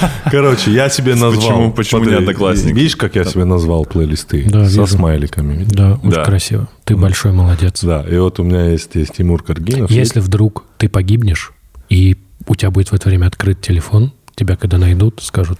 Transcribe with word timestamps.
Короче, 0.30 0.70
я 0.72 0.88
себе 0.88 1.14
назвал... 1.14 1.32
Почему- 1.34 1.72
почему 1.72 2.04
не 2.04 2.14
одноклассники? 2.14 2.74
Видишь, 2.74 2.96
как 2.96 3.14
я 3.16 3.24
себе 3.24 3.44
назвал 3.44 3.84
плейлисты? 3.84 4.44
Да, 4.48 4.64
Со 4.64 4.80
вижу. 4.82 4.86
смайликами. 4.86 5.64
Да, 5.68 5.94
очень 5.94 6.10
Да. 6.10 6.24
красиво. 6.24 6.68
Ты 6.84 6.96
большой 6.96 7.32
молодец. 7.32 7.82
Да, 7.82 8.04
и 8.08 8.16
вот 8.18 8.38
у 8.40 8.44
меня 8.44 8.70
есть, 8.70 8.94
есть 8.94 9.14
Тимур 9.16 9.42
Каргинов. 9.42 9.90
Если 9.90 10.20
вдруг 10.20 10.64
ты 10.78 10.88
погибнешь, 10.88 11.52
и 11.88 12.16
у 12.46 12.54
тебя 12.54 12.70
будет 12.70 12.88
в 12.90 12.94
это 12.94 13.08
время 13.08 13.26
открыт 13.26 13.60
телефон, 13.60 14.12
тебя 14.34 14.56
когда 14.56 14.78
найдут, 14.78 15.20
скажут, 15.22 15.58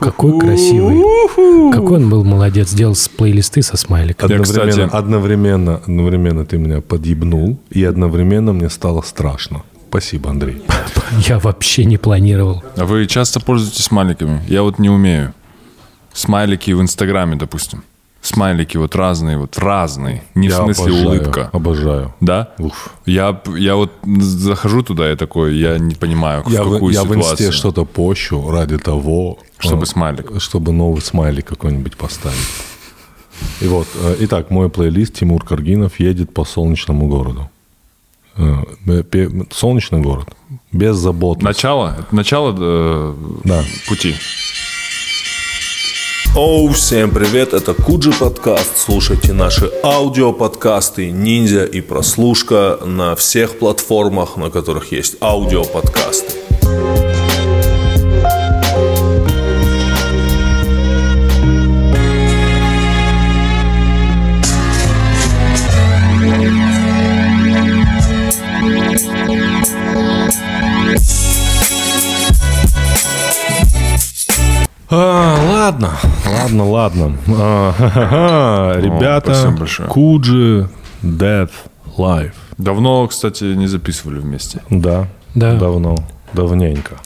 какой 0.00 0.38
красивый, 0.38 1.72
какой 1.72 1.96
он 1.96 2.10
был 2.10 2.24
молодец, 2.24 2.68
сделал 2.70 2.94
с 2.94 3.08
плейлисты 3.08 3.62
со 3.62 3.76
смайликами. 3.78 4.30
Я, 4.30 4.36
Одновременно, 4.40 4.70
кстати- 4.70 4.96
одновременно, 4.96 5.76
одновременно 5.76 6.44
ты 6.44 6.58
меня 6.58 6.80
подъебнул, 6.82 7.58
и 7.70 7.82
одновременно 7.84 8.52
мне 8.52 8.68
стало 8.68 9.00
страшно. 9.02 9.62
Спасибо, 9.88 10.30
Андрей. 10.30 10.62
Я 11.26 11.38
вообще 11.38 11.84
не 11.84 11.96
планировал. 11.96 12.62
А 12.76 12.84
вы 12.84 13.06
часто 13.06 13.40
пользуетесь 13.40 13.84
смайликами? 13.84 14.42
Я 14.48 14.62
вот 14.62 14.78
не 14.78 14.90
умею. 14.90 15.34
Смайлики 16.12 16.72
в 16.72 16.80
Инстаграме, 16.82 17.36
допустим. 17.36 17.82
Смайлики 18.20 18.76
вот 18.76 18.96
разные, 18.96 19.38
вот 19.38 19.56
разные. 19.58 20.24
Не 20.34 20.48
в 20.48 20.50
Я 20.50 20.56
смысле 20.58 20.84
обожаю, 20.84 21.06
улыбка. 21.06 21.50
Обожаю. 21.52 22.14
Да? 22.20 22.52
Уф. 22.58 22.94
Я, 23.06 23.40
я 23.56 23.76
вот 23.76 23.92
захожу 24.20 24.82
туда, 24.82 25.08
я 25.08 25.16
такой, 25.16 25.56
я 25.56 25.78
не 25.78 25.94
понимаю, 25.94 26.42
в 26.42 26.50
Я, 26.50 26.64
в, 26.64 26.72
какую 26.72 26.92
я 26.92 27.04
в 27.04 27.08
ситуацию. 27.08 27.32
инсте 27.48 27.52
что-то 27.52 27.84
пощу 27.84 28.50
ради 28.50 28.76
того, 28.76 29.38
Чтобы 29.58 29.84
э, 29.84 29.86
смайлик. 29.86 30.32
Чтобы 30.40 30.72
новый 30.72 31.00
смайлик 31.00 31.46
какой-нибудь 31.46 31.96
поставить. 31.96 32.36
И 33.60 33.68
вот, 33.68 33.86
э, 33.94 34.16
итак, 34.20 34.50
мой 34.50 34.68
плейлист 34.68 35.14
Тимур 35.14 35.44
Каргинов 35.44 36.00
едет 36.00 36.34
по 36.34 36.44
солнечному 36.44 37.06
городу. 37.06 37.48
Э, 38.38 38.62
Солнечный 39.50 40.00
город. 40.00 40.28
Беззаботно. 40.72 41.48
Начало? 41.48 41.96
Это 41.98 42.14
начало 42.14 42.54
э, 42.58 43.14
Да. 43.44 43.64
пути. 43.88 44.14
Оу, 46.36 46.68
всем 46.68 47.10
привет, 47.10 47.52
это 47.52 47.74
Куджи 47.74 48.12
подкаст. 48.12 48.76
Слушайте 48.76 49.32
наши 49.32 49.70
аудиоподкасты 49.82 51.10
Ниндзя 51.10 51.64
и 51.64 51.80
Прослушка 51.80 52.78
на 52.84 53.16
всех 53.16 53.58
платформах, 53.58 54.36
на 54.36 54.50
которых 54.50 54.92
есть 54.92 55.16
аудиоподкасты. 55.20 56.37
А, 74.90 75.36
ладно, 75.50 75.90
ладно, 76.26 76.64
ладно. 76.70 77.16
А. 77.28 78.78
Ребята. 78.80 79.54
Куджи, 79.88 80.68
Death, 81.02 81.50
Life. 81.96 82.32
Давно, 82.56 83.06
кстати, 83.06 83.44
не 83.44 83.66
записывали 83.66 84.18
вместе. 84.18 84.62
Да, 84.70 85.08
Да. 85.34 85.56
давно, 85.56 85.96
давненько. 86.32 86.96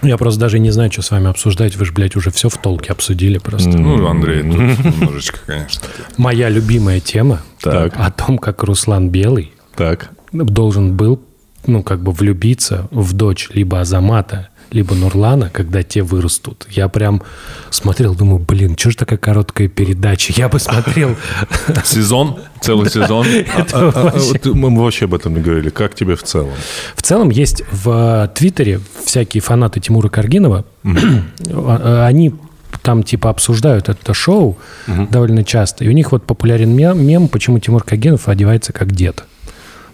Я 0.00 0.16
просто 0.16 0.40
даже 0.40 0.58
не 0.60 0.70
знаю, 0.70 0.90
что 0.92 1.02
с 1.02 1.10
вами 1.10 1.28
обсуждать. 1.28 1.76
Вы 1.76 1.84
же, 1.84 1.92
блядь, 1.92 2.14
уже 2.16 2.30
все 2.30 2.48
в 2.48 2.56
толке 2.56 2.92
обсудили 2.92 3.38
просто. 3.38 3.68
Ну, 3.70 4.06
Андрей 4.08 4.42
тут 4.42 4.84
немножечко, 4.84 5.40
конечно. 5.44 5.82
Моя 6.16 6.48
любимая 6.48 7.00
тема 7.00 7.40
Так. 7.60 7.94
о 7.98 8.10
том, 8.10 8.38
как 8.38 8.62
Руслан 8.62 9.10
Белый 9.10 9.52
Так. 9.76 10.10
должен 10.32 10.96
был, 10.96 11.20
ну, 11.66 11.82
как 11.82 12.00
бы 12.00 12.12
влюбиться 12.12 12.86
в 12.92 13.12
дочь 13.12 13.48
либо 13.52 13.80
Азамата, 13.80 14.48
либо 14.70 14.94
Нурлана, 14.94 15.50
когда 15.50 15.82
те 15.82 16.02
вырастут. 16.02 16.66
Я 16.70 16.88
прям 16.88 17.22
смотрел, 17.70 18.14
думаю, 18.14 18.38
блин, 18.38 18.76
что 18.78 18.90
же 18.90 18.96
такая 18.96 19.18
короткая 19.18 19.68
передача? 19.68 20.32
Я 20.36 20.48
бы 20.48 20.58
смотрел. 20.58 21.16
Сезон? 21.84 22.38
Целый 22.60 22.90
сезон? 22.90 23.26
А, 23.72 23.92
а, 23.94 24.12
вот 24.18 24.44
мы 24.46 24.82
вообще 24.82 25.04
об 25.06 25.14
этом 25.14 25.34
не 25.34 25.40
говорили. 25.40 25.70
Как 25.70 25.94
тебе 25.94 26.16
в 26.16 26.22
целом? 26.22 26.52
В 26.94 27.02
целом 27.02 27.30
есть 27.30 27.62
в 27.70 28.30
Твиттере 28.34 28.80
всякие 29.04 29.40
фанаты 29.40 29.80
Тимура 29.80 30.08
Каргинова. 30.08 30.64
А- 30.84 32.06
Они 32.06 32.34
там 32.82 33.02
типа 33.02 33.30
обсуждают 33.30 33.88
это 33.88 34.14
шоу 34.14 34.56
довольно 34.86 35.44
часто. 35.44 35.84
И 35.84 35.88
у 35.88 35.92
них 35.92 36.12
вот 36.12 36.24
популярен 36.24 36.74
мем, 36.74 37.04
мем, 37.04 37.28
почему 37.28 37.58
Тимур 37.58 37.82
Каргинов 37.82 38.28
одевается 38.28 38.72
как 38.72 38.92
дед. 38.92 39.24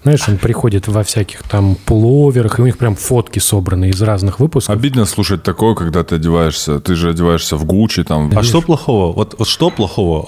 Знаешь, 0.05 0.29
он 0.29 0.37
приходит 0.37 0.87
во 0.87 1.03
всяких 1.03 1.43
там 1.45 1.77
пуловерах, 1.77 2.59
и 2.59 2.63
у 2.63 2.67
них 2.67 2.77
прям 2.77 2.95
фотки 2.95 3.39
собраны 3.39 3.89
из 3.89 4.03
разных 4.03 4.39
выпусков. 4.39 4.75
Обидно 4.77 5.07
слушать 5.07 5.43
такое, 5.43 5.75
когда 5.75 6.05
ты 6.05 6.17
одеваешься, 6.17 6.79
ты 6.79 6.95
же 6.95 7.09
одеваешься 7.11 7.57
в 7.57 7.65
Гуччи, 7.65 8.05
там, 8.05 8.31
А 8.37 8.43
что 8.43 8.61
плохого? 8.61 9.15
Вот, 9.15 9.35
вот 9.39 9.49
что 9.49 9.71
плохого 9.71 10.27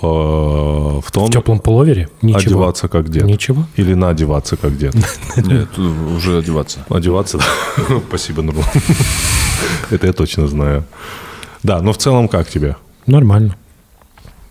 э, 0.98 1.00
в 1.06 1.12
том, 1.12 1.28
В 1.28 1.30
теплом 1.30 1.58
пуловере? 1.60 2.08
Ничего. 2.22 2.38
одеваться 2.40 2.88
как 2.88 3.10
дед? 3.10 3.24
Ничего. 3.24 3.64
Или 3.76 3.92
надеваться 3.92 4.56
как 4.56 4.78
дед? 4.78 4.94
Нет, 5.36 5.78
уже 5.78 6.38
одеваться. 6.38 6.78
Одеваться? 6.88 7.36
да. 7.38 8.00
Спасибо, 8.08 8.40
Нурлан. 8.40 8.64
Это 9.90 10.06
я 10.06 10.12
точно 10.14 10.48
знаю. 10.48 10.84
Да, 11.62 11.82
но 11.82 11.92
в 11.92 11.98
целом 11.98 12.28
как 12.28 12.48
тебе? 12.48 12.76
Нормально. 13.06 13.56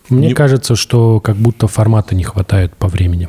Мне 0.10 0.28
Не- 0.28 0.34
кажется, 0.36 0.76
что 0.76 1.20
как 1.20 1.36
будто 1.36 1.68
формата 1.68 2.14
не 2.14 2.24
хватает 2.24 2.76
по 2.76 2.88
времени. 2.88 3.28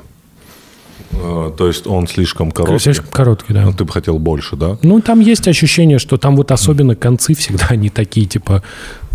Э, 1.12 1.50
То 1.56 1.66
есть 1.66 1.86
он 1.86 2.06
слишком 2.06 2.50
короткий? 2.50 2.78
Слишком 2.82 3.10
короткий, 3.10 3.52
да. 3.52 3.62
Ну, 3.62 3.72
ты 3.72 3.84
бы 3.84 3.92
хотел 3.92 4.18
больше, 4.18 4.56
да? 4.56 4.76
Ну, 4.82 5.00
там 5.00 5.20
есть 5.20 5.46
ощущение, 5.48 5.98
что 5.98 6.16
там 6.16 6.36
вот 6.36 6.50
особенно 6.52 6.94
концы 6.96 7.34
всегда 7.34 7.66
они 7.70 7.88
такие, 7.90 8.26
типа, 8.26 8.62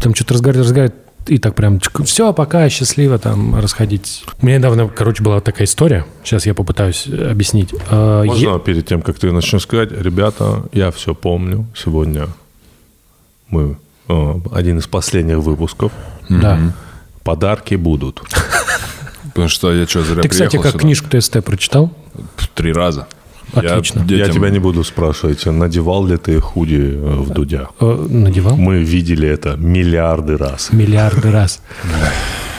там 0.01 0.15
что-то 0.15 0.33
разговаривают, 0.35 0.67
разговаривают, 0.67 0.95
и 1.27 1.37
так 1.37 1.53
прям, 1.53 1.79
все, 2.03 2.33
пока, 2.33 2.67
счастливо, 2.69 3.19
там, 3.19 3.55
расходить. 3.59 4.23
У 4.41 4.45
меня 4.45 4.57
недавно, 4.57 4.87
короче, 4.87 5.21
была 5.23 5.39
такая 5.39 5.65
история, 5.67 6.05
сейчас 6.23 6.45
я 6.47 6.53
попытаюсь 6.55 7.07
объяснить. 7.07 7.69
Э, 7.91 8.23
Можно 8.25 8.49
е- 8.49 8.59
перед 8.59 8.87
тем, 8.87 9.01
как 9.03 9.19
ты 9.19 9.31
начнешь 9.31 9.61
сказать, 9.61 9.91
ребята, 9.91 10.63
я 10.73 10.89
все 10.91 11.13
помню. 11.13 11.67
Сегодня 11.75 12.27
мы 13.49 13.77
э, 14.09 14.33
один 14.51 14.79
из 14.79 14.87
последних 14.87 15.37
выпусков. 15.37 15.91
Да. 16.29 16.59
Подарки 17.23 17.75
будут. 17.75 18.23
Потому 19.33 19.47
что 19.49 19.73
я 19.73 19.87
что, 19.87 20.03
зря 20.03 20.21
Ты, 20.21 20.27
кстати, 20.29 20.57
как 20.57 20.71
сюда? 20.73 20.79
книжку 20.79 21.07
ТСТ 21.09 21.43
прочитал? 21.43 21.91
Три 22.55 22.73
раза. 22.73 23.07
Отлично. 23.53 23.99
Я, 24.07 24.15
Я 24.17 24.25
детям- 24.25 24.35
тебя 24.35 24.49
не 24.49 24.59
буду 24.59 24.83
спрашивать, 24.83 25.45
надевал 25.45 26.05
ли 26.05 26.15
ты 26.17 26.39
худи 26.39 26.93
э, 26.95 27.15
в 27.19 27.29
Дудя. 27.31 27.67
Э, 27.81 28.07
надевал? 28.09 28.55
Мы 28.55 28.79
видели 28.79 29.27
это 29.27 29.55
миллиарды 29.57 30.37
раз. 30.37 30.69
Миллиарды 30.71 31.31
раз. 31.31 31.61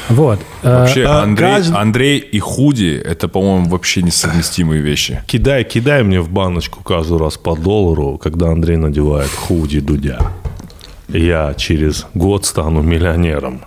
Вот. 0.08 0.40
Э, 0.62 0.80
Вообще, 0.80 1.04
а, 1.06 1.22
Андрей, 1.22 1.46
кажд- 1.48 1.74
Андрей 1.74 2.18
и 2.18 2.38
худи– 2.40 3.00
это, 3.04 3.28
по-моему, 3.28 3.70
вообще 3.70 4.02
несовместимые 4.02 4.82
вещи. 4.82 5.22
Кидай, 5.26 5.64
кидай 5.64 6.02
мне 6.02 6.20
в 6.20 6.28
баночку 6.28 6.82
каждый 6.82 7.18
раз 7.18 7.38
по 7.38 7.56
доллару, 7.56 8.18
когда 8.18 8.48
Андрей 8.50 8.76
надевает 8.76 9.30
худи 9.30 9.80
Дудя. 9.80 10.18
Я 11.08 11.54
через 11.56 12.06
год 12.14 12.44
стану 12.44 12.82
миллионером. 12.82 13.62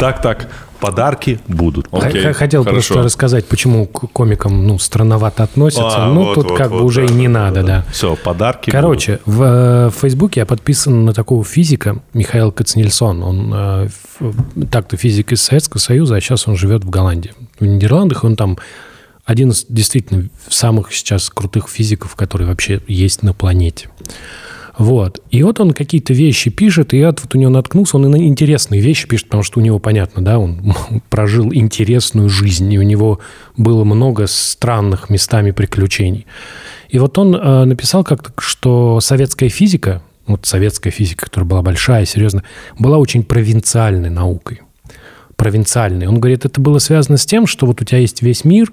Так, 0.00 0.22
так, 0.22 0.48
подарки 0.80 1.38
будут. 1.46 1.86
Окей, 1.92 2.32
Хотел 2.32 2.64
хорошо. 2.64 2.94
просто 2.94 3.02
рассказать, 3.02 3.46
почему 3.46 3.86
к 3.86 4.10
комикам 4.12 4.66
ну, 4.66 4.78
странновато 4.78 5.42
относятся. 5.44 6.04
А, 6.04 6.06
ну, 6.08 6.24
вот, 6.24 6.34
тут 6.34 6.50
вот, 6.50 6.58
как 6.58 6.70
вот, 6.70 6.80
бы 6.80 6.84
уже 6.86 7.06
да, 7.06 7.12
и 7.12 7.16
не 7.16 7.28
да, 7.28 7.32
надо, 7.32 7.62
да. 7.62 7.84
Все, 7.92 8.16
подарки 8.16 8.70
Короче, 8.70 9.20
в, 9.26 9.42
э, 9.42 9.90
Фейсбуке 10.00 10.40
я 10.40 10.46
подписан 10.46 11.04
на 11.04 11.12
такого 11.12 11.44
физика 11.44 12.00
Михаил 12.14 12.50
Кацнельсон. 12.50 13.22
Он 13.22 13.52
э, 13.54 13.88
так-то 14.70 14.96
физик 14.96 15.32
из 15.32 15.42
Советского 15.42 15.80
Союза, 15.80 16.16
а 16.16 16.20
сейчас 16.20 16.48
он 16.48 16.56
живет 16.56 16.84
в 16.84 16.90
Голландии. 16.90 17.34
В 17.58 17.66
Нидерландах 17.66 18.24
он 18.24 18.36
там 18.36 18.58
один 19.26 19.50
из 19.50 19.66
действительно 19.68 20.28
самых 20.48 20.92
сейчас 20.92 21.30
крутых 21.30 21.68
физиков, 21.68 22.16
которые 22.16 22.48
вообще 22.48 22.80
есть 22.88 23.22
на 23.22 23.34
планете. 23.34 23.88
Вот. 24.80 25.22
И 25.30 25.42
вот 25.42 25.60
он 25.60 25.72
какие-то 25.72 26.14
вещи 26.14 26.48
пишет, 26.48 26.94
и 26.94 26.98
я 26.98 27.08
вот 27.08 27.34
у 27.34 27.36
него 27.38 27.50
наткнулся, 27.50 27.98
он 27.98 28.06
и 28.06 28.08
на 28.08 28.26
интересные 28.26 28.80
вещи 28.80 29.06
пишет, 29.06 29.26
потому 29.26 29.42
что 29.42 29.60
у 29.60 29.62
него, 29.62 29.78
понятно, 29.78 30.24
да, 30.24 30.38
он 30.38 30.74
прожил 31.10 31.52
интересную 31.52 32.30
жизнь, 32.30 32.72
и 32.72 32.78
у 32.78 32.82
него 32.82 33.20
было 33.58 33.84
много 33.84 34.26
странных 34.26 35.10
местами 35.10 35.50
приключений. 35.50 36.24
И 36.88 36.98
вот 36.98 37.18
он 37.18 37.34
э, 37.34 37.64
написал 37.66 38.04
как-то, 38.04 38.32
что 38.38 39.00
советская 39.00 39.50
физика, 39.50 40.00
вот 40.26 40.46
советская 40.46 40.90
физика, 40.90 41.26
которая 41.26 41.46
была 41.46 41.60
большая, 41.60 42.06
серьезная, 42.06 42.44
была 42.78 42.96
очень 42.96 43.22
провинциальной 43.22 44.08
наукой 44.08 44.62
провинциальный. 45.36 46.06
Он 46.06 46.20
говорит, 46.20 46.44
это 46.44 46.60
было 46.60 46.78
связано 46.78 47.16
с 47.16 47.24
тем, 47.24 47.46
что 47.46 47.64
вот 47.64 47.80
у 47.80 47.84
тебя 47.86 47.96
есть 47.96 48.20
весь 48.20 48.44
мир, 48.44 48.70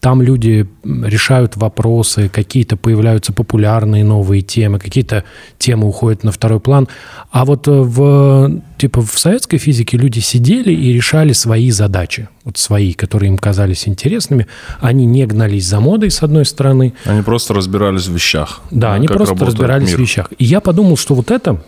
там 0.00 0.22
люди 0.22 0.68
решают 0.84 1.56
вопросы, 1.56 2.28
какие-то 2.28 2.76
появляются 2.76 3.32
популярные 3.32 4.04
новые 4.04 4.42
темы, 4.42 4.78
какие-то 4.78 5.24
темы 5.58 5.88
уходят 5.88 6.24
на 6.24 6.32
второй 6.32 6.60
план. 6.60 6.88
А 7.30 7.44
вот 7.44 7.66
э, 7.68 7.70
в 7.70 8.62
типа 8.78 9.02
в 9.02 9.18
советской 9.18 9.58
физике 9.58 9.96
люди 9.96 10.20
сидели 10.20 10.72
и 10.72 10.92
решали 10.92 11.32
свои 11.32 11.70
задачи, 11.70 12.28
вот 12.44 12.58
свои, 12.58 12.92
которые 12.92 13.30
им 13.30 13.38
казались 13.38 13.88
интересными. 13.88 14.46
Они 14.80 15.06
не 15.06 15.26
гнались 15.26 15.66
за 15.66 15.80
модой, 15.80 16.10
с 16.10 16.22
одной 16.22 16.44
стороны. 16.44 16.94
Они 17.04 17.22
просто 17.22 17.54
разбирались 17.54 18.06
в 18.06 18.12
вещах. 18.12 18.60
Да, 18.70 18.94
они 18.94 19.08
просто 19.08 19.44
разбирались 19.44 19.88
мир. 19.88 19.98
в 19.98 20.00
вещах. 20.00 20.32
И 20.38 20.44
я 20.44 20.60
подумал, 20.60 20.96
что 20.96 21.14
вот 21.14 21.30
это 21.30 21.62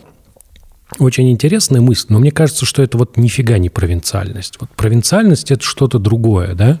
очень 0.97 1.29
интересная 1.31 1.81
мысль, 1.81 2.07
но 2.09 2.19
мне 2.19 2.31
кажется, 2.31 2.65
что 2.65 2.81
это 2.81 2.97
вот 2.97 3.15
нифига 3.15 3.57
не 3.59 3.69
провинциальность. 3.69 4.57
Вот 4.59 4.69
провинциальность– 4.71 5.51
это 5.51 5.63
что-то 5.63 5.99
другое, 5.99 6.55
да? 6.55 6.79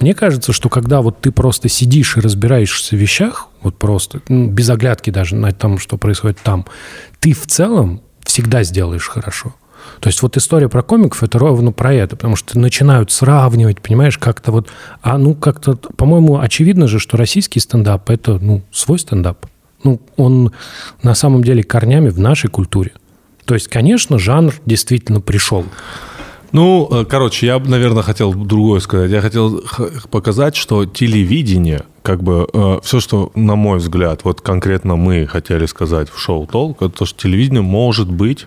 Мне 0.00 0.12
кажется, 0.14 0.52
что 0.52 0.68
когда 0.68 1.02
вот 1.02 1.20
ты 1.20 1.30
просто 1.30 1.68
сидишь 1.68 2.16
и 2.16 2.20
разбираешься 2.20 2.96
в 2.96 2.98
вещах, 2.98 3.48
вот 3.62 3.78
просто, 3.78 4.20
ну, 4.28 4.48
без 4.48 4.68
оглядки 4.70 5.10
даже 5.10 5.36
на 5.36 5.52
том, 5.52 5.78
что 5.78 5.96
происходит 5.96 6.38
там, 6.42 6.66
ты 7.20 7.32
в 7.32 7.46
целом 7.46 8.02
всегда 8.24 8.64
сделаешь 8.64 9.08
хорошо. 9.08 9.54
То 10.00 10.08
есть 10.08 10.22
вот 10.22 10.36
история 10.36 10.68
про 10.68 10.82
комиков– 10.82 11.22
это 11.22 11.38
ровно 11.38 11.70
про 11.70 11.94
это, 11.94 12.16
потому 12.16 12.36
что 12.36 12.58
начинают 12.58 13.12
сравнивать, 13.12 13.80
понимаешь, 13.80 14.18
как-то 14.18 14.50
вот… 14.50 14.68
А 15.02 15.16
ну 15.18 15.34
как-то, 15.34 15.76
по-моему, 15.76 16.38
очевидно 16.38 16.88
же, 16.88 16.98
что 16.98 17.16
российский 17.16 17.60
стендап– 17.60 18.10
это, 18.10 18.38
ну, 18.38 18.62
свой 18.72 18.98
стендап. 18.98 19.46
Ну, 19.84 20.00
он 20.16 20.52
на 21.02 21.14
самом 21.14 21.44
деле 21.44 21.62
корнями 21.62 22.08
в 22.08 22.18
нашей 22.18 22.48
культуре. 22.48 22.92
То 23.44 23.54
есть, 23.54 23.68
конечно, 23.68 24.18
жанр 24.18 24.54
действительно 24.66 25.20
пришел. 25.20 25.64
Ну, 26.52 26.88
э, 26.90 27.04
короче, 27.04 27.46
я, 27.46 27.58
бы, 27.58 27.68
наверное, 27.68 28.02
хотел 28.02 28.32
другое 28.32 28.80
сказать. 28.80 29.10
Я 29.10 29.20
хотел 29.20 29.62
показать, 30.10 30.54
что 30.56 30.86
телевидение, 30.86 31.82
как 32.02 32.22
бы 32.22 32.46
все, 32.82 33.00
что, 33.00 33.32
на 33.34 33.56
мой 33.56 33.78
взгляд, 33.78 34.20
вот 34.24 34.40
конкретно 34.40 34.96
мы 34.96 35.26
хотели 35.26 35.66
сказать 35.66 36.08
в 36.10 36.18
шоу 36.18 36.46
Толк, 36.46 36.82
это 36.82 36.90
то, 36.98 37.06
что 37.06 37.18
телевидение 37.18 37.62
может 37.62 38.10
быть 38.10 38.46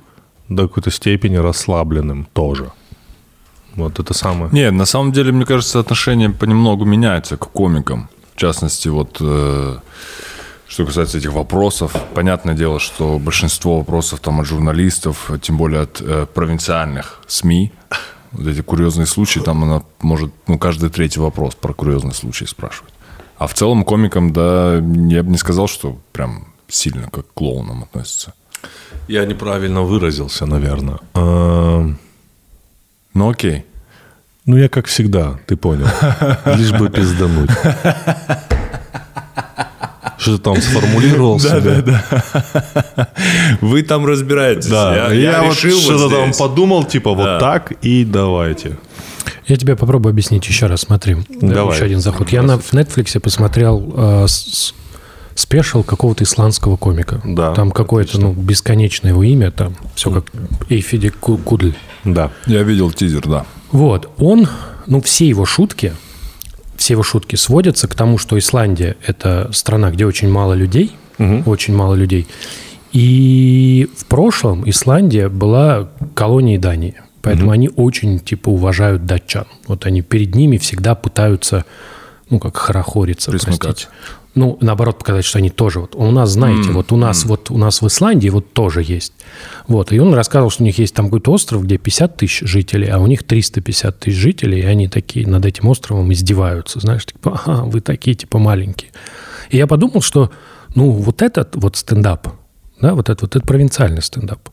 до 0.50 0.68
какой-то 0.68 0.92
степени 0.92 1.36
расслабленным 1.36 2.28
тоже. 2.34 2.72
Вот 3.76 4.00
это 4.00 4.14
самое. 4.14 4.50
Нет, 4.52 4.74
на 4.74 4.86
самом 4.86 5.12
деле, 5.12 5.32
мне 5.32 5.46
кажется, 5.46 5.80
отношение 5.80 6.30
понемногу 6.30 6.84
меняется 6.86 7.38
к 7.38 7.52
комикам. 7.52 8.10
В 8.34 8.40
частности, 8.40 8.88
вот 8.88 9.18
э, 9.20 9.78
что 10.68 10.86
касается 10.86 11.18
этих 11.18 11.34
вопросов, 11.34 11.96
понятное 12.14 12.56
дело, 12.56 12.80
что 12.80 13.20
большинство 13.20 13.80
вопросов 13.80 14.20
там 14.20 14.42
от 14.42 14.48
журналистов, 14.48 15.32
тем 15.42 15.58
более 15.58 15.82
от 15.82 16.02
э, 16.02 16.26
провинциальных 16.34 17.22
СМИ, 17.28 17.72
вот 18.32 18.48
эти 18.48 18.62
курьезные 18.62 19.06
случаи, 19.06 19.40
там 19.40 19.64
она 19.64 19.84
может, 20.02 20.32
ну, 20.48 20.58
каждый 20.60 20.90
третий 20.90 21.20
вопрос 21.20 21.56
про 21.56 21.74
курьезный 21.74 22.14
случай 22.14 22.46
спрашивать. 22.46 22.94
А 23.38 23.48
в 23.48 23.54
целом 23.54 23.84
комикам, 23.84 24.34
да, 24.34 24.76
я 24.76 25.24
бы 25.24 25.30
не 25.30 25.38
сказал, 25.38 25.68
что 25.68 25.98
прям 26.12 26.48
сильно 26.68 27.10
как 27.10 27.28
к 27.28 27.34
клоунам 27.34 27.84
относятся. 27.84 28.34
Я 29.08 29.26
неправильно 29.26 29.84
выразился, 29.84 30.46
наверное. 30.46 31.00
А, 31.14 31.88
Ну 33.14 33.30
окей. 33.30 33.66
Ну, 34.46 34.58
я 34.58 34.70
как 34.70 34.88
всегда, 34.88 35.40
ты 35.46 35.56
понял. 35.56 35.88
Лишь 36.46 36.72
бы 36.72 36.90
пиздануть. 36.90 37.50
Что 40.18 40.38
ты 40.38 40.44
там 40.44 40.62
сформулировал 40.62 41.40
себе? 41.40 41.84
Вы 43.62 43.84
там 43.84 44.06
разбираетесь. 44.06 44.68
Да, 44.68 45.12
я, 45.14 45.44
вот 45.44 45.56
что-то 45.56 46.10
там 46.10 46.32
подумал, 46.34 46.84
типа 46.84 47.14
вот 47.14 47.40
так 47.40 47.72
и 47.82 48.04
давайте. 48.04 48.78
Я 49.46 49.56
тебе 49.56 49.76
попробую 49.76 50.12
объяснить 50.12 50.46
еще 50.48 50.66
раз. 50.68 50.82
Смотри, 50.82 51.18
Давай. 51.42 51.74
еще 51.76 51.86
один 51.86 52.02
заход. 52.02 52.30
Я 52.32 52.42
на 52.42 52.58
в 52.60 52.74
Netflix 52.74 53.18
посмотрел 53.22 53.94
э, 53.96 54.26
с- 54.28 54.74
спешл 55.36 55.84
какого-то 55.84 56.26
исландского 56.26 56.76
комика. 56.76 57.22
Да, 57.24 57.54
Там 57.54 57.72
какое-то, 57.72 58.20
ну, 58.20 58.34
бесконечное 58.34 59.12
его 59.12 59.24
имя, 59.24 59.52
там 59.52 59.76
все 59.96 60.12
как 60.12 60.26
Эйфиди 60.70 61.10
Ку- 61.10 61.38
Кудль. 61.38 61.74
Да. 62.04 62.32
Я 62.46 62.64
видел 62.64 62.92
тизер, 62.92 63.22
да. 63.28 63.46
Вот, 63.72 64.10
он, 64.18 64.48
ну, 64.86 65.02
все 65.02 65.28
его 65.28 65.46
шутки, 65.46 65.94
все 66.78 66.94
его 66.94 67.04
шутки 67.04 67.36
сводятся 67.36 67.88
к 67.88 67.96
тому, 67.96 68.18
что 68.18 68.38
Исландия– 68.38 68.96
это 69.06 69.50
страна, 69.54 69.92
где 69.92 70.06
очень 70.06 70.30
мало 70.30 70.54
людей, 70.54 70.92
очень 71.46 71.76
мало 71.76 71.96
людей. 71.96 72.28
И 72.94 73.90
в 73.96 74.06
прошлом 74.06 74.68
Исландия 74.70 75.30
была 75.30 75.90
колонией 76.16 76.58
Дании. 76.58 76.96
Поэтому 77.22 77.52
они 77.52 77.70
очень, 77.76 78.20
типа, 78.20 78.50
уважают 78.50 79.06
датчан. 79.06 79.46
Вот 79.68 79.86
они 79.86 80.02
перед 80.02 80.34
ними 80.36 80.58
всегда 80.58 80.96
пытаются, 80.96 81.66
ну, 82.30 82.40
как 82.40 82.56
хорохориться, 82.58 83.32
Присмыкаться. 83.32 83.62
простите. 83.64 83.88
Ну, 84.36 84.58
наоборот, 84.62 85.00
показать, 85.00 85.26
что 85.26 85.40
они 85.40 85.50
тоже 85.50 85.80
вот 85.80 85.96
у 85.96 86.12
нас, 86.12 86.30
знаете, 86.30 86.70
вот 86.72 86.92
у 86.92 86.98
нас 86.98 87.26
вот 87.26 87.50
у 87.50 87.58
нас 87.58 87.82
в 87.82 87.88
Исландии 87.88 88.30
вот 88.30 88.54
тоже 88.54 88.84
есть. 88.84 89.14
Вот, 89.68 89.92
и 89.92 90.00
он 90.00 90.14
рассказывал, 90.14 90.52
что 90.52 90.64
у 90.64 90.66
них 90.66 90.78
есть 90.78 90.94
там 90.94 91.06
какой-то 91.06 91.32
остров, 91.32 91.64
где 91.64 91.78
50 91.78 92.18
тысяч 92.18 92.48
жителей, 92.48 92.88
а 92.90 93.00
у 93.00 93.08
них 93.08 93.24
350 93.24 94.00
тысяч 94.00 94.16
жителей, 94.16 94.60
и 94.60 94.66
они 94.66 94.88
такие 94.88 95.28
над 95.28 95.46
этим 95.46 95.68
островом 95.68 96.14
издеваются, 96.14 96.80
знаешь, 96.80 97.06
типа, 97.06 97.42
ага, 97.44 97.64
вы 97.64 97.82
такие, 97.82 98.16
типа, 98.16 98.38
маленькие. 98.38 98.92
И 99.50 99.58
я 99.58 99.66
подумал, 99.66 100.02
что, 100.02 100.32
ну, 100.76 100.92
вот 100.92 101.22
этот 101.22 101.56
вот 101.56 101.76
стендап, 101.76 102.28
да, 102.80 102.94
вот 102.94 103.10
этот 103.10 103.22
вот 103.24 103.36
это 103.36 103.46
провинциальный 103.46 104.04
стендап. 104.04 104.50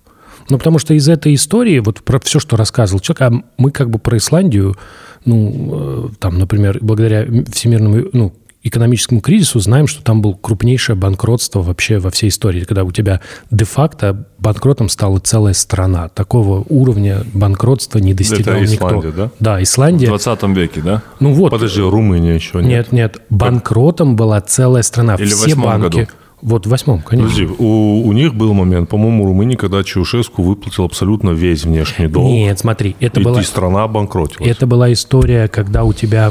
Ну, 0.49 0.59
потому 0.59 0.79
что 0.79 0.95
из 0.95 1.09
этой 1.09 1.35
истории, 1.35 1.79
вот 1.79 2.03
про 2.03 2.21
все, 2.21 2.39
что 2.39 2.57
рассказывал 2.57 3.01
человек, 3.01 3.23
а 3.23 3.45
мы 3.57 3.71
как 3.71 3.91
бы 3.91 3.99
про 3.99 4.17
Исландию, 4.17 4.77
ну, 5.25 6.09
э, 6.09 6.09
там, 6.19 6.39
например, 6.39 6.79
благодаря 6.83 7.27
всемирному, 7.51 8.09
ну, 8.13 8.35
экономическому 8.65 9.21
кризису 9.21 9.61
знаем, 9.61 9.87
что 9.87 10.03
там 10.03 10.23
было 10.23 10.33
крупнейшее 10.33 10.97
банкротство 10.97 11.61
вообще 11.61 11.99
во 11.99 12.11
всей 12.11 12.31
истории, 12.31 12.61
когда 12.65 12.83
у 12.83 12.91
тебя 12.91 13.21
де-факто 13.51 14.27
банкротом 14.39 14.89
стала 14.89 15.19
целая 15.21 15.53
страна. 15.53 16.09
Такого 16.09 16.65
уровня 16.69 17.25
банкротства 17.35 17.99
не 17.99 18.15
достигал 18.15 18.57
Это 18.57 18.73
никто. 18.73 18.87
Исландия, 18.89 19.13
да? 19.13 19.31
Да, 19.39 19.59
В 19.59 19.63
Исландия. 19.63 20.07
20 20.07 20.43
веке, 20.57 20.81
да? 20.81 21.03
Ну 21.21 21.35
вот, 21.35 21.51
Подожди, 21.51 21.83
Румыния 21.83 22.35
еще 22.35 22.59
нет. 22.59 22.91
нет, 22.91 22.93
нет, 22.93 23.23
банкротом 23.29 24.17
была 24.17 24.41
целая 24.41 24.83
страна. 24.83 25.17
Или 25.17 25.27
в 25.27 25.37
Все 25.37 25.51
восьмом 25.51 25.67
банки. 25.67 25.97
году? 25.97 26.09
Вот 26.41 26.67
в 26.67 26.71
восьмом, 26.71 27.01
конечно. 27.01 27.31
Подожди, 27.31 27.55
у, 27.59 28.07
у 28.07 28.13
них 28.13 28.35
был 28.35 28.53
момент, 28.53 28.91
по-моему, 28.91 29.25
Румынии, 29.25 29.57
когда 29.57 29.83
Чаушеску 29.83 30.43
выплатил 30.43 30.85
абсолютно 30.85 31.31
весь 31.31 31.65
внешний 31.65 32.07
долг. 32.07 32.31
Нет, 32.31 32.59
смотри, 32.59 32.97
это 33.01 33.21
и, 33.21 33.25
была... 33.25 33.41
и 33.41 33.45
страна 33.45 33.85
обанкротилась. 33.85 34.47
Это 34.47 34.67
была 34.67 34.93
история, 34.93 35.49
когда 35.49 35.85
у 35.85 35.95
тебя 35.95 36.31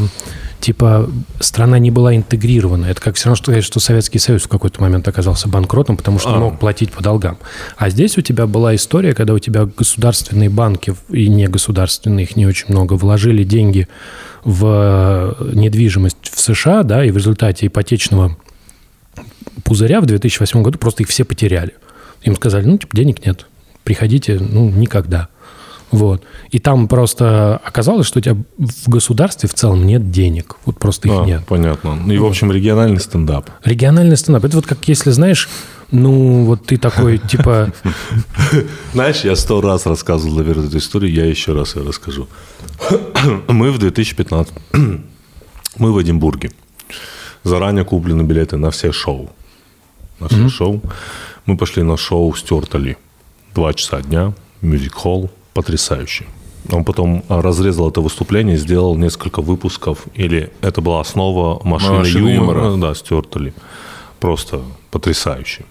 типа 0.63 1.09
страна 1.41 1.77
не 1.77 1.91
была 1.91 2.15
интегрирована. 2.15 2.85
Это 2.85 3.01
как 3.01 3.15
все 3.15 3.25
равно, 3.25 3.35
что 3.35 3.51
сказать, 3.51 3.63
что 3.65 3.79
Советский 3.81 4.17
Союз 4.17 4.43
в 4.43 4.47
какой-то 4.47 4.81
момент 4.81 5.05
оказался 5.07 5.49
банкротом, 5.49 5.97
потому 5.97 6.19
что 6.19 6.33
А. 6.33 6.39
мог 6.39 6.57
платить 6.57 6.91
по 6.91 7.03
долгам. 7.03 7.37
А 7.75 7.89
здесь 7.89 8.17
у 8.17 8.21
тебя 8.21 8.47
была 8.47 8.73
история, 8.73 9.13
когда 9.13 9.33
у 9.33 9.39
тебя 9.39 9.65
государственные 9.65 10.49
банки 10.49 10.95
и 11.09 11.27
негосударственные, 11.27 12.23
их 12.23 12.37
не 12.37 12.45
очень 12.45 12.67
много, 12.69 12.93
вложили 12.93 13.43
деньги 13.43 13.89
в 14.45 15.35
э, 15.37 15.51
недвижимость 15.53 16.31
в 16.31 16.39
США, 16.39 16.83
да, 16.83 17.03
и 17.03 17.11
в 17.11 17.17
результате 17.17 17.67
ипотечного 17.67 18.37
пузыря 19.65 19.99
в 19.99 20.05
2008 20.05 20.61
году 20.61 20.79
просто 20.79 21.03
их 21.03 21.09
все 21.09 21.25
потеряли. 21.25 21.73
Им 22.21 22.37
сказали, 22.37 22.65
ну, 22.65 22.77
типа, 22.77 22.95
денег 22.95 23.25
нет, 23.25 23.47
приходите, 23.83 24.39
ну, 24.39 24.69
никогда. 24.69 25.27
Вот. 25.93 26.23
И 26.49 26.59
там 26.59 26.87
просто 26.87 27.61
оказалось, 27.63 28.07
что 28.07 28.19
у 28.19 28.21
тебя 28.21 28.35
в 28.57 28.89
государстве 28.89 29.47
в 29.47 29.53
целом 29.53 29.85
нет 29.85 30.11
денег. 30.11 30.55
Вот 30.65 30.79
просто 30.79 31.07
их 31.07 31.13
А, 31.19 31.25
нет. 31.25 31.45
понятно. 31.47 31.95
Ну 31.95 32.11
И, 32.13 32.17
в 32.17 32.25
общем, 32.25 32.51
региональный 32.51 32.99
стендап. 32.99 33.49
Региональный 33.63 34.17
стендап. 34.17 34.43
Это 34.43 34.55
вот 34.55 34.65
как 34.65 34.87
если, 34.87 35.11
знаешь, 35.11 35.49
ну, 35.91 36.45
вот 36.45 36.65
ты 36.65 36.77
такой, 36.77 37.17
типа, 37.29 37.71
Знаешь, 38.93 39.23
я 39.23 39.35
сто 39.35 39.61
раз 39.61 39.85
рассказывал, 39.85 40.37
наверное, 40.37 40.67
эту 40.67 40.77
историю, 40.79 41.13
я 41.13 41.25
еще 41.25 41.53
раз 41.53 41.75
ее 41.75 41.83
расскажу. 41.83 42.27
Мы 43.47 43.71
в 43.71 43.77
2015... 43.77 44.53
Мы 45.77 45.91
в 45.93 46.01
Эдинбурге. 46.01 46.51
Заранее 47.43 47.85
куплены 47.85 48.23
билеты 48.23 48.57
на 48.57 48.71
все 48.71 48.91
шоу. 48.91 49.29
На 50.19 50.27
все 50.27 50.49
шоу. 50.49 50.81
Мы 51.45 51.57
пошли 51.57 51.83
на 51.83 51.97
шоу 51.97 52.33
Стюарта 52.35 52.77
Ли. 52.77 52.95
Два 53.53 53.73
часа 53.73 54.01
дня, 54.01 54.33
мюзик-холл, 54.61 55.29
потрясающий. 55.53 56.25
Он 56.71 56.83
потом 56.85 57.23
а, 57.27 57.41
разрезал 57.41 57.89
это 57.89 58.01
выступление, 58.01 58.57
сделал 58.57 58.95
несколько 58.95 59.41
выпусков, 59.41 60.05
или 60.15 60.49
это 60.61 60.81
была 60.81 61.01
основа 61.01 61.59
машины, 61.63 61.99
Машины 61.99 62.29
юмора, 62.29 62.63
юмора. 62.65 62.89
да, 62.89 62.95
Стюарта 62.95 63.39
Ли. 63.39 63.53
Просто 64.19 64.61
потрясающий. 64.91 65.65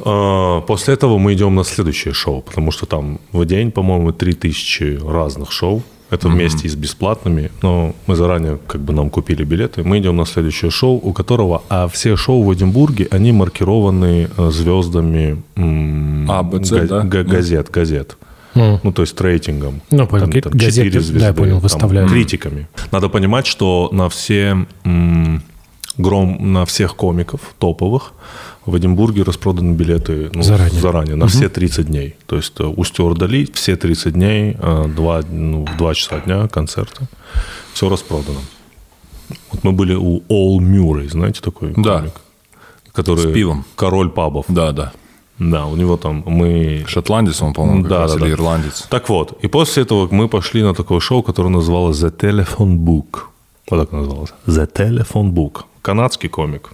А, 0.00 0.60
После 0.62 0.94
этого 0.94 1.18
мы 1.18 1.32
идем 1.32 1.54
на 1.54 1.64
следующее 1.64 2.12
шоу, 2.14 2.42
потому 2.42 2.70
что 2.72 2.86
там 2.86 3.18
в 3.32 3.44
день, 3.44 3.70
по-моему, 3.70 4.12
3000 4.12 5.00
разных 5.06 5.52
шоу. 5.52 5.82
Это 6.12 6.28
вместе 6.28 6.66
и 6.66 6.70
с 6.70 6.74
бесплатными, 6.76 7.50
но 7.62 7.94
мы 8.06 8.14
заранее 8.16 8.58
как 8.66 8.80
бы 8.82 8.92
нам 8.92 9.08
купили 9.10 9.44
билеты. 9.44 9.82
Мы 9.82 9.98
идем 9.98 10.16
на 10.16 10.26
следующее 10.26 10.70
шоу, 10.70 11.00
у 11.02 11.12
которого, 11.12 11.62
а 11.68 11.88
все 11.88 12.16
шоу 12.16 12.42
в 12.44 12.52
Эдинбурге, 12.54 13.08
они 13.10 13.32
маркированы 13.32 14.28
э, 14.36 14.50
звездами 14.50 15.42
м, 15.56 16.30
А, 16.30 16.42
Б, 16.42 16.58
га- 16.58 16.86
да? 16.86 17.00
га- 17.00 17.22
газет, 17.24 17.70
газет. 17.70 18.16
М. 18.54 18.78
Ну, 18.82 18.92
то 18.92 19.02
есть 19.02 19.18
рейтингом. 19.20 19.80
Ну, 19.90 20.06
понял. 20.06 20.26
Там- 20.30 20.42
там 20.42 20.52
Газеты, 20.52 20.70
четыре 20.90 21.00
да, 21.00 21.00
звезды, 21.00 21.26
я 21.26 21.32
понял, 21.32 21.52
там, 21.54 21.60
выставляют. 21.60 22.10
критиками. 22.10 22.66
Надо 22.90 23.08
понимать, 23.08 23.46
что 23.46 23.88
на 23.92 24.08
все 24.10 24.66
м, 24.84 25.42
гром, 25.96 26.52
на 26.52 26.64
всех 26.66 26.94
комиков 26.96 27.40
топовых 27.58 28.12
В 28.64 28.76
Эдинбурге 28.76 29.22
распроданы 29.24 29.74
билеты 29.74 30.30
ну, 30.32 30.42
Заранее. 30.42 30.80
заранее 30.80 31.16
на 31.16 31.26
все 31.26 31.48
30 31.48 31.86
дней. 31.86 32.16
То 32.26 32.36
есть 32.36 32.52
э, 32.60 32.64
у 32.64 32.84
Стюарда 32.84 33.26
Ли 33.26 33.48
все 33.52 33.76
30 33.76 34.12
дней, 34.14 34.56
э, 34.58 34.84
два, 34.94 35.22
ну, 35.28 35.64
в 35.66 35.76
2 35.76 35.94
часа 35.94 36.20
дня 36.20 36.46
концерта. 36.48 37.08
Все 37.72 37.88
распродано. 37.88 38.38
Вот 39.50 39.64
мы 39.64 39.72
были 39.72 39.94
у 39.94 40.20
All 40.28 40.58
Murray, 40.60 41.08
знаете 41.10 41.40
такой 41.40 41.72
Да. 41.76 41.98
комик? 42.00 42.12
Который 42.92 43.30
С 43.30 43.32
пивом. 43.34 43.64
Король 43.74 44.10
пабов. 44.10 44.44
Да, 44.48 44.70
да. 44.72 44.92
Да, 45.38 45.66
у 45.66 45.74
него 45.76 45.96
там 45.96 46.22
мы... 46.26 46.84
Шотландец 46.86 47.42
он, 47.42 47.54
по-моему, 47.54 47.88
Да, 47.88 48.06
да, 48.06 48.14
или 48.14 48.20
да. 48.24 48.30
ирландец. 48.30 48.86
Так 48.88 49.08
вот, 49.08 49.36
и 49.42 49.48
после 49.48 49.82
этого 49.82 50.06
мы 50.10 50.28
пошли 50.28 50.62
на 50.62 50.72
такое 50.74 51.00
шоу, 51.00 51.22
которое 51.22 51.48
называлось 51.48 51.96
The 52.00 52.16
Telephone 52.16 52.76
Book. 52.76 53.22
Вот 53.70 53.80
так 53.80 53.92
называлось. 53.92 54.32
The 54.46 54.70
Telephone 54.72 55.32
Book. 55.32 55.62
Канадский 55.80 56.28
комик. 56.28 56.70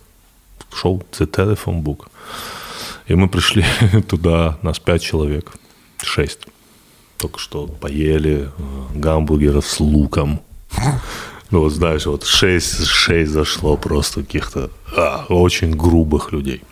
Шоу 0.72 1.02
The 1.12 1.28
Telephone 1.30 1.82
Book. 1.82 2.06
И 3.06 3.14
мы 3.14 3.28
пришли 3.28 3.64
туда, 4.08 4.58
нас 4.62 4.78
пять 4.78 5.02
человек. 5.02 5.52
Шесть. 6.02 6.40
Только 7.16 7.38
что 7.38 7.66
поели 7.66 8.46
э, 8.46 8.98
гамбургеров 8.98 9.66
с 9.66 9.80
луком. 9.80 10.40
Ну, 11.50 11.60
вот 11.60 11.72
знаешь, 11.72 12.06
вот 12.06 12.24
шесть, 12.24 12.84
шесть 12.86 13.32
зашло 13.32 13.76
просто 13.76 14.20
каких-то 14.20 14.70
а, 14.94 15.24
очень 15.28 15.74
грубых 15.74 16.30
людей. 16.32 16.62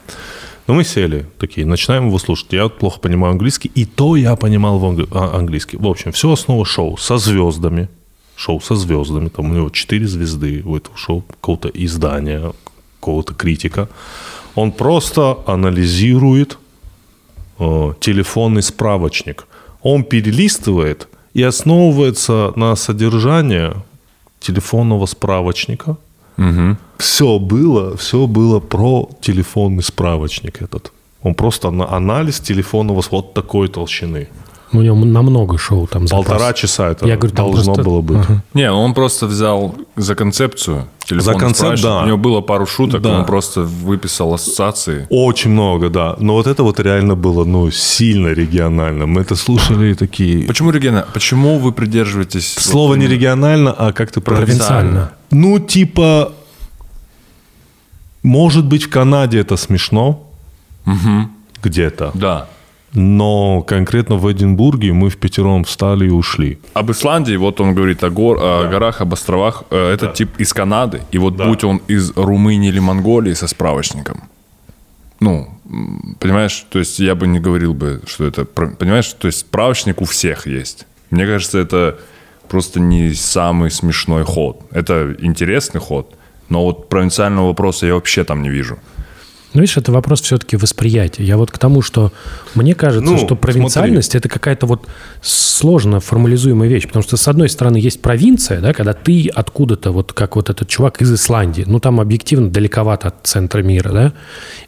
Но 0.67 0.75
мы 0.75 0.85
сели 0.85 1.27
такие, 1.39 1.67
начинаем 1.67 2.09
его 2.09 2.19
слушать. 2.19 2.53
Я 2.53 2.69
плохо 2.69 3.01
понимаю 3.01 3.33
английский, 3.33 3.71
и 3.75 3.87
то 3.87 4.17
я 4.17 4.37
понимал 4.37 4.79
в 4.79 4.85
англи- 4.85 5.09
а, 5.13 5.37
английский. 5.39 5.79
В 5.79 5.87
общем, 5.87 6.13
все 6.13 6.31
основа 6.31 6.65
шоу 6.67 6.97
со 6.99 7.17
звездами. 7.17 7.89
Шоу 8.37 8.61
со 8.61 8.75
звездами. 8.75 9.29
Там 9.29 9.51
у 9.51 9.55
него 9.55 9.71
четыре 9.71 10.07
звезды 10.07 10.63
у 10.65 10.77
этого 10.77 10.97
шоу, 10.97 11.23
какого-то 11.23 11.71
издания, 11.73 12.53
какого-то 13.07 13.35
критика. 13.35 13.89
Он 14.57 14.73
просто 14.73 15.37
анализирует 15.47 16.59
э, 17.59 17.93
телефонный 18.01 18.63
справочник. 18.63 19.47
Он 19.83 20.03
перелистывает 20.03 21.09
и 21.37 21.47
основывается 21.47 22.53
на 22.57 22.77
содержании 22.77 23.71
телефонного 24.41 25.07
справочника. 25.07 25.97
Все 26.99 27.39
было, 27.39 27.97
все 27.97 28.27
было 28.27 28.61
про 28.61 29.09
телефонный 29.21 29.83
справочник 29.83 30.63
этот. 30.63 30.93
Он 31.23 31.35
просто 31.35 31.71
на 31.71 31.85
анализ 31.97 32.41
телефонного 32.41 33.03
вот 33.11 33.35
такой 33.35 33.69
толщины. 33.69 34.29
У 34.73 34.83
него 34.83 34.97
намного 34.97 35.59
шоу 35.59 35.87
там 35.87 36.09
запас. 36.09 36.27
Полтора 36.27 36.53
часа 36.53 36.91
это 36.91 37.07
Я 37.07 37.17
говорю, 37.17 37.35
должно 37.35 37.75
просто- 37.75 37.83
было 37.83 38.01
быть. 38.01 38.19
Ага. 38.19 38.43
Не, 38.55 38.71
он 38.73 38.95
просто 38.95 39.27
взял 39.27 39.75
за 39.97 40.15
концепцию 40.15 40.87
За 41.09 41.35
концепт, 41.35 41.83
да. 41.83 42.03
У 42.03 42.07
него 42.07 42.17
было 42.19 42.41
пару 42.41 42.67
шуток, 42.67 43.01
Да. 43.01 43.19
он 43.19 43.25
просто 43.27 43.63
выписал 43.63 44.35
ассоциации. 44.35 45.07
Очень 45.09 45.51
много, 45.53 45.89
да. 45.89 46.17
Но 46.19 46.33
вот 46.33 46.47
это 46.49 46.65
вот 46.65 46.81
реально 46.81 47.15
было, 47.15 47.45
ну, 47.45 47.71
сильно 47.71 48.29
регионально. 48.35 49.07
Мы 49.07 49.21
это 49.21 49.37
слушали 49.37 49.93
и 49.93 49.95
такие... 49.95 50.47
Почему 50.47 50.73
регионально? 50.73 51.07
Почему 51.13 51.59
вы 51.59 51.71
придерживаетесь... 51.73 52.55
Слово 52.55 52.89
вот 52.89 52.97
не 52.97 53.07
регионально, 53.07 53.73
а 53.73 53.93
как 53.93 54.11
ты 54.11 54.21
Провинциально. 54.21 55.13
Ну, 55.31 55.61
типа, 55.61 56.33
может 58.25 58.65
быть, 58.65 58.85
в 58.85 58.91
Канаде 58.91 59.39
это 59.39 59.57
смешно. 59.57 60.29
Где-то. 61.63 62.11
Да. 62.15 62.47
Но 62.99 63.63
конкретно 63.63 64.17
в 64.17 64.33
Эдинбурге 64.33 64.95
мы 64.95 65.11
в 65.11 65.19
пятером 65.19 65.65
встали 65.65 66.07
и 66.07 66.11
ушли. 66.11 66.59
Об 66.73 66.91
Исландии, 66.91 67.37
вот 67.37 67.61
он 67.61 67.75
говорит 67.75 68.03
о, 68.03 68.09
гор, 68.09 68.39
о 68.41 68.69
горах, 68.71 69.03
об 69.03 69.13
островах. 69.13 69.65
Э, 69.71 69.93
Это 69.93 70.07
тип 70.07 70.31
из 70.39 70.55
Канады. 70.55 71.03
И 71.13 71.19
вот 71.19 71.35
будь 71.35 71.63
он 71.63 71.83
из 71.89 72.13
Румынии 72.17 72.71
или 72.71 72.79
Монголии 72.79 73.35
со 73.35 73.49
справочником. 73.49 74.23
Ну, 75.21 75.51
понимаешь, 76.21 76.65
то 76.71 76.79
есть 76.79 76.99
я 76.99 77.15
бы 77.15 77.27
не 77.27 77.39
говорил 77.39 77.75
бы, 77.75 78.01
что 78.07 78.25
это... 78.25 78.47
Понимаешь, 78.47 79.13
то 79.13 79.27
есть 79.27 79.41
справочник 79.41 80.01
у 80.01 80.07
всех 80.07 80.47
есть. 80.47 80.87
Мне 81.11 81.27
кажется, 81.27 81.59
это 81.59 81.99
просто 82.49 82.81
не 82.81 83.13
самый 83.13 83.71
смешной 83.71 84.25
ход. 84.25 84.63
Это 84.71 85.15
интересный 85.19 85.81
ход, 85.81 86.15
но 86.49 86.65
вот 86.65 86.89
провинциального 86.89 87.49
вопроса 87.49 87.87
я 87.87 87.95
вообще 87.95 88.25
там 88.25 88.43
не 88.43 88.49
вижу. 88.49 88.79
Ну, 89.57 89.63
видишь, 89.63 89.79
это 89.79 89.91
вопрос 89.91 90.21
все-таки 90.21 90.59
восприятия. 90.59 91.25
Я 91.25 91.39
вот 91.39 91.51
к 91.51 91.57
тому, 91.57 91.81
что 91.81 92.13
мне 92.55 92.75
кажется, 92.75 93.11
Ну, 93.11 93.17
что 93.17 93.37
провинциальность 93.37 94.15
это 94.15 94.29
какая-то 94.29 94.67
вот 94.67 94.87
сложно 95.23 95.99
формализуемая 95.99 96.69
вещь. 96.69 96.87
Потому 96.87 97.03
что, 97.03 97.17
с 97.17 97.27
одной 97.27 97.49
стороны, 97.49 97.79
есть 97.79 98.03
провинция, 98.03 98.61
да, 98.61 98.75
когда 98.75 98.93
ты 98.93 99.31
откуда-то, 99.35 99.93
вот 99.93 100.13
как 100.13 100.37
вот 100.37 100.51
этот 100.51 100.69
чувак 100.69 101.01
из 101.01 101.11
Исландии, 101.11 101.65
ну, 101.67 101.81
там 101.81 102.01
объективно 102.01 102.51
далековато 102.51 103.09
от 103.09 103.27
центра 103.27 103.63
мира, 103.63 103.93
да. 103.93 104.13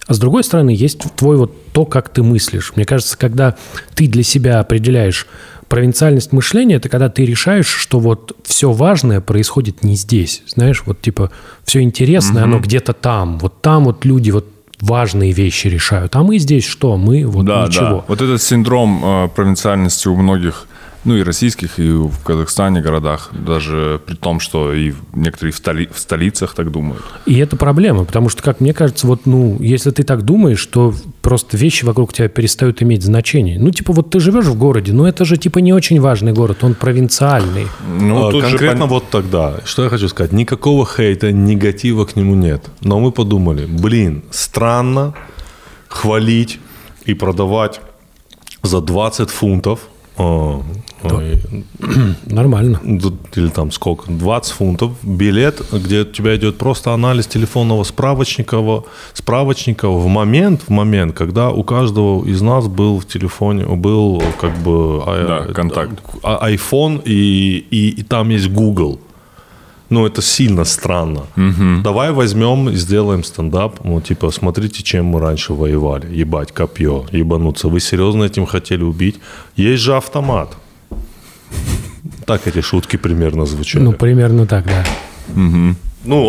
А 0.07 0.15
с 0.15 0.19
другой 0.19 0.43
стороны, 0.43 0.71
есть 0.71 1.03
твой 1.17 1.37
вот 1.37 1.53
то, 1.73 1.85
как 1.85 2.09
ты 2.09 2.23
мыслишь. 2.23 2.73
Мне 2.75 2.87
кажется, 2.87 3.19
когда 3.19 3.57
ты 3.95 4.07
для 4.07 4.23
себя 4.23 4.59
определяешь 4.59 5.27
провинциальность 5.69 6.33
мышления, 6.33 6.77
это 6.77 6.89
когда 6.89 7.11
ты 7.11 7.27
решаешь, 7.27 7.69
что 7.69 8.01
вот 8.01 8.35
все 8.43 8.73
важное 8.73 9.21
происходит 9.21 9.85
не 9.85 9.97
здесь. 9.97 10.43
Знаешь, 10.47 10.83
вот 10.87 11.03
типа 11.03 11.31
все 11.65 11.83
интересное, 11.83 12.45
оно 12.45 12.59
где-то 12.59 12.95
там. 12.95 13.39
Вот 13.39 13.61
там 13.61 13.85
вот 13.85 14.07
люди 14.07 14.31
вот 14.31 14.47
важные 14.81 15.33
вещи 15.33 15.67
решают. 15.67 16.15
А 16.15 16.23
мы 16.23 16.39
здесь 16.39 16.65
что? 16.65 16.97
Мы 16.97 17.27
вот 17.27 17.45
Да, 17.47 17.67
ничего. 17.67 17.85
да. 17.85 18.05
Вот 18.07 18.21
этот 18.21 18.41
синдром 18.41 19.03
э, 19.05 19.29
провинциальности 19.29 20.07
у 20.09 20.17
многих, 20.17 20.68
ну 21.09 21.17
и 21.17 21.23
российских, 21.23 21.79
и 21.79 21.91
в 21.91 22.23
Казахстане 22.23 22.81
городах, 22.83 23.31
даже 23.33 24.01
при 24.07 24.15
том, 24.15 24.41
что 24.41 24.73
и 24.75 24.93
некоторые 25.15 25.53
в, 25.53 25.57
столи- 25.61 25.89
в 25.93 25.99
столицах 25.99 26.55
так 26.55 26.71
думают. 26.71 27.03
И 27.27 27.39
это 27.39 27.57
проблема, 27.57 28.05
потому 28.05 28.29
что, 28.29 28.43
как 28.43 28.61
мне 28.61 28.75
кажется, 28.75 29.07
вот, 29.07 29.27
ну, 29.27 29.57
если 29.61 29.91
ты 29.91 30.03
так 30.03 30.23
думаешь, 30.23 30.65
то 30.67 30.93
просто 31.23 31.57
вещи 31.57 31.85
вокруг 31.85 32.13
тебя 32.13 32.29
перестают 32.29 32.83
иметь 32.83 33.03
значение. 33.03 33.59
Ну, 33.59 33.71
типа, 33.71 33.93
вот 33.93 34.11
ты 34.11 34.21
живешь 34.21 34.45
в 34.45 34.59
городе, 34.59 34.93
но 34.93 35.09
это 35.09 35.25
же, 35.25 35.37
типа, 35.39 35.59
не 35.61 35.73
очень 35.73 36.01
важный 36.01 36.33
город, 36.33 36.59
он 36.63 36.75
провинциальный. 36.75 37.67
Ну, 38.01 38.29
А, 38.29 38.31
тут 38.31 38.45
же 38.45 38.51
конкретно 38.51 38.85
пон- 38.85 38.89
вот 38.89 39.11
тогда, 39.11 39.61
что 39.65 39.85
я 39.85 39.89
хочу 39.89 40.09
сказать, 40.09 40.33
никакого 40.33 40.85
хейта, 40.87 41.33
негатива 41.33 42.05
к 42.05 42.17
нему 42.17 42.35
нет. 42.35 42.67
Но 42.83 43.01
мы 43.01 43.13
подумали, 43.13 43.65
блин, 43.67 44.25
странно 44.31 45.15
хвалить 45.89 46.61
и 47.07 47.15
продавать 47.15 47.81
за 48.63 48.81
20 48.81 49.31
фунтов 49.31 49.88
Нормально. 52.27 52.81
или 53.37 53.49
там 53.49 53.71
сколько, 53.71 54.11
20 54.11 54.53
фунтов 54.53 54.93
билет, 55.03 55.63
где 55.73 56.01
у 56.01 56.05
тебя 56.05 56.37
идет 56.37 56.59
просто 56.59 56.93
анализ 56.93 57.27
телефонного 57.27 57.85
справочника, 57.85 58.59
во- 58.59 58.85
справочника 59.15 59.89
в 59.89 60.07
момент, 60.09 60.63
в 60.67 60.71
момент, 60.71 61.15
когда 61.15 61.51
у 61.51 61.63
каждого 61.63 62.25
из 62.25 62.43
нас 62.43 62.67
был 62.67 62.99
в 62.99 63.07
телефоне, 63.07 63.65
был 63.67 64.23
как 64.41 64.57
бы 64.59 65.03
а, 65.07 65.45
Да, 65.47 65.53
контакт. 65.55 66.01
а- 66.23 66.51
iPhone 66.51 67.01
и, 67.05 67.65
и, 67.71 67.89
и 67.91 68.03
там 68.03 68.29
есть 68.31 68.49
Google. 68.51 68.99
Ну, 69.91 70.07
это 70.07 70.21
сильно 70.23 70.65
странно. 70.65 71.23
Давай 71.83 72.13
возьмем 72.13 72.69
и 72.69 72.77
сделаем 72.77 73.25
стендап. 73.25 73.85
Ну, 73.85 74.01
типа, 74.01 74.31
смотрите, 74.31 74.83
чем 74.83 75.07
мы 75.07 75.21
раньше 75.21 75.55
воевали. 75.55 76.15
Ебать, 76.15 76.53
копье, 76.53 77.07
ебануться. 77.11 77.69
Вы 77.69 77.81
серьезно 77.81 78.25
этим 78.25 78.47
хотели 78.47 78.83
убить? 78.83 79.17
Есть 79.57 79.83
же 79.83 79.97
автомат. 79.97 80.57
Так 82.27 82.47
эти 82.47 82.61
шутки 82.61 82.97
примерно 82.97 83.47
звучали. 83.47 83.83
Ну, 83.83 83.91
Ну, 83.93 83.97
примерно 83.97 84.47
так, 84.47 84.67
да. 84.67 84.85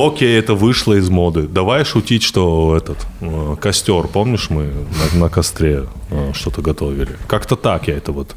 окей, 0.08 0.38
это 0.40 0.56
вышло 0.56 0.94
из 0.94 1.10
моды. 1.10 1.44
Давай 1.44 1.86
шутить, 1.86 2.24
что 2.24 2.76
этот 2.76 2.98
э, 3.22 3.56
костер, 3.62 4.08
помнишь, 4.08 4.50
мы 4.50 4.72
на, 5.14 5.20
на 5.20 5.30
костре 5.30 5.86
э, 6.10 6.32
что-то 6.34 6.62
готовили. 6.62 7.18
Как-то 7.28 7.56
так 7.56 7.88
я 7.88 7.96
это 7.96 8.12
вот. 8.12 8.36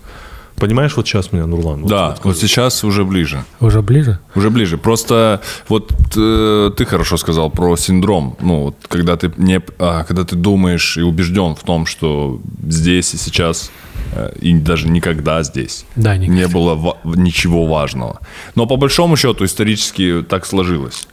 Понимаешь, 0.63 0.97
вот 0.97 1.09
сейчас 1.09 1.33
меня 1.33 1.47
Нурлан. 1.47 1.81
вот- 1.81 1.91
Да, 1.91 2.09
вот 2.11 2.21
вот 2.25 2.39
сейчас 2.39 2.85
уже 2.85 3.05
ближе. 3.05 3.43
Уже 3.61 3.83
ближе? 3.83 4.19
Уже 4.37 4.49
ближе. 4.49 4.79
Просто 4.79 5.41
вот 5.69 5.91
э, 6.17 6.71
ты 6.77 6.85
хорошо 6.85 7.17
сказал 7.17 7.51
про 7.51 7.77
синдром. 7.77 8.37
Ну, 8.41 8.63
вот 8.67 8.77
когда 8.89 9.17
ты 9.17 9.33
не, 9.39 9.61
а, 9.81 10.05
когда 10.05 10.23
ты 10.23 10.37
думаешь 10.37 10.97
и 10.99 11.03
убежден 11.03 11.57
в 11.57 11.65
том, 11.65 11.85
что 11.87 12.41
здесь 12.69 13.13
и 13.15 13.17
сейчас 13.19 13.73
э, 14.15 14.33
и 14.41 14.55
даже 14.55 14.89
никогда 14.89 15.43
здесь 15.43 15.85
Да, 15.97 16.17
никогда. 16.17 16.41
не 16.41 16.47
было 16.47 16.75
ва- 16.77 16.97
ничего 17.05 17.67
важного. 17.67 18.21
Но 18.55 18.67
по 18.67 18.77
большому 18.77 19.17
счету 19.17 19.45
исторически 19.45 20.25
так 20.29 20.47
сложилось. 20.47 21.09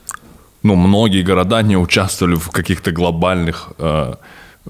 Ну, 0.62 0.76
многие 0.76 1.24
города 1.24 1.62
не 1.64 1.76
участвовали 1.78 2.36
в 2.36 2.50
каких-то 2.52 2.92
глобальных 2.92 3.70
э, 3.80 4.14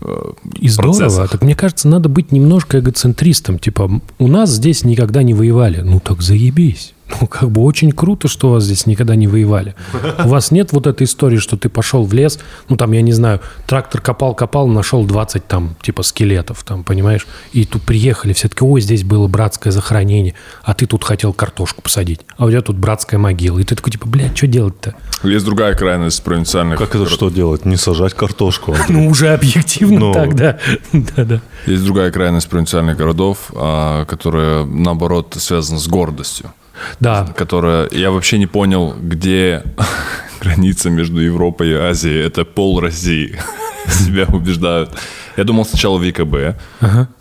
э, 0.01 0.31
И 0.59 0.69
здорово. 0.69 0.97
процессах. 0.97 1.31
Так 1.31 1.41
мне 1.41 1.55
кажется, 1.55 1.87
надо 1.87 2.09
быть 2.09 2.31
немножко 2.31 2.79
эгоцентристом. 2.79 3.59
Типа, 3.59 4.01
у 4.17 4.27
нас 4.27 4.49
здесь 4.51 4.83
никогда 4.83 5.23
не 5.23 5.33
воевали. 5.33 5.81
Ну 5.81 5.99
так 5.99 6.21
заебись. 6.21 6.93
Ну, 7.19 7.27
как 7.27 7.49
бы 7.49 7.61
очень 7.61 7.91
круто, 7.91 8.27
что 8.27 8.49
у 8.49 8.51
вас 8.53 8.63
здесь 8.63 8.85
никогда 8.85 9.15
не 9.15 9.27
воевали. 9.27 9.75
У 10.23 10.27
вас 10.27 10.51
нет 10.51 10.71
вот 10.71 10.87
этой 10.87 11.03
истории, 11.03 11.37
что 11.37 11.57
ты 11.57 11.69
пошел 11.69 12.05
в 12.05 12.13
лес, 12.13 12.39
ну, 12.69 12.77
там, 12.77 12.91
я 12.91 13.01
не 13.01 13.13
знаю, 13.13 13.41
трактор 13.67 14.01
копал-копал, 14.01 14.67
нашел 14.67 15.03
20 15.03 15.47
там, 15.47 15.75
типа, 15.81 16.03
скелетов, 16.03 16.63
там, 16.63 16.83
понимаешь? 16.83 17.27
И 17.51 17.65
тут 17.65 17.81
приехали, 17.83 18.33
все 18.33 18.47
таки 18.47 18.63
ой, 18.63 18.81
здесь 18.81 19.03
было 19.03 19.27
братское 19.27 19.71
захоронение, 19.71 20.35
а 20.63 20.73
ты 20.73 20.85
тут 20.85 21.03
хотел 21.03 21.33
картошку 21.33 21.81
посадить, 21.81 22.21
а 22.37 22.45
у 22.45 22.49
тебя 22.49 22.61
тут 22.61 22.77
братская 22.77 23.19
могила. 23.19 23.59
И 23.59 23.63
ты 23.63 23.75
такой, 23.75 23.91
типа, 23.91 24.07
блядь, 24.07 24.37
что 24.37 24.47
делать-то? 24.47 24.95
Есть 25.23 25.45
другая 25.45 25.75
крайность 25.75 26.23
провинциальных... 26.23 26.77
Как 26.79 26.95
это 26.95 27.07
что 27.07 27.29
делать? 27.29 27.65
Не 27.65 27.75
сажать 27.75 28.13
картошку? 28.13 28.75
Ну, 28.89 29.07
уже 29.07 29.29
объективно 29.33 29.99
Ну. 29.99 30.13
так, 30.13 30.35
да. 30.35 30.57
Есть 31.65 31.83
другая 31.83 32.11
крайность 32.11 32.49
провинциальных 32.49 32.97
городов, 32.97 33.51
а, 33.55 34.05
которая, 34.05 34.65
наоборот, 34.65 35.35
связана 35.37 35.79
с 35.79 35.87
гордостью. 35.87 36.51
Да, 36.99 37.25
Которая... 37.37 37.87
Я 37.91 38.11
вообще 38.11 38.37
не 38.37 38.47
понял, 38.47 38.93
где 38.99 39.63
граница 40.41 40.89
между 40.89 41.19
Европой 41.21 41.69
и 41.71 41.73
Азией. 41.73 42.25
Это 42.25 42.45
пол 42.45 42.79
России. 42.79 43.37
Себя 43.87 44.25
убеждают. 44.25 44.91
Я 45.37 45.43
думал 45.43 45.65
сначала 45.65 45.99
ВКБ. 45.99 46.59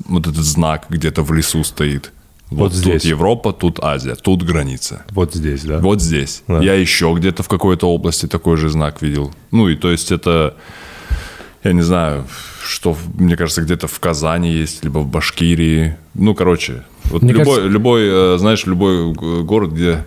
Вот 0.08 0.26
этот 0.26 0.36
знак 0.44 0.86
где-то 0.88 1.22
в 1.22 1.32
лесу 1.32 1.64
стоит. 1.64 2.12
Вот, 2.50 2.58
Вот 2.58 2.72
здесь. 2.72 3.02
тут 3.02 3.10
Европа, 3.10 3.52
тут 3.52 3.78
Азия, 3.82 4.14
тут 4.14 4.42
граница. 4.42 5.02
Вот 5.10 5.34
здесь, 5.34 5.64
да? 5.64 5.78
Вот 5.80 6.00
здесь. 6.00 6.42
Да. 6.48 6.60
Я 6.62 6.74
еще 6.74 7.12
где-то 7.14 7.42
в 7.42 7.48
какой-то 7.48 7.90
области 7.92 8.26
такой 8.26 8.56
же 8.56 8.70
знак 8.70 9.02
видел. 9.02 9.34
Ну 9.50 9.68
и 9.68 9.76
то 9.76 9.90
есть 9.90 10.10
это, 10.12 10.56
я 11.62 11.72
не 11.72 11.82
знаю, 11.82 12.26
что, 12.64 12.94
в- 12.94 13.20
мне 13.20 13.36
кажется, 13.36 13.60
где-то 13.60 13.86
в 13.86 14.00
Казани 14.00 14.50
есть, 14.50 14.82
либо 14.82 15.00
в 15.00 15.06
Башкирии. 15.06 15.96
Ну, 16.14 16.34
короче, 16.34 16.84
вот 17.10 17.22
Мне 17.22 17.32
любой, 17.32 17.44
кажется- 17.56 17.68
любой, 17.68 18.02
э, 18.34 18.38
знаешь, 18.38 18.66
любой 18.66 19.12
г- 19.12 19.42
город, 19.42 19.72
где 19.72 20.04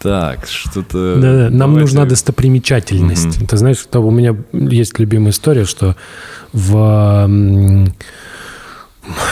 так, 0.00 0.46
что-то... 0.46 1.16
Да, 1.16 1.20
да. 1.20 1.42
Нам 1.50 1.50
давайте- 1.72 1.80
нужна 1.80 2.04
достопримечательность. 2.04 3.46
Ты 3.48 3.56
знаешь, 3.56 3.78
что 3.78 4.00
у 4.00 4.10
меня 4.10 4.36
есть 4.52 4.98
любимая 4.98 5.30
история, 5.30 5.64
что 5.64 5.96
в... 6.52 7.28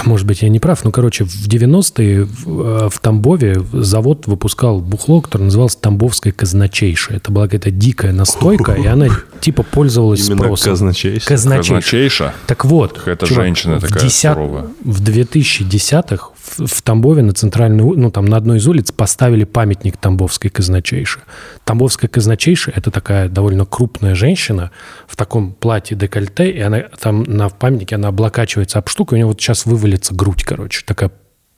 Может 0.05 0.25
быть, 0.29 0.43
я 0.43 0.49
не 0.51 0.61
прав, 0.61 0.85
но, 0.85 0.93
короче, 0.93 1.25
в 1.25 1.49
90-е 1.49 2.25
в, 2.25 2.87
э, 2.87 2.89
в 2.89 2.99
Тамбове 3.01 3.61
завод 3.73 4.29
выпускал 4.29 4.79
бухло, 4.79 5.21
которое 5.21 5.47
называлось 5.47 5.75
«Тамбовское 5.75 6.33
казначейшее». 6.33 7.17
Это 7.17 7.33
была 7.33 7.47
какая-то 7.47 7.73
дикая 7.73 8.13
настойка, 8.13 8.73
и 8.75 8.87
она 8.87 9.09
типа 9.41 9.65
пользовалась 9.65 10.29
Именно 10.29 10.43
спросом. 10.45 10.71
Казначейшее. 10.75 11.27
Казначейша. 11.27 12.35
Так 12.47 12.65
вот, 12.67 12.93
Какая-то 12.99 13.27
чувак, 13.27 13.45
женщина 13.47 13.79
в 13.79 13.81
такая 13.81 14.03
10 14.05 14.21
суровая. 14.33 14.67
В 14.85 15.03
2010-х 15.03 16.29
в, 16.45 16.83
Тамбове 16.83 17.23
на 17.23 17.33
центральной, 17.33 17.83
ну 17.83 18.11
там 18.11 18.27
на 18.27 18.37
одной 18.37 18.59
из 18.59 18.67
улиц 18.67 18.93
поставили 18.93 19.45
памятник 19.45 19.97
Тамбовской 19.97 20.51
казначейше. 20.51 21.21
Тамбовская 21.65 22.09
казначейша– 22.09 22.73
это 22.75 22.91
такая 22.91 23.29
довольно 23.29 23.65
крупная 23.65 24.15
женщина 24.15 24.71
в 25.07 25.17
таком 25.17 25.53
платье 25.53 25.97
декольте, 25.97 26.51
и 26.51 26.61
она 26.61 26.85
там 27.01 27.23
на 27.23 27.49
памятнике 27.49 27.97
она 27.97 28.09
облокачивается 28.09 28.79
об 28.79 28.89
штуку, 28.89 29.15
и 29.15 29.17
у 29.17 29.19
нее 29.19 29.27
вот 29.27 29.41
сейчас 29.41 29.67
вывалится 29.67 30.15
грудь, 30.15 30.45
короче, 30.45 30.83
такая 30.85 31.11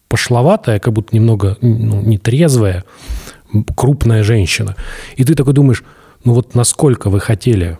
пошловатая, 0.08 0.78
как 0.78 0.92
будто 0.92 1.14
немного 1.14 1.58
ну, 1.60 2.00
нетрезвая, 2.00 2.84
крупная 3.76 4.22
женщина. 4.22 4.76
И 5.16 5.24
ты 5.24 5.34
такой 5.34 5.52
думаешь, 5.52 5.82
ну 6.24 6.32
вот 6.32 6.54
насколько 6.54 7.10
вы 7.10 7.20
хотели 7.20 7.78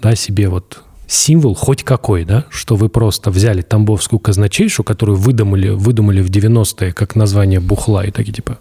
да, 0.00 0.14
себе 0.16 0.48
вот 0.48 0.82
символ 1.06 1.54
хоть 1.54 1.82
какой, 1.84 2.24
да, 2.24 2.44
что 2.50 2.76
вы 2.76 2.88
просто 2.88 3.30
взяли 3.30 3.62
тамбовскую 3.62 4.18
казначейшу, 4.20 4.84
которую 4.84 5.16
выдумали, 5.18 5.68
выдумали 5.68 6.20
в 6.22 6.30
90-е 6.30 6.92
как 6.92 7.16
название 7.16 7.60
бухла, 7.60 8.04
и 8.04 8.10
такие 8.10 8.32
типа, 8.32 8.58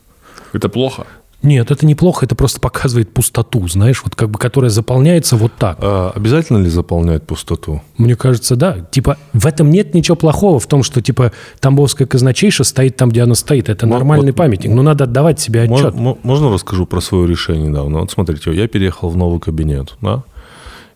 Это 0.51 0.69
плохо? 0.69 1.05
нет, 1.41 1.71
это 1.71 1.85
неплохо, 1.85 2.25
это 2.25 2.35
просто 2.35 2.61
показывает 2.61 3.13
пустоту, 3.13 3.67
знаешь, 3.67 4.01
вот 4.05 4.15
как 4.15 4.29
бы, 4.29 4.39
которая 4.39 4.69
заполняется 4.69 5.35
вот 5.35 5.51
так. 5.59 5.77
А 5.81 6.11
обязательно 6.15 6.57
ли 6.59 6.69
заполнять 6.69 7.23
пустоту? 7.23 7.81
Мне 7.97 8.15
кажется, 8.15 8.55
да. 8.55 8.77
Типа, 8.91 9.17
в 9.33 9.45
этом 9.45 9.69
нет 9.69 9.93
ничего 9.93 10.15
плохого, 10.15 10.57
в 10.59 10.67
том, 10.67 10.83
что, 10.83 11.01
типа, 11.01 11.33
Тамбовская 11.59 12.07
казначейша 12.07 12.63
стоит 12.63 12.95
там, 12.95 13.09
где 13.09 13.23
она 13.23 13.35
стоит. 13.35 13.67
Это 13.67 13.85
Вот- 13.87 13.93
нормальный 13.93 14.27
вот- 14.31 14.37
памятник. 14.37 14.71
Но 14.71 14.83
надо 14.83 15.03
отдавать 15.03 15.39
себе 15.41 15.63
отчет. 15.63 15.93
мо- 15.95 16.17
Можно 16.23 16.49
расскажу 16.49 16.85
про 16.85 17.01
свое 17.01 17.27
решение 17.27 17.67
недавно? 17.67 17.99
Вот 17.99 18.11
смотрите, 18.11 18.53
я 18.53 18.67
переехал 18.69 19.09
в 19.09 19.17
новый 19.17 19.41
кабинет, 19.41 19.95
да? 20.01 20.23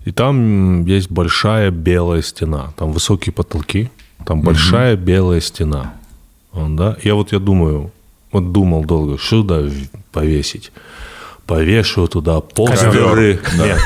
И 0.08 0.12
там 0.14 0.86
есть 0.86 1.12
большая 1.12 1.70
белая 1.70 2.22
стена. 2.22 2.72
Там 2.78 2.94
высокие 2.94 3.34
потолки. 3.34 3.92
Там 4.26 4.42
большая 4.42 4.96
белая 4.96 5.42
стена. 5.42 5.96
Да? 6.54 6.96
Я 7.04 7.16
вот 7.16 7.34
я 7.34 7.40
думаю, 7.40 7.92
вот 8.32 8.54
думал 8.54 8.86
долго, 8.86 9.18
что 9.18 9.42
туда 9.42 9.70
повесить? 10.14 10.72
Повешу 11.46 12.08
туда 12.08 12.40
постеры. 12.40 13.42
Нет, 13.58 13.80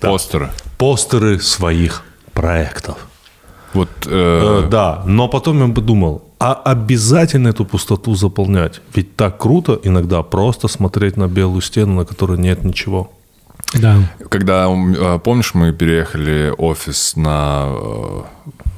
Постеры. 0.00 0.50
постеры 0.78 1.38
своих 1.38 2.02
проектов. 2.32 2.96
Вот, 3.74 3.90
э, 4.06 4.62
Э, 4.64 4.68
да, 4.70 5.02
но 5.04 5.28
потом 5.28 5.68
я 5.68 5.74
подумал, 5.74 6.22
а 6.38 6.54
обязательно 6.54 7.48
эту 7.48 7.66
пустоту 7.66 8.14
заполнять? 8.14 8.80
Ведь 8.94 9.16
так 9.16 9.36
круто 9.36 9.78
иногда 9.82 10.22
просто 10.22 10.66
смотреть 10.68 11.18
на 11.18 11.28
белую 11.28 11.60
стену, 11.60 11.92
на 11.96 12.04
которой 12.06 12.38
нет 12.38 12.64
ничего. 12.64 13.10
Да. 13.74 14.02
Когда, 14.28 14.68
э, 14.68 15.18
помнишь, 15.22 15.54
мы 15.54 15.72
переехали 15.72 16.52
офис 16.56 17.16
на, 17.16 17.66
э, 17.68 18.22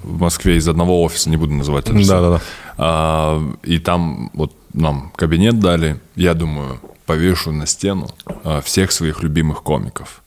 в 0.02 0.20
Москве 0.20 0.56
из 0.56 0.68
одного 0.68 1.02
офиса, 1.02 1.30
не 1.30 1.36
буду 1.36 1.54
называть 1.54 1.88
адрес. 1.88 2.08
Да-да-да. 2.08 2.40
А, 2.76 3.42
И 3.62 3.78
там 3.78 4.30
вот 4.34 4.52
нам 4.74 5.12
кабинет 5.16 5.60
дали, 5.60 6.00
я 6.16 6.34
думаю, 6.34 6.80
повешу 7.06 7.52
на 7.52 7.66
стену 7.66 8.08
э, 8.44 8.60
всех 8.64 8.92
своих 8.92 9.22
любимых 9.22 9.62
комиков. 9.62 10.22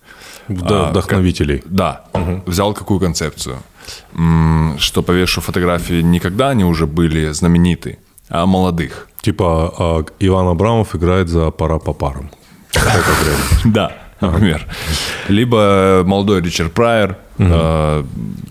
А, 0.47 0.89
вдохновителей. 0.91 1.63
Да. 1.65 2.05
Взял 2.45 2.73
какую 2.73 2.99
концепцию? 2.99 3.57
Что 4.77 5.03
повешу 5.03 5.41
фотографии 5.41 6.01
не 6.01 6.19
когда 6.19 6.49
они 6.49 6.63
уже 6.63 6.85
были 6.87 7.31
знамениты, 7.31 7.99
а 8.29 8.45
молодых. 8.45 9.07
Типа 9.21 9.73
а, 9.77 10.05
Иван 10.19 10.47
Абрамов 10.47 10.95
играет 10.95 11.29
за 11.29 11.51
пара 11.51 11.79
по 11.79 11.93
парам. 11.93 12.29
Да, 13.65 13.91
например. 14.31 14.65
Либо 15.27 16.03
молодой 16.05 16.41
Ричард 16.41 16.73
Прайер, 16.73 17.17
э, 17.37 18.03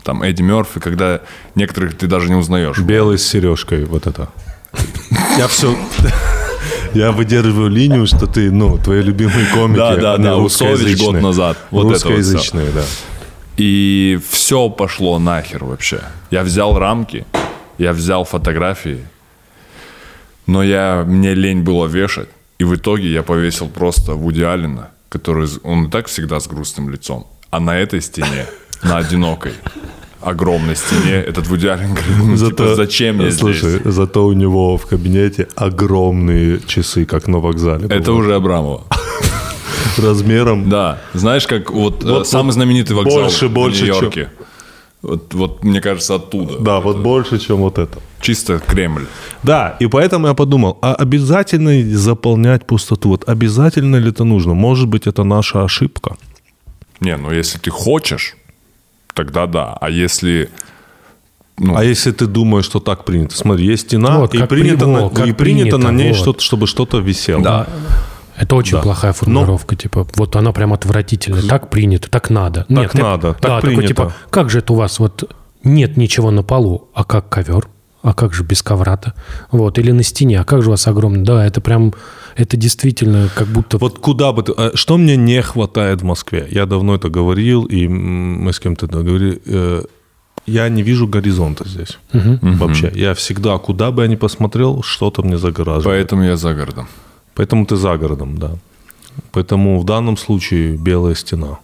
там 0.02 0.22
Эдди 0.22 0.42
Мерфи, 0.42 0.80
когда 0.80 1.20
некоторых 1.54 1.96
ты 1.96 2.06
даже 2.06 2.28
не 2.28 2.34
узнаешь. 2.34 2.78
Белый 2.78 3.18
с 3.18 3.26
сережкой, 3.26 3.84
вот 3.84 4.06
это. 4.06 4.28
Я 5.38 5.48
все... 5.48 5.76
Я 6.94 7.10
выдерживаю 7.10 7.70
линию, 7.70 8.06
что 8.06 8.26
ты, 8.28 8.52
ну, 8.52 8.78
твои 8.78 9.02
любимые 9.02 9.46
комики, 9.52 9.76
Да, 9.76 9.96
да, 9.96 10.16
да, 10.16 10.37
Усович 10.37 10.70
русскоязычные. 10.70 11.12
год 11.12 11.22
назад. 11.22 11.58
Вот 11.72 11.80
это 11.80 11.87
вот 11.87 11.92
русскоязычные, 11.94 12.70
да. 12.70 12.82
И 13.56 14.20
все 14.30 14.68
пошло 14.70 15.18
нахер 15.18 15.64
вообще. 15.64 16.00
Я 16.30 16.44
взял 16.44 16.78
рамки, 16.78 17.26
я 17.78 17.92
взял 17.92 18.24
фотографии, 18.24 19.04
но 20.46 20.62
я, 20.62 21.04
мне 21.04 21.34
лень 21.34 21.62
было 21.62 21.87
вешать. 21.87 22.28
И 22.58 22.64
в 22.64 22.76
итоге 22.76 23.12
я 23.12 23.22
повесил 23.24 23.68
просто 23.68 24.14
Вуди 24.14 24.42
Аллена, 24.42 24.90
который, 25.14 25.48
он 25.62 25.85
и 25.85 25.90
так 25.90 26.07
всегда 26.09 26.40
с 26.40 26.46
грустным 26.48 26.90
лицом. 26.90 27.27
А 27.50 27.61
на 27.61 27.77
этой 27.79 28.00
стене, 28.00 28.46
на 28.83 28.98
одинокой, 28.98 29.53
огромной 30.20 30.74
стене, 30.77 31.12
этот 31.29 31.46
Вуди 31.46 31.68
Аллен 31.68 31.94
говорит, 31.94 32.16
ну, 32.18 32.37
типа, 32.48 32.74
зачем 32.74 33.20
я 33.20 33.31
Слушай, 33.31 33.79
здесь? 33.79 33.94
зато 33.94 34.27
у 34.27 34.33
него 34.33 34.77
в 34.77 34.87
кабинете 34.87 35.46
огромные 35.55 36.61
часы, 36.66 37.05
как 37.05 37.29
на 37.29 37.38
вокзале. 37.38 37.85
Это 37.87 38.00
бывает. 38.00 38.09
уже 38.09 38.35
Абрамова. 38.35 38.83
размером. 39.98 40.68
Да, 40.68 40.98
знаешь, 41.12 41.46
как 41.46 41.70
вот, 41.70 42.05
э, 42.05 42.09
Вот- 42.09 42.29
самый 42.29 42.46
вот 42.46 42.55
знаменитый 42.55 42.96
вокзал 42.96 43.22
больше, 43.22 43.46
в 43.48 43.53
больше, 43.53 43.85
Нью-Йорке. 43.85 44.31
Вот, 45.05 45.35
вот, 45.35 45.64
мне 45.64 45.81
кажется, 45.81 46.14
оттуда. 46.14 46.59
Да, 46.59 46.81
вот 46.81 46.97
больше, 46.99 47.38
чем 47.38 47.57
вот 47.57 47.79
это. 47.79 47.99
Чисто 48.21 48.59
Кремль. 48.59 49.05
Да, 49.43 49.77
и 49.83 49.87
поэтому 49.87 50.27
я 50.29 50.35
подумал, 50.35 50.79
а 50.81 50.95
обязательно 50.95 51.69
ли 51.79 51.95
заполнять 51.95 52.67
пустоту? 52.67 53.09
Вот 53.11 53.29
обязательно 53.29 53.97
ли 53.97 54.09
это 54.09 54.25
нужно? 54.25 54.55
Может 54.55 54.88
быть, 54.88 55.07
это 55.07 55.25
наша 55.25 55.62
ошибка? 55.64 56.17
Не, 57.01 57.17
ну 57.17 57.31
если 57.33 57.59
ты 57.59 57.71
хочешь, 57.71 58.37
тогда 59.14 59.47
да. 59.47 59.77
А 59.81 59.90
если... 59.90 60.49
Ну, 61.59 61.77
А 61.77 61.85
если 61.85 62.11
ты 62.12 62.27
думаешь, 62.27 62.64
что 62.64 62.81
так 62.81 63.05
принято? 63.05 63.37
Смотри, 63.37 63.67
есть 63.67 63.83
стена, 63.87 64.19
Вот, 64.19 64.35
и, 64.35 64.43
принято, 64.47 64.85
при- 64.87 64.93
на, 64.93 65.09
во, 65.09 65.27
и 65.27 65.33
принято 65.33 65.79
на 65.79 65.88
принято, 65.88 65.93
ней, 65.93 66.09
вот. 66.09 66.17
что-то, 66.19 66.40
чтобы 66.40 66.67
что-то 66.67 66.99
висело. 66.99 67.43
Да. 67.43 67.67
Это 68.37 68.57
очень 68.57 68.79
Да. 68.79 68.83
плохая 68.83 69.12
формулировка, 69.12 69.77
типа, 69.77 70.07
вот 70.16 70.35
она 70.37 70.53
прям 70.53 70.73
отвратительная. 70.73 71.42
Так 71.42 71.70
принято, 71.70 72.11
так 72.11 72.31
надо. 72.31 72.66
Так 72.68 72.94
надо, 72.94 73.33
так 73.35 73.42
да, 73.42 73.61
такой, 73.61 73.77
принято. 73.77 73.87
типа, 73.88 74.12
как 74.31 74.51
же 74.51 74.59
это 74.59 74.73
у 74.73 74.77
вас 74.77 74.99
вот 74.99 75.31
нет 75.62 75.97
ничего 75.97 76.31
на 76.31 76.42
полу, 76.42 76.88
а 76.94 77.05
как 77.05 77.29
ковер? 77.29 77.68
А 78.03 78.12
как 78.12 78.35
же 78.35 78.42
без 78.44 78.62
ковра-то? 78.62 79.14
Вот, 79.51 79.79
или 79.79 79.90
на 79.90 80.03
стене, 80.03 80.38
а 80.40 80.44
как 80.44 80.62
же 80.62 80.68
у 80.68 80.73
вас 80.73 80.87
огромный? 80.87 81.23
Да, 81.25 81.47
это 81.47 81.62
прям, 81.62 81.94
это 82.37 82.57
действительно 82.59 83.31
как 83.35 83.47
будто... 83.49 83.79
Вот 83.79 83.99
куда 83.99 84.33
бы 84.33 84.42
ты... 84.42 84.53
а 84.53 84.73
Что 84.75 84.99
мне 84.99 85.16
не 85.16 85.40
хватает 85.40 86.03
в 86.03 86.05
Москве? 86.05 86.47
Я 86.51 86.66
давно 86.66 86.97
это 86.97 87.09
говорил, 87.09 87.64
и 87.64 87.88
мы 87.88 88.53
с 88.53 88.61
кем-то 88.61 88.87
это 88.87 88.99
говорили. 88.99 89.40
э, 89.47 89.85
Я 90.47 90.68
не 90.68 90.83
вижу 90.83 91.07
горизонта 91.09 91.66
здесь. 91.66 91.99
Вообще. 92.12 92.92
Я 92.94 93.14
всегда, 93.14 93.57
куда 93.59 93.90
бы 93.90 94.03
я 94.03 94.09
ни 94.09 94.16
посмотрел, 94.16 94.83
что-то 94.83 95.23
мне 95.23 95.38
загораживает. 95.38 95.85
поэтому 95.85 96.25
я 96.25 96.37
за 96.37 96.53
городом. 96.53 96.88
Поэтому 97.35 97.66
ты 97.66 97.77
за 97.77 97.97
городом, 97.97 98.38
да. 98.38 98.51
Поэтому 99.33 99.81
в 99.81 99.85
данном 99.85 100.16
случае 100.16 100.77
белая 100.77 101.14
стена. 101.14 101.59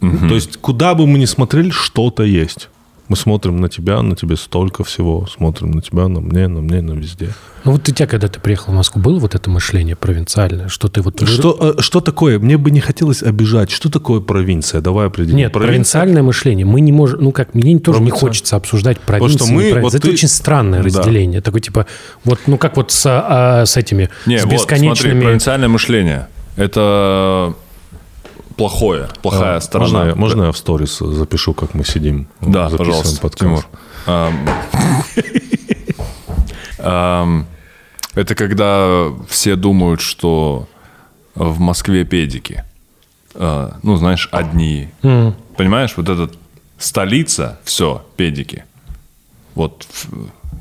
То 0.00 0.34
есть 0.34 0.56
куда 0.58 0.94
бы 0.94 1.06
мы 1.06 1.18
ни 1.18 1.26
смотрели, 1.26 1.70
что-то 1.70 2.24
есть. 2.24 2.68
Мы 3.08 3.16
смотрим 3.16 3.60
на 3.60 3.68
тебя, 3.68 4.00
на 4.00 4.16
тебе 4.16 4.36
столько 4.36 4.82
всего, 4.82 5.26
смотрим 5.26 5.72
на 5.72 5.82
тебя, 5.82 6.08
на 6.08 6.20
мне, 6.20 6.48
на 6.48 6.62
мне, 6.62 6.80
на 6.80 6.92
везде. 6.92 7.28
Ну 7.64 7.72
вот 7.72 7.86
у 7.86 7.92
тебя, 7.92 8.06
когда 8.06 8.28
ты 8.28 8.40
приехал 8.40 8.72
в 8.72 8.76
Москву, 8.76 9.00
было 9.00 9.18
вот 9.18 9.34
это 9.34 9.50
мышление 9.50 9.94
провинциальное, 9.94 10.68
что 10.68 10.88
ты 10.88 11.02
вот... 11.02 11.20
Что, 11.28 11.74
э, 11.78 11.82
что 11.82 12.00
такое? 12.00 12.38
Мне 12.38 12.56
бы 12.56 12.70
не 12.70 12.80
хотелось 12.80 13.22
обижать. 13.22 13.70
Что 13.70 13.90
такое 13.90 14.20
провинция? 14.20 14.80
Давай 14.80 15.08
определим. 15.08 15.36
Нет, 15.36 15.52
провинциальное 15.52 16.22
мышление. 16.22 16.64
Мы 16.64 16.80
не 16.80 16.92
можем... 16.92 17.20
Ну 17.20 17.32
как, 17.32 17.54
мне 17.54 17.78
тоже 17.78 18.00
не 18.00 18.10
хочется 18.10 18.56
обсуждать 18.56 18.98
провинцию. 19.00 19.38
что 19.38 19.46
мы- 19.48 19.60
провинцию. 19.60 19.82
вот 19.82 19.94
это 19.94 20.06
ты- 20.06 20.12
очень 20.12 20.28
странное 20.28 20.80
Да. 20.80 20.86
разделение. 20.86 21.42
Такое 21.42 21.60
типа... 21.60 21.86
Вот, 22.24 22.40
ну 22.46 22.56
как 22.56 22.76
вот 22.76 22.90
с, 22.90 23.04
а, 23.06 23.66
с 23.66 23.76
этими... 23.76 24.08
Не, 24.24 24.38
с 24.38 24.44
вот, 24.44 24.52
бесконечными... 24.52 25.12
смотри, 25.12 25.20
провинциальное 25.20 25.68
мышление– 25.68 26.28
это 26.56 27.54
плохое, 28.56 29.08
плохая 29.22 29.56
А, 29.56 29.60
сторона. 29.60 29.90
Можно, 29.98 30.08
я- 30.10 30.14
можно 30.14 30.42
я 30.44 30.52
в 30.52 30.56
сторис 30.58 30.98
запишу, 30.98 31.54
как 31.54 31.74
мы 31.74 31.84
сидим? 31.84 32.26
Да, 32.40 32.68
пожалуйста, 32.70 33.20
подкаст? 33.20 33.38
Тимур. 33.40 33.66
Это 38.14 38.34
когда 38.36 39.08
все 39.28 39.56
думают, 39.56 40.00
что 40.00 40.68
в 41.34 41.58
Москве 41.58 42.04
педики. 42.04 42.62
А, 43.34 43.76
Ну, 43.82 43.96
знаешь, 43.96 44.28
одни. 44.30 44.88
Понимаешь, 45.56 45.94
вот 45.96 46.08
эта 46.08 46.30
столица, 46.78 47.58
все, 47.64 48.04
педики. 48.16 48.64
Вот, 49.54 49.86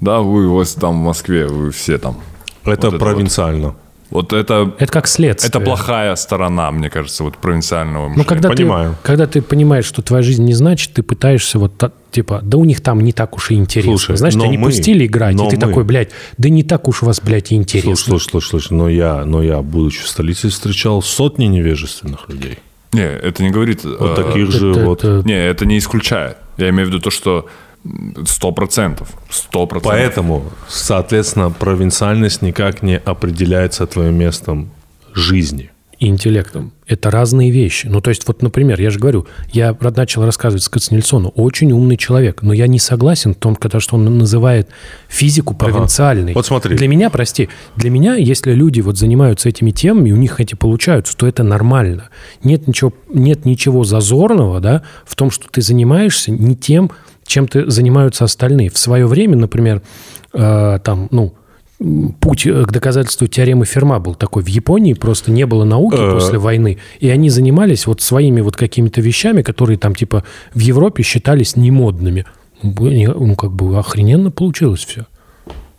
да, 0.01 0.19
вы 0.19 0.47
у 0.47 0.55
вас 0.55 0.73
там 0.73 1.01
в 1.01 1.05
Москве, 1.05 1.47
вы 1.47 1.71
все 1.71 1.97
там. 1.97 2.17
Это 2.63 2.87
Вот 2.87 2.95
это 2.95 2.97
вот. 3.05 3.73
Вот 4.13 4.31
это, 4.31 4.71
Это 4.77 4.91
как 4.93 5.07
следствие. 5.07 5.49
это 5.49 5.59
плохая 5.59 6.15
сторона, 6.15 6.71
мне 6.71 6.89
кажется, 6.89 7.23
вот 7.23 7.37
провинциального 7.37 8.03
Ну, 8.03 8.09
мышления. 8.09 8.27
когда 8.29 8.49
Понимаю. 8.49 8.91
ты, 8.91 9.07
когда 9.07 9.25
ты 9.27 9.41
понимаешь, 9.41 9.85
что 9.85 10.01
твоя 10.01 10.21
жизнь 10.21 10.43
не 10.45 10.53
значит, 10.53 10.93
ты 10.93 11.01
пытаешься 11.03 11.57
вот 11.57 11.73
типа, 12.11 12.41
да 12.43 12.57
у 12.59 12.63
них 12.65 12.81
там 12.81 13.01
не 13.01 13.11
так 13.11 13.35
уж 13.35 13.49
и 13.49 13.55
интересно. 13.55 13.91
Слушай, 13.97 14.17
Знаешь, 14.17 14.35
но 14.35 14.43
они 14.43 14.57
мы- 14.57 14.67
пустили 14.69 15.07
играть, 15.07 15.35
но 15.35 15.47
и 15.47 15.49
ты 15.49 15.55
мы- 15.55 15.61
такой, 15.61 15.83
блядь, 15.83 16.09
да 16.37 16.49
не 16.49 16.61
так 16.61 16.87
уж 16.87 17.01
у 17.01 17.07
вас, 17.07 17.19
блядь, 17.21 17.51
и 17.51 17.55
интересно. 17.55 17.95
Слушай, 17.95 18.05
слушай, 18.05 18.29
слушай, 18.29 18.49
слушай, 18.49 18.73
но 18.73 18.87
я, 18.87 19.25
но 19.25 19.41
я, 19.41 19.61
будучи 19.63 20.03
в 20.03 20.07
столице, 20.07 20.49
встречал 20.49 21.01
сотни 21.01 21.45
невежественных 21.45 22.29
людей. 22.29 22.59
Не, 22.91 23.01
это 23.07 23.41
не 23.41 23.49
говорит... 23.49 23.83
Вот 23.83 24.19
э, 24.19 24.23
таких 24.23 24.51
же 24.51 24.71
Это- 24.71 24.85
вот. 24.85 25.03
это- 25.03 25.27
Не, 25.27 25.33
это 25.43 25.65
не 25.65 25.79
исключает. 25.79 26.37
Я 26.57 26.69
имею 26.69 26.85
в 26.87 26.89
виду 26.91 26.99
то, 27.01 27.09
что 27.09 27.47
сто 28.25 28.51
процентов. 28.51 29.09
Сто 29.29 29.65
процентов. 29.67 29.91
Поэтому, 29.91 30.43
соответственно, 30.67 31.49
провинциальность 31.51 32.41
никак 32.41 32.81
не 32.81 32.97
определяется 32.97 33.85
твоим 33.87 34.15
местом 34.15 34.69
жизни. 35.13 35.69
и 36.03 36.07
интеллектом. 36.07 36.73
Это 36.85 37.09
разные 37.09 37.49
вещи. 37.49 37.87
Ну, 37.87 38.01
то 38.01 38.09
есть, 38.09 38.27
вот, 38.27 38.41
например, 38.41 38.79
я 38.81 38.89
же 38.89 38.99
говорю, 38.99 39.25
я 39.53 39.75
начал 39.79 40.25
рассказывать 40.25 40.63
с 40.63 40.67
Кацнельсону, 40.67 41.29
очень 41.29 41.71
умный 41.71 41.95
человек, 41.95 42.41
но 42.41 42.51
я 42.51 42.67
не 42.67 42.77
согласен 42.77 43.33
в 43.33 43.37
том, 43.37 43.55
когда, 43.55 43.79
что 43.79 43.95
он 43.95 44.17
называет 44.17 44.67
физику 45.07 45.55
провинциальной. 45.55 46.33
Вот 46.33 46.45
смотри. 46.45 46.75
Для 46.75 46.89
меня, 46.89 47.09
прости, 47.09 47.47
для 47.77 47.89
меня, 47.89 48.15
если 48.15 48.51
люди 48.51 48.81
вот 48.81 48.97
занимаются 48.97 49.47
этими 49.47 49.71
темами, 49.71 50.11
у 50.11 50.17
них 50.17 50.41
эти 50.41 50.55
получаются, 50.55 51.15
то 51.15 51.25
это 51.25 51.43
нормально. 51.43 52.09
Нет 52.43 52.67
ничего, 52.67 52.91
нет 53.07 53.45
ничего 53.45 53.85
зазорного, 53.85 54.59
да, 54.59 54.83
в 55.05 55.15
том, 55.15 55.31
что 55.31 55.47
ты 55.49 55.61
занимаешься 55.61 56.31
не 56.31 56.57
тем, 56.57 56.91
чем 57.25 57.47
ты 57.47 57.69
занимаются 57.69 58.23
остальные. 58.25 58.69
В 58.69 58.77
свое 58.77 59.05
время, 59.07 59.37
например, 59.37 59.81
э, 60.33 60.79
там, 60.83 61.07
ну, 61.11 61.33
путь 62.19 62.45
э, 62.45 62.63
к 62.63 62.71
доказательству 62.71 63.27
теоремы 63.27 63.65
Ферма 63.65 63.99
был 63.99 64.15
такой. 64.15 64.43
В 64.43 64.47
Японии 64.47 64.93
просто 64.93 65.31
не 65.31 65.45
было 65.45 65.63
науки 65.65 65.95
Э. 65.99 66.11
после 66.13 66.37
войны, 66.37 66.77
и 66.99 67.09
они 67.09 67.29
занимались 67.29 67.87
вот 67.87 68.01
своими 68.01 68.41
вот 68.41 68.55
какими-то 68.55 69.01
вещами, 69.01 69.41
которые 69.41 69.77
там 69.77 69.93
типа 69.95 70.23
в 70.53 70.59
Европе 70.59 71.03
считались 71.03 71.55
немодными. 71.55 72.25
Ну, 72.61 73.35
как 73.35 73.51
бы 73.51 73.77
охрененно 73.77 74.31
получилось 74.31 74.85
все. 74.85 75.05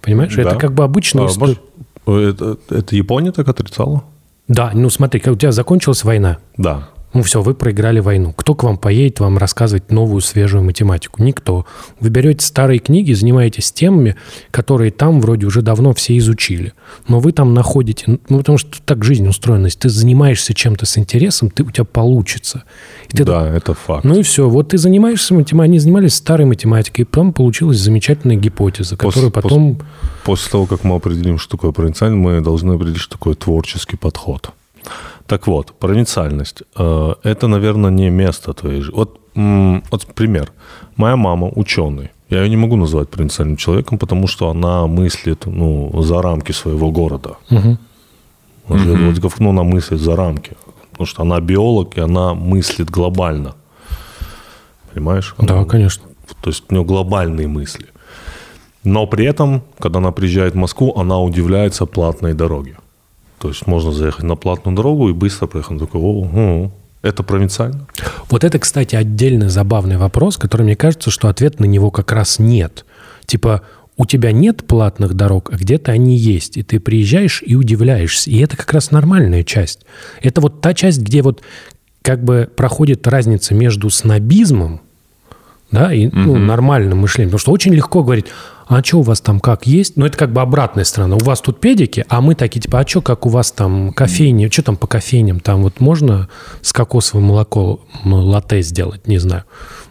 Понимаешь? 0.02 0.37
Это 0.37 0.50
Да. 0.50 0.57
как 0.57 0.74
бы 0.74 0.85
обычная 0.85 1.24
А, 1.24 1.28
история. 1.28 1.57
может, 2.04 2.40
это, 2.40 2.59
это 2.68 2.96
Япония 2.96 3.33
так 3.33 3.48
отрицала? 3.48 4.04
Да, 4.48 4.70
ну 4.74 4.90
смотри, 4.90 5.20
как 5.20 5.33
у 5.33 5.37
тебя 5.37 5.52
закончилась 5.52 6.04
война. 6.04 6.37
Да. 6.59 6.90
Ну 7.14 7.22
все, 7.22 7.42
вы 7.42 7.55
проиграли 7.55 8.00
войну. 8.00 8.33
Кто 8.33 8.55
к 8.55 8.64
вам 8.64 8.77
поедет 8.77 9.20
вам 9.20 9.38
рассказывать 9.38 9.90
новую 9.92 10.20
свежую 10.20 10.64
математику? 10.64 11.22
Никто. 11.22 11.64
Вы 12.00 12.09
берете 12.11 12.44
старые 12.44 12.81
книги, 12.81 13.12
занимаетесь 13.12 13.70
темами, 13.70 14.16
которые 14.50 14.90
там 14.90 15.20
вроде 15.20 15.46
уже 15.46 15.62
давно 15.62 15.94
все 15.94 16.18
изучили. 16.18 16.72
Но 17.07 17.20
вы 17.20 17.31
там 17.31 17.55
находите... 17.55 18.18
Ну, 18.29 18.38
потому 18.38 18.59
что 18.59 18.83
так 18.85 19.05
жизнь 19.05 19.29
устроена. 19.29 19.66
Если 19.66 19.79
ты 19.79 19.88
занимаешься 19.88 20.55
чем-то 20.55 20.87
с 20.87 20.98
интересом, 20.98 21.50
ты, 21.50 21.62
у 21.62 21.70
тебя 21.70 21.85
получится. 21.85 22.64
И 23.09 23.16
ты 23.16 23.24
да, 23.24 23.48
это 23.48 23.74
факт. 23.74 24.05
Ну 24.05 24.18
и 24.18 24.22
все. 24.22 24.48
Вот 24.48 24.70
ты 24.70 24.79
занимаешься 24.79 25.35
математикой, 25.35 25.64
они 25.64 25.79
занимались 25.79 26.14
старой 26.14 26.46
математикой, 26.46 27.03
и 27.03 27.05
потом 27.05 27.33
получилась 27.33 27.79
замечательная 27.79 28.37
гипотеза, 28.37 28.96
которую 28.96 29.31
Пос- 29.31 29.42
потом... 29.42 29.79
После 30.24 30.50
того, 30.50 30.66
как 30.66 30.83
мы 30.83 30.96
определим, 30.96 31.38
что 31.38 31.57
такое 31.57 31.70
провинциальность, 31.70 32.20
мы 32.20 32.40
должны 32.40 32.72
определить, 32.72 32.98
что 32.98 33.12
такое 33.12 33.35
творческий 33.35 33.96
подход. 33.96 34.50
Так 35.27 35.47
вот, 35.47 35.73
провинциальность 35.79 36.63
э, 36.77 37.15
это, 37.23 37.49
наверное, 37.49 37.91
не 37.91 38.11
место 38.11 38.53
твоей 38.53 38.81
жизни. 38.83 38.97
Вот, 38.97 39.21
вот 39.91 40.07
пример. 40.15 40.53
Моя 40.97 41.17
мама 41.17 41.49
ученый. 41.55 42.11
Я 42.31 42.43
ее 42.43 42.51
не 42.51 42.57
могу 42.57 42.77
назвать 42.77 43.09
провинциальным 43.09 43.57
человеком, 43.57 43.99
потому 43.99 44.27
что 44.27 44.49
она 44.51 44.87
мыслит 44.87 45.47
ну, 45.47 46.03
за 46.03 46.21
рамки 46.23 46.53
своего 46.53 46.91
города. 46.91 47.37
В 47.51 47.77
Владиков- 48.69 49.41
ну, 49.41 49.51
она 49.51 49.63
мыслит 49.63 50.01
за 50.01 50.17
рамки. 50.17 50.53
Потому 50.91 51.07
что 51.07 51.23
она 51.23 51.41
биолог, 51.41 51.99
и 51.99 52.01
она 52.01 52.35
мыслит 52.35 52.91
глобально. 52.91 53.55
Понимаешь? 54.93 55.35
Да, 55.39 55.55
Она- 55.55 55.65
конечно. 55.65 56.05
то 56.43 56.51
есть 56.51 56.65
у 56.71 56.75
нее 56.75 56.85
глобальные 56.85 57.49
мысли. 57.49 57.87
Но 58.85 59.07
при 59.07 59.25
этом, 59.27 59.63
когда 59.79 59.99
она 59.99 60.13
приезжает 60.13 60.55
в 60.55 60.57
Москву, 60.57 60.93
она 60.97 61.19
удивляется 61.21 61.87
платной 61.87 62.35
дороге. 62.35 62.77
То 63.44 63.50
есть 63.50 63.66
можно 63.66 63.92
заехать 63.92 64.22
на 64.22 64.37
платную 64.37 64.74
дорогу 64.74 65.11
и 65.11 65.12
быстро 65.12 65.46
проехать. 65.46 65.72
Она 65.72 65.80
такой, 65.80 66.00
о, 66.00 66.70
это 67.02 67.22
провинциально? 67.22 67.87
Вот 68.30 68.42
это, 68.42 68.59
кстати, 68.59 68.96
отдельно 68.96 69.50
забавный 69.50 69.98
вопрос, 69.98 70.38
который, 70.38 70.62
мне 70.62 70.76
кажется, 70.76 71.11
что 71.11 71.28
ответ 71.28 71.61
на 71.61 71.66
него 71.66 71.90
как 71.90 72.11
раз 72.12 72.38
нет. 72.38 72.87
Типа, 73.26 73.61
у 73.98 74.07
тебя 74.07 74.33
нет 74.33 74.66
платных 74.66 75.12
дорог, 75.12 75.50
а 75.52 75.57
где-то 75.57 75.92
они 75.92 76.16
есть. 76.16 76.57
И 76.57 76.62
ты 76.62 76.80
приезжаешь 76.80 77.42
и 77.44 77.54
удивляешься. 77.54 78.30
И 78.30 78.38
это 78.38 78.57
как 78.57 78.72
раз 78.72 78.90
нормальная 78.90 79.44
часть. 79.44 79.85
Это 80.22 80.40
вот 80.40 80.62
та 80.62 80.72
часть, 80.72 81.02
где 81.02 81.20
вот 81.20 81.42
как 82.00 82.24
бы 82.24 82.48
проходит 82.57 83.07
разница 83.07 83.54
между 83.54 83.90
снобизмом 83.90 84.80
да, 85.75 85.93
и 85.93 86.09
ну, 86.11 86.37
нормальным 86.37 86.99
мышлением. 86.99 87.31
Потому 87.31 87.41
что 87.41 87.53
очень 87.53 87.75
легко 87.75 88.03
говорить, 88.03 88.27
а 88.67 88.83
что 88.83 89.01
у 89.01 89.03
вас 89.03 89.21
там 89.21 89.41
как 89.41 89.67
есть? 89.67 89.97
Ну, 89.97 90.07
это 90.07 90.17
как 90.17 90.33
бы 90.33 90.41
обратная 90.41 90.85
сторона. 90.85 91.17
У 91.17 91.25
вас 91.25 91.41
тут 91.41 91.61
педики, 91.61 92.05
а 92.09 92.21
мы 92.21 92.35
такие, 92.35 92.61
типа, 92.61 92.81
а 92.81 92.87
что, 92.87 93.03
как 93.03 93.27
у 93.27 93.29
вас 93.29 93.53
там 93.53 93.93
кофейни? 93.93 94.49
Что 94.49 94.63
там 94.63 94.77
по 94.77 94.87
кофейням? 94.87 95.41
Там 95.41 95.63
вот 95.63 95.81
можно 95.81 96.29
с 96.63 96.73
кокосовым 96.73 97.27
молоком 97.27 97.81
латте 98.05 98.63
сделать? 98.63 99.07
Не 99.07 99.19
знаю. 99.19 99.45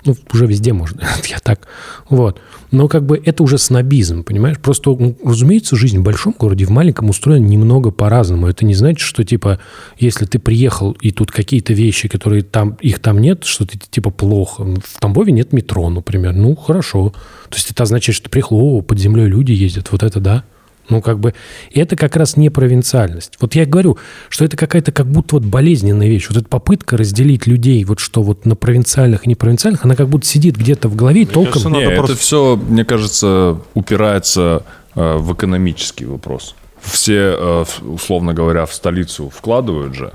Ну, 0.05 0.15
уже 0.33 0.47
везде 0.47 0.73
можно. 0.73 1.01
Я 1.29 1.39
так. 1.39 1.67
Вот. 2.09 2.39
Но 2.71 2.87
как 2.87 3.05
бы 3.05 3.21
это 3.23 3.43
уже 3.43 3.57
снобизм, 3.57 4.23
понимаешь? 4.23 4.57
Просто, 4.59 4.91
ну, 4.91 5.15
разумеется, 5.23 5.75
жизнь 5.75 5.99
в 5.99 6.03
большом 6.03 6.35
городе, 6.37 6.65
в 6.65 6.71
маленьком 6.71 7.09
устроена 7.09 7.43
немного 7.43 7.91
по-разному. 7.91 8.47
Это 8.47 8.65
не 8.65 8.73
значит, 8.73 9.01
что, 9.01 9.23
типа, 9.23 9.59
если 9.97 10.25
ты 10.25 10.39
приехал, 10.39 10.91
и 10.99 11.11
тут 11.11 11.31
какие-то 11.31 11.73
вещи, 11.73 12.07
которые 12.07 12.43
там, 12.43 12.77
их 12.81 12.99
там 12.99 13.19
нет, 13.19 13.43
что 13.43 13.65
ты, 13.65 13.77
типа, 13.77 14.09
плохо. 14.09 14.63
В 14.63 14.99
Тамбове 14.99 15.31
нет 15.31 15.53
метро, 15.53 15.89
например. 15.89 16.33
Ну, 16.33 16.55
хорошо. 16.55 17.13
То 17.49 17.55
есть 17.55 17.69
это 17.71 17.83
означает, 17.83 18.15
что 18.15 18.25
ты 18.25 18.31
приехал, 18.31 18.57
о, 18.57 18.81
под 18.81 18.99
землей 18.99 19.27
люди 19.27 19.51
ездят, 19.51 19.91
вот 19.91 20.01
это 20.01 20.19
да. 20.19 20.43
Ну, 20.89 21.02
как 21.02 21.19
бы, 21.19 21.34
это 21.74 21.96
как 21.96 22.15
раз 22.15 22.36
не 22.36 22.50
провинциальность. 22.50 23.34
Вот 23.39 23.56
я 23.56 23.63
и 23.63 23.65
говорю, 23.65 23.98
что 24.30 24.43
это 24.43 24.58
какая-то 24.58 24.91
как 24.91 25.08
будто 25.08 25.36
вот 25.36 25.46
болезненная 25.46 26.08
вещь. 26.10 26.28
Вот 26.30 26.38
эта 26.38 26.48
попытка 26.48 26.98
разделить 26.98 27.48
людей, 27.48 27.84
вот 27.86 28.00
что 28.00 28.22
вот 28.22 28.46
на 28.46 28.56
провинциальных 28.56 29.26
и 29.26 29.30
непровинциальных, 29.30 29.86
она 29.86 29.96
как 29.96 30.10
будто 30.10 30.26
сидит 30.28 30.58
где-то 30.58 30.89
в 30.89 30.96
голове 30.96 31.22
и 31.22 31.26
толком... 31.26 31.54
кажется, 31.54 31.69
Не, 31.69 31.76
надо 31.76 31.91
это 31.93 31.98
просто- 31.98 32.17
все, 32.17 32.56
мне 32.67 32.84
кажется, 32.86 33.60
упирается 33.74 34.63
э, 34.96 35.17
в 35.17 35.34
экономический 35.34 36.06
вопрос. 36.06 36.56
Все, 36.82 37.36
э, 37.38 37.65
условно 37.82 38.34
говоря, 38.34 38.65
в 38.65 38.74
столицу 38.74 39.30
вкладывают 39.30 39.96
же, 39.96 40.12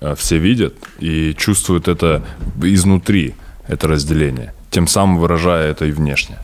э, 0.00 0.14
все 0.16 0.38
видят 0.38 0.74
и 0.98 1.34
чувствуют 1.38 1.86
это 1.86 2.24
изнутри, 2.62 3.34
это 3.68 3.86
разделение, 3.86 4.52
тем 4.70 4.88
самым 4.88 5.18
выражая 5.18 5.70
это 5.70 5.84
и 5.84 5.92
внешне. 5.92 6.38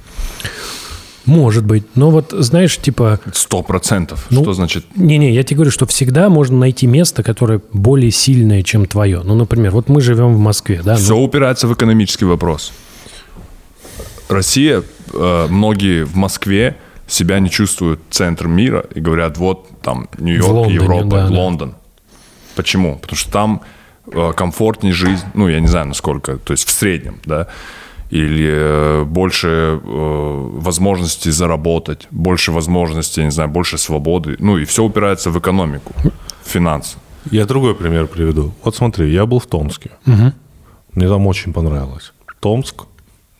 Может 1.26 1.64
быть. 1.64 1.84
Но 1.94 2.10
вот, 2.10 2.32
знаешь, 2.32 2.76
типа... 2.78 3.18
Сто 3.32 3.62
процентов. 3.62 4.26
Ну, 4.30 4.42
Что 4.42 4.52
значит? 4.52 4.84
Не-не, 4.94 5.32
я 5.32 5.42
тебе 5.42 5.56
говорю, 5.56 5.70
что 5.70 5.86
всегда 5.86 6.28
можно 6.28 6.58
найти 6.58 6.86
место, 6.86 7.22
которое 7.22 7.60
более 7.72 8.10
сильное, 8.10 8.62
чем 8.62 8.86
твое. 8.86 9.22
Ну, 9.24 9.34
например, 9.34 9.72
вот 9.72 9.88
мы 9.88 10.00
живем 10.00 10.34
в 10.34 10.38
Москве, 10.38 10.82
да? 10.84 10.96
Все 10.96 11.14
ну, 11.14 11.24
упирается 11.24 11.66
в 11.66 11.74
экономический 11.74 12.26
вопрос. 12.26 12.72
Россия, 14.28 14.82
э, 15.12 15.46
многие 15.48 16.04
в 16.04 16.16
Москве 16.16 16.76
себя 17.06 17.38
не 17.38 17.50
чувствуют 17.50 18.00
центром 18.10 18.52
мира 18.52 18.84
и 18.94 19.00
говорят, 19.00 19.38
вот 19.38 19.68
там 19.82 20.08
Нью-Йорк, 20.18 20.48
Лондоне, 20.48 20.74
Европа, 20.74 21.04
да, 21.04 21.28
да. 21.28 21.34
Лондон. 21.34 21.74
Почему? 22.54 22.96
Потому 22.96 23.16
что 23.16 23.30
там 23.30 23.60
э, 24.06 24.32
комфортнее 24.34 24.92
жизнь, 24.92 25.24
ну, 25.34 25.48
я 25.48 25.60
не 25.60 25.68
знаю, 25.68 25.86
насколько, 25.86 26.38
то 26.38 26.52
есть 26.52 26.66
в 26.66 26.70
среднем, 26.70 27.20
да, 27.24 27.48
или 28.10 28.48
э, 28.50 29.04
больше 29.04 29.48
э, 29.48 30.50
возможностей 30.60 31.32
заработать, 31.32 32.06
больше 32.10 32.52
возможностей, 32.52 33.24
не 33.24 33.30
знаю, 33.30 33.50
больше 33.50 33.78
свободы, 33.78 34.36
ну, 34.38 34.58
и 34.58 34.64
все 34.64 34.82
упирается 34.84 35.30
в 35.30 35.38
экономику, 35.38 35.92
в 36.44 36.48
финансы. 36.48 36.98
Я 37.30 37.46
другой 37.46 37.74
пример 37.74 38.06
приведу. 38.06 38.52
Вот 38.62 38.76
смотри, 38.76 39.12
я 39.12 39.26
был 39.26 39.38
в 39.38 39.46
Томске. 39.46 39.90
Мне 40.92 41.08
там 41.08 41.26
очень 41.26 41.52
понравилось. 41.52 42.12
Томск, 42.40 42.84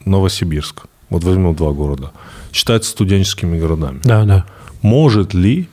Новосибирск. 0.05 0.87
Вот 1.11 1.22
возьмем 1.24 1.55
два 1.55 1.72
города. 1.72 2.11
Считаются 2.53 2.90
студенческими 2.90 3.61
городами. 3.61 4.00
Да, 4.03 4.24
да. 4.24 4.44
Может 4.83 5.35
ли 5.35 5.68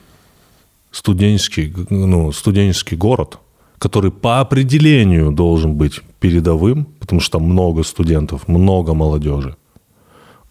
студенческий, 0.90 1.74
ну, 1.90 2.32
студенческий 2.32 2.96
город, 2.96 3.38
который 3.82 4.12
по 4.12 4.38
определению 4.38 5.32
должен 5.32 5.74
быть 5.74 6.00
передовым, 6.20 6.84
потому 7.00 7.20
что 7.20 7.38
там 7.38 7.48
много 7.48 7.82
студентов, 7.82 8.46
много 8.46 8.94
молодежи, 8.94 9.56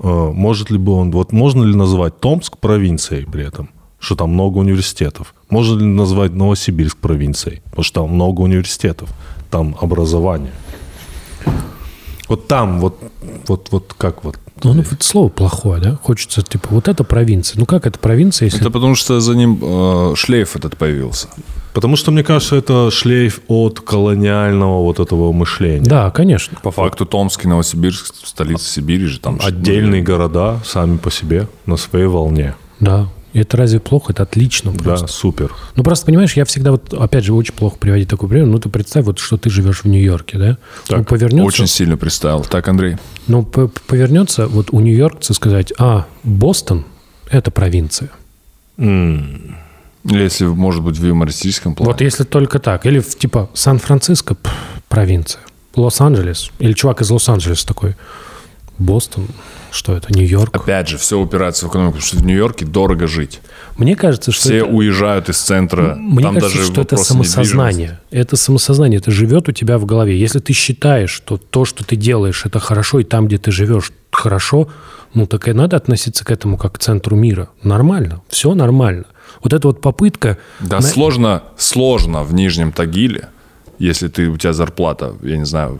э, 0.04 0.32
может 0.34 0.70
ли 0.70 0.78
бы 0.78 0.92
он, 0.92 1.12
вот 1.12 1.32
можно 1.32 1.64
ли 1.64 1.74
назвать 1.74 2.20
Томск 2.20 2.58
провинцией 2.58 3.26
при 3.26 3.48
этом, 3.48 3.70
что 4.00 4.16
там 4.16 4.32
много 4.32 4.58
университетов? 4.58 5.34
Можно 5.50 5.80
ли 5.80 5.86
назвать 5.86 6.34
Новосибирск 6.34 6.98
провинцией, 6.98 7.62
потому 7.70 7.84
что 7.84 8.02
там 8.02 8.16
много 8.16 8.42
университетов, 8.42 9.10
там 9.50 9.78
образование? 9.80 10.52
Вот 12.28 12.50
там, 12.50 12.82
вот, 12.82 13.00
вот, 13.48 13.70
вот 13.72 13.96
как 13.98 14.26
вот? 14.26 14.40
Ну, 14.64 14.74
ну, 14.74 14.84
вот 14.92 15.04
слово 15.04 15.30
плохое, 15.30 15.82
да? 15.82 15.98
Хочется, 16.04 16.42
типа, 16.42 16.68
вот 16.72 16.90
это 16.90 17.06
провинция. 17.06 17.60
Ну, 17.60 17.66
как 17.66 17.88
это 17.88 17.98
провинция, 17.98 18.48
если... 18.48 18.60
Это 18.60 18.72
потому 18.72 18.96
что 18.96 19.22
за 19.22 19.36
ним 19.36 19.58
э, 19.62 20.16
шлейф 20.16 20.58
этот 20.58 20.78
появился. 20.78 21.30
Потому 21.74 21.96
что, 21.96 22.12
мне 22.12 22.24
кажется, 22.24 22.56
это 22.56 22.92
шлейф 22.92 23.42
от 23.48 23.80
колониального 23.80 24.82
вот 24.82 25.00
этого 25.00 25.32
мышления. 25.32 25.86
Да, 25.86 26.12
конечно. 26.12 26.58
По 26.62 26.72
факту 26.72 27.06
Томск 27.06 27.46
и 27.46 27.48
Новосибирск, 27.48 28.14
столица 28.26 28.68
Сибири 28.68 29.06
же 29.06 29.20
там. 29.20 29.40
Отдельные 29.42 30.02
города 30.02 30.60
сами 30.66 30.98
по 30.98 31.10
себе 31.12 31.48
на 31.66 31.78
своей 31.78 32.08
волне. 32.08 32.56
Да. 32.80 33.08
И 33.34 33.40
это 33.40 33.56
разве 33.56 33.80
плохо? 33.80 34.12
Это 34.12 34.24
отлично 34.24 34.74
просто. 34.74 35.06
Да, 35.06 35.12
супер. 35.12 35.54
Ну, 35.78 35.84
просто, 35.84 36.06
понимаешь, 36.06 36.34
я 36.34 36.44
всегда 36.44 36.72
вот, 36.72 36.94
опять 36.94 37.24
же, 37.24 37.34
очень 37.34 37.54
плохо 37.54 37.78
приводить 37.78 38.10
такой 38.10 38.28
пример. 38.28 38.48
Ну, 38.48 38.60
ты 38.60 38.68
представь, 38.68 39.06
вот, 39.06 39.20
что 39.20 39.38
ты 39.38 39.50
живешь 39.50 39.84
в 39.84 39.88
Нью-Йорке, 39.88 40.38
да? 40.38 40.58
ну, 40.90 41.06
повернется, 41.06 41.46
Очень 41.46 41.68
сильно 41.68 41.96
представил. 41.96 42.44
Так, 42.44 42.68
Андрей? 42.68 42.98
ну, 43.28 43.44
повернется 43.44 44.48
вот 44.48 44.68
у 44.72 44.82
нью-йоркца 44.82 45.34
сказать, 45.34 45.72
а, 45.80 46.08
Бостон– 46.24 46.84
это 47.30 47.52
провинция. 47.52 48.10
Или 48.78 49.56
если, 50.04 50.46
может 50.46 50.84
быть, 50.84 50.98
в 50.98 51.06
юмористическом 51.06 51.76
плане. 51.76 51.92
Вот 51.92 52.02
если 52.02 52.24
только 52.24 52.60
так. 52.60 52.86
Или, 52.86 53.00
в, 53.00 53.18
типа, 53.18 53.50
Сан-Франциско– 53.54 54.36
провинция. 54.90 55.42
Лос-Анджелес. 55.76 56.52
Или 56.60 56.74
чувак 56.74 57.02
из 57.02 57.10
Лос-Анджелеса 57.10 57.66
такой, 57.66 57.96
Бостон, 58.78 59.28
что 59.72 59.96
это, 59.96 60.14
Нью-Йорк? 60.14 60.56
Опять 60.56 60.90
же, 60.90 60.98
все 60.98 61.18
упирается 61.20 61.66
в 61.66 61.70
экономику, 61.70 61.98
потому 61.98 62.08
что 62.08 62.18
в 62.18 62.26
Нью-Йорке 62.26 62.66
дорого 62.66 63.08
жить. 63.08 63.40
Мне 63.78 63.96
кажется, 63.96 64.32
что 64.32 64.42
Все 64.42 64.58
это... 64.58 64.66
уезжают 64.66 65.30
из 65.30 65.38
центра. 65.38 65.96
Мне 65.96 66.24
там 66.24 66.36
кажется, 66.36 66.58
даже 66.58 66.72
что 66.72 66.82
это 66.82 66.98
самосознание. 66.98 68.00
Это 68.10 68.36
самосознание, 68.36 69.00
это 69.00 69.12
живет 69.12 69.48
у 69.48 69.52
тебя 69.52 69.78
в 69.78 69.86
голове. 69.86 70.20
Если 70.20 70.40
ты 70.40 70.54
считаешь, 70.54 71.12
что 71.12 71.38
то, 71.38 71.64
что 71.64 71.86
ты 71.86 71.96
делаешь, 71.96 72.46
это 72.46 72.60
хорошо, 72.60 73.00
и 73.00 73.04
там, 73.04 73.28
где 73.28 73.38
ты 73.38 73.52
живешь, 73.52 73.92
хорошо, 74.12 74.68
ну 75.14 75.26
так 75.26 75.48
и 75.48 75.54
надо 75.54 75.78
относиться 75.78 76.26
к 76.26 76.32
этому 76.32 76.58
как 76.58 76.74
к 76.74 76.80
центру 76.80 77.16
мира. 77.16 77.50
Нормально, 77.64 78.22
все 78.30 78.54
нормально. 78.54 79.06
Вот 79.44 79.54
эта 79.54 79.68
вот 79.68 79.82
попытка... 79.82 80.38
Да, 80.60 80.78
на- 80.78 80.82
сложно, 80.82 81.44
сложно 81.58 82.24
в 82.24 82.34
Нижнем 82.34 82.72
Тагиле, 82.72 83.30
если 83.80 84.08
ты, 84.08 84.28
у 84.30 84.38
тебя 84.38 84.54
зарплата, 84.54 85.14
я 85.24 85.38
не 85.38 85.46
знаю, 85.46 85.80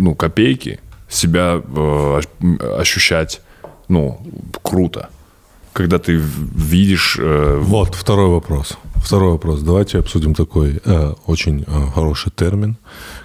ну, 0.00 0.14
копейки, 0.14 0.80
себя 1.08 1.60
э, 1.62 2.20
ощ- 2.20 2.80
ощущать, 2.80 3.40
ну, 3.88 4.20
круто. 4.62 5.08
Когда 5.72 5.98
ты 5.98 6.16
видишь... 6.16 7.16
э, 7.20 7.58
Вот, 7.62 7.94
второй 7.94 8.28
вопрос. 8.28 8.76
Второй 8.96 9.32
вопрос. 9.32 9.62
Давайте 9.62 9.98
обсудим 9.98 10.34
такой 10.34 10.80
э, 10.84 11.14
очень 11.26 11.64
э, 11.66 11.86
хороший 11.94 12.30
термин, 12.30 12.76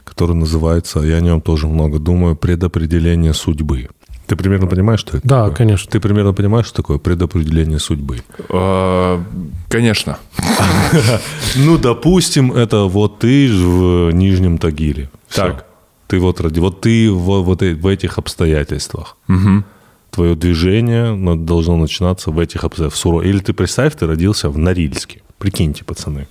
который 0.05 0.35
называется, 0.35 0.99
я 1.01 1.17
о 1.17 1.21
нем 1.21 1.41
тоже 1.41 1.67
много 1.67 1.99
думаю, 1.99 2.35
предопределение 2.35 3.33
судьбы. 3.33 3.89
Ты 4.27 4.35
примерно 4.35 4.67
понимаешь, 4.67 4.99
что 4.99 5.17
это 5.17 5.27
Да, 5.27 5.43
такое? 5.43 5.55
конечно. 5.55 5.89
Ты 5.91 5.99
примерно 5.99 6.33
понимаешь, 6.33 6.65
что 6.67 6.75
такое 6.77 6.97
предопределение 6.97 7.79
судьбы? 7.79 8.21
э, 8.49 9.23
конечно. 9.69 10.17
Ну, 11.55 11.77
допустим, 11.77 12.51
это 12.53 12.83
вот 12.85 13.19
ты 13.19 13.47
ж 13.47 13.55
в 13.55 14.11
Нижнем 14.11 14.57
Тагиле. 14.57 15.09
Так. 15.33 15.65
Ты 16.07 16.19
вот 16.19 16.39
ради, 16.41 16.59
вот 16.59 16.81
ты 16.81 17.11
в, 17.11 17.41
вот 17.43 17.61
э- 17.61 17.75
в 17.75 17.87
этих 17.87 18.17
обстоятельствах. 18.17 19.17
Твое 20.11 20.35
движение 20.35 21.15
должно 21.35 21.77
начинаться 21.77 22.31
в 22.31 22.39
этих 22.39 22.63
обстоятельствах. 22.63 23.25
Или 23.25 23.39
ты 23.39 23.53
представь, 23.53 23.95
ты 23.95 24.07
родился 24.07 24.49
в 24.49 24.57
Норильске. 24.57 25.21
Прикиньте, 25.37 25.83
пацаны. 25.83 26.27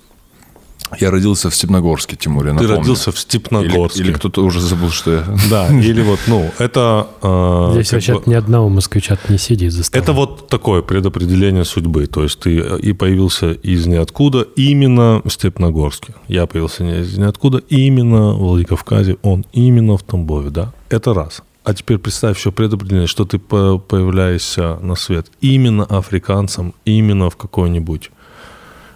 Я 0.99 1.11
родился 1.11 1.49
в 1.49 1.55
Степногорске, 1.55 2.15
Тимур, 2.15 2.45
я 2.45 2.51
Ты 2.51 2.63
напомню. 2.63 2.77
родился 2.79 3.11
в 3.11 3.15
Или, 3.15 3.19
Степногорске. 3.21 3.99
или 4.03 4.13
кто-то 4.13 4.43
уже 4.43 4.61
забыл, 4.61 4.89
что 4.89 5.11
я... 5.11 5.23
Да, 5.49 5.67
или 5.69 6.01
вот, 6.01 6.19
ну, 6.27 6.51
это... 6.59 7.07
э, 7.21 7.69
Здесь 7.73 7.91
вообще 7.93 8.13
бы- 8.15 8.23
ни 8.25 8.33
одного 8.33 8.69
москвича 8.69 9.17
не 9.29 9.37
сидит 9.37 9.73
за 9.73 9.83
столом. 9.83 10.03
Это 10.03 10.13
вот 10.13 10.47
такое 10.47 10.81
предопределение 10.81 11.65
судьбы. 11.65 12.07
То 12.07 12.23
есть 12.23 12.39
ты 12.39 12.59
э, 12.59 12.79
и 12.79 12.93
появился 12.93 13.51
из 13.51 13.85
ниоткуда 13.85 14.41
именно 14.55 15.21
в 15.25 15.29
Степногорске. 15.29 16.13
Я 16.27 16.45
появился 16.45 16.83
не 16.83 16.99
из 17.01 17.17
ниоткуда 17.17 17.57
именно 17.69 18.31
в 18.33 18.37
Владикавказе, 18.39 19.17
он 19.23 19.45
именно 19.53 19.97
в 19.97 20.03
Тамбове, 20.03 20.49
да? 20.51 20.71
Это 20.89 21.13
раз. 21.13 21.41
А 21.63 21.73
теперь 21.73 21.97
представь 21.97 22.37
еще 22.37 22.51
предопределение, 22.53 23.07
что 23.07 23.25
ты 23.25 23.39
по- 23.39 23.77
появляешься 23.77 24.77
на 24.81 24.95
свет 24.95 25.27
именно 25.41 25.83
африканцем, 25.83 26.73
именно 26.85 27.29
в 27.29 27.35
какой-нибудь... 27.35 28.09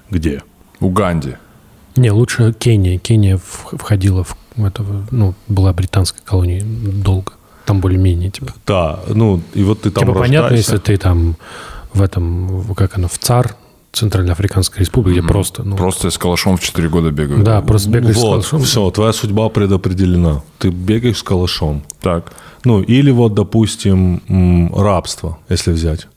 Где? 0.10 0.42
Уганде. 0.80 1.38
Не, 1.96 2.12
лучше 2.12 2.54
Кения. 2.58 2.98
Кения 2.98 3.38
входила 3.38 4.24
в 4.24 4.66
это, 4.66 4.84
ну, 5.12 5.34
была 5.48 5.74
британской 5.74 6.22
колонией 6.24 6.62
долго. 6.64 7.34
Там 7.66 7.80
более-менее 7.80 8.32
типа. 8.32 8.54
Да, 8.66 9.00
ну, 9.08 9.42
и 9.54 9.64
вот 9.64 9.82
ты 9.82 9.92
там 9.92 10.06
типа 10.06 10.20
понятно, 10.20 10.56
если 10.56 10.78
ты 10.78 10.98
там 10.98 11.38
в 11.94 12.02
этом, 12.02 12.74
как 12.76 12.98
оно, 12.98 13.08
в 13.08 13.18
ЦАР, 13.18 13.56
Центральноафриканской 13.92 14.80
республике, 14.80 15.20
где 15.20 15.28
просто, 15.28 15.64
ну, 15.64 15.76
Просто 15.76 16.10
с 16.10 16.18
калашом 16.18 16.56
в 16.56 16.62
4 16.62 16.88
года 16.90 17.12
бегаю. 17.12 17.44
да, 17.44 17.62
просто 17.62 17.90
бегаешь 17.90 18.16
с 18.16 18.20
Вот, 18.20 18.30
калашом. 18.32 18.62
все, 18.64 18.90
твоя 18.90 19.12
судьба 19.14 19.50
предопределена. 19.50 20.42
Ты 20.60 20.70
бегаешь 20.70 21.18
с 21.18 21.24
калашом. 21.24 21.84
Так. 22.00 22.32
Ну, 22.64 22.82
или 22.82 23.12
вот, 23.12 23.34
допустим, 23.34 24.72
рабство, 24.74 25.40
если 25.50 25.72
взять. 25.72 26.08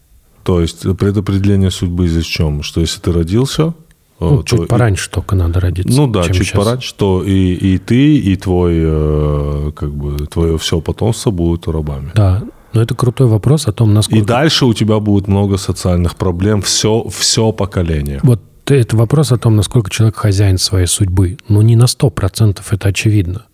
То 0.45 0.61
есть 0.61 0.83
предопределение 0.97 1.71
судьбы 1.71 2.07
здесь 2.07 2.27
в 2.27 2.31
чем? 2.31 2.63
Что 2.63 2.81
если 2.81 3.01
ты 3.01 3.13
родился... 3.13 3.75
Ну, 4.21 4.43
чуть 4.43 4.59
то 4.59 4.65
и- 4.65 4.69
пораньше 4.69 5.11
только 5.11 5.35
надо 5.37 5.61
родиться. 5.61 5.97
Ну 5.97 6.07
да, 6.07 6.25
чуть 6.25 6.47
щас. 6.47 6.57
пораньше, 6.57 6.89
что 6.89 7.23
и, 7.25 7.55
и 7.55 7.79
ты, 7.79 8.17
и 8.17 8.37
твой, 8.37 8.75
э, 8.77 9.73
как 9.75 9.93
бы, 9.95 10.27
твое 10.27 10.57
все 10.59 10.81
потомство 10.81 11.31
будут 11.31 11.67
рабами. 11.69 12.11
Да, 12.15 12.43
но 12.73 12.83
это 12.83 12.95
крутой 12.95 13.29
вопрос 13.29 13.67
о 13.69 13.73
том, 13.73 13.91
И 13.91 13.95
насколько... 13.95 14.25
дальше 14.27 14.67
у 14.67 14.75
тебя 14.75 14.99
будет 14.99 15.29
много 15.29 15.57
социальных 15.59 16.17
проблем, 16.17 16.63
все, 16.63 17.07
все 17.09 17.53
поколение. 17.53 18.21
Вот 18.23 18.41
это 18.67 18.97
вопрос 18.97 19.31
о 19.31 19.37
том, 19.39 19.57
насколько 19.57 19.91
человек 19.91 20.17
хозяин 20.17 20.59
своей 20.59 20.87
судьбы. 20.87 21.37
Ну, 21.49 21.63
не 21.63 21.77
на 21.77 21.85
100% 21.85 22.61
это 22.71 22.89
очевидно. 22.89 23.47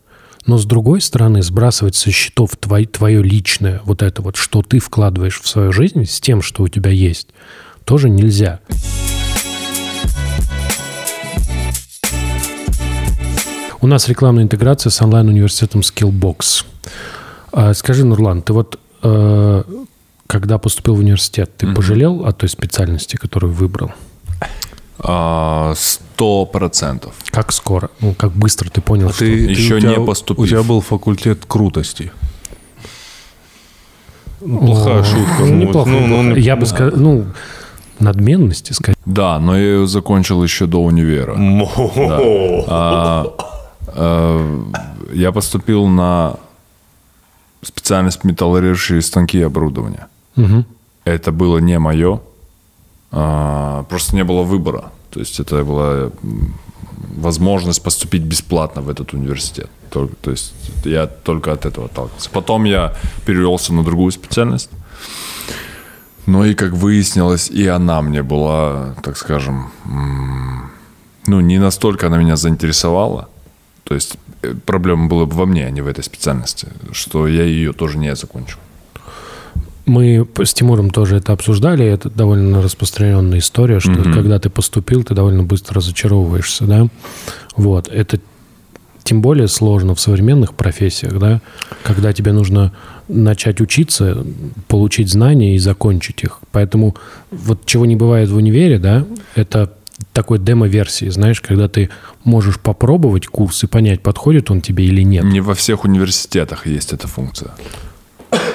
Но 0.46 0.56
с 0.56 0.64
другой 0.64 1.00
стороны, 1.00 1.42
сбрасывать 1.42 1.96
со 1.96 2.10
счетов 2.10 2.56
твой, 2.58 2.86
твое 2.86 3.22
личное, 3.22 3.82
вот 3.84 4.02
это 4.02 4.22
вот, 4.22 4.36
что 4.36 4.62
ты 4.62 4.78
вкладываешь 4.78 5.40
в 5.40 5.46
свою 5.46 5.72
жизнь 5.72 6.06
с 6.06 6.18
тем, 6.20 6.40
что 6.40 6.62
у 6.62 6.68
тебя 6.68 6.90
есть, 6.90 7.28
тоже 7.84 8.08
нельзя. 8.08 8.60
У 13.80 13.86
нас 13.86 14.08
рекламная 14.08 14.44
интеграция 14.44 14.90
с 14.90 15.00
онлайн-университетом 15.00 15.80
Skillbox. 15.80 16.64
А, 17.52 17.72
Скажи, 17.74 18.04
Нурлан, 18.04 18.42
ты 18.42 18.52
вот 18.52 18.78
э, 19.02 19.62
когда 20.26 20.58
поступил 20.58 20.96
в 20.96 20.98
университет, 20.98 21.50
ты 21.56 21.72
пожалел 21.74 22.26
о 22.26 22.32
той 22.32 22.48
специальности, 22.48 23.16
которую 23.16 23.52
выбрал? 23.52 23.90
А, 24.98 25.72
Сто 25.76 26.44
процентов. 26.44 27.14
Как 27.30 27.52
скоро? 27.52 27.90
Ну, 28.00 28.12
как 28.14 28.32
быстро 28.32 28.68
ты 28.68 28.82
понял, 28.82 29.12
что... 29.12 29.24
Еще 29.24 29.76
у 29.76 29.80
тебя- 29.80 29.96
не 29.96 30.04
поступив. 30.04 30.44
У 30.44 30.46
тебя 30.46 30.62
был 30.62 30.80
факультет 30.82 31.44
крутости. 31.46 32.12
Ну, 34.42 34.58
Плохая 34.66 35.00
О, 35.00 35.04
шутка. 35.04 35.34
ну, 35.40 35.46
ну, 35.46 35.54
неплохо. 35.56 35.88
ну, 35.90 36.06
ну, 36.06 36.22
неплохо. 36.22 36.40
Я 36.40 36.56
бы 36.56 36.66
сказал, 36.66 36.92
ну, 36.98 37.26
надменности, 37.98 38.72
сказать. 38.72 38.96
Да, 39.06 39.38
но 39.38 39.56
я 39.56 39.62
ее 39.62 39.86
закончил 39.86 40.42
еще 40.44 40.66
до 40.66 40.82
универа. 40.82 41.34
А, 41.38 42.64
а, 42.68 43.24
я 45.12 45.32
поступил 45.32 45.86
на 45.86 46.36
специальность 47.62 48.24
металлорежущие 48.24 49.02
станки 49.02 49.38
и 49.38 49.42
оборудование. 49.42 50.06
Мгм. 50.36 50.64
Это 51.04 51.32
было 51.32 51.58
не 51.58 51.78
мое. 51.78 52.20
А, 53.12 53.82
просто 53.88 54.16
не 54.16 54.24
было 54.24 54.42
выбора. 54.42 54.92
То 55.10 55.20
есть 55.20 55.40
это 55.40 55.64
была 55.64 56.10
возможность 57.16 57.82
поступить 57.82 58.22
бесплатно 58.22 58.82
в 58.82 58.88
этот 58.88 59.12
университет. 59.12 59.68
Только- 59.90 60.14
то 60.22 60.30
есть 60.30 60.54
я 60.84 61.06
только 61.06 61.52
от 61.52 61.66
этого 61.66 61.86
отталкивался. 61.86 62.30
Потом 62.30 62.64
я 62.64 62.94
перевелся 63.26 63.74
на 63.74 63.82
другую 63.82 64.12
специальность. 64.12 64.70
Но 66.26 66.44
и, 66.44 66.54
как 66.54 66.72
выяснилось, 66.72 67.50
и 67.50 67.66
она 67.66 68.00
мне 68.02 68.22
была, 68.22 68.94
так 69.02 69.16
скажем, 69.16 69.70
ну, 71.26 71.40
не 71.40 71.58
настолько 71.58 72.06
она 72.06 72.18
меня 72.18 72.36
заинтересовала. 72.36 73.28
То 73.90 73.96
есть 73.96 74.16
э, 74.42 74.54
проблема 74.66 75.08
была 75.08 75.26
бы 75.26 75.34
во 75.34 75.46
мне, 75.46 75.66
а 75.66 75.70
не 75.70 75.80
в 75.80 75.88
этой 75.88 76.04
специальности, 76.04 76.68
что 76.92 77.26
я 77.26 77.42
ее 77.42 77.72
тоже 77.72 77.98
не 77.98 78.14
закончил. 78.14 78.58
Мы 79.84 80.28
с 80.44 80.54
Тимуром 80.54 80.90
тоже 80.90 81.16
это 81.16 81.32
обсуждали. 81.32 81.84
Это 81.84 82.08
довольно 82.08 82.62
распространенная 82.62 83.40
история, 83.40 83.80
что 83.80 84.04
когда 84.04 84.38
ты 84.38 84.48
поступил, 84.48 85.02
ты 85.02 85.14
довольно 85.14 85.42
быстро 85.42 85.74
разочаровываешься, 85.74 86.66
да. 86.66 86.86
Вот. 87.56 87.88
Это 87.88 88.20
тем 89.02 89.22
более 89.22 89.48
сложно 89.48 89.96
в 89.96 90.00
современных 90.00 90.54
профессиях, 90.54 91.18
да, 91.18 91.40
когда 91.82 92.12
тебе 92.12 92.30
нужно 92.30 92.72
начать 93.08 93.60
учиться, 93.60 94.24
получить 94.68 95.10
знания 95.10 95.56
и 95.56 95.58
закончить 95.58 96.22
их. 96.22 96.38
Поэтому 96.52 96.94
вот 97.32 97.66
чего 97.66 97.86
не 97.86 97.96
бывает 97.96 98.28
в 98.28 98.36
универе, 98.36 98.78
да, 98.78 99.04
это 99.34 99.72
такой 100.12 100.38
демо-версии, 100.38 101.08
знаешь, 101.08 101.40
когда 101.40 101.68
ты 101.68 101.90
можешь 102.24 102.58
попробовать 102.58 103.26
курс 103.26 103.62
и 103.64 103.66
понять, 103.66 104.02
подходит 104.02 104.50
он 104.50 104.60
тебе 104.60 104.84
или 104.84 105.02
нет. 105.02 105.24
Не 105.24 105.40
во 105.40 105.54
всех 105.54 105.84
университетах 105.84 106.66
есть 106.66 106.92
эта 106.92 107.08
функция. 107.08 107.52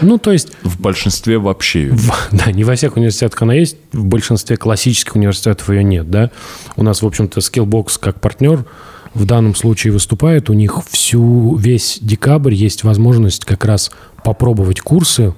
Ну, 0.01 0.17
то 0.17 0.31
есть 0.31 0.51
В 0.63 0.79
большинстве 0.79 1.37
вообще. 1.37 1.89
В- 1.91 2.29
Да, 2.31 2.51
не 2.51 2.63
во 2.63 2.75
всех 2.75 2.97
университетах 2.97 3.41
она 3.41 3.53
есть, 3.53 3.77
в 3.91 4.05
большинстве 4.05 4.57
классических 4.57 5.15
университетов 5.15 5.69
ее 5.69 5.83
нет, 5.83 6.09
да. 6.09 6.31
У 6.75 6.83
нас, 6.83 7.01
в 7.01 7.05
общем-то, 7.07 7.39
Skillbox 7.39 7.99
как 7.99 8.19
партнер 8.21 8.65
в 9.13 9.25
данном 9.25 9.55
случае 9.55 9.93
выступает, 9.93 10.49
у 10.49 10.53
них 10.53 10.77
всю, 10.89 11.55
весь 11.55 11.99
декабрь 12.01 12.53
есть 12.53 12.83
возможность 12.83 13.45
как 13.45 13.63
раз 13.63 13.91
попробовать 14.23 14.81
курсы, 14.81 15.33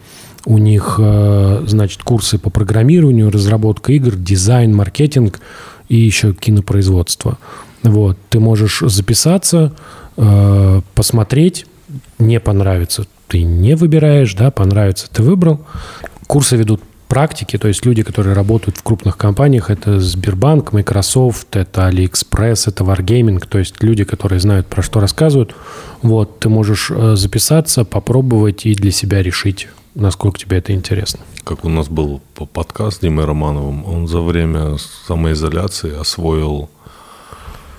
у 0.45 0.57
них, 0.57 0.95
э, 0.99 1.63
значит, 1.67 2.01
курсы 2.03 2.39
по 2.39 2.49
программированию, 2.49 3.29
разработка 3.29 3.91
игр, 3.93 4.15
дизайн, 4.15 4.73
маркетинг 4.75 5.39
и 5.89 5.95
еще 5.95 6.33
кинопроизводство. 6.33 7.37
Вот, 7.83 8.17
ты 8.29 8.39
можешь 8.39 8.79
записаться, 8.79 9.73
э, 10.17 10.81
посмотреть, 10.95 11.65
не 12.19 12.39
понравится, 12.39 13.05
ты 13.27 13.43
не 13.43 13.75
выбираешь, 13.75 14.33
да, 14.33 14.51
понравится, 14.51 15.07
ты 15.11 15.23
выбрал. 15.23 15.61
Курсы 16.27 16.55
ведут 16.57 16.81
практики, 17.07 17.57
то 17.57 17.67
есть 17.67 17.85
люди, 17.85 18.03
которые 18.03 18.33
работают 18.33 18.77
в 18.77 18.83
крупных 18.83 19.17
компаниях, 19.17 19.69
это 19.69 19.99
Сбербанк, 19.99 20.73
Microsoft, 20.73 21.55
это 21.55 21.87
AliExpress, 21.87 22.63
это 22.67 22.83
Wargaming, 22.83 23.43
то 23.47 23.59
есть 23.59 23.81
люди, 23.81 24.03
которые 24.03 24.39
знают, 24.39 24.67
про 24.67 24.81
что 24.81 24.99
рассказывают. 24.99 25.55
Вот, 26.01 26.39
ты 26.39 26.49
можешь 26.49 26.91
э, 26.91 27.15
записаться, 27.15 27.85
попробовать 27.85 28.65
и 28.65 28.73
для 28.73 28.91
себя 28.91 29.23
решить, 29.23 29.67
насколько 29.97 30.39
тебе 30.39 30.57
это 30.57 30.73
интересно. 30.73 31.19
Как 31.43 31.65
у 31.65 31.69
нас 31.69 31.87
был 31.87 32.21
по- 32.35 32.45
подкаст 32.45 32.97
с 32.97 32.99
Димой 32.99 33.25
Романовым, 33.25 33.85
он 33.85 34.07
за 34.07 34.21
время 34.21 34.77
самоизоляции 35.07 35.97
освоил 35.99 36.69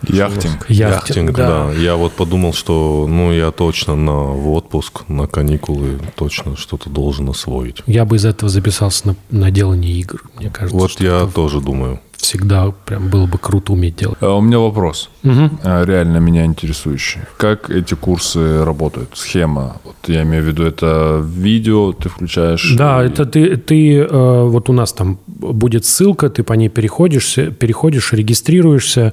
Яхтинг. 0.03 0.71
яхтинг. 0.71 1.33
да. 1.33 1.67
да. 1.67 1.73
Я 1.73 1.97
вот 1.97 2.13
подумал, 2.13 2.53
что 2.53 3.07
ну 3.09 3.33
я 3.33 3.51
точно 3.51 3.97
на 3.97 4.13
в 4.13 4.51
отпуск, 4.53 5.09
на 5.09 5.27
каникулы 5.27 5.99
точно 6.15 6.57
что-то 6.57 6.89
должен 6.89 7.29
освоить. 7.29 7.83
Я 7.87 8.05
бы 8.05 8.17
из 8.17 8.25
этого 8.25 8.49
записался 8.49 9.09
на, 9.09 9.17
на 9.31 9.51
делание 9.51 9.93
игр. 9.93 10.23
Мне 10.37 10.51
кажется, 10.51 10.77
Вот 10.77 11.01
я 11.01 11.23
это 11.23 11.33
тоже 11.33 11.61
думаю. 11.61 12.01
Всегда 12.19 12.73
прям 12.85 13.09
было 13.09 13.27
бы 13.27 13.39
круто 13.39 13.73
уметь 13.73 13.97
делать. 13.97 14.19
А 14.21 14.35
У 14.37 14.41
меня 14.41 14.59
вопрос, 14.59 15.09
а, 15.25 15.85
реально 15.85 16.19
меня 16.19 16.45
интересующий. 16.45 17.21
Как 17.37 17.71
эти 17.71 17.95
курсы 17.95 18.65
работают? 18.65 19.11
Схема. 19.15 19.77
Вот 19.85 19.95
я 20.09 20.23
имею 20.25 20.43
в 20.43 20.47
виду, 20.47 20.65
это 20.65 21.25
видео 21.25 21.93
ты 21.93 22.09
включаешь. 22.09 22.75
Да, 22.77 23.03
и- 23.05 23.07
это 23.09 23.25
ты, 23.25 23.57
ты 23.57 23.99
э, 24.01 24.43
вот 24.45 24.69
у 24.69 24.73
нас 24.73 24.93
там 24.93 25.19
будет 25.27 25.85
ссылка, 25.85 26.29
ты 26.29 26.43
по 26.43 26.53
ней 26.55 26.69
переходишь, 26.69 27.35
переходишь, 27.59 28.13
регистрируешься, 28.13 29.13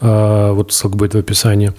э, 0.00 0.50
вот 0.52 0.72
ссылка 0.72 0.96
будет 0.96 1.14
в 1.14 1.18
описании. 1.18 1.72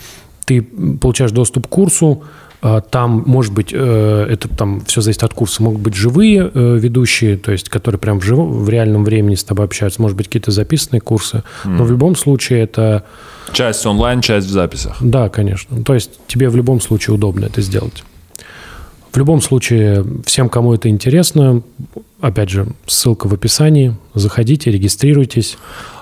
Ты 0.46 0.62
получаешь 1.02 1.32
доступ 1.32 1.68
к 1.68 1.70
курсу, 1.70 2.24
э, 2.24 2.45
там, 2.90 3.24
может 3.26 3.54
быть, 3.54 3.70
э, 3.74 4.28
это 4.30 4.48
там 4.48 4.82
все 4.86 5.02
зависит 5.02 5.24
от 5.24 5.34
курса, 5.34 5.62
могут 5.62 5.82
быть 5.82 5.94
живые 5.94 6.50
э, 6.54 6.78
ведущие, 6.78 7.38
то 7.38 7.52
есть, 7.52 7.70
которые 7.70 8.00
прям 8.00 8.20
в, 8.20 8.24
живо- 8.24 8.48
в 8.50 8.68
реальном 8.70 9.04
времени 9.04 9.36
с 9.36 9.44
тобой 9.44 9.66
общаются, 9.66 10.02
может 10.02 10.18
быть, 10.18 10.28
какие-то 10.28 10.52
записанные 10.52 11.02
курсы, 11.02 11.44
но 11.66 11.84
в 11.84 11.92
любом 11.92 12.16
случае 12.16 12.62
это, 12.64 13.04
Часть 13.54 13.86
онлайн, 13.86 14.22
часть 14.22 14.48
в 14.48 14.52
записях. 14.52 14.98
да, 15.02 15.30
конечно, 15.30 15.84
то 15.84 15.94
есть 15.94 16.12
тебе 16.28 16.50
в 16.50 16.56
любом 16.56 16.82
случае 16.82 17.16
удобно 17.16 17.46
это 17.46 17.62
сделать. 17.62 18.04
В 19.12 19.18
любом 19.18 19.42
случае, 19.42 20.04
всем, 20.26 20.50
кому 20.50 20.74
это 20.74 20.90
интересно, 20.90 21.62
опять 22.20 22.50
же, 22.50 22.68
ссылка 22.86 23.28
в 23.28 23.34
описании. 23.34 23.96
Заходите, 24.14 24.72
регистрируйтесь. 24.72 25.58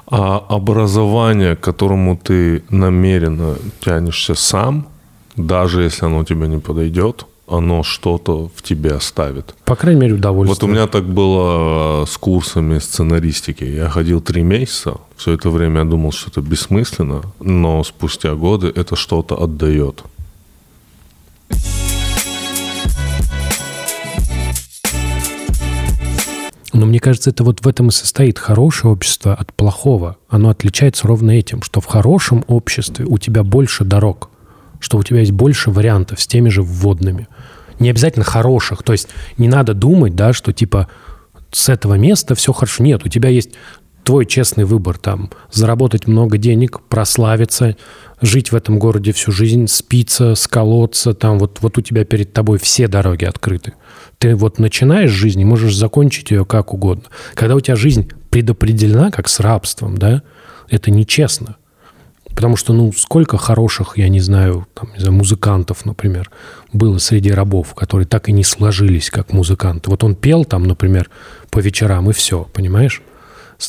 А 0.08 0.44
образование, 0.50 1.56
к 1.56 1.60
которому 1.60 2.18
ты 2.18 2.64
намеренно 2.72 3.56
тянешься 3.82 4.34
сам, 4.34 4.88
даже 5.36 5.84
если 5.84 6.06
оно 6.06 6.24
тебе 6.24 6.48
не 6.48 6.60
подойдет, 6.60 7.26
оно 7.48 7.84
что-то 7.84 8.50
в 8.56 8.62
тебе 8.62 8.94
оставит. 8.94 9.56
По 9.66 9.76
крайней 9.76 10.02
мере, 10.02 10.14
удовольствие. 10.16 10.56
Вот 10.56 10.64
у 10.64 10.72
меня 10.72 10.88
так 10.88 11.06
было 11.06 12.04
э, 12.04 12.06
с 12.08 12.18
курсами 12.18 12.80
сценаристики. 12.80 13.64
Я 13.64 13.90
ходил 13.90 14.22
три 14.22 14.44
месяца. 14.44 14.98
Все 15.18 15.34
это 15.34 15.50
время 15.50 15.80
я 15.80 15.86
думал, 15.86 16.12
что 16.12 16.30
это 16.30 16.42
бессмысленно, 16.42 17.22
но 17.40 17.84
спустя 17.84 18.34
годы 18.36 18.72
это 18.74 18.96
что-то 18.96 19.42
отдает. 19.42 20.04
Но 26.74 26.88
мне 26.88 27.00
кажется, 27.00 27.30
это 27.30 27.44
вот 27.44 27.64
в 27.64 27.68
этом 27.68 27.90
и 27.90 27.92
состоит 27.92 28.40
хорошее 28.40 28.92
общество 28.92 29.36
от 29.36 29.54
плохого. 29.54 30.18
Оно 30.28 30.50
отличается 30.50 31.08
ровно 31.08 31.32
этим, 31.32 31.62
что 31.62 31.82
в 31.82 31.86
хорошем 31.86 32.44
обществе 32.48 33.06
у 33.06 33.20
тебя 33.20 33.44
больше 33.44 33.84
дорог, 33.84 34.32
что 34.84 34.98
у 34.98 35.04
тебя 35.04 35.22
есть 35.22 35.32
больше 35.32 35.72
вариантов 35.72 36.20
с 36.20 36.28
теми 36.28 36.50
же 36.50 36.62
вводными. 36.62 37.30
Не 37.80 37.90
обязательно 37.90 38.26
хороших. 38.26 38.84
То 38.84 38.92
есть 38.92 39.08
не 39.38 39.48
надо 39.48 39.74
думать, 39.74 40.14
да, 40.14 40.34
что 40.34 40.52
типа 40.52 40.90
с 41.52 41.70
этого 41.70 41.94
места 41.94 42.36
все 42.36 42.52
хорошо. 42.52 42.84
Нет, 42.84 43.06
у 43.06 43.08
тебя 43.08 43.30
есть 43.30 43.52
твой 44.04 44.26
честный 44.26 44.66
выбор 44.66 44.98
там. 44.98 45.32
Заработать 45.52 46.06
много 46.06 46.38
денег, 46.38 46.82
прославиться, 46.90 47.78
жить 48.22 48.52
в 48.52 48.56
этом 48.56 48.78
городе 48.78 49.14
всю 49.14 49.32
жизнь, 49.32 49.68
спиться, 49.68 50.36
сколоться. 50.36 51.14
Там 51.14 51.40
вот, 51.40 51.60
вот 51.62 51.78
у 51.78 51.82
тебя 51.82 52.04
перед 52.04 52.34
тобой 52.34 52.60
все 52.60 52.90
дороги 52.90 53.24
открыты. 53.24 53.74
Ты 54.18 54.36
вот 54.36 54.60
начинаешь 54.60 55.12
жизнь 55.12 55.40
и 55.40 55.46
можешь 55.46 55.76
закончить 55.76 56.32
ее 56.32 56.46
как 56.46 56.74
угодно. 56.74 57.06
Когда 57.36 57.56
у 57.56 57.62
тебя 57.62 57.78
жизнь 57.78 58.12
предопределена, 58.30 59.12
как 59.12 59.30
с 59.30 59.40
рабством, 59.40 59.98
да, 59.98 60.24
это 60.70 60.92
нечестно. 60.92 61.56
Потому 62.36 62.56
что, 62.56 62.74
ну, 62.74 62.92
сколько 62.94 63.38
хороших, 63.38 63.98
я 63.98 64.10
не 64.10 64.20
знаю, 64.20 64.68
там, 64.74 64.92
не 64.94 65.00
знаю, 65.00 65.14
музыкантов, 65.14 65.86
например, 65.86 66.32
было 66.72 66.98
среди 66.98 67.32
рабов, 67.32 67.76
которые 67.76 68.08
так 68.08 68.30
и 68.30 68.32
не 68.32 68.44
сложились, 68.44 69.10
как 69.10 69.34
музыканты. 69.34 69.90
Вот 69.90 70.04
он 70.04 70.16
пел 70.16 70.44
там, 70.44 70.64
например, 70.64 71.10
по 71.52 71.60
вечерам, 71.60 72.10
и 72.10 72.14
все, 72.14 72.48
понимаешь? 72.54 73.02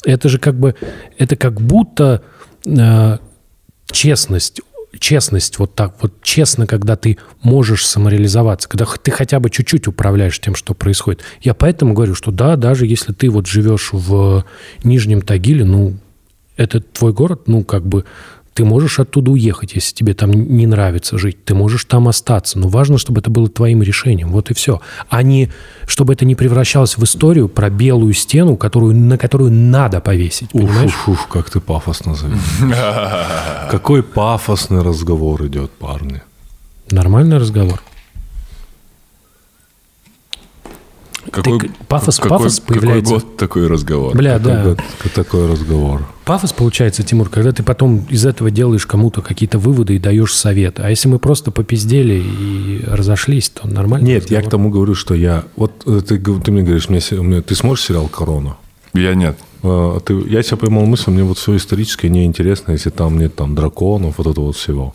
Это 0.05 0.29
же 0.29 0.39
как 0.39 0.59
бы, 0.59 0.75
это 1.19 1.37
как 1.37 1.61
будто 1.61 2.23
э, 2.67 3.19
честность, 3.91 4.61
честность 4.99 5.59
вот 5.59 5.75
так, 5.75 5.97
вот 6.01 6.23
честно, 6.23 6.67
когда 6.67 6.97
ты 6.97 7.19
можешь 7.43 7.87
самореализоваться, 7.87 8.69
когда 8.69 8.87
ты 8.87 9.11
хотя 9.11 9.41
бы 9.41 9.51
чуть-чуть 9.51 9.89
управляешь 9.89 10.41
тем, 10.41 10.55
что 10.55 10.75
происходит. 10.75 11.23
Я 11.43 11.55
поэтому 11.55 11.95
говорю, 11.95 12.15
что 12.15 12.31
да, 12.31 12.57
даже 12.57 12.87
если 12.87 13.13
ты 13.13 13.31
вот 13.31 13.47
живешь 13.47 13.91
в 13.93 14.45
Нижнем 14.83 15.23
Тагиле, 15.23 15.65
ну, 15.65 15.95
это 16.57 16.81
твой 16.81 17.13
город, 17.13 17.43
ну, 17.47 17.65
как 17.65 17.85
бы 17.85 18.05
ты 18.55 18.65
можешь 18.65 19.01
оттуда 19.01 19.33
уехать, 19.33 19.75
если 19.75 19.93
тебе 19.95 20.15
там 20.15 20.31
не 20.31 20.67
нравится 20.67 21.19
жить. 21.19 21.45
Ты 21.45 21.55
можешь 21.55 21.85
там 21.85 22.07
остаться. 22.07 22.59
Но 22.59 22.69
важно, 22.69 22.99
чтобы 22.99 23.21
это 23.21 23.29
было 23.29 23.49
твоим 23.49 23.83
решением. 23.83 24.29
Вот 24.29 24.51
и 24.51 24.55
все. 24.55 24.81
А 25.09 25.23
не, 25.23 25.51
чтобы 25.87 26.13
это 26.13 26.25
не 26.25 26.37
превращалось 26.37 26.97
в 26.97 27.03
историю 27.03 27.49
про 27.49 27.69
белую 27.69 28.15
стену, 28.15 28.57
которую, 28.57 28.95
на 28.95 29.19
которую 29.19 29.51
надо 29.51 30.01
повесить. 30.01 30.51
Понимаешь? 30.51 30.93
Уф, 30.93 31.09
уф, 31.09 31.21
уф, 31.21 31.27
как 31.27 31.51
ты 31.51 31.61
пафосно 31.61 32.15
зовешь. 32.15 32.41
Какой 33.71 34.05
пафосный 34.05 34.83
разговор 34.83 35.45
идет, 35.47 35.73
парни. 35.73 36.23
Нормальный 36.91 37.39
разговор. 37.39 37.83
Какой, 41.35 41.59
Ты- 41.59 41.71
пафос- 41.89 42.17
какой- 42.21 42.31
пафос 42.31 42.61
какой 42.61 42.77
появляется. 42.81 43.15
год 43.15 43.37
такой 43.37 43.67
разговор? 43.67 44.17
Бля, 44.17 44.39
да. 44.39 44.63
Такой, 44.63 44.77
такой 45.15 45.51
разговор. 45.53 46.07
Пафос 46.25 46.53
получается, 46.53 47.03
Тимур, 47.03 47.29
когда 47.29 47.51
ты 47.53 47.63
потом 47.65 48.07
из 48.09 48.25
этого 48.25 48.51
делаешь 48.53 48.87
кому-то 48.87 49.21
какие-то 49.21 49.59
выводы 49.59 49.97
и 49.97 49.99
даешь 49.99 50.33
советы. 50.33 50.83
А 50.83 50.91
если 50.91 51.09
мы 51.09 51.19
просто 51.19 51.51
попиздели 51.51 52.23
и 52.23 52.85
разошлись, 52.87 53.49
то 53.51 53.67
нормально. 53.67 54.07
Нет, 54.07 54.31
я 54.31 54.43
к 54.43 54.49
тому 54.49 54.71
говорю, 54.71 54.95
что 54.95 55.15
я... 55.15 55.45
Вот 55.57 55.83
э, 55.87 56.01
ты, 56.07 56.19
ты 56.19 56.53
мне 56.53 56.63
говоришь, 56.63 56.89
мне, 56.89 57.01
мне- 57.11 57.43
ты 57.43 57.55
смотришь 57.57 57.85
сериал 57.85 58.07
«Корона»? 58.09 58.57
Я 58.95 59.15
нет. 59.15 59.37
э, 59.65 59.99
ты, 60.07 60.15
я 60.29 60.43
себя 60.45 60.57
поймал 60.57 60.87
мысль, 60.87 61.11
мне 61.11 61.25
вот 61.25 61.39
все 61.39 61.57
историческое 61.57 62.09
неинтересно, 62.11 62.73
если 62.73 62.91
там 62.91 63.19
нет 63.19 63.35
там 63.35 63.55
драконов, 63.57 64.15
вот 64.19 64.29
этого 64.29 64.47
вот 64.47 64.57
всего. 64.57 64.95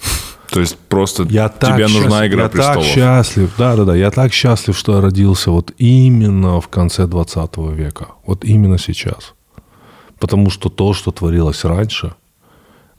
То 0.52 0.60
есть 0.62 0.78
просто 0.90 1.28
Я 1.30 1.50
так 1.50 1.76
тебе 1.76 1.88
нужна 1.88 2.10
счастлив- 2.10 2.32
«Игра 2.32 2.44
я 2.44 2.50
престолов». 2.50 2.86
так 2.86 2.94
счастлив, 2.96 3.52
да-да-да, 3.58 3.96
я 3.96 4.12
так 4.12 4.34
счастлив, 4.34 4.78
что 4.78 4.96
я 4.96 5.02
родился 5.02 5.52
вот 5.52 5.72
именно 5.78 6.60
в 6.60 6.68
конце 6.68 7.06
20 7.08 7.58
века, 7.76 8.08
вот 8.26 8.44
именно 8.46 8.78
сейчас. 8.78 9.34
Потому 10.20 10.50
что 10.50 10.70
то, 10.70 10.94
что 10.94 11.12
творилось 11.12 11.66
раньше, 11.66 12.14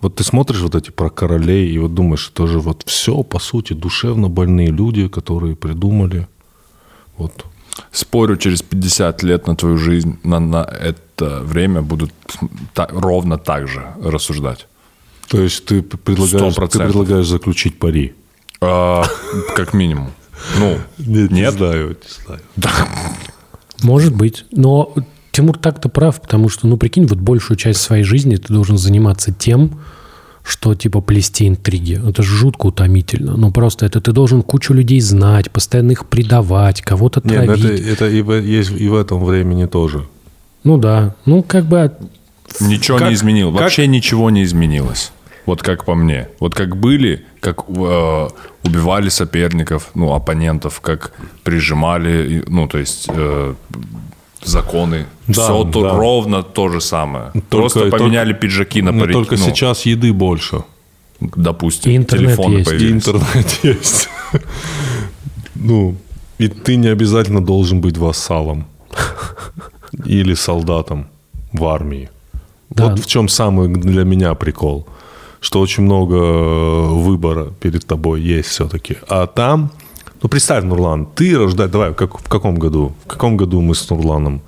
вот 0.01 0.15
ты 0.17 0.25
смотришь 0.25 0.61
вот 0.63 0.75
эти 0.75 0.91
про 0.91 1.11
королей 1.11 1.69
и 1.75 1.79
вот 1.79 1.95
думаешь, 1.95 2.31
это 2.35 2.47
же 2.47 2.61
вот 2.61 2.83
все, 2.87 3.23
по 3.23 3.39
сути, 3.39 3.75
душевно 3.75 4.29
больные 4.29 4.69
люди, 4.69 5.09
которые 5.09 5.55
придумали 5.57 6.27
вот 7.19 7.45
Спорю, 7.93 8.37
через 8.37 8.63
50 8.63 9.23
лет 9.23 9.47
на 9.47 9.57
твою 9.57 9.77
жизнь, 9.79 10.19
на, 10.23 10.41
на 10.41 10.63
это 10.65 11.41
время 11.45 11.83
будут 11.83 12.13
та- 12.75 12.89
ровно 12.93 13.39
так 13.39 13.69
же 13.69 13.87
рассуждать. 14.03 14.67
То 15.31 15.41
есть 15.41 15.65
ты 15.65 15.83
предлагаешь, 15.83 16.55
ты 16.55 16.61
100%. 16.61 16.85
предлагаешь 16.85 17.27
заключить 17.29 17.79
пари? 17.79 18.15
А, 18.61 19.05
как 19.55 19.73
минимум. 19.75 20.11
Ну, 20.59 20.79
Нет, 20.99 21.31
Нет? 21.31 21.55
знаю, 21.55 21.91
не 21.91 22.25
знаю. 22.25 22.41
Может 23.83 24.15
быть. 24.15 24.45
Но 24.51 24.93
Тимур 25.33 25.57
так-то 25.59 25.89
прав, 25.89 26.21
потому 26.21 26.49
что, 26.49 26.67
ну, 26.67 26.77
прикинь, 26.77 27.07
вот 27.07 27.19
большую 27.19 27.57
часть 27.57 27.81
своей 27.81 28.03
жизни 28.05 28.37
ты 28.37 28.53
должен 28.53 28.77
заниматься 28.77 29.33
тем, 29.33 29.81
что 30.43 30.75
типа 30.75 31.01
плести 31.01 31.47
интриги. 31.47 32.01
Это 32.09 32.23
же 32.23 32.35
жутко 32.35 32.67
утомительно. 32.67 33.37
Ну, 33.37 33.53
просто 33.53 33.87
это 33.87 34.01
ты 34.01 34.13
должен 34.13 34.43
кучу 34.43 34.75
людей 34.75 35.01
знать, 35.01 35.51
постоянно 35.51 35.93
их 35.93 36.07
предавать, 36.07 36.83
кого-то 36.83 37.21
Нет, 37.25 37.47
ну 37.47 37.57
травить. 37.57 37.65
это, 37.81 38.05
это 38.07 38.09
и, 38.09 38.23
в, 38.23 38.33
есть 38.43 38.73
и 38.73 38.89
в 38.89 38.95
этом 38.97 39.25
времени 39.25 39.67
тоже. 39.67 40.07
Ну 40.65 40.77
да. 40.77 41.15
Ну, 41.25 41.43
как 41.43 41.67
бы 41.67 41.93
ничего 42.61 42.99
Как- 42.99 43.09
не 43.09 43.15
изменилось. 43.15 43.53
как- 43.55 43.63
Вообще 43.63 43.87
ничего 43.87 44.31
не 44.31 44.43
изменилось. 44.43 45.13
Вот 45.51 45.63
как 45.63 45.85
по 45.85 45.95
мне. 45.97 46.29
Вот 46.39 46.55
как 46.55 46.77
были, 46.77 47.25
как 47.41 47.65
э, 47.69 48.29
убивали 48.65 49.09
соперников, 49.09 49.91
ну, 49.95 50.13
оппонентов, 50.15 50.81
как 50.81 51.13
прижимали, 51.43 52.45
ну, 52.47 52.69
то 52.69 52.79
есть 52.79 53.09
э, 53.09 53.55
законы. 54.45 55.07
Да, 55.27 55.33
Все 55.43 55.65
то, 55.65 55.83
да. 55.83 55.91
ровно 55.97 56.43
то 56.45 56.69
же 56.69 56.81
самое. 56.81 57.25
Только- 57.33 57.47
Просто 57.49 57.81
только- 57.81 57.99
поменяли 57.99 58.33
пиджаки 58.33 58.83
на 58.83 58.93
парик. 58.93 59.13
только 59.13 59.37
ну, 59.37 59.45
сейчас 59.45 59.87
еды 59.87 60.13
больше. 60.13 60.63
допустим, 61.21 61.91
И 61.93 61.97
интернет 61.97 62.29
телефоны 62.37 62.59
есть. 62.59 62.71
И 62.71 62.71
появились. 62.71 62.93
интернет 63.09 63.59
есть. 63.65 64.09
Ну, 65.57 65.95
и 66.39 66.47
ты 66.49 66.77
не 66.77 66.89
обязательно 66.93 67.41
должен 67.45 67.81
быть 67.81 67.99
вассалом 67.99 68.65
или 70.07 70.35
солдатом 70.35 71.07
в 71.53 71.65
армии. 71.65 72.09
Да. 72.71 72.85
Вот 72.87 73.01
в 73.01 73.07
чем 73.07 73.29
самый 73.29 73.69
для 73.69 74.05
меня 74.05 74.35
прикол, 74.35 74.87
что 75.41 75.61
очень 75.61 75.85
много 75.85 76.17
э, 76.17 76.87
выбора 76.89 77.47
перед 77.61 77.87
тобой 77.87 78.21
есть 78.23 78.49
все-таки. 78.51 78.97
А 79.09 79.27
там, 79.27 79.71
ну 80.23 80.29
представь, 80.29 80.65
Нурлан, 80.65 81.07
ты 81.07 81.37
рождаешь, 81.37 81.71
давай, 81.71 81.95
как, 81.95 82.19
в 82.19 82.29
каком 82.29 82.57
году? 82.57 82.93
В 83.05 83.09
каком 83.09 83.37
году 83.37 83.61
мы 83.61 83.75
с 83.75 83.89
Нурланом 83.91 84.43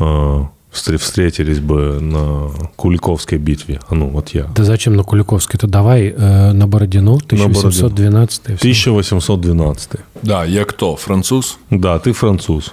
э, 0.00 0.44
встр- 0.72 0.96
встретились 0.98 1.60
бы 1.60 2.00
на 2.00 2.50
Куликовской 2.76 3.38
битве? 3.38 3.78
А 3.88 3.94
ну, 3.94 4.08
вот 4.08 4.30
я. 4.30 4.44
Да 4.54 4.64
зачем 4.64 4.96
на 4.96 5.04
Куликовской? 5.04 5.58
То 5.60 5.66
давай 5.68 6.08
э, 6.08 6.52
на 6.52 6.66
Бородино, 6.66 7.14
1712 7.14 8.42
всё. 8.42 8.54
1812. 8.54 9.90
Да, 10.22 10.44
я 10.44 10.64
кто? 10.64 10.96
Француз? 10.96 11.58
Да, 11.70 11.98
ты 12.00 12.12
француз. 12.12 12.72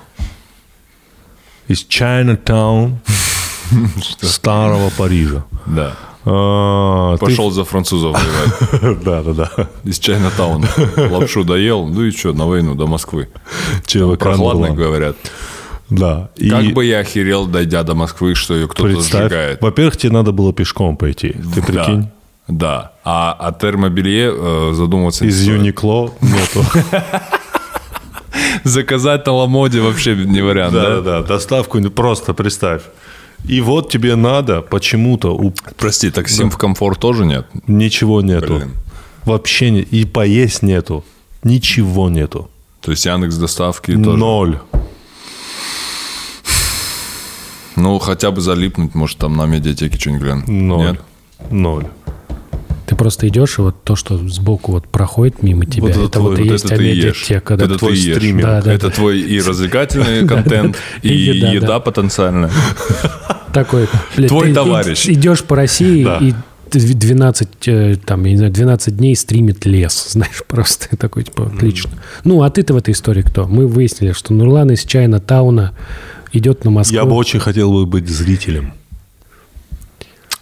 Из 1.67 1.85
Chinatown, 1.87 2.95
старого 4.21 4.89
Парижа. 4.97 5.43
Да. 5.67 5.93
А, 6.25 7.17
ты- 7.17 7.25
Пошел 7.25 7.51
за 7.51 7.63
французов 7.63 8.15
воевать. 8.15 9.03
Да, 9.03 9.23
да, 9.23 9.33
да. 9.33 9.67
Из 9.83 9.97
Чайнатауна. 9.99 10.67
Лапшу 11.09 11.43
доел, 11.43 11.87
ну 11.87 12.03
и 12.03 12.11
что, 12.11 12.33
на 12.33 12.45
войну 12.47 12.75
до 12.75 12.85
Москвы. 12.87 13.27
Прохладно, 14.19 14.71
говорят. 14.71 15.15
Да. 15.89 16.29
И 16.37 16.49
Как 16.49 16.63
бы 16.73 16.85
я 16.85 16.99
охерел, 16.99 17.47
дойдя 17.47 17.83
до 17.83 17.95
Москвы, 17.95 18.35
что 18.35 18.53
ее 18.55 18.67
кто-то 18.67 18.93
представь, 18.93 19.23
сжигает. 19.23 19.61
во-первых, 19.61 19.97
тебе 19.97 20.13
надо 20.13 20.31
было 20.31 20.53
пешком 20.53 20.95
пойти. 20.95 21.35
Ты 21.53 21.61
прикинь? 21.61 22.07
Да, 22.47 22.47
да. 22.47 22.91
А 23.03 23.33
о 23.33 23.51
термобелье 23.51 24.31
э, 24.33 24.71
задумываться 24.73 25.25
не 25.25 25.31
Из 25.31 25.41
стоит. 25.41 25.57
Юникло 25.57 26.11
нету. 26.21 26.63
Заказать 28.63 29.25
на 29.25 29.33
Ламоде 29.33 29.81
вообще 29.81 30.15
не 30.15 30.41
вариант, 30.41 30.73
Да, 30.73 31.01
да? 31.01 31.01
да. 31.01 31.21
Доставку 31.23 31.79
не- 31.79 31.89
просто 31.89 32.33
представь. 32.33 32.83
И 33.47 33.59
вот 33.61 33.89
тебе 33.91 34.15
надо 34.15 34.61
почему-то 34.61 35.35
у- 35.35 35.53
Прости, 35.77 36.09
таксим 36.11 36.49
в 36.51 36.57
комфорт 36.57 36.99
тоже 36.99 37.25
нет? 37.25 37.47
ничего 37.67 38.21
нету. 38.21 38.55
Блин. 38.57 38.71
Вообще 39.25 39.71
не, 39.71 39.81
и 39.81 40.05
поесть 40.05 40.63
нету. 40.63 41.03
Ничего 41.43 42.09
нету. 42.09 42.49
То 42.81 42.91
есть 42.91 43.05
Яндекс 43.05 43.35
доставки 43.35 43.91
тоже? 43.95 44.17
Ноль. 44.17 44.59
Ну, 47.75 47.99
хотя 47.99 48.31
бы 48.31 48.41
залипнуть, 48.41 48.95
может, 48.95 49.17
там 49.17 49.35
на 49.37 49.45
медиатеке 49.45 49.97
что-нибудь 49.97 50.21
глянуть. 50.23 50.47
Ноль. 50.47 50.87
Нет? 50.91 51.01
Ноль. 51.49 51.85
Ты 52.85 52.95
просто 52.95 53.27
идешь, 53.29 53.57
и 53.57 53.61
вот 53.61 53.83
то, 53.83 53.95
что 53.95 54.17
сбоку 54.27 54.73
вот 54.73 54.85
проходит 54.87 55.41
мимо 55.43 55.65
тебя, 55.65 55.89
это 55.89 56.01
это, 56.01 56.09
твой- 56.09 56.31
вот 56.31 56.39
и 56.39 56.43
вот 56.43 56.51
есть 56.51 56.65
это 56.65 56.75
ты 56.75 56.91
и 56.91 56.95
ешь. 56.95 57.03
амедиатека. 57.23 57.55
да. 57.57 57.65
Это 57.65 57.77
твой 57.77 57.95
стриминг. 57.97 58.41
Да, 58.45 58.61
да, 58.61 58.73
Это 58.73 58.87
да. 58.87 58.93
твой 58.93 59.19
и 59.21 59.39
развлекательный 59.39 60.27
контент, 60.27 60.77
И 61.01 61.13
еда, 61.15 61.51
еда 61.51 61.67
да. 61.67 61.79
потенциальная. 61.79 62.51
Такой, 63.53 63.87
блядь, 64.15 64.29
Твой 64.29 64.49
ты- 64.49 64.53
товарищ. 64.55 65.05
Идешь 65.07 65.43
по 65.43 65.55
России, 65.55 66.03
Да. 66.03 66.17
и 66.19 66.33
12, 66.71 67.67
э, 67.67 67.95
там, 67.97 68.23
я 68.25 68.31
не 68.31 68.37
знаю, 68.37 68.51
12 68.53 68.95
дней 68.97 69.15
стримит 69.15 69.65
лес, 69.65 70.07
знаешь, 70.11 70.41
просто 70.47 70.95
такой, 70.97 71.23
типа, 71.23 71.47
отлично. 71.53 71.91
Ну, 72.23 72.43
а 72.43 72.49
ты-то 72.49 72.73
в 72.73 72.77
этой 72.77 72.93
истории 72.93 73.21
кто? 73.23 73.47
Мы 73.47 73.67
выяснили, 73.67 74.13
что 74.13 74.33
Нурлан 74.33 74.71
из 74.71 74.83
Чайна 74.85 75.19
Тауна 75.19 75.73
идет 76.31 76.63
на 76.63 76.71
Москву. 76.71 76.95
Я 76.95 77.05
бы 77.05 77.13
очень 77.13 77.39
хотел 77.39 77.71
бы 77.73 77.85
быть 77.85 78.07
зрителем. 78.09 78.73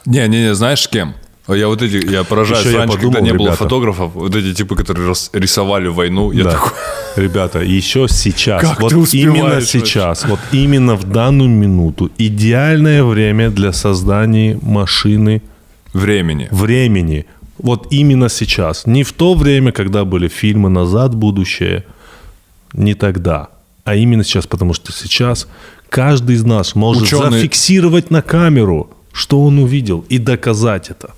Не, 0.06 0.28
не, 0.28 0.42
не, 0.44 0.56
знаешь, 0.56 0.82
с 0.82 0.88
кем? 0.88 1.14
Я 1.56 1.68
вот 1.68 1.82
эти, 1.82 2.12
я 2.12 2.24
поражаюсь, 2.24 2.62
Еще 2.66 2.74
я 2.74 2.80
раньше, 2.80 2.96
подумал, 2.98 3.14
когда 3.16 3.26
не 3.26 3.34
было 3.38 3.48
ребята. 3.48 3.64
фотографов, 3.64 4.12
вот 4.14 4.36
эти 4.36 4.54
типы, 4.54 4.76
которые 4.76 5.14
рисовали 5.34 5.88
войну, 5.88 6.32
я 6.32 6.44
Да. 6.44 6.52
такой, 6.52 6.72
Ребята, 7.16 7.60
еще 7.62 8.08
сейчас, 8.08 8.62
Как 8.62 8.80
вот 8.82 8.94
именно 9.14 9.62
сейчас, 9.62 10.26
вот 10.26 10.40
именно 10.52 10.96
в 10.96 11.04
данную 11.06 11.50
минуту 11.50 12.12
идеальное 12.18 13.04
время 13.04 13.50
для 13.50 13.74
создания 13.74 14.60
машины 14.62 15.42
времени. 15.94 16.48
времени. 16.52 17.26
Вот 17.58 17.88
именно 17.92 18.30
сейчас. 18.30 18.86
Не 18.86 19.04
в 19.04 19.12
то 19.14 19.34
время, 19.34 19.72
когда 19.72 20.06
были 20.06 20.28
фильмы 20.30 20.70
«Назад 20.70 21.16
будущее», 21.16 21.84
не 22.74 22.94
тогда, 22.94 23.48
а 23.84 23.96
именно 23.96 24.24
сейчас, 24.24 24.46
потому 24.46 24.74
что 24.74 24.92
сейчас 24.92 25.48
каждый 25.90 26.36
из 26.36 26.44
нас 26.46 26.76
может 26.76 27.04
Ученые- 27.04 27.32
зафиксировать 27.32 28.12
на 28.12 28.22
камеру, 28.22 28.92
что 29.12 29.42
он 29.44 29.58
увидел, 29.60 30.06
и 30.08 30.20
доказать 30.20 30.90
это. 30.92 31.10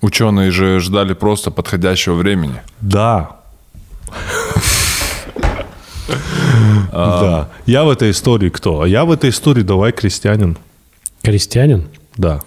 Ученые 0.00 0.50
же 0.50 0.80
ждали 0.80 1.12
просто 1.12 1.50
подходящего 1.50 2.14
времени. 2.14 2.62
Да. 2.80 3.36
Да. 6.92 7.48
Я 7.66 7.84
в 7.84 7.90
этой 7.90 8.10
истории 8.12 8.48
кто? 8.48 8.82
А 8.82 8.88
я 8.88 9.04
в 9.04 9.10
этой 9.10 9.30
истории 9.30 9.62
давай 9.62 9.92
крестьянин. 9.92 10.56
Крестьянин? 11.22 11.88
Да. 12.16 12.40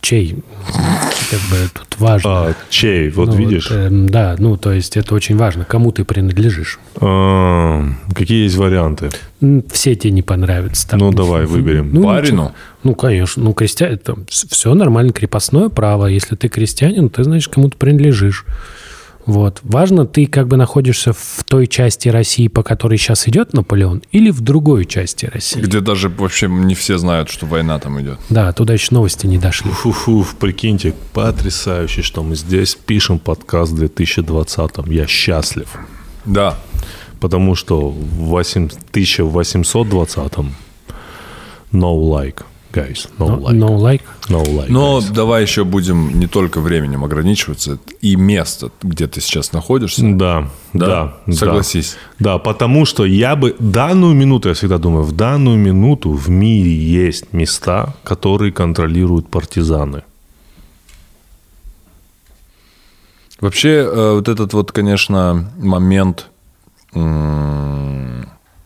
Чей? 0.00 0.42
Как 1.30 1.38
бы 1.50 1.56
тут 1.72 2.00
важно. 2.00 2.30
А, 2.30 2.54
чей? 2.70 3.08
Вот 3.10 3.28
Ну, 3.28 3.34
видишь? 3.36 3.70
эм, 3.70 4.08
да, 4.08 4.34
ну, 4.38 4.56
то 4.56 4.72
есть 4.72 4.96
это 4.96 5.14
очень 5.14 5.36
важно, 5.36 5.64
кому 5.64 5.92
ты 5.92 6.04
принадлежишь. 6.04 6.80
А, 7.00 7.84
какие 8.14 8.44
есть 8.44 8.56
варианты? 8.56 9.10
Все 9.70 9.94
тебе 9.94 10.10
не 10.12 10.22
понравятся. 10.22 10.88
там. 10.88 10.98
Ну, 10.98 11.12
давай 11.12 11.46
выберем. 11.46 11.90
Ну, 11.92 12.04
Барину? 12.04 12.32
ничего. 12.42 12.52
Ну, 12.82 12.94
конечно. 12.94 13.42
Ну, 13.44 13.52
крестьянин, 13.52 13.98
там 13.98 14.26
все 14.28 14.74
нормально, 14.74 15.12
крепостное 15.12 15.68
право. 15.68 16.06
Если 16.06 16.34
ты 16.34 16.48
крестьянин, 16.48 17.08
ты, 17.10 17.22
значит, 17.24 17.52
кому-то 17.52 17.76
принадлежишь. 17.76 18.44
Вот. 19.26 19.60
Важно, 19.62 20.06
ты 20.06 20.26
как 20.26 20.48
бы 20.48 20.56
находишься 20.56 21.12
в 21.12 21.44
той 21.46 21.66
части 21.66 22.08
России, 22.08 22.48
по 22.48 22.62
которой 22.62 22.98
сейчас 22.98 23.28
идет 23.28 23.52
Наполеон, 23.52 24.02
или 24.12 24.30
в 24.30 24.40
другой 24.40 24.86
части 24.86 25.26
России. 25.26 25.60
Где 25.60 25.80
даже 25.80 26.08
вообще 26.08 26.48
не 26.48 26.74
все 26.74 26.98
знают, 26.98 27.28
что 27.28 27.46
война 27.46 27.78
там 27.78 28.00
идет. 28.00 28.18
Да, 28.30 28.52
туда 28.52 28.74
еще 28.74 28.88
новости 28.90 29.26
не 29.26 29.38
дошли. 29.38 29.70
Фу-фу, 29.70 30.26
прикиньте, 30.38 30.94
потрясающе, 31.12 32.02
что 32.02 32.22
мы 32.22 32.34
здесь 32.34 32.74
пишем 32.74 33.18
подкаст 33.18 33.72
в 33.72 33.76
2020. 33.76 34.86
Я 34.86 35.06
счастлив. 35.06 35.68
Да. 36.24 36.58
Потому 37.20 37.54
что 37.54 37.90
в 37.90 38.24
8 38.26 38.66
1820 38.92 40.32
no 41.72 41.94
like. 41.94 42.42
Guys. 42.72 43.08
No 43.18 43.26
No, 43.28 43.38
like. 43.40 43.54
no 43.58 43.76
like. 43.76 44.02
No 44.28 44.42
like, 44.44 44.68
Но 44.68 44.98
guys. 44.98 45.12
давай 45.12 45.42
еще 45.42 45.64
будем 45.64 46.18
не 46.18 46.26
только 46.26 46.60
временем 46.60 47.04
ограничиваться, 47.04 47.78
и 48.00 48.16
место, 48.16 48.70
где 48.82 49.06
ты 49.06 49.20
сейчас 49.20 49.52
находишься. 49.52 50.02
Да, 50.04 50.48
да, 50.72 51.16
да. 51.26 51.32
Согласись. 51.32 51.96
Да, 52.18 52.38
потому 52.38 52.84
что 52.86 53.04
я 53.04 53.36
бы 53.36 53.56
данную 53.58 54.14
минуту, 54.14 54.48
я 54.48 54.54
всегда 54.54 54.78
думаю, 54.78 55.04
в 55.04 55.12
данную 55.12 55.58
минуту 55.58 56.12
в 56.12 56.28
мире 56.28 56.72
есть 56.72 57.32
места, 57.32 57.94
которые 58.04 58.52
контролируют 58.52 59.28
партизаны. 59.28 60.02
Вообще, 63.40 63.70
э, 63.70 64.14
вот 64.14 64.28
этот 64.28 64.52
вот, 64.52 64.70
конечно, 64.70 65.50
момент, 65.56 66.26
я 66.94 67.02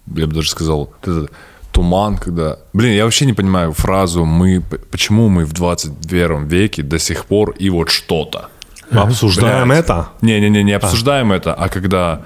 бы 0.06 0.26
даже 0.34 0.50
сказал, 0.50 0.90
вот 1.00 1.08
этот 1.08 1.30
туман, 1.74 2.16
когда... 2.16 2.56
Блин, 2.72 2.94
я 2.94 3.04
вообще 3.04 3.26
не 3.26 3.32
понимаю 3.32 3.72
фразу 3.72 4.24
«мы...» 4.24 4.62
Почему 4.90 5.28
мы 5.28 5.44
в 5.44 5.52
21 5.52 6.46
веке 6.46 6.82
до 6.82 6.98
сих 6.98 7.24
пор 7.26 7.50
и 7.50 7.68
вот 7.70 7.90
что-то? 7.90 8.48
Обсуждаем 8.90 9.68
Блядь. 9.68 9.84
это? 9.84 10.08
Не-не-не, 10.22 10.62
не 10.62 10.72
обсуждаем 10.72 11.32
это, 11.32 11.52
а 11.52 11.68
когда, 11.68 12.20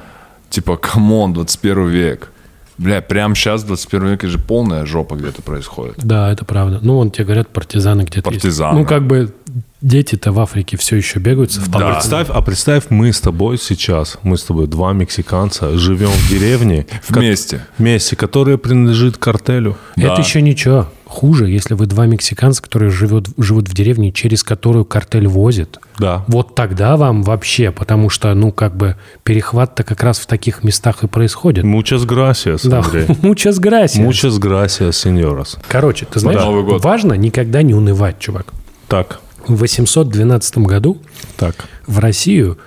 типа, 0.50 0.76
come 0.76 1.08
on, 1.08 1.32
21 1.32 1.88
век. 1.88 2.30
Бля, 2.76 3.00
прямо 3.00 3.34
сейчас, 3.34 3.62
в 3.62 3.66
21 3.66 4.08
веке 4.08 4.28
же 4.28 4.38
полная 4.38 4.86
жопа 4.86 5.16
где-то 5.16 5.42
происходит. 5.42 5.94
Да, 5.98 6.30
это 6.30 6.44
правда. 6.44 6.78
Ну, 6.82 6.94
вон 6.94 7.10
тебе 7.10 7.24
говорят, 7.24 7.48
партизаны 7.48 8.02
где-то 8.02 8.30
есть. 8.30 8.42
Партизаны. 8.42 8.80
Ну, 8.80 8.86
как 8.86 9.06
бы 9.06 9.32
дети-то 9.80 10.32
в 10.32 10.40
Африке 10.40 10.76
все 10.76 10.96
еще 10.96 11.18
бегают 11.18 11.52
с 11.52 11.58
А 11.58 11.60
автоматами. 11.62 11.92
представь, 11.92 12.26
а 12.30 12.42
представь, 12.42 12.84
мы 12.90 13.12
с 13.12 13.20
тобой 13.20 13.58
сейчас, 13.58 14.18
мы 14.22 14.36
с 14.36 14.42
тобой 14.42 14.66
два 14.66 14.92
мексиканца, 14.92 15.76
живем 15.78 16.08
в 16.10 16.28
деревне, 16.28 16.86
Вместе. 17.08 17.66
вместе, 17.78 18.16
которая 18.16 18.56
принадлежит 18.56 19.16
картелю. 19.18 19.76
Это 19.96 20.08
Да. 20.08 20.14
еще 20.16 20.42
ничего. 20.42 20.88
Хуже, 21.06 21.48
если 21.48 21.72
вы 21.72 21.86
два 21.86 22.04
мексиканца, 22.04 22.60
которые 22.62 22.90
живут, 22.90 23.28
живут 23.38 23.66
в 23.68 23.74
деревне, 23.74 24.12
через 24.12 24.42
которую 24.42 24.84
картель 24.84 25.26
возит. 25.26 25.78
Да. 25.98 26.22
Вот 26.28 26.54
тогда 26.54 26.98
вам 26.98 27.22
вообще, 27.22 27.70
потому 27.70 28.10
что, 28.10 28.34
ну, 28.34 28.52
как 28.52 28.76
бы, 28.76 28.96
перехват-то 29.24 29.84
как 29.84 30.02
раз 30.02 30.18
в 30.18 30.26
таких 30.26 30.64
местах 30.64 31.04
и 31.04 31.06
происходит. 31.06 31.64
Muchas 31.64 32.04
gracias, 32.06 32.68
Да, 32.68 32.80
Андрей. 32.80 33.06
muchas 33.22 33.58
gracias. 33.58 33.96
Muchas 34.06 34.38
gracias, 34.38 34.90
señoras. 35.02 35.56
Короче, 35.66 36.04
ты 36.04 36.20
знаешь, 36.20 36.42
важно 36.82 37.14
никогда 37.14 37.62
не 37.62 37.72
унывать, 37.74 38.18
чувак. 38.18 38.52
Так, 38.86 39.20
В 39.48 39.56
812 39.56 40.58
году 40.58 40.98
так. 41.36 41.54
в 41.86 41.98
Россию 41.98 42.58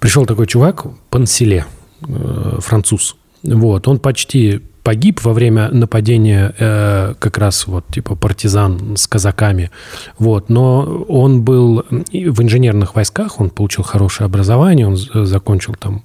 пришел 0.00 0.26
такой 0.26 0.46
чувак, 0.46 0.86
Панселе, 1.08 1.66
э, 2.06 2.58
француз. 2.60 3.16
Вот, 3.42 3.88
он 3.88 3.98
почти 3.98 4.60
погиб 4.84 5.24
во 5.24 5.32
время 5.32 5.70
нападения 5.70 6.54
э, 6.58 7.14
как 7.18 7.38
раз 7.38 7.66
вот 7.66 7.86
типа 7.88 8.14
партизан 8.14 8.96
с 8.96 9.06
казаками. 9.06 9.70
Вот, 10.18 10.50
но 10.50 11.04
он 11.08 11.42
был 11.42 11.84
в 11.90 12.42
инженерных 12.42 12.94
войсках, 12.94 13.40
он 13.40 13.48
получил 13.48 13.82
хорошее 13.82 14.26
образование, 14.26 14.86
он 14.86 14.96
закончил 14.96 15.74
там 15.74 16.04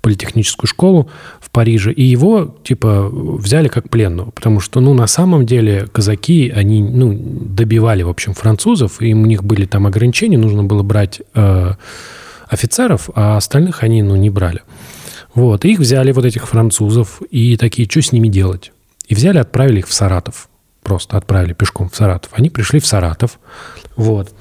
политехническую 0.00 0.68
школу 0.68 1.10
Париже, 1.52 1.92
и 1.92 2.02
его 2.02 2.56
типа 2.64 3.08
взяли 3.12 3.68
как 3.68 3.90
пленного, 3.90 4.30
потому 4.30 4.60
что, 4.60 4.80
ну, 4.80 4.94
на 4.94 5.06
самом 5.06 5.44
деле 5.44 5.86
казаки, 5.92 6.50
они, 6.54 6.82
ну, 6.82 7.12
добивали, 7.14 8.02
в 8.02 8.08
общем, 8.08 8.32
французов, 8.32 9.02
и 9.02 9.12
у 9.12 9.26
них 9.26 9.44
были 9.44 9.66
там 9.66 9.86
ограничения, 9.86 10.38
нужно 10.38 10.64
было 10.64 10.82
брать 10.82 11.20
э, 11.34 11.72
офицеров, 12.48 13.10
а 13.14 13.36
остальных 13.36 13.82
они, 13.82 14.02
ну, 14.02 14.16
не 14.16 14.30
брали. 14.30 14.62
Вот, 15.34 15.66
и 15.66 15.72
их 15.72 15.78
взяли, 15.78 16.12
вот 16.12 16.24
этих 16.24 16.48
французов, 16.48 17.20
и 17.30 17.58
такие, 17.58 17.88
что 17.88 18.00
с 18.00 18.12
ними 18.12 18.28
делать? 18.28 18.72
И 19.08 19.14
взяли, 19.14 19.36
отправили 19.36 19.80
их 19.80 19.88
в 19.88 19.92
Саратов. 19.92 20.48
Просто 20.82 21.18
отправили 21.18 21.52
пешком 21.52 21.90
в 21.90 21.96
Саратов. 21.96 22.30
Они 22.34 22.48
пришли 22.48 22.80
в 22.80 22.86
Саратов. 22.86 23.38
Вот. 23.94 24.32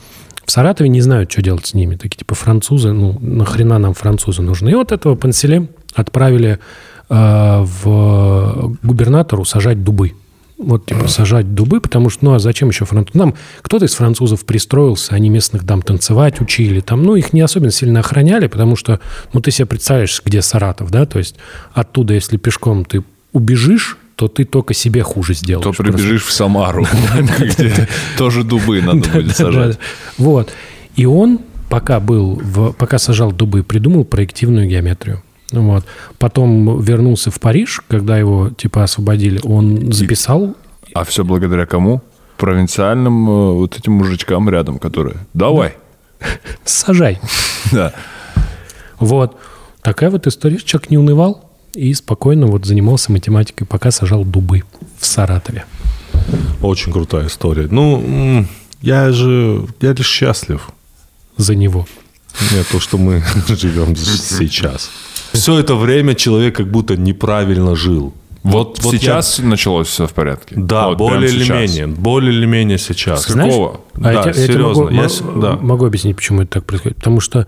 В 0.45 0.51
Саратове 0.51 0.89
не 0.89 1.01
знают, 1.01 1.31
что 1.31 1.41
делать 1.41 1.67
с 1.67 1.73
ними. 1.73 1.95
Такие 1.95 2.19
типа 2.19 2.35
французы, 2.35 2.91
ну, 2.93 3.17
нахрена 3.19 3.79
нам 3.79 3.93
французы 3.93 4.41
нужны? 4.41 4.69
И 4.71 4.75
вот 4.75 4.91
этого 4.91 5.15
Панселе 5.15 5.69
отправили 5.93 6.59
в 7.13 8.77
губернатору 8.83 9.43
сажать 9.43 9.83
дубы. 9.83 10.13
Вот, 10.57 10.85
типа, 10.85 11.07
сажать 11.07 11.55
дубы, 11.55 11.81
потому 11.81 12.09
что, 12.09 12.23
ну, 12.23 12.33
а 12.35 12.39
зачем 12.39 12.69
еще 12.69 12.85
француз? 12.85 13.15
Нам 13.15 13.33
кто-то 13.61 13.85
из 13.85 13.95
французов 13.95 14.45
пристроился, 14.45 15.15
они 15.15 15.29
местных 15.29 15.63
дам 15.63 15.81
танцевать 15.81 16.39
учили, 16.39 16.81
там, 16.81 17.03
ну, 17.03 17.15
их 17.15 17.33
не 17.33 17.41
особенно 17.41 17.71
сильно 17.71 17.99
охраняли, 18.01 18.47
потому 18.47 18.75
что, 18.75 18.99
ну, 19.33 19.41
ты 19.41 19.49
себе 19.49 19.65
представляешь, 19.65 20.21
где 20.23 20.41
Саратов, 20.41 20.91
да, 20.91 21.05
то 21.05 21.17
есть 21.17 21.35
оттуда, 21.73 22.13
если 22.13 22.37
пешком 22.37 22.85
ты 22.85 23.03
убежишь, 23.33 23.97
то 24.15 24.27
ты 24.27 24.45
только 24.45 24.75
себе 24.75 25.01
хуже 25.01 25.33
сделаешь. 25.33 25.63
То 25.63 25.73
Просто. 25.73 25.83
прибежишь 25.83 26.23
в 26.25 26.31
Самару, 26.31 26.85
где 27.39 27.87
тоже 28.17 28.43
дубы 28.43 28.81
надо 28.81 29.09
будет 29.09 29.35
сажать. 29.35 29.79
Вот. 30.19 30.51
И 30.95 31.05
он, 31.05 31.39
пока 31.69 31.99
был, 31.99 32.39
пока 32.77 32.99
сажал 32.99 33.31
дубы, 33.31 33.63
придумал 33.63 34.05
проективную 34.05 34.67
геометрию. 34.67 35.23
Ну 35.51 35.69
Вот. 35.69 35.85
Потом 36.17 36.81
вернулся 36.81 37.31
в 37.31 37.39
Париж, 37.39 37.81
когда 37.87 38.17
его 38.17 38.49
типа 38.49 38.83
освободили. 38.83 39.39
Он 39.43 39.91
записал. 39.91 40.55
А 40.93 41.03
все 41.03 41.23
благодаря 41.23 41.65
кому? 41.65 42.01
Провинциальным 42.37 43.29
э, 43.29 43.51
вот 43.53 43.77
этим 43.77 43.93
мужичкам 43.93 44.49
рядом, 44.49 44.79
которые 44.79 45.17
«давай». 45.33 45.75
Сажай. 46.65 47.19
Да. 47.71 47.93
Вот. 48.99 49.37
Такая 49.81 50.09
вот 50.09 50.27
история. 50.27 50.57
Человек 50.57 50.89
не 50.89 50.97
унывал 50.97 51.49
и 51.73 51.93
спокойно 51.93 52.47
вот 52.47 52.65
занимался 52.65 53.11
математикой, 53.11 53.65
пока 53.65 53.91
сажал 53.91 54.25
дубы 54.25 54.63
в 54.99 55.05
Саратове. 55.05 55.65
Очень 56.61 56.91
крутая 56.91 57.27
история. 57.27 57.67
Ну, 57.69 58.45
я 58.81 59.11
же, 59.11 59.65
я 59.79 59.93
лишь 59.93 60.07
счастлив. 60.07 60.69
За 61.37 61.55
него. 61.55 61.87
Нет, 62.51 62.67
то, 62.71 62.79
что 62.79 62.97
мы 62.97 63.23
живем 63.47 63.95
сейчас. 63.95 64.89
Все 65.33 65.59
это 65.59 65.75
время 65.75 66.15
человек 66.15 66.55
как 66.55 66.69
будто 66.69 66.97
неправильно 66.97 67.75
жил. 67.75 68.13
Вот, 68.43 68.79
вот 68.81 68.95
сейчас 68.95 69.37
началось 69.39 69.87
все 69.87 70.07
в 70.07 70.13
порядке? 70.13 70.55
я- 70.55 70.61
да, 70.63 70.87
Вот 70.89 70.97
более 70.97 71.29
или 71.29 71.47
менее. 71.51 71.85
Более 71.87 72.33
или 72.33 72.45
менее 72.47 72.79
сейчас. 72.79 73.23
С 73.23 73.25
какого? 73.33 73.81
Да, 73.93 74.11
я, 74.11 74.23
те- 74.23 74.29
я 74.29 74.47
серьезно, 74.47 74.83
могу, 74.85 74.89
я 74.95 75.01
мо- 75.03 75.09
с- 75.09 75.21
да. 75.41 75.55
могу 75.61 75.85
объяснить, 75.85 76.15
почему 76.15 76.41
это 76.41 76.53
так 76.53 76.65
происходит. 76.65 76.97
Потому 76.97 77.19
что 77.19 77.45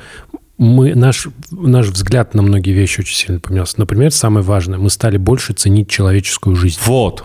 мы, 0.60 0.94
наш, 0.94 1.28
наш 1.50 1.88
взгляд 1.88 2.36
на 2.36 2.44
многие 2.44 2.72
вещи 2.74 3.00
очень 3.00 3.16
сильно 3.16 3.40
поменялся. 3.40 3.74
Например, 3.80 4.12
самое 4.12 4.46
важное, 4.46 4.78
мы 4.78 4.92
стали 4.92 5.18
больше 5.18 5.54
ценить 5.54 5.90
человеческую 5.90 6.56
жизнь. 6.56 6.80
Вот. 6.86 7.24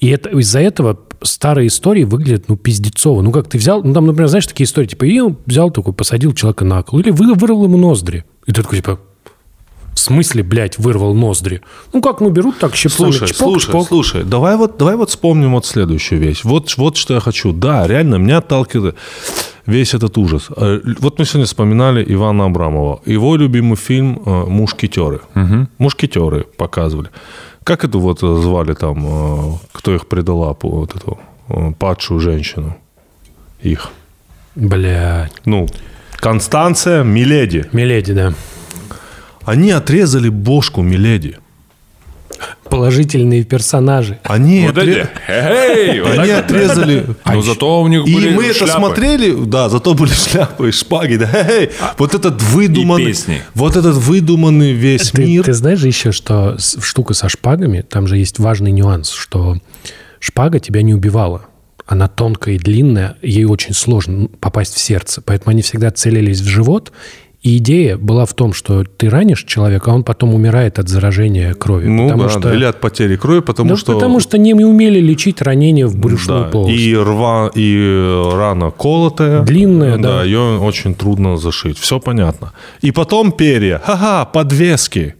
И 0.00 0.08
это, 0.08 0.30
из-за 0.40 0.58
этого 0.58 0.98
старые 1.22 1.68
истории 1.68 2.02
выглядят, 2.02 2.48
ну, 2.48 2.56
пиздецово. 2.56 3.22
Ну, 3.22 3.30
как 3.30 3.48
ты 3.48 3.56
взял, 3.56 3.84
ну, 3.84 3.94
там, 3.94 4.06
например, 4.06 4.26
знаешь, 4.28 4.48
такие 4.48 4.64
истории, 4.64 4.88
типа, 4.88 5.04
и 5.04 5.20
он 5.20 5.38
взял 5.46 5.70
такой, 5.70 5.92
посадил 5.92 6.32
человека 6.34 6.64
на 6.64 6.82
кол, 6.82 6.98
или 6.98 7.10
вы, 7.10 7.34
вырвал 7.34 7.64
ему 7.64 7.76
ноздри. 7.76 8.24
И 8.46 8.52
ты 8.52 8.62
такой, 8.62 8.78
типа, 8.78 8.98
в 9.96 9.98
смысле, 9.98 10.42
блядь, 10.42 10.78
вырвал 10.78 11.14
ноздри? 11.14 11.62
Ну, 11.94 12.02
как, 12.02 12.20
ну, 12.20 12.28
берут 12.28 12.58
так 12.58 12.76
щипцами, 12.76 13.10
Слушай, 13.12 13.28
чпок, 13.28 13.48
слушай, 13.48 13.68
чпок. 13.68 13.88
слушай, 13.88 14.24
давай 14.24 14.56
вот, 14.56 14.76
давай 14.76 14.94
вот 14.96 15.08
вспомним 15.08 15.52
вот 15.52 15.64
следующую 15.64 16.20
вещь. 16.20 16.44
Вот, 16.44 16.76
вот 16.76 16.96
что 16.98 17.14
я 17.14 17.20
хочу. 17.20 17.52
Да, 17.52 17.86
реально, 17.86 18.16
меня 18.16 18.38
отталкивает 18.38 18.94
весь 19.64 19.94
этот 19.94 20.18
ужас. 20.18 20.48
Э, 20.54 20.80
Вот 21.00 21.18
мы 21.18 21.24
сегодня 21.24 21.46
вспоминали 21.46 22.04
Ивана 22.12 22.44
Абрамова. 22.44 23.00
Его 23.06 23.36
любимый 23.36 23.76
фильм 23.76 24.20
э, 24.26 24.30
«Мушкетеры». 24.46 25.20
«Мушкетеры» 25.78 26.44
показывали. 26.58 27.08
Как 27.64 27.82
это 27.84 27.96
вот 27.98 28.22
э, 28.22 28.36
звали 28.42 28.74
там, 28.74 29.58
кто 29.72 29.94
их 29.94 30.06
предала, 30.08 30.54
вот 30.62 30.94
эту 30.94 31.18
падшую 31.78 32.20
женщину? 32.20 32.76
Их. 33.62 33.88
Блядь. 34.54 35.32
Ну, 35.46 35.66
Констанция, 36.16 37.02
Миледи. 37.02 37.64
Миледи, 37.72 38.12
да. 38.12 38.34
Они 39.46 39.70
отрезали 39.70 40.28
бошку 40.28 40.82
Миледи. 40.82 41.38
Положительные 42.68 43.44
персонажи. 43.44 44.18
Они, 44.24 44.66
Вот 44.66 44.76
отре- 44.76 45.02
эти. 45.02 45.08
Эй, 45.30 46.00
вот 46.00 46.18
Они 46.18 46.30
отрезали... 46.30 47.06
Но 47.24 47.40
зато 47.40 47.80
у 47.80 47.86
них 47.88 48.04
И 48.06 48.12
были 48.14 48.34
мы 48.34 48.44
это 48.46 48.58
шляпы. 48.66 48.72
смотрели, 48.72 49.44
да, 49.46 49.68
зато 49.68 49.94
были 49.94 50.10
шляпы 50.12 50.68
и 50.68 50.72
шпаги, 50.72 51.16
да, 51.16 51.26
Хе-хей. 51.28 51.70
вот 51.96 52.14
этот 52.14 52.42
выдуманный, 52.42 53.06
песни. 53.06 53.40
вот 53.54 53.76
этот 53.76 53.94
выдуманный 53.94 54.72
весь 54.72 55.12
Ты, 55.12 55.24
мир. 55.24 55.44
ты 55.44 55.52
знаешь 55.54 55.78
же 55.78 55.86
еще, 55.86 56.10
что 56.12 56.56
штука 56.58 57.14
со 57.14 57.28
шпагами, 57.28 57.82
там 57.82 58.06
же 58.08 58.18
есть 58.18 58.38
важный 58.40 58.72
нюанс, 58.72 59.10
что 59.12 59.56
шпага 60.18 60.58
тебя 60.58 60.82
не 60.82 60.92
убивала. 60.92 61.46
Она 61.86 62.08
тонкая 62.08 62.56
и 62.56 62.58
длинная, 62.58 63.16
ей 63.22 63.44
очень 63.44 63.72
сложно 63.72 64.26
попасть 64.40 64.74
в 64.74 64.80
сердце. 64.80 65.22
Поэтому 65.24 65.52
они 65.52 65.62
всегда 65.62 65.92
целились 65.92 66.40
в 66.40 66.46
живот. 66.48 66.92
И 67.46 67.58
идея 67.58 67.96
была 67.96 68.24
в 68.24 68.34
том, 68.34 68.52
что 68.52 68.82
ты 68.82 69.08
ранишь 69.08 69.44
человека, 69.44 69.92
а 69.92 69.94
он 69.94 70.02
потом 70.02 70.34
умирает 70.34 70.80
от 70.80 70.88
заражения 70.88 71.54
крови. 71.54 71.86
ну 71.86 72.08
потому 72.08 72.24
да, 72.24 72.28
что, 72.30 72.52
или 72.52 72.64
от 72.64 72.80
потери 72.80 73.14
крови, 73.16 73.38
потому 73.40 73.70
Да 73.70 73.76
что 73.76 73.94
потому 73.94 74.18
что 74.18 74.36
не 74.36 74.52
умели 74.52 74.98
лечить 74.98 75.40
ранения 75.42 75.86
в 75.86 75.96
брюшную 75.96 76.44
да, 76.46 76.50
полость. 76.50 76.76
и 76.76 76.96
рва 76.96 77.48
и 77.54 78.30
рана 78.34 78.72
колотая, 78.72 79.42
Длинная, 79.42 79.96
да. 79.96 80.24
ее 80.24 80.58
очень 80.58 80.96
трудно 80.96 81.36
зашить. 81.36 81.78
Все 81.78 82.00
понятно. 82.00 82.52
И 82.80 82.90
потом 82.90 83.30
перья, 83.30 83.78
ха-ха, 83.78 84.24
подвески. 84.24 85.14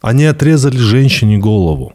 Они 0.00 0.24
отрезали 0.24 0.78
женщине 0.78 1.38
голову. 1.38 1.92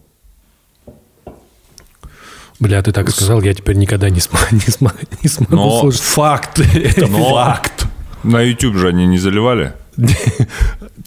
Бля, 2.62 2.82
ты 2.82 2.94
так 2.94 3.10
сказал, 3.10 3.42
я 3.42 3.54
теперь 3.54 3.76
никогда 3.76 4.10
не, 4.10 4.22
см- 4.22 4.48
не, 4.54 4.60
см- 4.72 4.96
не 5.24 5.28
смогу 5.30 5.56
Но- 5.58 5.80
слушать. 5.82 6.02
Факт. 6.02 6.60
Это 6.60 7.08
Но- 7.10 7.32
факт. 7.32 7.88
На 8.26 8.42
YouTube 8.42 8.76
же 8.76 8.88
они 8.88 9.06
не 9.08 9.18
заливали? 9.18 9.74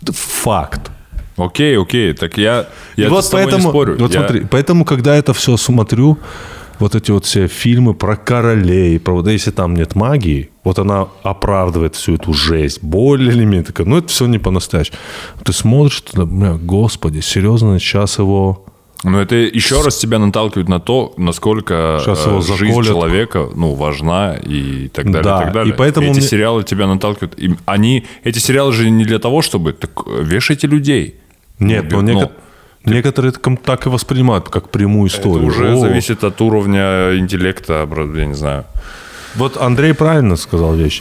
Факт. 0.05 0.91
Окей, 1.37 1.79
окей, 1.79 2.15
так 2.15 2.37
я, 2.37 2.67
я 2.97 3.09
вот 3.09 3.25
с 3.25 3.29
тобой 3.29 3.45
поэтому, 3.45 3.65
не 3.65 3.71
спорю. 3.71 3.97
вот 3.99 4.13
Я- 4.13 4.21
смотри, 4.21 4.45
поэтому, 4.51 4.85
когда 4.85 5.15
это 5.15 5.33
все 5.33 5.57
смотрю, 5.57 6.19
вот 6.81 6.95
эти 6.95 7.11
вот 7.11 7.25
все 7.25 7.47
фильмы 7.47 7.95
про 7.95 8.17
королей, 8.17 8.99
про 8.99 9.13
вот 9.15 9.29
если 9.29 9.51
там 9.53 9.75
нет 9.75 9.95
магии, 9.95 10.51
вот 10.65 10.79
она 10.79 11.09
оправдывает 11.23 11.95
всю 11.95 12.15
эту 12.15 12.33
жесть, 12.33 12.83
более 12.83 13.33
или 13.33 13.45
менее 13.45 13.65
такая, 13.65 13.87
ну 13.87 13.99
это 13.99 14.09
все 14.09 14.27
не 14.27 14.39
по-настоящему. 14.39 14.97
Ты 15.45 15.53
смотришь 15.53 16.01
туда, 16.01 16.27
бля, 16.27 16.55
господи, 16.55 17.21
серьезно, 17.21 17.79
сейчас 17.79 18.19
его... 18.19 18.65
Но 19.05 19.21
это 19.21 19.37
еще 19.37 19.83
раз 19.83 19.97
тебя 19.99 20.19
наталкивает 20.19 20.69
на 20.69 20.81
то, 20.81 21.15
насколько 21.17 22.01
Сейчас 22.05 22.27
э, 22.27 22.31
его 22.31 22.41
жизнь 22.41 22.67
заколят. 22.67 22.87
человека 22.87 23.49
ну, 23.55 23.75
важна 23.75 24.35
и 24.35 24.89
так 24.89 25.07
далее. 25.07 25.23
Да, 25.23 25.41
и, 25.41 25.45
так 25.45 25.53
далее. 25.53 25.75
и 25.75 25.77
поэтому 25.77 26.09
эти 26.11 26.19
мне- 26.19 26.27
сериалы 26.27 26.65
тебя 26.65 26.87
наталкивают. 26.89 27.39
И 27.39 27.55
они, 27.65 28.07
эти 28.25 28.39
сериалы 28.41 28.73
же 28.73 28.91
не 28.91 29.05
для 29.05 29.21
того, 29.21 29.41
чтобы 29.41 29.73
так, 29.73 29.91
вешайте 30.07 30.67
людей. 30.67 31.15
Нет, 31.61 31.87
Ну, 31.93 32.01
но 32.01 32.13
ну, 32.13 32.21
неко- 32.21 32.31
некоторые 32.85 33.33
так, 33.33 33.87
и 33.87 33.89
воспринимают, 33.89 34.49
как 34.49 34.71
прямую 34.71 35.07
Это 35.09 35.17
историю. 35.19 35.47
уже 35.47 35.75
О, 35.75 35.77
зависит 35.77 36.25
от 36.25 36.41
уровня 36.41 37.17
интеллекта, 37.19 37.89
я 38.17 38.27
не 38.27 38.35
знаю. 38.35 38.65
Вот 39.37 39.57
Андрей 39.57 39.95
правильно 39.95 40.35
сказал 40.37 40.75
вещь. 40.75 41.01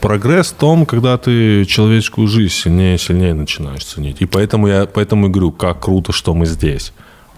Прогресс 0.00 0.52
в 0.52 0.54
том, 0.56 0.86
когда 0.86 1.16
ты 1.18 1.64
человеческую 1.64 2.28
жизнь 2.28 2.52
сильнее 2.52 2.94
и 2.94 2.98
сильнее 2.98 3.34
начинаешь 3.34 3.84
ценить. 3.84 4.20
И 4.20 4.26
поэтому 4.26 4.68
я 4.68 4.86
поэтому 4.86 5.26
и 5.26 5.30
говорю, 5.30 5.50
как 5.50 5.80
круто, 5.80 6.12
что 6.12 6.34
мы 6.34 6.46
здесь. 6.46 6.92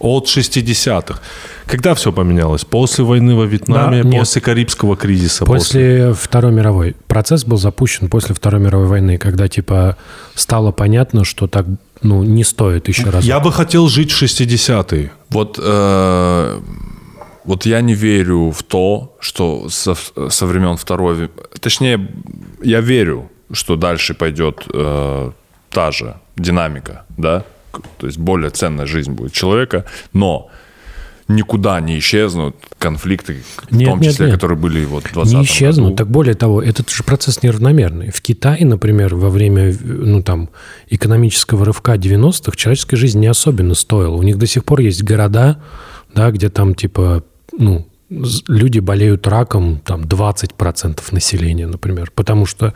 От 0.04 0.26
60-х. 0.26 1.18
Когда 1.66 1.94
все 1.94 2.12
поменялось? 2.12 2.64
После 2.64 3.04
войны 3.04 3.34
во 3.34 3.46
Вьетнаме, 3.46 4.02
Да, 4.02 4.08
нет. 4.08 4.20
после 4.20 4.42
Карибского 4.42 4.96
кризиса. 4.96 5.46
После 5.46 6.12
Второй 6.12 6.52
мировой. 6.52 6.94
Процесс 7.06 7.44
был 7.44 7.56
запущен 7.56 8.08
после 8.08 8.34
Второй 8.34 8.60
мировой 8.60 8.86
войны, 8.86 9.16
когда, 9.16 9.48
типа, 9.48 9.96
стало 10.34 10.72
понятно, 10.72 11.24
что 11.24 11.46
так, 11.46 11.64
ну, 12.02 12.22
не 12.22 12.44
стоит 12.44 12.88
еще 12.88 13.10
раз. 13.10 13.24
Я 13.24 13.40
бы 13.40 13.50
хотел 13.50 13.88
жить 13.88 14.12
в 14.12 14.22
60-е. 14.22 15.10
Вот, 15.30 15.58
э, 15.62 16.60
вот 17.44 17.66
я 17.66 17.80
не 17.80 17.94
верю 17.94 18.50
в 18.50 18.62
то, 18.62 19.16
что 19.20 19.68
со, 19.70 19.94
со 20.28 20.46
времен 20.46 20.76
Второй... 20.76 21.30
Точнее, 21.60 22.08
я 22.62 22.80
верю, 22.80 23.30
что 23.52 23.76
дальше 23.76 24.12
пойдет 24.14 24.66
э, 24.74 25.30
та 25.70 25.90
же 25.92 26.16
динамика, 26.36 27.04
да? 27.16 27.42
То 27.98 28.06
есть 28.06 28.18
более 28.18 28.50
ценная 28.50 28.86
жизнь 28.86 29.12
будет 29.12 29.32
человека, 29.32 29.84
но 30.12 30.50
никуда 31.28 31.80
не 31.80 31.98
исчезнут 31.98 32.56
конфликты, 32.78 33.42
в 33.56 33.74
Нет, 33.74 33.88
том 33.88 34.00
нет, 34.00 34.12
числе, 34.12 34.26
нет. 34.26 34.34
которые 34.34 34.58
были 34.58 34.84
вот 34.84 35.04
в 35.04 35.12
20 35.12 35.34
не 35.34 35.44
исчезнут. 35.44 35.96
Так 35.96 36.10
более 36.10 36.34
того, 36.34 36.62
этот 36.62 36.90
же 36.90 37.02
процесс 37.02 37.42
неравномерный. 37.42 38.10
В 38.10 38.20
Китае, 38.20 38.66
например, 38.66 39.14
во 39.14 39.30
время 39.30 39.74
ну, 39.82 40.22
там, 40.22 40.50
экономического 40.88 41.64
рывка 41.64 41.94
90-х 41.94 42.56
человеческая 42.56 42.96
жизнь 42.96 43.20
не 43.20 43.26
особенно 43.26 43.74
стоила. 43.74 44.14
У 44.14 44.22
них 44.22 44.38
до 44.38 44.46
сих 44.46 44.64
пор 44.64 44.80
есть 44.80 45.02
города, 45.02 45.62
да, 46.14 46.30
где 46.30 46.50
там 46.50 46.74
типа 46.74 47.24
ну, 47.56 47.88
люди 48.48 48.80
болеют 48.80 49.26
раком, 49.26 49.80
там 49.84 50.02
20% 50.02 51.00
населения, 51.10 51.66
например. 51.66 52.12
Потому 52.14 52.44
что 52.44 52.74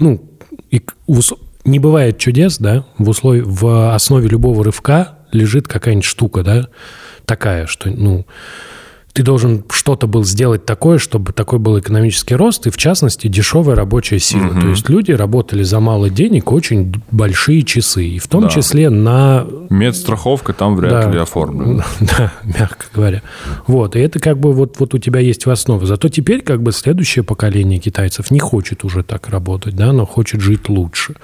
ну, 0.00 0.28
и 0.70 0.82
в 1.06 1.22
не 1.64 1.78
бывает 1.78 2.18
чудес, 2.18 2.58
да, 2.58 2.84
в, 2.98 3.08
услов... 3.08 3.36
в 3.44 3.94
основе 3.94 4.28
любого 4.28 4.64
рывка 4.64 5.18
лежит 5.32 5.66
какая-нибудь 5.68 6.04
штука, 6.04 6.42
да, 6.42 6.68
такая, 7.24 7.66
что, 7.66 7.90
ну, 7.90 8.26
ты 9.14 9.22
должен 9.22 9.62
что-то 9.70 10.08
был 10.08 10.24
сделать 10.24 10.66
такое, 10.66 10.98
чтобы 10.98 11.32
такой 11.32 11.60
был 11.60 11.78
экономический 11.78 12.34
рост, 12.34 12.66
и 12.66 12.70
в 12.70 12.76
частности 12.76 13.28
дешевая 13.28 13.76
рабочая 13.76 14.18
сила. 14.18 14.50
То 14.60 14.66
есть 14.68 14.88
люди 14.88 15.12
работали 15.12 15.62
за 15.62 15.78
мало 15.78 16.10
денег 16.10 16.50
очень 16.50 16.92
большие 17.12 17.62
часы, 17.62 18.04
и 18.04 18.18
в 18.18 18.26
том 18.26 18.42
Да. 18.42 18.48
числе 18.48 18.90
на 18.90 19.46
Медстраховка 19.70 20.52
там 20.52 20.74
вряд 20.74 20.90
Да. 21.04 21.10
ли 21.12 21.18
оформлена. 21.18 21.84
Да, 22.00 22.32
мягко 22.42 22.86
говоря. 22.92 23.22
Вот, 23.68 23.94
и 23.94 24.00
это 24.00 24.18
как 24.18 24.38
бы 24.38 24.52
вот, 24.52 24.80
вот 24.80 24.94
у 24.94 24.98
тебя 24.98 25.20
есть 25.20 25.46
в 25.46 25.50
основе. 25.50 25.86
Зато 25.86 26.08
теперь 26.08 26.42
как 26.42 26.60
бы 26.60 26.72
следующее 26.72 27.22
поколение 27.22 27.78
китайцев 27.78 28.32
не 28.32 28.40
хочет 28.40 28.82
уже 28.84 29.04
так 29.04 29.28
работать, 29.28 29.76
да, 29.76 29.92
но 29.92 30.06
хочет 30.06 30.40
жить 30.40 30.68
лучше. 30.68 31.14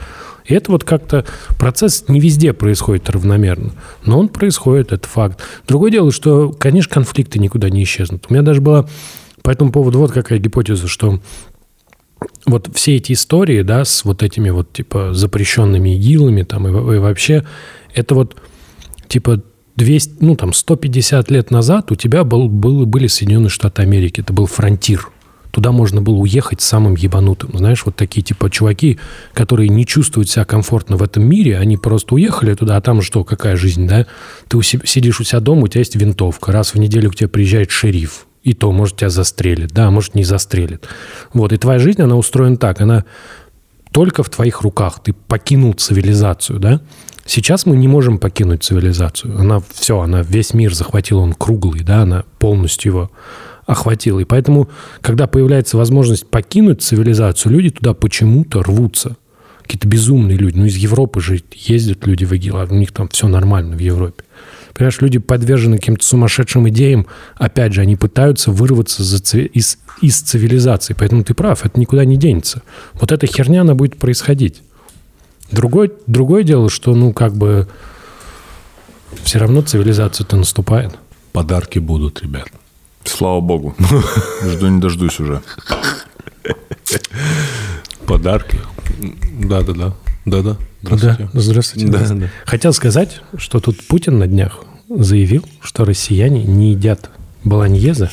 И 0.46 0.54
это 0.54 0.72
вот 0.72 0.84
как-то 0.84 1.24
процесс 1.58 2.04
не 2.08 2.20
везде 2.20 2.52
происходит 2.52 3.10
равномерно, 3.10 3.72
но 4.04 4.18
он 4.18 4.28
происходит, 4.28 4.92
это 4.92 5.08
факт. 5.08 5.40
Другое 5.66 5.90
дело, 5.90 6.12
что, 6.12 6.50
конечно, 6.50 6.92
конфликты 6.92 7.38
никуда 7.38 7.70
не 7.70 7.82
исчезнут. 7.82 8.26
У 8.28 8.32
меня 8.32 8.42
даже 8.42 8.60
была 8.60 8.88
по 9.42 9.50
этому 9.50 9.72
поводу 9.72 9.98
вот 9.98 10.12
какая 10.12 10.38
гипотеза, 10.38 10.88
что 10.88 11.20
вот 12.46 12.70
все 12.74 12.96
эти 12.96 13.12
истории, 13.12 13.62
да, 13.62 13.84
с 13.84 14.04
вот 14.04 14.22
этими 14.22 14.50
вот, 14.50 14.72
типа, 14.72 15.14
запрещенными 15.14 15.94
игилами 15.96 16.42
там 16.42 16.66
и, 16.66 16.96
и 16.96 16.98
вообще, 16.98 17.46
это 17.94 18.14
вот, 18.14 18.36
типа, 19.08 19.42
200, 19.76 20.16
ну, 20.20 20.36
там, 20.36 20.52
150 20.52 21.30
лет 21.30 21.50
назад 21.50 21.90
у 21.90 21.94
тебя 21.94 22.24
был, 22.24 22.48
был, 22.48 22.84
были 22.86 23.06
Соединенные 23.06 23.48
Штаты 23.48 23.82
Америки, 23.82 24.20
это 24.20 24.32
был 24.32 24.46
фронтир. 24.46 25.08
Туда 25.50 25.72
можно 25.72 26.00
было 26.00 26.16
уехать 26.16 26.60
самым 26.60 26.94
ебанутым. 26.94 27.50
Знаешь, 27.56 27.84
вот 27.84 27.96
такие, 27.96 28.22
типа, 28.22 28.50
чуваки, 28.50 28.98
которые 29.34 29.68
не 29.68 29.84
чувствуют 29.84 30.30
себя 30.30 30.44
комфортно 30.44 30.96
в 30.96 31.02
этом 31.02 31.24
мире, 31.24 31.58
они 31.58 31.76
просто 31.76 32.14
уехали 32.14 32.54
туда, 32.54 32.76
а 32.76 32.80
там 32.80 33.02
что, 33.02 33.24
какая 33.24 33.56
жизнь, 33.56 33.86
да? 33.86 34.06
Ты 34.48 34.56
у 34.56 34.62
себя- 34.62 34.86
сидишь 34.86 35.20
у 35.20 35.24
себя 35.24 35.40
дома, 35.40 35.62
у 35.62 35.68
тебя 35.68 35.80
есть 35.80 35.96
винтовка, 35.96 36.52
раз 36.52 36.74
в 36.74 36.78
неделю 36.78 37.10
к 37.10 37.16
тебе 37.16 37.28
приезжает 37.28 37.70
шериф, 37.70 38.26
и 38.42 38.54
то, 38.54 38.70
может, 38.72 38.96
тебя 38.96 39.10
застрелит, 39.10 39.72
да, 39.72 39.90
может, 39.90 40.14
не 40.14 40.24
застрелит. 40.24 40.86
Вот, 41.34 41.52
и 41.52 41.56
твоя 41.56 41.78
жизнь, 41.78 42.00
она 42.00 42.16
устроена 42.16 42.56
так, 42.56 42.80
она 42.80 43.04
только 43.92 44.22
в 44.22 44.30
твоих 44.30 44.62
руках. 44.62 45.02
Ты 45.02 45.12
покинул 45.12 45.72
цивилизацию, 45.72 46.60
да? 46.60 46.80
Сейчас 47.26 47.66
мы 47.66 47.76
не 47.76 47.86
можем 47.86 48.18
покинуть 48.18 48.64
цивилизацию. 48.64 49.38
Она 49.38 49.60
все, 49.72 50.00
она 50.00 50.22
весь 50.22 50.54
мир 50.54 50.74
захватила, 50.74 51.20
он 51.20 51.34
круглый, 51.34 51.82
да, 51.82 52.02
она 52.02 52.24
полностью 52.38 52.92
его 52.92 53.10
охватила. 53.70 54.20
И 54.20 54.24
поэтому, 54.24 54.68
когда 55.00 55.26
появляется 55.26 55.76
возможность 55.76 56.26
покинуть 56.26 56.82
цивилизацию, 56.82 57.52
люди 57.52 57.70
туда 57.70 57.94
почему-то 57.94 58.62
рвутся. 58.62 59.16
Какие-то 59.62 59.86
безумные 59.86 60.36
люди. 60.36 60.56
Ну, 60.56 60.64
из 60.64 60.76
Европы 60.76 61.20
же 61.20 61.42
ездят 61.52 62.06
люди 62.06 62.24
в 62.24 62.32
ИГИЛ, 62.32 62.56
а 62.56 62.66
у 62.68 62.74
них 62.74 62.90
там 62.92 63.08
все 63.08 63.28
нормально 63.28 63.76
в 63.76 63.78
Европе. 63.78 64.24
Понимаешь, 64.74 65.00
люди 65.00 65.18
подвержены 65.18 65.78
каким-то 65.78 66.04
сумасшедшим 66.04 66.68
идеям. 66.70 67.06
Опять 67.36 67.72
же, 67.72 67.80
они 67.80 67.96
пытаются 67.96 68.50
вырваться 68.50 69.04
за 69.04 69.20
ци- 69.20 69.44
из, 69.46 69.78
из 70.00 70.20
цивилизации. 70.20 70.96
Поэтому 70.98 71.22
ты 71.22 71.34
прав, 71.34 71.64
это 71.64 71.78
никуда 71.78 72.04
не 72.04 72.16
денется. 72.16 72.62
Вот 72.94 73.12
эта 73.12 73.26
херня, 73.26 73.60
она 73.60 73.74
будет 73.74 73.96
происходить. 73.96 74.62
Другое, 75.52 75.90
другое 76.06 76.42
дело, 76.42 76.70
что, 76.70 76.94
ну, 76.94 77.12
как 77.12 77.36
бы, 77.36 77.68
все 79.22 79.38
равно 79.38 79.62
цивилизация-то 79.62 80.36
наступает. 80.36 80.92
Подарки 81.32 81.78
будут, 81.78 82.22
ребят. 82.22 82.48
Слава 83.04 83.40
богу. 83.40 83.74
Жду 84.44 84.68
не 84.68 84.80
дождусь 84.80 85.20
уже. 85.20 85.42
Подарки. 88.06 88.58
Да-да-да. 89.40 89.94
Да-да. 90.26 90.56
Здравствуйте. 90.82 91.28
Да, 91.32 91.40
здравствуйте. 91.40 91.86
Да, 91.86 91.92
здравствуйте. 91.92 92.26
да. 92.26 92.50
Хотел 92.50 92.72
сказать, 92.72 93.20
что 93.36 93.60
тут 93.60 93.86
Путин 93.86 94.18
на 94.18 94.26
днях 94.26 94.64
заявил, 94.88 95.44
что 95.60 95.84
россияне 95.84 96.42
не 96.44 96.70
едят 96.72 97.10
баланьеза. 97.44 98.10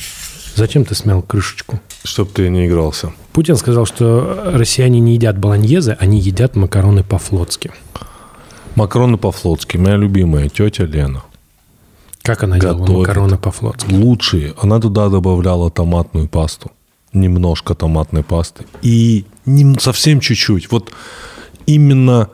Зачем 0.54 0.84
ты 0.84 0.94
смял 0.94 1.22
крышечку? 1.22 1.80
Чтоб 2.04 2.32
ты 2.32 2.48
не 2.48 2.66
игрался. 2.66 3.12
Путин 3.32 3.56
сказал, 3.56 3.86
что 3.86 4.50
россияне 4.52 5.00
не 5.00 5.14
едят 5.14 5.38
баланьезы, 5.38 5.96
они 6.00 6.18
едят 6.20 6.56
макароны 6.56 7.04
по-флотски. 7.04 7.70
Макароны 8.74 9.16
по-флотски. 9.18 9.76
Моя 9.76 9.96
любимая 9.96 10.48
тетя 10.48 10.84
Лена. 10.84 11.22
Как 12.28 12.42
она 12.42 12.58
делала 12.58 12.80
Готовит. 12.80 12.98
макароны 13.08 13.38
по-флотски? 13.38 13.90
Лучшие. 13.94 14.52
Она 14.60 14.78
туда 14.80 15.08
добавляла 15.08 15.70
томатную 15.70 16.28
пасту. 16.28 16.70
Немножко 17.14 17.74
томатной 17.74 18.22
пасты. 18.22 18.66
И 18.82 19.24
нем- 19.46 19.78
совсем 19.78 20.20
чуть-чуть. 20.20 20.70
Вот 20.70 20.92
именно, 21.64 22.28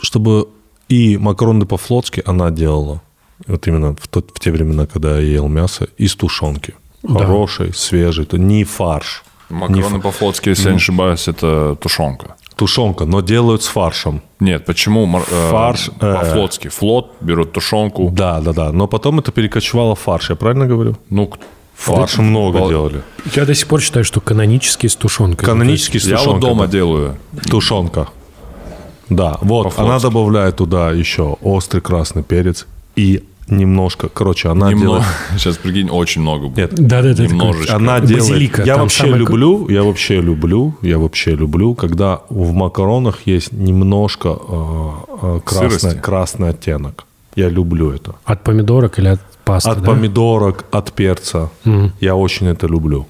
чтобы 0.00 0.46
и 0.88 1.16
макароны 1.16 1.66
по-флотски 1.66 2.22
она 2.24 2.52
делала. 2.52 3.02
Вот 3.48 3.66
именно 3.66 3.96
в, 4.00 4.06
тот- 4.06 4.30
в 4.32 4.38
те 4.38 4.52
времена, 4.52 4.86
когда 4.86 5.18
я 5.18 5.26
ел 5.32 5.48
мясо, 5.48 5.88
из 5.98 6.14
тушенки. 6.14 6.74
Да. 7.02 7.18
Хороший, 7.18 7.74
свежий. 7.74 8.22
Это 8.22 8.38
не 8.38 8.62
фарш. 8.62 9.24
Не 9.50 9.56
Макароны 9.58 9.96
фа- 9.96 10.02
по-флотски, 10.02 10.50
если 10.50 10.66
я 10.66 10.70
не 10.70 10.76
ошибаюсь, 10.76 11.26
это 11.26 11.76
тушенка. 11.80 12.36
Тушенка, 12.62 13.06
но 13.06 13.22
делают 13.22 13.64
с 13.64 13.66
фаршем. 13.66 14.22
Нет, 14.38 14.64
почему 14.66 15.18
э, 15.18 15.50
Фарш, 15.50 15.90
э. 16.00 16.14
по-флотски? 16.14 16.68
Флот 16.68 17.10
берут 17.20 17.50
тушенку. 17.50 18.08
Да, 18.12 18.40
да, 18.40 18.52
да. 18.52 18.70
Но 18.70 18.86
потом 18.86 19.18
это 19.18 19.32
перекочевало 19.32 19.96
в 19.96 19.98
фарш. 19.98 20.30
Я 20.30 20.36
правильно 20.36 20.68
говорю? 20.68 20.96
Ну, 21.10 21.28
Фарш 21.74 22.18
много 22.18 22.58
Вол- 22.58 22.68
делали. 22.68 23.02
Я 23.34 23.46
до 23.46 23.54
сих 23.56 23.66
пор 23.66 23.80
считаю, 23.80 24.04
что 24.04 24.20
канонический 24.20 24.88
с 24.88 24.94
тушенкой. 24.94 25.44
Канонический 25.44 25.98
с 25.98 26.04
я 26.04 26.18
тушенкой. 26.18 26.34
вот 26.34 26.40
дома 26.40 26.66
да. 26.66 26.70
делаю. 26.70 27.16
Тушенка. 27.50 28.06
Да, 29.08 29.38
вот, 29.40 29.64
По-флотски. 29.64 29.80
она 29.80 29.98
добавляет 29.98 30.56
туда 30.58 30.92
еще 30.92 31.38
острый 31.42 31.80
красный 31.80 32.22
перец 32.22 32.68
и 32.94 33.24
немножко, 33.58 34.08
короче, 34.08 34.48
она 34.48 34.70
Немного. 34.70 34.86
делает... 34.86 35.04
Сейчас, 35.38 35.56
прикинь, 35.56 35.88
очень 35.90 36.22
много 36.22 36.48
будет. 36.48 36.56
Нет, 36.72 36.74
Да-да-да. 36.88 37.26
Немножечко. 37.26 37.76
она 37.76 38.00
делает... 38.00 38.28
Базилика, 38.30 38.62
я 38.62 38.76
вообще 38.76 39.02
самое- 39.02 39.18
люблю, 39.18 39.68
я 39.68 39.82
вообще 39.82 40.20
люблю, 40.20 40.74
я 40.82 40.98
вообще 40.98 41.34
люблю, 41.36 41.74
когда 41.74 42.20
в 42.28 42.52
макаронах 42.52 43.20
есть 43.26 43.52
немножко 43.52 44.28
э, 44.28 44.90
э, 45.22 45.40
красный, 45.44 45.94
красный 45.98 46.48
оттенок. 46.50 47.04
Я 47.36 47.48
люблю 47.48 47.90
это. 47.90 48.14
От 48.24 48.42
помидорок 48.42 48.98
или 48.98 49.08
от 49.08 49.20
пасты, 49.44 49.70
От 49.70 49.80
да? 49.82 49.86
помидорок, 49.90 50.64
от 50.70 50.92
перца. 50.92 51.48
Я 52.00 52.14
очень 52.14 52.46
это 52.48 52.66
люблю. 52.66 53.06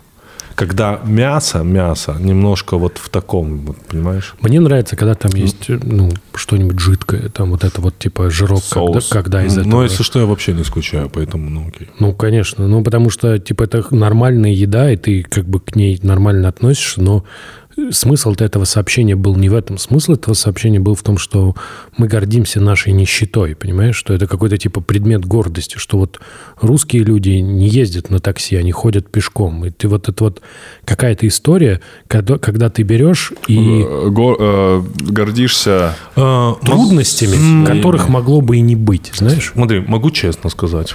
Когда 0.54 1.00
мясо, 1.04 1.62
мясо 1.62 2.16
немножко 2.18 2.76
вот 2.76 2.98
в 2.98 3.08
таком, 3.08 3.58
вот, 3.58 3.76
понимаешь? 3.88 4.34
Мне 4.40 4.60
нравится, 4.60 4.96
когда 4.96 5.14
там 5.14 5.32
есть 5.34 5.68
ну, 5.68 6.10
что-нибудь 6.34 6.78
жидкое, 6.78 7.28
там 7.28 7.50
вот 7.50 7.64
это 7.64 7.80
вот 7.80 7.98
типа 7.98 8.30
жирок, 8.30 8.62
когда, 8.70 9.00
Соус. 9.00 9.08
когда 9.08 9.44
из 9.44 9.58
этого... 9.58 9.70
Но 9.70 9.82
если 9.82 10.02
что, 10.02 10.20
я 10.20 10.26
вообще 10.26 10.52
не 10.52 10.64
скучаю, 10.64 11.10
поэтому, 11.10 11.50
ну 11.50 11.68
окей. 11.68 11.88
Ну, 11.98 12.12
конечно. 12.12 12.66
Ну, 12.68 12.82
потому 12.82 13.10
что, 13.10 13.38
типа, 13.38 13.64
это 13.64 13.84
нормальная 13.94 14.52
еда, 14.52 14.90
и 14.90 14.96
ты 14.96 15.22
как 15.22 15.44
бы 15.46 15.60
к 15.60 15.76
ней 15.76 15.98
нормально 16.02 16.48
относишься, 16.48 17.02
но 17.02 17.24
смысл 17.90 18.34
этого 18.38 18.64
сообщения 18.64 19.16
был 19.16 19.36
не 19.36 19.48
в 19.48 19.54
этом. 19.54 19.78
Смысл 19.78 20.12
этого 20.14 20.34
сообщения 20.34 20.80
был 20.80 20.94
в 20.94 21.02
том, 21.02 21.18
что 21.18 21.54
мы 21.96 22.06
гордимся 22.08 22.60
нашей 22.60 22.92
нищетой, 22.92 23.54
понимаешь? 23.54 23.96
Что 23.96 24.14
это 24.14 24.26
какой-то, 24.26 24.58
типа, 24.58 24.80
предмет 24.80 25.24
гордости, 25.24 25.76
что 25.78 25.98
вот 25.98 26.20
русские 26.60 27.02
люди 27.04 27.30
не 27.30 27.68
ездят 27.68 28.10
на 28.10 28.18
такси, 28.18 28.56
они 28.56 28.72
ходят 28.72 29.10
пешком. 29.10 29.64
И 29.64 29.70
ты 29.70 29.88
вот 29.88 30.08
это 30.08 30.24
вот 30.24 30.42
какая-то 30.84 31.26
история, 31.26 31.80
когда, 32.08 32.38
когда 32.38 32.68
ты 32.70 32.82
берешь 32.82 33.32
и 33.48 33.82
Э, 33.82 34.08
го- 34.10 34.36
э, 34.38 34.82
гордишься 35.10 35.94
А, 36.16 36.54
трудностями, 36.64 37.64
которых 37.66 38.08
могло 38.08 38.40
бы 38.40 38.56
и 38.56 38.60
не 38.60 38.76
быть, 38.76 39.10
знаешь? 39.14 39.52
Смотри, 39.54 39.80
могу 39.80 40.10
честно 40.10 40.50
сказать. 40.50 40.94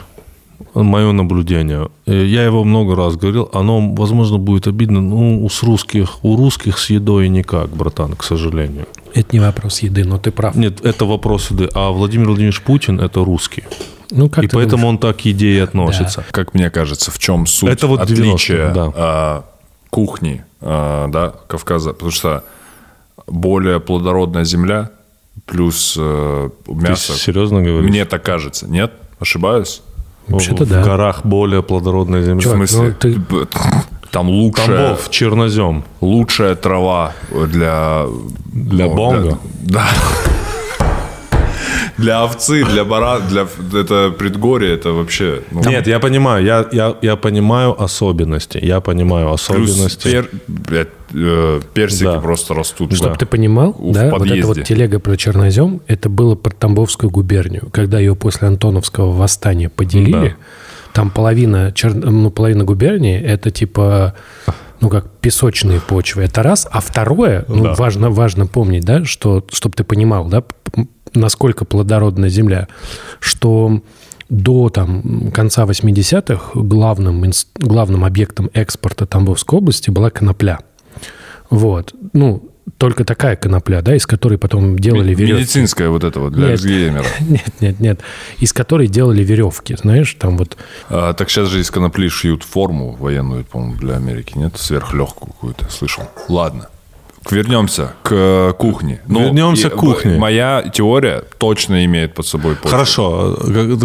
Мое 0.74 1.12
наблюдение. 1.12 1.90
Э, 2.06 2.26
Я 2.26 2.44
его 2.44 2.64
много 2.64 2.96
раз 2.96 3.16
говорил. 3.16 3.50
Оно, 3.54 3.94
возможно, 3.94 4.38
будет 4.38 4.68
обидно. 4.68 5.02
Ну, 5.02 5.44
у 5.44 5.50
с 5.50 5.64
русских, 5.64 6.24
у 6.24 6.36
русских 6.36 6.78
с 6.78 6.90
едой 6.90 7.30
никак, 7.30 7.70
братан, 7.70 8.16
к 8.16 8.24
сожалению. 8.24 8.86
Это 9.14 9.30
не 9.36 9.40
вопрос 9.40 9.80
еды, 9.80 10.04
но 10.04 10.18
ты 10.18 10.32
прав. 10.32 10.56
Нет, 10.56 10.86
это 10.86 11.06
вопрос 11.06 11.52
еды. 11.52 11.70
А 11.74 11.92
Владимир 11.92 12.28
Владимирович 12.28 12.62
Путин– 12.62 13.00
это 13.02 13.24
русский. 13.24 13.64
Ну, 14.12 14.30
как 14.30 14.46
и 14.46 14.48
ты 14.48 14.56
поэтому 14.56 14.84
думаешь? 14.84 14.96
он 14.96 14.98
так 15.00 15.18
к 15.18 15.22
еде 15.22 15.58
и 15.58 15.60
относится. 15.60 16.26
как 16.32 16.54
мне 16.54 16.70
кажется, 16.70 17.12
в 17.12 17.20
чем 17.20 17.46
суть 17.46 17.70
Это 17.70 17.88
вот 17.88 18.02
90-е, 18.02 18.14
отличия 18.14 18.74
да. 18.74 18.94
а, 18.96 19.46
кухни 19.90 20.46
а, 20.62 21.08
да, 21.10 21.34
Кавказа? 21.48 21.92
Потому 21.94 22.12
что 22.12 22.44
более 23.28 23.80
плодородная 23.80 24.46
земля 24.46 24.92
плюс 25.46 25.96
э, 26.00 26.50
мясо. 26.68 27.14
серьезно 27.14 27.62
говоришь? 27.62 27.90
Мне 27.90 28.06
так 28.06 28.24
кажется. 28.24 28.68
Нет? 28.68 28.94
Ошибаюсь? 29.20 29.82
Вообще-то 30.28 30.66
в 30.66 30.70
да. 30.70 30.84
горах 30.84 31.26
более 31.26 31.64
плодородная 31.64 32.22
земля. 32.22 32.40
В 32.40 32.44
Чувак, 32.44 32.58
смысле? 32.70 32.88
ну 32.88 32.94
ты- 33.46 33.48
Там 34.12 34.30
лучшая, 34.30 34.68
Тамбов, 34.68 35.10
чернозем. 35.10 35.84
лучшая 36.02 36.56
трава 36.56 37.14
для... 37.32 38.06
Для 38.54 38.88
бонга? 38.88 39.38
Да. 39.62 39.86
Для 41.98 42.24
овцы, 42.24 42.64
для 42.64 42.86
бара, 42.86 43.20
для 43.20 43.48
это 43.74 44.12
предгорье, 44.12 44.74
это 44.76 44.92
вообще... 44.92 45.42
ну, 45.52 45.62
Нет, 45.68 45.88
я 45.88 46.00
понимаю, 46.00 46.46
я, 46.46 46.66
я, 46.72 46.96
я 47.02 47.16
понимаю 47.16 47.82
особенности. 47.82 48.60
Я 48.62 48.82
понимаю 48.82 49.28
Плюс 49.30 49.42
особенности. 49.50 50.08
пер- 50.08 50.30
блядь, 50.48 50.90
э, 51.14 51.62
персики 51.74 52.04
Да. 52.04 52.20
просто 52.20 52.54
растут. 52.54 52.94
Чтобы 52.94 53.12
Да. 53.14 53.16
ты 53.16 53.26
понимал, 53.26 53.72
В 53.74 53.94
да, 53.94 54.10
вот 54.12 54.20
подъезде. 54.20 54.40
эта 54.40 54.48
вот 54.48 54.64
телега 54.64 55.00
про 55.00 55.18
чернозем, 55.18 55.82
это 55.88 56.08
было 56.10 56.36
про 56.36 56.52
Тамбовскую 56.52 57.10
губернию. 57.10 57.70
Когда 57.72 57.98
ее 58.00 58.16
после 58.16 58.48
Антоновского 58.48 59.12
восстания 59.12 59.70
поделили, 59.70 60.30
Да. 60.30 60.92
там 60.94 61.10
половина, 61.10 61.72
чер- 61.76 61.94
ну, 62.10 62.30
половина 62.30 62.64
губернии 62.64 63.20
это 63.20 63.50
типа 63.52 64.14
ну, 64.80 64.90
как 64.90 65.10
песочные 65.22 65.80
почвы. 65.82 66.22
Это 66.26 66.44
раз. 66.44 66.68
А 66.70 66.82
второе, 66.82 67.46
ну, 67.48 67.64
Да. 67.64 67.74
важно, 67.74 68.12
важно 68.12 68.46
помнить, 68.46 68.86
да, 68.86 69.04
что, 69.06 69.44
чтобы 69.52 69.74
ты 69.74 69.84
понимал, 69.84 70.28
да, 70.28 70.44
насколько 71.14 71.66
плодородная 71.66 72.30
земля, 72.30 72.68
что 73.20 73.82
до 74.30 74.70
там, 74.70 75.32
конца 75.32 75.66
80-х 75.66 76.52
главным, 76.60 77.32
главным 77.56 78.04
объектом 78.04 78.50
экспорта 78.54 79.06
Тамбовской 79.06 79.60
области 79.60 79.90
была 79.90 80.10
конопля. 80.10 80.60
Вот. 81.50 81.94
Ну, 82.14 82.50
только 82.78 83.06
такая 83.06 83.38
конопля, 83.38 83.82
да, 83.82 83.96
из 83.96 84.06
которой 84.06 84.38
потом 84.38 84.78
делали 84.78 85.16
веревки. 85.16 85.42
Медицинская 85.42 85.90
вот 85.90 86.04
это 86.04 86.20
вот 86.20 86.34
для 86.34 86.50
Нет. 86.50 86.60
Нет, 87.22 87.62
нет, 87.62 87.80
нет. 87.80 88.02
Из 88.40 88.52
которой 88.52 88.88
делали 88.88 89.24
веревки, 89.24 89.76
знаешь, 89.76 90.16
там 90.20 90.38
вот... 90.38 90.58
А, 90.90 91.14
так 91.14 91.30
сейчас 91.30 91.48
же 91.48 91.62
из 91.62 91.72
конопли 91.72 92.10
шьют 92.10 92.44
форму 92.44 92.96
военную, 93.00 93.46
по-моему, 93.46 93.78
для 93.78 93.96
Америки, 93.96 94.34
нет? 94.38 94.58
Сверхлегкую 94.58 95.34
какую-то, 95.34 95.70
слышал. 95.72 96.04
Ладно. 96.28 96.68
Вернемся 97.32 97.94
к 98.04 98.12
э, 98.12 98.54
кухне. 98.58 99.02
Ну, 99.08 99.22
Вернемся 99.22 99.70
к 99.70 99.76
кухне. 99.76 100.18
Моя 100.18 100.64
теория 100.74 101.24
точно 101.38 101.86
имеет 101.86 102.14
под 102.14 102.26
собой 102.28 102.56
почву. 102.56 102.70
Хорошо, 102.70 103.38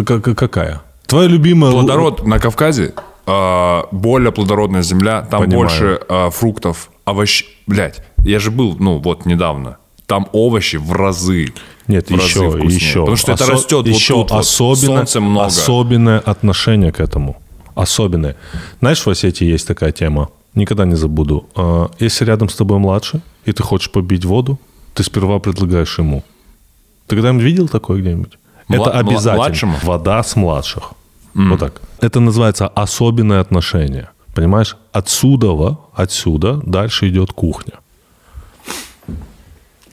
как- 0.05 0.23
как- 0.23 0.37
какая? 0.37 0.81
Твоя 1.07 1.27
любимая... 1.27 1.71
Плодород 1.71 2.25
на 2.25 2.39
Кавказе 2.39 2.93
а, 3.25 3.87
более 3.91 4.31
плодородная 4.31 4.81
земля, 4.81 5.21
там 5.21 5.41
Понимаю. 5.43 5.59
больше 5.59 5.99
а, 6.09 6.29
фруктов, 6.29 6.89
овощей. 7.05 7.47
Блять, 7.67 8.01
я 8.17 8.39
же 8.39 8.51
был, 8.51 8.75
ну, 8.79 8.97
вот 8.97 9.25
недавно. 9.25 9.77
Там 10.05 10.27
овощи 10.33 10.75
в 10.77 10.91
разы. 10.91 11.53
Нет, 11.87 12.09
в 12.09 12.13
разы 12.13 12.25
еще, 12.25 12.49
вкуснее. 12.49 12.75
еще. 12.75 12.99
Потому 13.01 13.17
что 13.17 13.31
это 13.31 13.43
Осо- 13.45 13.51
растет 13.51 13.87
еще 13.87 14.15
вот 14.15 14.23
тут 14.23 14.31
вот. 14.31 14.39
особенно, 14.39 14.95
Солнца 14.97 15.21
много. 15.21 15.45
Особенное 15.47 16.19
отношение 16.19 16.91
к 16.91 16.99
этому. 16.99 17.37
Особенное. 17.75 18.35
Знаешь, 18.79 19.05
в 19.05 19.09
Осетии 19.09 19.45
есть 19.45 19.67
такая 19.67 19.91
тема. 19.91 20.29
Никогда 20.55 20.85
не 20.85 20.95
забуду. 20.95 21.45
А, 21.55 21.89
Если 21.99 22.25
рядом 22.25 22.47
с 22.49 22.55
тобой 22.55 22.77
младший, 22.79 23.21
и 23.45 23.51
ты 23.51 23.63
хочешь 23.63 23.89
побить 23.91 24.25
воду, 24.25 24.57
ты 24.93 25.03
сперва 25.03 25.39
предлагаешь 25.39 25.99
ему. 25.99 26.23
Ты 27.07 27.15
когда-нибудь 27.15 27.43
видел 27.43 27.67
такое 27.67 27.99
где-нибудь? 28.01 28.37
Мла- 28.67 28.87
Это 28.89 28.99
обязательно. 28.99 29.35
младшему? 29.35 29.77
Вода 29.83 30.21
с 30.23 30.35
младших. 30.35 30.93
Вот 31.33 31.59
так. 31.59 31.81
Это 32.01 32.19
называется 32.19 32.67
особенное 32.67 33.41
отношение. 33.41 34.09
Понимаешь? 34.35 34.77
Отсюда, 34.91 35.77
отсюда 35.95 36.59
дальше 36.63 37.07
идет 37.09 37.31
кухня. 37.33 37.73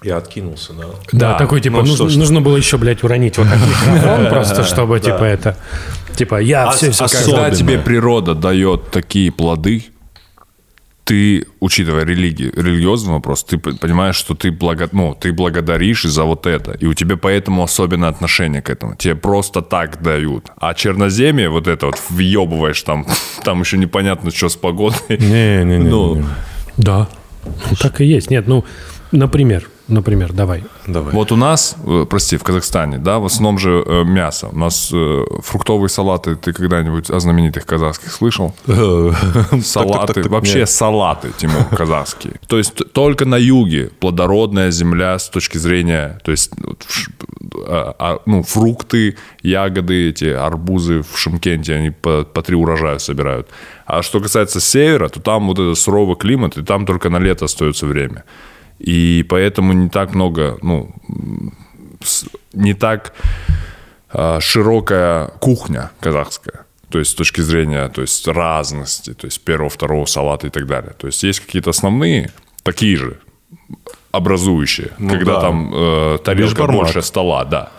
Я 0.03 0.17
откинулся, 0.17 0.73
да? 0.73 0.85
Да, 1.13 1.35
такой, 1.39 1.61
типа, 1.61 1.79
ну 1.83 1.87
нужно, 1.89 2.09
что 2.09 2.19
нужно 2.19 2.41
было 2.41 2.57
еще, 2.57 2.79
блядь, 2.79 3.03
уронить 3.05 3.37
вот 3.37 3.49
так 3.49 3.59
микрофон, 3.59 4.29
просто 4.31 4.65
чтобы, 4.65 4.99
типа, 4.99 5.25
это... 5.25 5.57
Типа, 6.17 6.41
я 6.41 6.71
все, 6.71 6.91
а. 6.99 7.09
Когда 7.09 7.51
тебе 7.51 7.79
природа 7.79 8.35
дает 8.35 8.91
такие 8.91 9.31
плоды, 9.31 9.85
ты, 11.11 11.45
учитывая 11.59 12.05
религию, 12.05 12.53
религиозный 12.55 13.15
вопрос, 13.15 13.43
ты 13.43 13.59
понимаешь, 13.59 14.15
что 14.15 14.37
ты, 14.37 14.53
благо, 14.53 14.89
ну, 14.93 15.17
ты 15.21 15.33
благодаришь 15.33 16.05
за 16.05 16.23
вот 16.23 16.47
это. 16.47 16.71
И 16.83 16.87
у 16.87 16.95
тебя 16.95 17.17
поэтому 17.17 17.65
особенное 17.65 18.09
отношение 18.09 18.63
к 18.63 18.71
этому. 18.71 18.95
Тебе 18.95 19.17
просто 19.17 19.61
так 19.61 20.03
дают. 20.03 20.53
А 20.57 20.73
черноземье, 20.73 21.49
вот 21.49 21.67
это 21.67 21.87
вот, 21.87 22.01
въебываешь 22.11 22.83
там, 22.83 23.07
там 23.45 23.61
еще 23.61 23.77
непонятно, 23.79 24.31
что 24.31 24.49
с 24.49 24.55
погодой. 24.55 25.01
Не-не-не. 25.09 25.79
Ну, 25.79 26.15
не. 26.15 26.25
Да, 26.77 27.09
ну, 27.45 27.77
так 27.81 28.01
и 28.01 28.05
есть. 28.05 28.31
Нет, 28.31 28.47
ну, 28.47 28.65
например, 29.11 29.69
например, 29.91 30.33
давай. 30.33 30.65
Давай. 30.87 31.13
Вот 31.15 31.33
у 31.33 31.37
нас, 31.37 31.77
э, 31.87 32.07
прости, 32.09 32.37
в 32.37 32.43
Казахстане, 32.43 32.99
да, 32.99 33.19
в 33.19 33.25
основном 33.25 33.59
же 33.59 33.83
э, 33.85 34.05
мясо. 34.05 34.49
У 34.53 34.59
нас 34.59 34.91
э, 34.93 35.25
фруктовые 35.43 35.89
салаты, 35.89 36.37
ты 36.37 36.53
когда-нибудь 36.53 37.11
о 37.11 37.21
знаменитых 37.21 37.67
казахских 37.67 38.13
слышал? 38.13 38.55
Салаты, 39.63 40.29
вообще 40.29 40.67
салаты, 40.67 41.31
Тимур, 41.37 41.65
казахские. 41.77 42.35
То 42.47 42.59
есть 42.59 42.93
только 42.93 43.25
на 43.25 43.37
юге 43.37 43.91
плодородная 44.01 44.71
земля 44.71 45.19
с 45.19 45.29
точки 45.29 45.59
зрения, 45.59 46.19
то 46.25 46.31
есть 46.31 46.51
а, 47.67 47.95
а, 47.99 48.19
ну, 48.27 48.43
фрукты, 48.43 49.17
ягоды, 49.43 50.09
эти 50.09 50.25
арбузы 50.25 51.03
в 51.03 51.19
Шымкенте, 51.19 51.75
они 51.75 51.91
по, 51.91 52.25
по 52.25 52.43
три 52.43 52.57
урожая 52.57 52.99
собирают. 52.99 53.49
А 53.87 54.03
что 54.03 54.21
касается 54.21 54.61
севера, 54.61 55.09
то 55.09 55.21
там 55.21 55.49
вот 55.49 55.59
этот 55.59 55.79
суровый 55.79 56.17
климат, 56.17 56.57
и 56.57 56.63
там 56.63 56.87
только 56.87 57.11
на 57.11 57.19
лето 57.19 57.47
остается 57.47 57.87
время. 57.87 58.25
И 58.81 59.25
поэтому 59.29 59.73
не 59.73 59.89
так 59.89 60.15
много, 60.15 60.59
ну, 60.63 60.91
не 62.53 62.75
так 62.75 63.13
а, 64.09 64.41
широкая 64.41 65.29
кухня 65.41 65.91
казахская. 66.01 66.65
То 66.89 66.99
есть 66.99 67.13
с 67.13 67.15
точки 67.15 67.41
зрения 67.43 67.89
то 67.89 68.01
есть 68.01 68.27
разности, 68.27 69.15
то 69.15 69.27
есть 69.27 69.41
первого, 69.45 69.71
второго 69.71 70.07
салата 70.07 70.47
и 70.47 70.51
так 70.51 70.67
далее. 70.67 70.93
То 70.99 71.07
есть 71.07 71.23
есть 71.23 71.41
какие-то 71.41 71.71
основные, 71.71 72.33
такие 72.63 72.97
же, 72.97 73.19
образующие, 74.11 74.91
когда 74.99 75.35
да. 75.35 75.41
там 75.41 75.73
э, 75.73 76.19
тарелка 76.25 76.67
больше 76.67 77.03
стола, 77.03 77.45
да. 77.45 77.71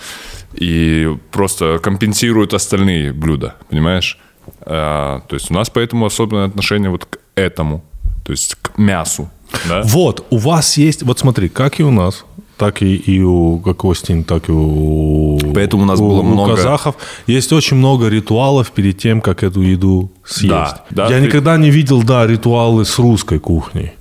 И 0.54 1.18
просто 1.32 1.80
компенсируют 1.80 2.54
остальные 2.54 3.12
блюда, 3.12 3.56
понимаешь? 3.70 4.18
Э, 4.62 5.20
то 5.28 5.34
есть 5.36 5.52
у 5.52 5.54
нас 5.54 5.70
поэтому 5.70 6.06
особенное 6.06 6.46
отношение 6.46 6.90
вот 6.90 7.06
к 7.06 7.20
этому, 7.36 7.84
то 8.24 8.32
есть 8.32 8.56
к 8.62 8.78
мясу. 8.78 9.30
Да? 9.68 9.82
Вот, 9.86 10.26
у 10.30 10.38
вас 10.38 10.78
есть, 10.78 11.04
вот 11.04 11.20
смотри, 11.20 11.50
как 11.50 11.80
и 11.80 11.84
у 11.84 11.92
нас, 11.92 12.26
так 12.58 12.82
и, 12.84 12.96
и 12.96 13.22
у 13.24 13.58
как 13.60 13.84
Остин, 13.86 14.24
так 14.24 14.50
и 14.50 14.52
у, 14.52 15.40
Поэтому 15.54 15.84
у 15.84 15.86
нас 15.86 16.00
у- 16.00 16.08
было 16.08 16.20
у 16.20 16.24
много- 16.24 16.56
казахов. 16.56 16.96
Есть 17.28 17.52
очень 17.54 17.78
много 17.78 18.08
ритуалов 18.08 18.72
перед 18.72 18.98
тем, 18.98 19.20
как 19.22 19.44
эту 19.44 19.62
еду 19.62 20.12
съесть. 20.26 20.50
Да, 20.50 20.86
да, 20.92 21.04
Я 21.10 21.20
ты- 21.20 21.26
никогда 21.26 21.58
не 21.58 21.72
видел, 21.72 22.04
да, 22.04 22.28
ритуалы 22.28 22.86
с 22.86 23.00
русской 23.00 23.40
кухней. 23.40 23.92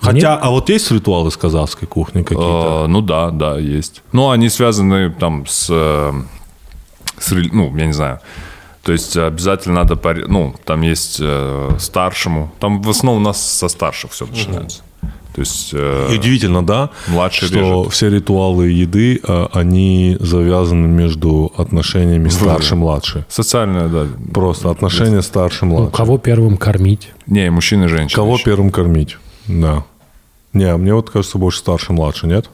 Хотя, 0.00 0.36
а 0.36 0.50
вот 0.50 0.68
есть 0.68 0.90
ритуалы 0.90 1.30
с 1.30 1.36
казахской 1.36 1.86
кухни 1.88 2.22
какие-то? 2.22 2.84
Э, 2.84 2.88
ну 2.88 3.00
да, 3.02 3.30
да, 3.30 3.58
есть. 3.58 4.02
Но 4.12 4.30
они 4.30 4.48
связаны 4.48 5.10
там 5.10 5.46
с, 5.46 5.68
э, 5.70 6.12
с 7.20 7.30
ну, 7.52 7.76
я 7.76 7.86
не 7.86 7.92
знаю. 7.92 8.18
То 8.82 8.92
есть 8.92 9.16
обязательно 9.16 9.76
надо, 9.76 9.94
пари- 9.94 10.24
ну, 10.26 10.54
там 10.64 10.82
есть 10.82 11.18
э, 11.20 11.70
старшему. 11.78 12.50
Там 12.58 12.82
в 12.82 12.90
основном 12.90 13.22
у 13.22 13.24
нас 13.24 13.40
со 13.40 13.68
старших 13.68 14.10
все 14.10 14.26
начинается. 14.26 14.82
То 15.34 15.40
есть 15.40 15.70
э, 15.72 16.08
И 16.12 16.16
удивительно, 16.18 16.66
да, 16.66 16.90
младший 17.06 17.48
что 17.48 17.58
режет. 17.58 17.92
все 17.92 18.10
ритуалы 18.10 18.68
еды, 18.68 19.20
они 19.52 20.16
завязаны 20.20 20.88
между 20.88 21.52
отношениями 21.56 22.28
старше-младше. 22.28 23.24
социальная, 23.28 23.88
да. 23.88 24.06
Просто 24.34 24.70
отношения 24.70 25.16
Ну, 25.16 25.22
старше-младше. 25.22 25.96
кого 25.96 26.18
первым 26.18 26.56
кормить? 26.58 27.12
Не, 27.26 27.50
мужчина 27.50 27.84
и 27.84 27.88
женщина. 27.88 28.16
Кого 28.22 28.34
еще. 28.34 28.44
первым 28.44 28.70
кормить? 28.70 29.16
Да. 29.46 29.84
Не, 30.52 30.76
мне 30.76 30.92
вот 30.92 31.08
кажется 31.08 31.38
больше 31.38 31.60
старше-младше, 31.60 32.26
нет? 32.26 32.50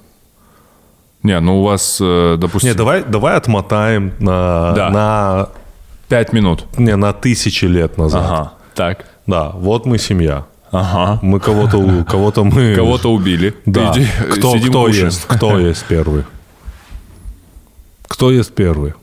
Не, 1.24 1.40
ну 1.40 1.60
у 1.60 1.64
вас, 1.64 1.98
э, 2.00 2.36
допустим, 2.38 2.68
Не, 2.70 2.74
давай, 2.76 3.02
давай 3.02 3.34
отмотаем 3.36 4.12
на, 4.20 4.72
Да. 4.76 4.90
на, 4.90 5.48
пять 6.08 6.32
минут. 6.32 6.66
не, 6.78 6.96
на 6.96 7.12
тысячи 7.12 7.64
лет 7.66 7.98
назад. 7.98 8.24
Ага, 8.24 8.52
так. 8.74 9.04
Да, 9.26 9.50
вот 9.50 9.86
мы 9.86 9.98
семья. 9.98 10.46
Ага. 10.70 11.18
Мы 11.22 11.40
кого-то, 11.40 12.04
кого-то 12.04 12.44
мы... 12.44 12.74
Кого-то 12.76 13.12
убили. 13.12 13.54
Да. 13.64 13.92
Иди, 13.94 14.06
Кто, 14.32 14.56
сидим, 14.56 14.68
кто 14.70 14.84
кушаем. 14.84 15.06
ест? 15.06 15.24
Кто 15.26 15.58
ест 15.68 15.84
первый? 15.88 16.24
Кто 18.06 18.30
ест 18.30 18.52
первый? 18.54 18.94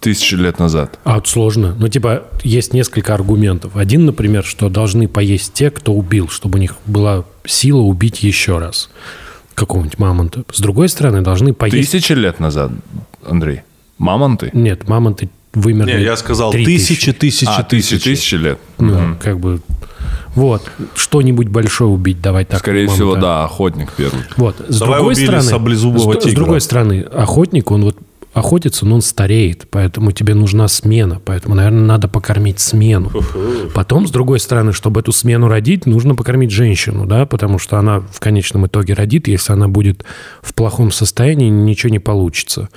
Тысячи 0.00 0.34
лет 0.34 0.58
назад. 0.58 0.98
А 1.04 1.16
вот 1.16 1.28
сложно. 1.28 1.76
Ну, 1.78 1.88
типа, 1.88 2.24
есть 2.42 2.72
несколько 2.72 3.14
аргументов. 3.14 3.76
Один, 3.76 4.06
например, 4.06 4.44
что 4.44 4.68
должны 4.68 5.08
поесть 5.08 5.52
те, 5.52 5.70
кто 5.70 5.92
убил, 5.92 6.28
чтобы 6.28 6.58
у 6.58 6.60
них 6.60 6.76
была 6.86 7.24
сила 7.44 7.80
убить 7.80 8.22
еще 8.22 8.58
раз 8.58 8.90
какого-нибудь 9.54 9.98
мамонта. 9.98 10.42
С 10.50 10.60
другой 10.60 10.88
стороны, 10.88 11.20
должны 11.20 11.52
поесть... 11.52 11.90
Тысячи 11.92 12.12
лет 12.14 12.40
назад, 12.40 12.72
Андрей. 13.28 13.60
Мамонты? 13.98 14.50
Нет, 14.54 14.88
мамонты 14.88 15.28
вымерли. 15.54 15.98
Не, 15.98 16.02
я 16.02 16.16
сказал 16.16 16.52
три 16.52 16.64
тысячи, 16.64 17.12
тысячи, 17.12 17.44
А, 17.46 17.62
тысячи, 17.62 17.96
тысячи. 17.96 18.10
тысячи 18.10 18.34
лет. 18.36 18.58
Ну, 18.78 19.16
как 19.20 19.38
бы... 19.38 19.60
Вот. 20.34 20.62
Что-нибудь 20.94 21.48
большое 21.48 21.90
убить, 21.90 22.20
давай 22.20 22.44
так. 22.44 22.60
Скорее 22.60 22.88
всего, 22.88 23.16
да, 23.16 23.44
охотник 23.44 23.92
первый. 23.92 24.22
Вот. 24.36 24.56
С 24.68 24.78
Давай 24.78 24.98
другой 24.98 25.16
стороны, 25.16 25.42
с, 25.42 26.30
с 26.30 26.34
другой 26.34 26.60
стороны, 26.60 27.00
охотник, 27.00 27.70
он 27.70 27.84
вот 27.84 27.96
охотится, 28.32 28.86
но 28.86 28.96
он 28.96 29.02
стареет, 29.02 29.66
поэтому 29.70 30.12
тебе 30.12 30.34
нужна 30.34 30.68
смена, 30.68 31.20
поэтому, 31.24 31.56
наверное, 31.56 31.82
надо 31.82 32.08
покормить 32.08 32.60
смену. 32.60 33.10
Потом, 33.74 34.06
с 34.06 34.10
другой 34.10 34.38
стороны, 34.38 34.72
чтобы 34.72 35.00
эту 35.00 35.12
смену 35.12 35.48
родить, 35.48 35.84
нужно 35.86 36.14
покормить 36.14 36.50
женщину, 36.52 37.06
да, 37.06 37.26
потому 37.26 37.58
что 37.58 37.78
она 37.78 38.00
в 38.00 38.20
конечном 38.20 38.66
итоге 38.66 38.94
родит, 38.94 39.26
если 39.26 39.52
она 39.52 39.66
будет 39.66 40.04
в 40.42 40.54
плохом 40.54 40.92
состоянии, 40.92 41.48
ничего 41.48 41.90
не 41.90 41.98
получится. 41.98 42.68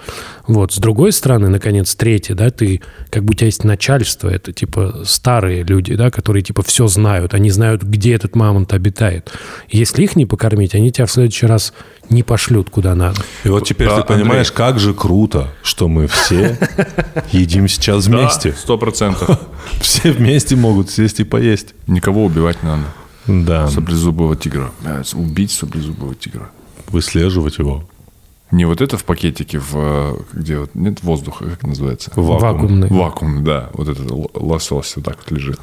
Вот. 0.47 0.73
С 0.73 0.77
другой 0.77 1.11
стороны, 1.11 1.49
наконец, 1.49 1.93
третье, 1.95 2.33
да, 2.33 2.49
ты, 2.49 2.81
как 3.09 3.23
бы 3.23 3.31
у 3.31 3.33
тебя 3.35 3.47
есть 3.47 3.63
начальство, 3.63 4.29
это 4.29 4.51
типа 4.51 5.03
старые 5.05 5.63
люди, 5.63 5.95
да, 5.95 6.09
которые 6.09 6.41
типа 6.41 6.63
все 6.63 6.87
знают, 6.87 7.33
они 7.33 7.49
знают, 7.49 7.83
где 7.83 8.13
этот 8.15 8.35
мамонт 8.35 8.73
обитает. 8.73 9.31
Если 9.69 10.03
их 10.03 10.15
не 10.15 10.25
покормить, 10.25 10.73
они 10.75 10.91
тебя 10.91 11.05
в 11.05 11.11
следующий 11.11 11.45
раз 11.45 11.73
не 12.09 12.23
пошлют 12.23 12.69
куда 12.69 12.95
надо. 12.95 13.21
И 13.43 13.49
вот 13.49 13.65
теперь 13.65 13.87
А, 13.87 14.01
ты 14.01 14.13
понимаешь, 14.13 14.51
как 14.51 14.79
же 14.79 14.93
круто, 14.93 15.49
что 15.63 15.87
мы 15.87 16.07
все 16.07 16.57
едим 17.31 17.67
сейчас 17.67 18.05
вместе. 18.07 18.53
Сто 18.53 18.77
процентов. 18.77 19.39
Все 19.81 20.11
вместе 20.11 20.55
могут 20.55 20.89
сесть 20.89 21.19
и 21.19 21.23
поесть. 21.23 21.73
Никого 21.87 22.25
убивать 22.25 22.61
не 22.63 22.69
надо. 22.69 22.83
Да, 23.25 23.67
Саблезубого 23.69 24.35
тигра. 24.35 24.71
Э, 24.83 25.01
Убить 25.13 25.51
саблезубого 25.51 26.13
тигра. 26.13 26.49
выслеживать 26.89 27.57
его. 27.57 27.83
Не 28.51 28.65
вот 28.65 28.81
это 28.81 28.97
в 28.97 29.05
пакетике, 29.05 29.57
в, 29.59 29.71
э, 29.75 30.15
где 30.33 30.59
вот 30.59 30.75
нет 30.75 31.01
воздуха, 31.03 31.45
как 31.45 31.63
называется? 31.63 32.11
Вакуум. 32.15 32.39
Вакуумный. 32.39 32.87
Вакуум, 32.89 33.43
да. 33.43 33.69
Вот 33.73 33.87
этот 33.87 34.05
лосось 34.35 34.93
вот 34.97 35.05
так 35.05 35.17
вот 35.17 35.31
лежит. 35.31 35.59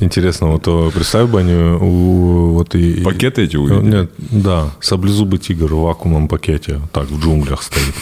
Интересно, 0.00 0.48
вот 0.48 0.66
э, 0.66 0.90
представь 0.94 1.28
бы 1.30 1.40
они 1.40 1.54
у, 1.54 2.52
вот 2.52 2.74
и... 2.74 3.02
Пакеты 3.02 3.44
эти 3.44 3.56
Э, 3.56 3.58
увидели? 3.58 4.00
Нет, 4.00 4.10
да, 4.18 4.70
саблезубый 4.80 5.38
тигр 5.38 5.74
в 5.74 5.80
вакуумном 5.80 6.28
пакете, 6.28 6.80
так, 6.92 7.10
в 7.10 7.20
джунглях 7.20 7.62
стоит. 7.62 7.94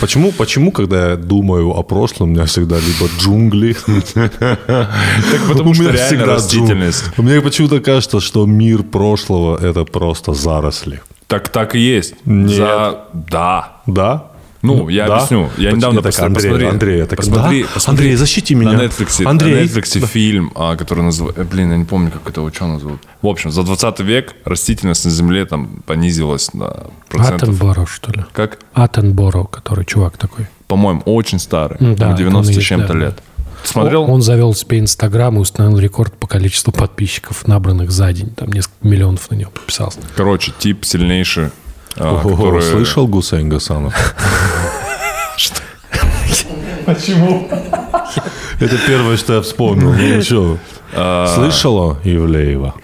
Почему, 0.00 0.32
почему, 0.32 0.70
когда 0.70 1.10
я 1.10 1.16
думаю 1.16 1.70
о 1.70 1.82
прошлом, 1.82 2.28
у 2.28 2.32
меня 2.32 2.44
всегда 2.44 2.76
либо 2.76 3.10
джунгли... 3.18 3.76
Так 4.14 5.48
потому 5.48 5.74
что 5.74 5.90
реально 5.90 6.26
растительность. 6.26 7.04
Мне 7.16 7.40
почему-то 7.40 7.80
кажется, 7.80 8.20
что 8.20 8.46
мир 8.46 8.82
прошлого– 8.82 9.56
это 9.62 9.84
просто 9.84 10.34
заросли. 10.34 11.00
Так 11.26 11.48
так 11.48 11.74
и 11.74 11.78
есть. 11.78 12.14
Нет. 12.24 12.56
За... 12.56 13.04
Да. 13.12 13.80
Да? 13.86 14.24
Ну, 14.62 14.88
я 14.88 15.06
Да? 15.06 15.16
объясню. 15.16 15.50
Я 15.56 15.72
недавно 15.72 16.02
так, 16.02 16.12
посмотри- 16.12 16.26
Андрей, 16.34 16.50
посмотри, 16.50 16.66
Андрей, 16.68 17.06
так, 17.06 17.16
посмотри, 17.16 17.62
да? 17.62 17.68
посмотри 17.74 18.04
Андрей, 18.06 18.16
защити 18.16 18.54
меня. 18.54 18.72
На 18.72 18.82
Netflix, 18.82 19.24
Андрей. 19.24 19.54
на 19.54 19.60
Netflix 19.68 20.06
фильм, 20.06 20.52
а, 20.56 20.76
который 20.76 21.04
называется... 21.04 21.44
Блин, 21.44 21.70
я 21.70 21.76
не 21.76 21.84
помню, 21.84 22.10
как 22.10 22.28
этого 22.28 22.46
ученого 22.46 22.80
зовут. 22.80 23.00
В 23.22 23.26
общем, 23.28 23.50
за 23.52 23.62
20 23.62 24.00
век 24.00 24.34
растительность 24.44 25.04
на 25.04 25.10
Земле 25.10 25.44
там 25.44 25.82
понизилась 25.86 26.52
на 26.54 26.88
процентов. 27.08 27.48
Аттенборо, 27.50 27.86
что 27.86 28.12
ли? 28.12 28.24
Как? 28.32 28.58
Аттенборо, 28.74 29.44
который 29.44 29.84
чувак 29.84 30.16
такой. 30.16 30.46
По-моему, 30.66 31.02
очень 31.04 31.38
старый. 31.38 31.78
М, 31.80 31.94
да, 31.94 32.06
ему 32.08 32.16
90 32.16 32.52
он 32.56 32.60
с 32.60 32.64
чем-то 32.64 32.92
да, 32.92 32.98
лет. 32.98 33.18
Смотрел? 33.64 34.04
Он, 34.04 34.10
он 34.10 34.22
завел 34.22 34.54
себе 34.54 34.78
Инстаграм 34.78 35.36
и 35.36 35.40
установил 35.40 35.78
рекорд 35.78 36.16
по 36.16 36.26
количеству 36.26 36.72
подписчиков, 36.72 37.46
набранных 37.46 37.90
за 37.90 38.12
день. 38.12 38.30
Там 38.30 38.50
несколько 38.52 38.86
миллионов 38.86 39.30
на 39.30 39.36
него 39.36 39.50
подписался. 39.50 39.98
Короче, 40.16 40.52
тип 40.58 40.84
сильнейший. 40.84 41.50
А, 41.96 42.14
Ого, 42.14 42.30
который- 42.36 42.62
Слышал 42.62 43.06
Гусейн 43.06 43.48
Гасанов? 43.48 43.94
Почему? 46.86 47.48
Это 48.60 48.76
первое, 48.86 49.16
что 49.16 49.34
я 49.34 49.42
вспомнил. 49.42 49.92
Ну 49.92 50.22
что? 50.22 50.58
А. 50.94 51.26
Слышала 51.34 51.98
Ивлеева? 52.04 52.74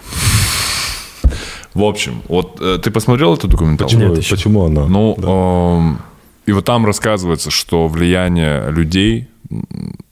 В 1.73 1.83
общем, 1.83 2.21
вот 2.29 2.61
э, 2.61 2.77
ты 2.81 2.89
посмотрел 2.91 3.33
эту 3.33 3.47
документалку? 3.49 3.93
Почему, 3.93 4.09
Нет, 4.09 4.19
еще. 4.19 4.35
почему 4.35 4.65
она? 4.65 4.85
Ну, 4.87 5.15
Да. 5.17 5.27
эм, 5.27 5.99
и 6.45 6.53
вот 6.53 6.63
там 6.63 6.85
рассказывается, 6.85 7.51
что 7.51 7.87
влияние 7.89 8.69
людей, 8.71 9.27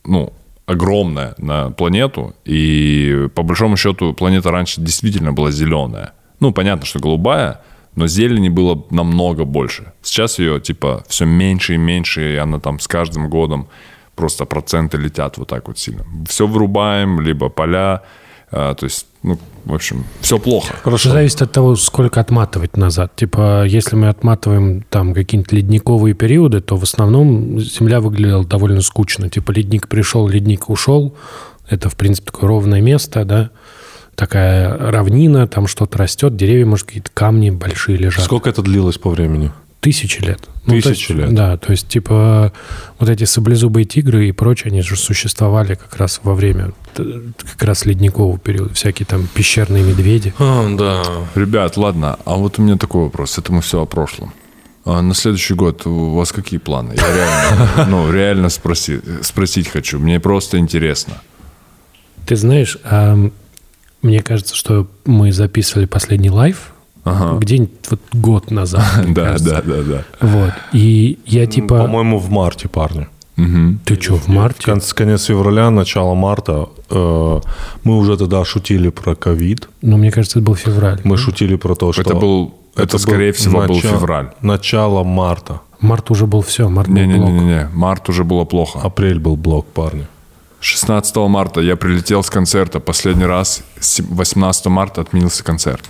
ну, 0.04 0.32
огромное 0.66 1.34
на 1.38 1.70
планету, 1.70 2.34
и 2.44 3.28
по 3.34 3.42
большому 3.42 3.76
счету 3.78 4.12
планета 4.12 4.50
раньше 4.50 4.80
действительно 4.82 5.32
была 5.32 5.50
зеленая. 5.52 6.12
Ну, 6.40 6.52
понятно, 6.52 6.84
что 6.84 6.98
голубая, 6.98 7.60
но 7.96 8.06
зелени 8.06 8.48
было 8.48 8.84
намного 8.90 9.44
больше. 9.44 9.92
Сейчас 10.02 10.38
ее, 10.38 10.60
типа, 10.60 11.04
все 11.08 11.24
меньше 11.24 11.74
и 11.74 11.78
меньше, 11.78 12.34
и 12.34 12.36
она 12.36 12.60
там 12.60 12.80
с 12.80 12.88
каждым 12.88 13.28
годом 13.28 13.68
просто 14.14 14.44
проценты 14.44 14.96
летят 14.96 15.38
вот 15.38 15.48
так 15.48 15.68
вот 15.68 15.78
сильно. 15.78 16.04
Все 16.28 16.46
вырубаем, 16.46 17.20
либо 17.20 17.48
поля, 17.48 18.02
а, 18.50 18.74
то 18.74 18.84
есть, 18.84 19.06
ну, 19.22 19.38
в 19.64 19.74
общем, 19.74 20.04
все 20.20 20.38
плохо. 20.38 20.74
Хорошо. 20.82 21.10
Зависит 21.10 21.42
от 21.42 21.50
того, 21.50 21.74
сколько 21.76 22.20
отматывать 22.20 22.76
назад. 22.76 23.16
Типа, 23.16 23.64
если 23.64 23.96
мы 23.96 24.08
отматываем 24.08 24.82
там 24.82 25.14
какие-нибудь 25.14 25.52
ледниковые 25.52 26.14
периоды, 26.14 26.60
то 26.60 26.76
в 26.76 26.82
основном 26.82 27.58
Земля 27.58 28.00
выглядела 28.00 28.44
довольно 28.44 28.80
скучно. 28.80 29.28
Типа, 29.28 29.50
ледник 29.50 29.88
пришел, 29.88 30.28
ледник 30.28 30.70
ушел. 30.70 31.16
Это, 31.68 31.88
в 31.88 31.96
принципе, 31.96 32.26
такое 32.30 32.48
ровное 32.48 32.80
место, 32.80 33.24
да. 33.24 33.50
Такая 34.14 34.76
равнина, 34.76 35.46
там 35.46 35.66
что-то 35.66 35.98
растет, 35.98 36.36
деревья, 36.36 36.66
может, 36.66 36.86
какие-то 36.86 37.10
камни 37.12 37.50
большие 37.50 37.98
лежат. 37.98 38.24
Сколько 38.24 38.50
это 38.50 38.62
длилось 38.62 38.98
по 38.98 39.10
времени? 39.10 39.50
Тысячи 39.80 40.22
лет. 40.22 40.48
Тысячи 40.64 40.82
то 40.82 40.88
есть, 40.88 41.10
лет. 41.10 41.34
Да, 41.34 41.56
то 41.58 41.70
есть, 41.72 41.88
типа, 41.88 42.52
вот 42.98 43.08
эти 43.10 43.24
саблезубые 43.24 43.84
тигры 43.84 44.28
и 44.28 44.32
прочее, 44.32 44.70
они 44.70 44.80
же 44.80 44.96
существовали 44.96 45.74
как 45.74 45.96
раз 45.96 46.20
во 46.22 46.34
время 46.34 46.72
как 46.94 47.62
раз 47.62 47.84
ледникового 47.84 48.38
периода. 48.38 48.72
Всякие 48.72 49.04
там 49.04 49.28
пещерные 49.34 49.82
медведи. 49.82 50.32
А, 50.38 50.66
да. 50.74 51.02
Ребят, 51.34 51.76
ладно, 51.76 52.18
а 52.24 52.36
вот 52.36 52.58
у 52.58 52.62
меня 52.62 52.78
такой 52.78 53.02
вопрос. 53.02 53.36
Это 53.36 53.52
мы 53.52 53.60
все 53.60 53.82
о 53.82 53.84
прошлом. 53.84 54.32
А 54.86 55.02
на 55.02 55.14
следующий 55.14 55.54
год 55.54 55.86
у 55.86 56.14
вас 56.14 56.32
какие 56.32 56.58
планы? 56.58 56.94
Я 56.96 57.14
реально, 57.14 57.86
ну, 57.88 58.12
реально 58.12 58.48
спроси, 58.48 59.00
спросить 59.22 59.68
хочу. 59.68 59.98
Мне 59.98 60.20
просто 60.20 60.58
интересно. 60.58 61.20
Ты 62.26 62.36
знаешь, 62.36 62.78
мне 64.04 64.22
кажется, 64.22 64.54
что 64.54 64.86
мы 65.04 65.32
записывали 65.32 65.86
последний 65.86 66.30
лайв 66.30 66.72
Ага. 67.04 67.38
где-нибудь 67.38 67.70
вот 67.90 68.00
год 68.12 68.50
назад. 68.50 68.84
Да, 69.08 69.36
да, 69.38 69.62
да, 69.62 69.82
да. 69.82 70.04
Вот. 70.20 70.52
И 70.72 71.18
я 71.26 71.46
типа... 71.46 71.78
По-моему, 71.78 72.18
в 72.18 72.30
марте, 72.30 72.68
парни. 72.68 73.08
Ты 73.84 74.00
что, 74.00 74.16
в 74.16 74.28
марте? 74.28 74.62
Конец, 74.62 74.92
конец 74.94 75.24
февраля, 75.24 75.70
начало 75.70 76.14
марта. 76.14 76.68
э, 76.88 77.40
мы 77.82 77.98
уже 77.98 78.16
тогда 78.16 78.44
шутили 78.44 78.90
про 78.90 79.16
ковид. 79.16 79.68
Ну, 79.82 79.96
мне 79.96 80.12
кажется, 80.12 80.38
это 80.38 80.46
был 80.46 80.54
февраль. 80.54 81.00
Мы 81.02 81.16
шутили 81.16 81.56
про 81.56 81.74
то, 81.74 81.92
что... 81.92 82.02
Это 82.02 82.14
был 82.14 82.54
Это, 82.76 82.96
скорее 82.98 83.32
всего, 83.32 83.62
был 83.66 83.80
февраль. 83.80 84.30
Начало 84.40 85.02
марта. 85.02 85.60
Март 85.80 86.10
уже 86.10 86.26
был 86.26 86.42
все, 86.42 86.68
март 86.68 86.88
был 86.88 86.94
блок. 86.94 87.06
Не-не-не, 87.06 87.68
март 87.74 88.08
уже 88.08 88.22
было 88.24 88.44
плохо. 88.44 88.78
Апрель 88.80 89.18
был 89.18 89.36
блок, 89.36 89.66
парни. 89.66 90.06
16 90.64 91.14
марта 91.16 91.60
я 91.60 91.76
прилетел 91.76 92.22
с 92.22 92.30
концерта 92.30 92.80
последний 92.80 93.26
раз. 93.26 93.62
С 93.80 94.00
18 94.00 94.66
марта 94.66 95.02
отменился 95.02 95.44
концерт. 95.44 95.84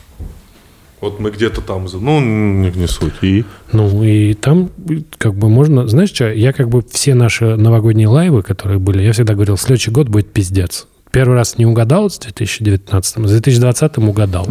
Вот 1.00 1.20
мы 1.20 1.30
где-то 1.30 1.60
там, 1.60 1.86
ну, 1.92 2.20
не, 2.20 2.70
не 2.70 2.88
суть. 2.88 3.14
И 3.22 3.44
Ну, 3.72 4.02
и 4.02 4.34
там 4.34 4.70
как 5.18 5.34
бы 5.34 5.48
можно... 5.48 5.86
Знаешь 5.86 6.10
что, 6.10 6.32
я 6.32 6.52
как 6.52 6.70
бы 6.70 6.82
все 6.90 7.14
наши 7.14 7.56
новогодние 7.56 8.08
лайвы, 8.08 8.42
которые 8.42 8.80
были, 8.80 9.02
я 9.02 9.12
всегда 9.12 9.34
говорил, 9.34 9.56
следующий 9.56 9.92
год 9.92 10.08
будет 10.08 10.32
пиздец. 10.32 10.88
Первый 11.12 11.36
раз 11.36 11.56
не 11.56 11.66
угадал 11.66 12.10
с 12.10 12.18
2019, 12.18 13.28
с 13.28 13.30
2020 13.30 13.98
угадал. 13.98 14.48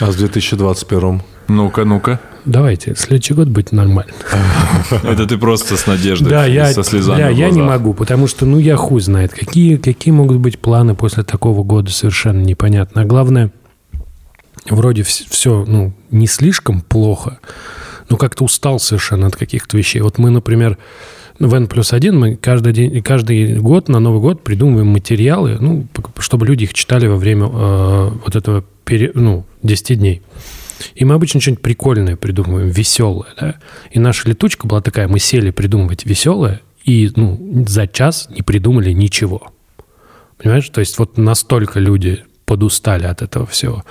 а 0.00 0.10
с 0.10 0.16
2021 0.16 1.22
Ну-ка, 1.48 1.84
ну-ка. 1.84 2.18
Давайте, 2.44 2.94
следующий 2.94 3.34
год 3.34 3.48
будет 3.48 3.72
нормально. 3.72 4.12
Это 5.02 5.26
ты 5.26 5.38
просто 5.38 5.76
с 5.76 5.86
надеждой, 5.86 6.28
Да, 6.28 6.46
я, 6.46 6.72
со 6.72 6.84
слезами 6.84 7.32
в 7.32 7.36
я 7.36 7.50
не 7.50 7.62
могу, 7.62 7.94
потому 7.94 8.26
что, 8.26 8.44
ну, 8.44 8.58
я 8.58 8.76
хуй 8.76 9.00
знает, 9.00 9.32
какие, 9.32 9.76
какие 9.76 10.12
могут 10.12 10.38
быть 10.38 10.58
планы 10.58 10.94
после 10.94 11.22
такого 11.22 11.62
года, 11.62 11.90
совершенно 11.90 12.42
непонятно. 12.42 13.02
А 13.02 13.04
главное, 13.06 13.50
вроде 14.68 15.02
все, 15.04 15.64
ну, 15.66 15.94
не 16.10 16.26
слишком 16.26 16.82
плохо, 16.82 17.38
но 18.10 18.16
как-то 18.16 18.44
устал 18.44 18.78
совершенно 18.78 19.26
от 19.28 19.36
каких-то 19.36 19.76
вещей. 19.78 20.00
Вот 20.00 20.18
мы, 20.18 20.30
например, 20.30 20.76
в 21.38 21.54
N 21.54 21.66
плюс 21.66 21.92
один 21.92 22.18
мы 22.18 22.36
каждый, 22.36 22.72
день, 22.72 23.02
каждый 23.02 23.58
год 23.58 23.88
на 23.88 24.00
Новый 24.00 24.20
год 24.20 24.44
придумываем 24.44 24.88
материалы, 24.88 25.56
ну, 25.58 25.86
чтобы 26.18 26.46
люди 26.46 26.64
их 26.64 26.74
читали 26.74 27.06
во 27.06 27.16
время 27.16 27.46
э, 27.46 28.10
вот 28.24 28.36
этого, 28.36 28.64
пере- 28.84 29.12
ну, 29.14 29.44
10 29.62 29.98
дней. 29.98 30.22
И 30.94 31.04
мы 31.04 31.14
обычно 31.14 31.40
что-нибудь 31.40 31.62
прикольное 31.62 32.16
придумываем, 32.16 32.68
веселое, 32.68 33.28
да. 33.38 33.54
И 33.90 33.98
наша 33.98 34.28
летучка 34.28 34.66
была 34.66 34.80
такая, 34.80 35.08
мы 35.08 35.18
сели 35.18 35.50
придумывать 35.50 36.04
веселое, 36.04 36.60
и, 36.84 37.10
ну, 37.16 37.64
за 37.66 37.86
час 37.86 38.28
не 38.30 38.42
придумали 38.42 38.92
ничего. 38.92 39.52
Понимаешь? 40.38 40.68
То 40.68 40.80
есть 40.80 40.98
вот 40.98 41.16
настолько 41.16 41.80
люди 41.80 42.24
подустали 42.44 43.06
от 43.06 43.22
этого 43.22 43.46
всего. 43.46 43.84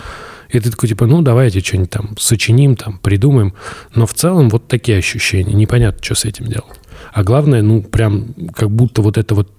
И 0.50 0.60
ты 0.60 0.70
такой, 0.70 0.88
типа, 0.88 1.08
ну, 1.08 1.24
давайте 1.24 1.62
что-нибудь 1.62 1.90
там 1.90 2.16
сочиним, 2.20 2.76
там, 2.76 3.00
придумаем. 3.00 3.56
Но 3.96 4.06
в 4.06 4.14
целом 4.14 4.50
вот 4.50 4.68
такие 4.68 5.00
ощущения. 5.00 5.54
Непонятно, 5.54 6.04
что 6.04 6.14
с 6.14 6.26
этим 6.26 6.46
делать. 6.46 6.80
А 7.12 7.24
главное, 7.24 7.64
ну, 7.64 7.82
прям 7.82 8.36
как 8.56 8.70
будто 8.70 9.02
вот 9.02 9.18
это 9.18 9.34
вот... 9.34 9.52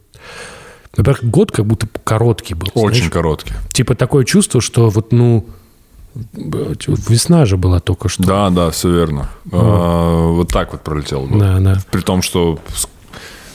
Во-первых, 0.96 1.24
год 1.24 1.50
как 1.50 1.66
будто 1.66 1.88
короткий 2.04 2.54
был. 2.54 2.68
Очень 2.74 2.98
знаешь? 2.98 3.12
короткий. 3.12 3.52
Типа 3.72 3.96
такое 3.96 4.24
чувство, 4.24 4.60
что 4.60 4.88
вот, 4.90 5.10
ну, 5.10 5.48
весна 6.34 7.46
же 7.46 7.56
была 7.56 7.80
только 7.80 8.08
что. 8.08 8.22
Да, 8.22 8.50
да, 8.50 8.70
все 8.70 8.90
верно. 8.90 9.28
А, 9.52 10.28
Вот 10.28 10.48
так 10.48 10.72
вот 10.72 10.82
пролетел 10.82 11.26
год. 11.26 11.38
Да, 11.38 11.58
да. 11.58 11.78
При 11.90 12.00
том, 12.00 12.22
что 12.22 12.58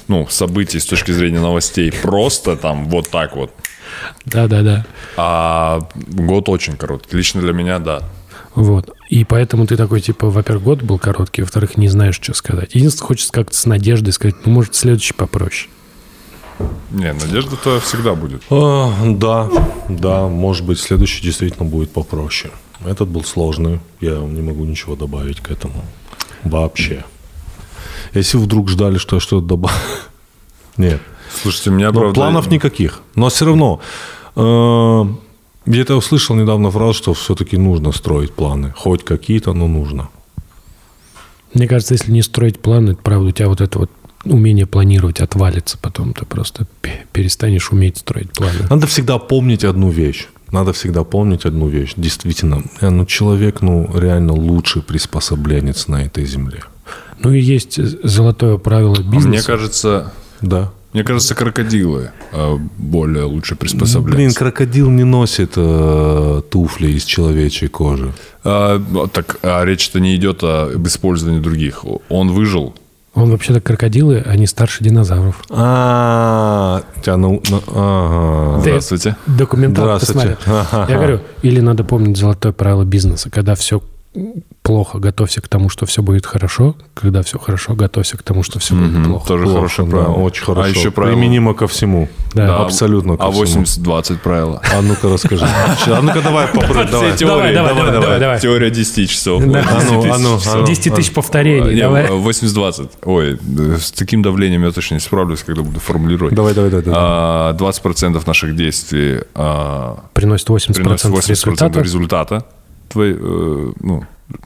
ну, 0.07 0.27
событий 0.29 0.79
с 0.79 0.85
точки 0.85 1.11
зрения 1.11 1.39
новостей 1.39 1.91
просто 1.91 2.57
там 2.57 2.89
вот 2.89 3.09
так 3.09 3.35
вот. 3.35 3.51
Да, 4.25 4.47
да, 4.47 4.61
да. 4.61 4.85
А 5.17 5.87
год 5.95 6.49
очень 6.49 6.75
короткий. 6.75 7.15
Лично 7.15 7.41
для 7.41 7.53
меня, 7.53 7.79
да. 7.79 8.01
Вот. 8.55 8.89
И 9.09 9.23
поэтому 9.23 9.67
ты 9.67 9.77
такой, 9.77 10.01
типа, 10.01 10.29
во-первых, 10.29 10.63
год 10.63 10.81
был 10.81 10.99
короткий, 10.99 11.43
во-вторых, 11.43 11.77
не 11.77 11.87
знаешь, 11.87 12.15
что 12.15 12.33
сказать. 12.33 12.75
Единственное, 12.75 13.07
хочется 13.07 13.31
как-то 13.31 13.55
с 13.55 13.65
надеждой 13.65 14.11
сказать, 14.11 14.35
ну, 14.45 14.51
может, 14.51 14.75
следующий 14.75 15.13
попроще. 15.13 15.69
Не, 16.91 17.13
надежда-то 17.13 17.79
всегда 17.79 18.15
будет. 18.15 18.41
А, 18.49 18.91
да, 19.05 19.49
да, 19.89 20.27
может 20.27 20.65
быть, 20.65 20.79
следующий 20.79 21.23
действительно 21.23 21.65
будет 21.65 21.91
попроще. 21.91 22.51
Этот 22.85 23.09
был 23.09 23.23
сложный, 23.23 23.79
я 24.01 24.15
не 24.17 24.41
могу 24.41 24.65
ничего 24.65 24.95
добавить 24.95 25.39
к 25.41 25.51
этому. 25.51 25.83
Вообще. 26.43 27.03
Если 28.13 28.37
вдруг 28.37 28.69
ждали, 28.69 28.97
что 28.97 29.17
я 29.17 29.19
что-то 29.19 29.45
добавлю... 29.45 29.77
Нет. 30.77 31.01
Слушайте, 31.41 31.69
у 31.69 31.73
меня, 31.73 31.91
Но 31.91 31.99
правда... 31.99 32.15
планов 32.15 32.47
никаких. 32.47 33.01
Но 33.15 33.29
все 33.29 33.45
равно... 33.45 33.81
э, 34.35 35.05
Где-то 35.65 35.93
я 35.93 35.97
услышал 35.97 36.35
недавно 36.35 36.71
фразу, 36.71 36.93
что 36.93 37.13
все-таки 37.13 37.57
нужно 37.57 37.91
строить 37.91 38.33
планы. 38.33 38.73
Хоть 38.75 39.03
какие-то, 39.03 39.53
но 39.53 39.67
нужно. 39.67 40.09
Мне 41.53 41.67
кажется, 41.67 41.93
если 41.95 42.11
не 42.11 42.21
строить 42.21 42.59
планы, 42.59 42.91
это 42.91 43.01
правда, 43.01 43.27
у 43.27 43.31
тебя 43.31 43.49
вот 43.49 43.61
это 43.61 43.79
вот 43.79 43.91
умение 44.25 44.65
планировать 44.65 45.19
отвалится 45.21 45.77
потом. 45.81 46.13
Ты 46.13 46.25
просто 46.25 46.65
пе- 46.81 47.05
перестанешь 47.13 47.71
уметь 47.71 47.97
строить 47.97 48.31
планы. 48.31 48.67
Надо 48.69 48.87
всегда 48.87 49.17
помнить 49.17 49.63
одну 49.63 49.89
вещь. 49.89 50.27
Надо 50.51 50.73
всегда 50.73 51.03
помнить 51.03 51.45
одну 51.45 51.67
вещь. 51.67 51.93
Действительно, 51.95 52.63
э, 52.81 52.89
ну, 52.89 53.05
человек, 53.05 53.61
ну, 53.61 53.89
реально 53.93 54.33
лучший 54.33 54.81
приспособленец 54.81 55.87
на 55.87 56.03
этой 56.05 56.25
земле. 56.25 56.63
Ну 57.21 57.31
и 57.31 57.39
есть 57.39 57.79
золотое 58.03 58.57
правило 58.57 58.95
А 58.97 59.01
бизнеса. 59.03 59.27
мне 59.27 59.41
кажется, 59.43 60.13
Да. 60.41 60.71
мне 60.93 61.03
кажется, 61.03 61.35
крокодилы 61.35 62.11
э, 62.31 62.57
более 62.77 63.25
лучше 63.25 63.55
приспособляются. 63.55 64.15
Блин, 64.17 64.33
крокодил 64.33 64.89
не 64.89 65.03
носит 65.03 65.51
э, 65.55 66.41
туфли 66.49 66.91
из 66.93 67.03
человечьей 67.03 67.69
кожи. 67.69 68.13
А, 68.43 68.81
так 69.13 69.37
а 69.43 69.63
речь-то 69.65 69.99
не 69.99 70.15
идет 70.15 70.43
об 70.43 70.85
использовании 70.87 71.39
других. 71.41 71.85
Он 72.09 72.31
выжил. 72.31 72.73
Он 73.19 73.31
вообще-то 73.31 73.59
крокодилы, 73.59 74.23
они 74.25 74.47
старше 74.47 74.83
динозавров. 74.83 75.43
А, 75.49 76.83
тебя 77.01 77.17
ну, 77.17 77.41
Здравствуйте. 78.61 79.15
Документалку 79.27 80.05
Здравствуйте. 80.05 80.37
Я 80.87 80.95
говорю, 80.95 81.19
или 81.41 81.59
надо 81.59 81.83
помнить 81.83 82.17
золотое 82.17 82.53
правило 82.53 82.83
бизнеса. 82.83 83.29
Когда 83.29 83.55
все 83.55 83.81
плохо, 84.63 84.99
готовься 84.99 85.41
к 85.41 85.47
тому, 85.47 85.69
что 85.69 85.85
все 85.85 86.01
будет 86.01 86.25
хорошо. 86.25 86.75
Когда 86.93 87.21
все 87.21 87.37
хорошо, 87.39 87.75
готовься 87.75 88.17
к 88.17 88.23
тому, 88.23 88.43
что 88.43 88.59
все 88.59 88.75
будет 88.75 89.03
плохо. 89.03 89.27
Тоже 89.27 89.43
Плохо, 89.43 89.57
хорошее 89.57 89.87
да, 89.87 89.97
правило. 89.97 90.13
очень 90.13 90.43
хорошо. 90.43 90.67
А 90.67 90.69
еще 90.69 90.91
правило... 90.91 91.15
Применимо 91.15 91.53
ко 91.53 91.67
всему. 91.67 92.09
Да. 92.33 92.57
Абсолютно 92.57 93.17
ко 93.17 93.25
А 93.25 93.31
всему. 93.31 93.63
80-20 93.63 94.17
правило. 94.19 94.61
А 94.71 94.81
ну-ка 94.81 95.09
расскажи. 95.09 95.45
А 95.45 96.01
ну-ка 96.01 96.21
давай 96.21 96.47
попробуй. 96.47 96.85
Давай. 96.85 97.17
Давай, 97.17 97.53
давай, 97.53 97.75
давай, 97.75 97.91
давай, 97.91 98.19
давай. 98.19 98.39
Теория 98.39 98.69
10 98.69 99.09
часов. 99.09 99.43
Да. 99.45 99.65
А 99.67 99.83
ну, 99.83 100.13
а 100.13 100.17
ну, 100.17 100.39
а 100.45 100.55
ну. 100.55 100.65
10 100.65 100.93
тысяч 100.93 101.13
повторений. 101.13 101.75
Не, 101.75 101.81
давай. 101.81 102.07
80-20. 102.07 102.89
Ой, 103.03 103.39
э, 103.57 103.77
с 103.79 103.91
таким 103.91 104.21
давлением 104.21 104.63
я 104.63 104.71
точно 104.71 104.95
не 104.95 104.99
справлюсь, 104.99 105.43
когда 105.43 105.61
буду 105.61 105.79
формулировать. 105.79 106.33
Давай, 106.33 106.53
давай, 106.53 106.69
давай. 106.69 106.85
давай. 106.85 106.99
А, 107.01 107.53
20% 107.53 108.21
наших 108.25 108.55
действий 108.55 109.21
а, 109.35 110.03
Приносит 110.13 110.47
80%, 110.49 110.73
приносят 110.73 111.11
80% 111.11 111.81
результата. 111.81 112.45
Твои, 112.89 113.13
э, 113.13 113.71
ну, 113.79 114.03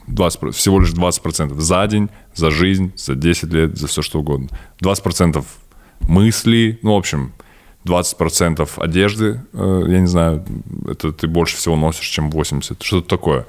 20%, 0.08 0.52
всего 0.52 0.80
лишь 0.80 0.92
20% 0.92 1.58
за 1.58 1.86
день, 1.86 2.08
за 2.34 2.50
жизнь, 2.50 2.92
за 2.96 3.14
10 3.14 3.52
лет, 3.52 3.76
за 3.76 3.86
все 3.86 4.02
что 4.02 4.20
угодно. 4.20 4.48
20% 4.82 5.44
мыслей, 6.00 6.78
ну, 6.82 6.94
в 6.94 6.98
общем, 6.98 7.32
20% 7.84 8.68
одежды, 8.78 9.40
э, 9.52 9.84
я 9.88 10.00
не 10.00 10.06
знаю, 10.06 10.44
это 10.88 11.12
ты 11.12 11.26
больше 11.26 11.56
всего 11.56 11.76
носишь, 11.76 12.06
чем 12.06 12.30
80%, 12.30 12.76
что-то 12.80 13.08
такое. 13.08 13.40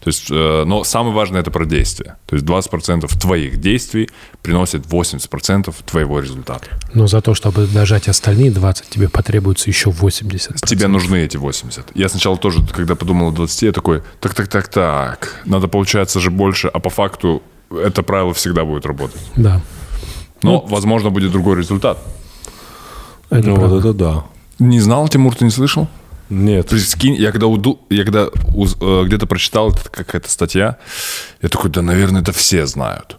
То 0.00 0.08
есть, 0.08 0.30
э, 0.30 0.64
но 0.64 0.82
самое 0.84 1.14
важное 1.14 1.40
это 1.40 1.50
про 1.50 1.66
действия. 1.66 2.16
То 2.26 2.36
есть 2.36 2.46
20% 2.46 3.06
твоих 3.18 3.60
действий 3.60 4.08
приносит 4.40 4.86
80% 4.86 5.74
твоего 5.84 6.20
результата. 6.20 6.66
Но 6.94 7.06
за 7.06 7.20
то, 7.20 7.34
чтобы 7.34 7.66
дожать 7.66 8.08
остальные 8.08 8.50
20, 8.50 8.88
тебе 8.88 9.08
потребуется 9.08 9.68
еще 9.68 9.90
80. 9.90 10.56
Тебе 10.62 10.88
нужны 10.88 11.16
эти 11.16 11.36
80. 11.36 11.92
Я 11.94 12.08
сначала 12.08 12.38
тоже, 12.38 12.60
когда 12.72 12.94
подумал 12.94 13.28
о 13.28 13.32
20, 13.32 13.62
я 13.62 13.72
такой, 13.72 14.02
так, 14.20 14.34
так, 14.34 14.48
так, 14.48 14.68
так, 14.68 15.42
надо 15.44 15.68
получается 15.68 16.18
же 16.18 16.30
больше, 16.30 16.68
а 16.68 16.80
по 16.80 16.88
факту 16.88 17.42
это 17.70 18.02
правило 18.02 18.32
всегда 18.32 18.64
будет 18.64 18.86
работать. 18.86 19.20
Да. 19.36 19.60
Но, 20.42 20.60
возможно, 20.60 21.10
будет 21.10 21.30
другой 21.30 21.58
результат. 21.58 21.98
Это 23.38 23.48
Ну 23.48 23.56
правда. 23.56 23.74
вот 23.74 23.84
это 23.84 23.92
да. 23.94 24.24
Не 24.58 24.80
знал, 24.80 25.08
Тимур, 25.08 25.34
ты 25.34 25.44
не 25.44 25.50
слышал? 25.50 25.88
Нет. 26.30 26.68
Прикинь, 26.68 27.14
я 27.14 27.30
когда, 27.32 27.46
уду, 27.46 27.80
я 27.90 28.04
когда 28.04 28.28
уз- 28.54 28.76
э, 28.80 29.02
где-то 29.06 29.26
прочитал, 29.26 29.70
это 29.70 29.80
какая-то 29.90 30.30
статья, 30.30 30.78
я 31.42 31.48
такой, 31.48 31.70
да, 31.70 31.82
наверное, 31.82 32.22
это 32.22 32.32
все 32.32 32.66
знают. 32.66 33.18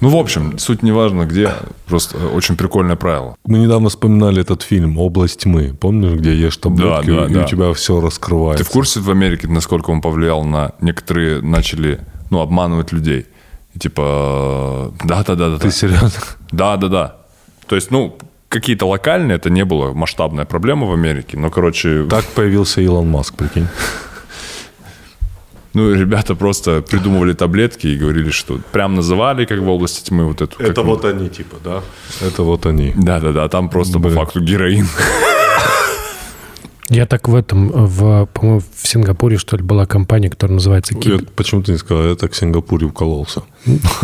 Ну, 0.00 0.08
в 0.08 0.16
общем, 0.16 0.58
суть 0.58 0.82
не 0.82 0.92
важно 0.92 1.24
где, 1.26 1.52
просто 1.86 2.16
очень 2.28 2.56
прикольное 2.56 2.96
правило. 2.96 3.36
Мы 3.44 3.58
недавно 3.58 3.90
вспоминали 3.90 4.40
этот 4.40 4.62
фильм 4.62 4.98
«Область 4.98 5.40
тьмы». 5.40 5.74
Помнишь, 5.78 6.18
где 6.18 6.34
ешь 6.34 6.56
таблетки, 6.56 7.06
Да, 7.10 7.16
да, 7.20 7.26
и 7.26 7.34
да. 7.34 7.44
у 7.44 7.46
тебя 7.46 7.72
все 7.74 8.00
раскрывается? 8.00 8.64
Ты 8.64 8.68
в 8.70 8.72
курсе 8.72 9.00
в 9.00 9.10
Америке, 9.10 9.46
насколько 9.48 9.90
он 9.90 10.00
повлиял 10.00 10.42
на... 10.44 10.72
Некоторые 10.80 11.42
начали, 11.42 12.00
ну, 12.30 12.40
обманывать 12.40 12.92
людей. 12.92 13.26
И 13.74 13.78
типа, 13.78 14.92
да-да-да. 15.04 15.58
Ты 15.58 15.70
серьезно? 15.70 16.10
Да-да-да. 16.50 17.16
То 17.66 17.76
есть, 17.76 17.90
ну, 17.90 18.16
какие-то 18.50 18.86
локальные, 18.86 19.36
это 19.36 19.48
не 19.48 19.64
было 19.64 19.92
масштабная 19.94 20.44
проблема 20.44 20.86
в 20.86 20.92
Америке. 20.92 21.38
Но, 21.38 21.50
короче, 21.50 22.04
Так 22.10 22.24
появился 22.26 22.80
Илон 22.82 23.08
Маск, 23.08 23.34
прикинь. 23.36 23.66
ну, 25.72 25.94
ребята 25.94 26.34
просто 26.34 26.82
придумывали 26.82 27.32
таблетки 27.32 27.86
и 27.86 27.96
говорили, 27.96 28.30
что 28.30 28.58
прям 28.72 28.94
называли, 28.96 29.44
как 29.46 29.60
в 29.60 29.68
области 29.68 30.04
тьмы, 30.08 30.24
вот 30.26 30.42
эту... 30.42 30.60
Это 30.62 30.82
мы- 30.82 30.88
вот 30.90 31.04
они, 31.04 31.28
типа, 31.28 31.56
да? 31.64 31.82
Это 32.26 32.42
вот 32.42 32.66
они. 32.66 32.92
Да-да-да, 32.96 33.48
там 33.48 33.68
просто 33.70 33.98
Блин. 34.00 34.14
по 34.16 34.24
факту 34.24 34.40
героин. 34.40 34.86
Я 36.90 37.06
так 37.06 37.28
в 37.28 37.34
этом, 37.36 37.68
в, 37.68 38.26
по-моему, 38.26 38.60
в 38.60 38.86
Сингапуре, 38.88 39.38
что 39.38 39.56
ли, 39.56 39.62
была 39.62 39.86
компания, 39.86 40.28
которая 40.28 40.56
называется 40.56 40.94
Я- 40.94 41.00
Киб... 41.00 41.30
почему 41.30 41.62
ты 41.62 41.72
не 41.72 41.78
сказал? 41.78 42.04
Я 42.04 42.16
так 42.16 42.32
в 42.32 42.36
Сингапуре 42.36 42.86
укололся. 42.86 43.42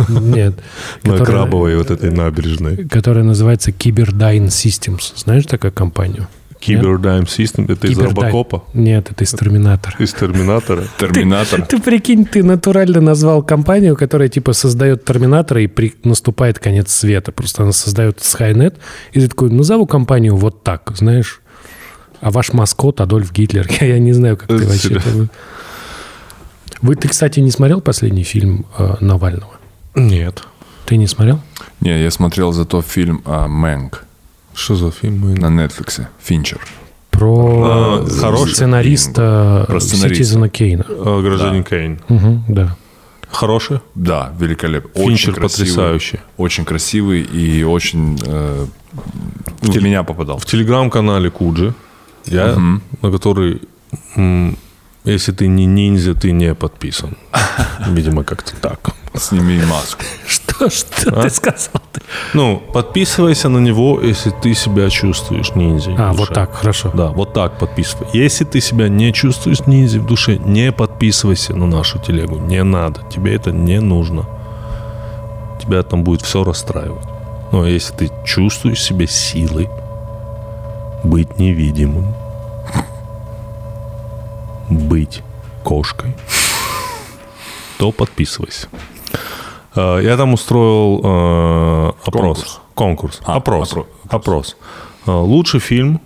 Нет. 0.07 0.55
На 1.03 1.17
крабовой 1.17 1.75
вот 1.75 1.91
этой 1.91 2.11
набережной. 2.11 2.87
Которая 2.87 3.25
называется 3.25 3.71
Cyberdyne 3.71 4.47
Systems. 4.47 5.11
Знаешь 5.17 5.45
такую 5.45 5.73
компанию? 5.73 6.27
Cyberdyne 6.61 7.25
System. 7.25 7.71
Это 7.71 7.87
из. 7.87 7.97
Робокопа? 7.97 8.63
Нет, 8.73 9.11
это 9.11 9.23
из 9.23 9.31
Терминатора. 9.31 9.95
Из 9.99 10.13
Терминатора? 10.13 10.83
Терминатор. 10.97 11.65
Ты 11.65 11.79
прикинь, 11.79 12.25
ты 12.25 12.41
натурально 12.41 13.01
назвал 13.01 13.43
компанию, 13.43 13.95
которая 13.95 14.29
типа 14.29 14.53
создает 14.53 15.05
Терминатора 15.05 15.61
и 15.61 15.67
при... 15.67 15.93
наступает 16.03 16.59
конец 16.59 16.91
света. 16.91 17.31
Просто 17.31 17.63
она 17.63 17.73
создает 17.73 18.19
Skynet. 18.19 18.75
И 19.11 19.19
ты 19.19 19.27
такой, 19.27 19.49
назову 19.51 19.85
компанию 19.85 20.35
вот 20.35 20.63
так, 20.63 20.93
знаешь. 20.95 21.41
А 22.21 22.31
ваш 22.31 22.53
маскот 22.53 23.01
Адольф 23.01 23.31
Гитлер. 23.31 23.67
Я, 23.81 23.87
я 23.95 23.99
не 23.99 24.13
знаю, 24.13 24.37
как 24.37 24.47
ты 24.47 24.55
Это 24.55 24.65
вообще... 24.67 24.93
это- 24.95 25.27
Вы, 26.81 26.95
ты, 26.95 27.07
кстати, 27.07 27.39
не 27.39 27.51
смотрел 27.51 27.81
последний 27.81 28.23
фильм 28.23 28.65
э, 28.77 28.95
Навального? 29.01 29.53
Нет. 29.95 30.43
Ты 30.85 30.97
не 30.97 31.07
смотрел? 31.07 31.39
Не, 31.81 32.01
я 32.01 32.11
смотрел 32.11 32.51
зато 32.53 32.81
фильм 32.81 33.21
а, 33.25 33.47
«Мэнк» 33.47 34.03
Что 34.53 34.75
за 34.75 34.89
фильм? 34.91 35.33
на 35.35 35.47
Netflix. 35.47 36.05
Финчер. 36.23 36.59
Про 37.11 38.03
А, 38.05 38.05
хороший? 38.21 38.53
сценариста 38.53 39.65
Про 39.67 39.79
сценариста. 39.79 40.15
Ситизена 40.23 40.49
Кейна. 40.49 40.85
Э, 40.87 41.21
Гражданин 41.21 41.63
Кейн. 41.63 41.99
Мгм, 42.07 42.43
да. 42.47 42.75
Хороший? 43.29 43.79
Да, 43.95 44.31
великолепно. 44.39 44.89
Финчер 44.93 45.31
очень 45.31 45.33
красивый, 45.33 45.67
потрясающий. 45.67 46.19
Очень 46.37 46.63
красивый 46.65 47.21
и 47.21 47.63
очень 47.63 48.19
э, 48.25 48.65
в 49.61 49.81
меня 49.83 50.03
попадал. 50.03 50.37
В 50.37 50.45
телеграм-канале 50.45 51.29
Куджи, 51.29 51.73
я, 52.27 52.55
на 53.01 53.11
который, 53.11 53.61
если 55.05 55.31
ты 55.31 55.47
не 55.47 55.65
ниндзя, 55.65 56.13
ты 56.13 56.31
не 56.31 56.53
подписан. 56.55 57.17
Видимо, 57.87 58.23
как-то 58.23 58.55
так. 58.55 58.79
Сними 59.15 59.59
маску. 59.65 60.03
Что, 60.27 60.69
что 60.69 61.21
ты 61.21 61.29
сказал? 61.29 61.81
Ну, 62.33 62.61
подписывайся 62.73 63.49
на 63.49 63.59
него, 63.59 63.99
если 64.01 64.31
ты 64.31 64.53
себя 64.55 64.89
чувствуешь 64.89 65.53
ниндзей. 65.55 65.95
в 65.95 65.99
А, 66.01 66.11
душе. 66.11 66.19
вот 66.19 66.33
так, 66.33 66.53
хорошо. 66.55 66.91
Да, 66.95 67.07
вот 67.09 67.33
так 67.33 67.57
подписывай. 67.59 68.07
Если 68.13 68.43
ты 68.43 68.59
себя 68.61 68.89
не 68.89 69.11
чувствуешь 69.13 69.65
ниндзей 69.67 69.99
в 69.99 70.05
душе, 70.05 70.37
не 70.37 70.71
подписывайся 70.71 71.55
на 71.55 71.65
нашу 71.67 71.99
телегу. 71.99 72.37
Не 72.39 72.63
надо. 72.63 73.01
Тебе 73.11 73.35
это 73.35 73.51
не 73.51 73.79
нужно. 73.81 74.25
Тебя 75.61 75.83
там 75.83 76.03
будет 76.03 76.21
все 76.21 76.43
расстраивать. 76.43 77.05
Но 77.51 77.65
если 77.67 77.93
ты 77.93 78.11
чувствуешь 78.25 78.81
себе 78.81 79.07
силы 79.07 79.69
быть 81.03 81.39
невидимым, 81.39 82.13
быть 84.69 85.21
кошкой, 85.63 86.15
то 87.77 87.91
подписывайся. 87.91 88.67
Э, 89.75 89.99
Я 90.03 90.17
там 90.17 90.33
устроил 90.33 91.01
э, 91.03 91.91
опрос. 92.05 92.59
Конкурс. 92.73 93.21
А, 93.25 93.35
опрос. 93.37 93.73
опро- 93.73 93.85
Опрос. 94.09 94.57
Э, 95.05 95.11
Лучший 95.11 95.59
фильм 95.59 95.99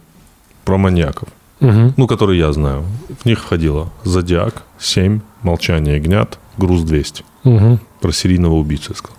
про 0.66 0.78
маньяков. 0.78 1.30
Мгм. 1.60 1.94
Ну, 1.98 2.08
который 2.08 2.38
я 2.40 2.52
знаю. 2.54 2.84
В 3.22 3.26
них 3.26 3.40
входило 3.40 3.90
«Зодиак», 4.04 4.64
«Семь», 4.80 5.22
«Молчание 5.44 5.96
ягнят», 5.98 6.40
«Груз 6.58 6.82
200». 6.82 7.24
Мгм. 7.44 7.80
Про 8.00 8.12
серийного 8.12 8.54
убийцу 8.56 8.92
я 8.92 8.96
сказал. 8.96 9.18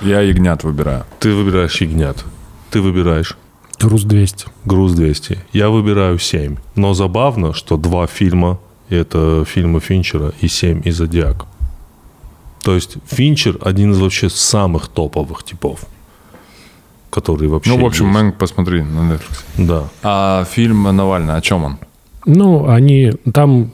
Я 0.00 0.20
ягнят 0.20 0.62
выбираю. 0.64 1.04
Ты 1.18 1.32
выбираешь 1.34 1.80
ягнят. 1.80 2.24
Ты 2.70 2.80
выбираешь 2.80 3.36
Груз 3.80 4.04
200. 4.04 4.46
«Груз 4.64 4.92
200». 4.92 5.38
Я 5.52 5.70
выбираю 5.70 6.18
«Семь». 6.18 6.56
Но 6.74 6.94
забавно, 6.94 7.52
что 7.52 7.76
два 7.76 8.06
фильма– 8.06 8.58
это 8.88 9.44
фильмы 9.44 9.80
Финчера 9.80 10.32
и 10.40 10.48
«Семь» 10.48 10.82
и 10.84 10.90
«Зодиак». 10.90 11.46
То 12.62 12.74
есть 12.74 12.96
Финчер 13.06 13.58
один 13.60 13.92
из 13.92 13.98
вообще 13.98 14.30
самых 14.30 14.88
топовых 14.88 15.44
типов, 15.44 15.80
которые 17.10 17.50
вообще 17.50 17.70
Ну, 17.70 17.82
в 17.82 17.86
общем, 17.86 18.06
есть. 18.06 18.14
Мэнк 18.14 18.36
посмотри 18.38 18.82
на 18.82 19.12
Netflix. 19.12 19.44
Да. 19.58 19.88
А 20.02 20.44
фильм 20.44 20.84
Навальный, 20.84 21.34
о 21.34 21.40
чем 21.42 21.64
он? 21.64 21.78
Ну, 22.24 22.66
они 22.66 23.12
там, 23.34 23.70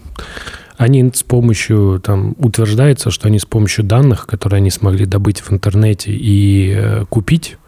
они 0.76 1.08
с 1.14 1.22
помощью, 1.22 2.00
там 2.04 2.34
утверждается, 2.38 3.12
что 3.12 3.28
они 3.28 3.38
с 3.38 3.44
помощью 3.44 3.84
данных, 3.84 4.26
которые 4.26 4.58
они 4.58 4.70
смогли 4.70 5.06
добыть 5.06 5.40
в 5.40 5.52
интернете 5.52 6.12
и 6.12 6.74
э, 6.76 7.04
купить, 7.08 7.58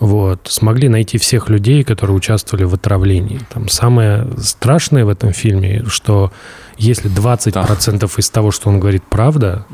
вот, 0.00 0.40
смогли 0.50 0.88
найти 0.88 1.18
всех 1.18 1.48
людей, 1.48 1.82
которые 1.84 2.16
участвовали 2.16 2.64
в 2.64 2.74
отравлении. 2.74 3.40
Там 3.52 3.68
самое 3.68 4.26
страшное 4.38 5.04
в 5.04 5.08
этом 5.08 5.32
фильме, 5.32 5.84
что 5.88 6.32
если 6.76 7.10
20% 7.10 8.10
из 8.18 8.30
того, 8.30 8.50
что 8.50 8.68
он 8.68 8.78
говорит, 8.80 9.02
правда, 9.08 9.64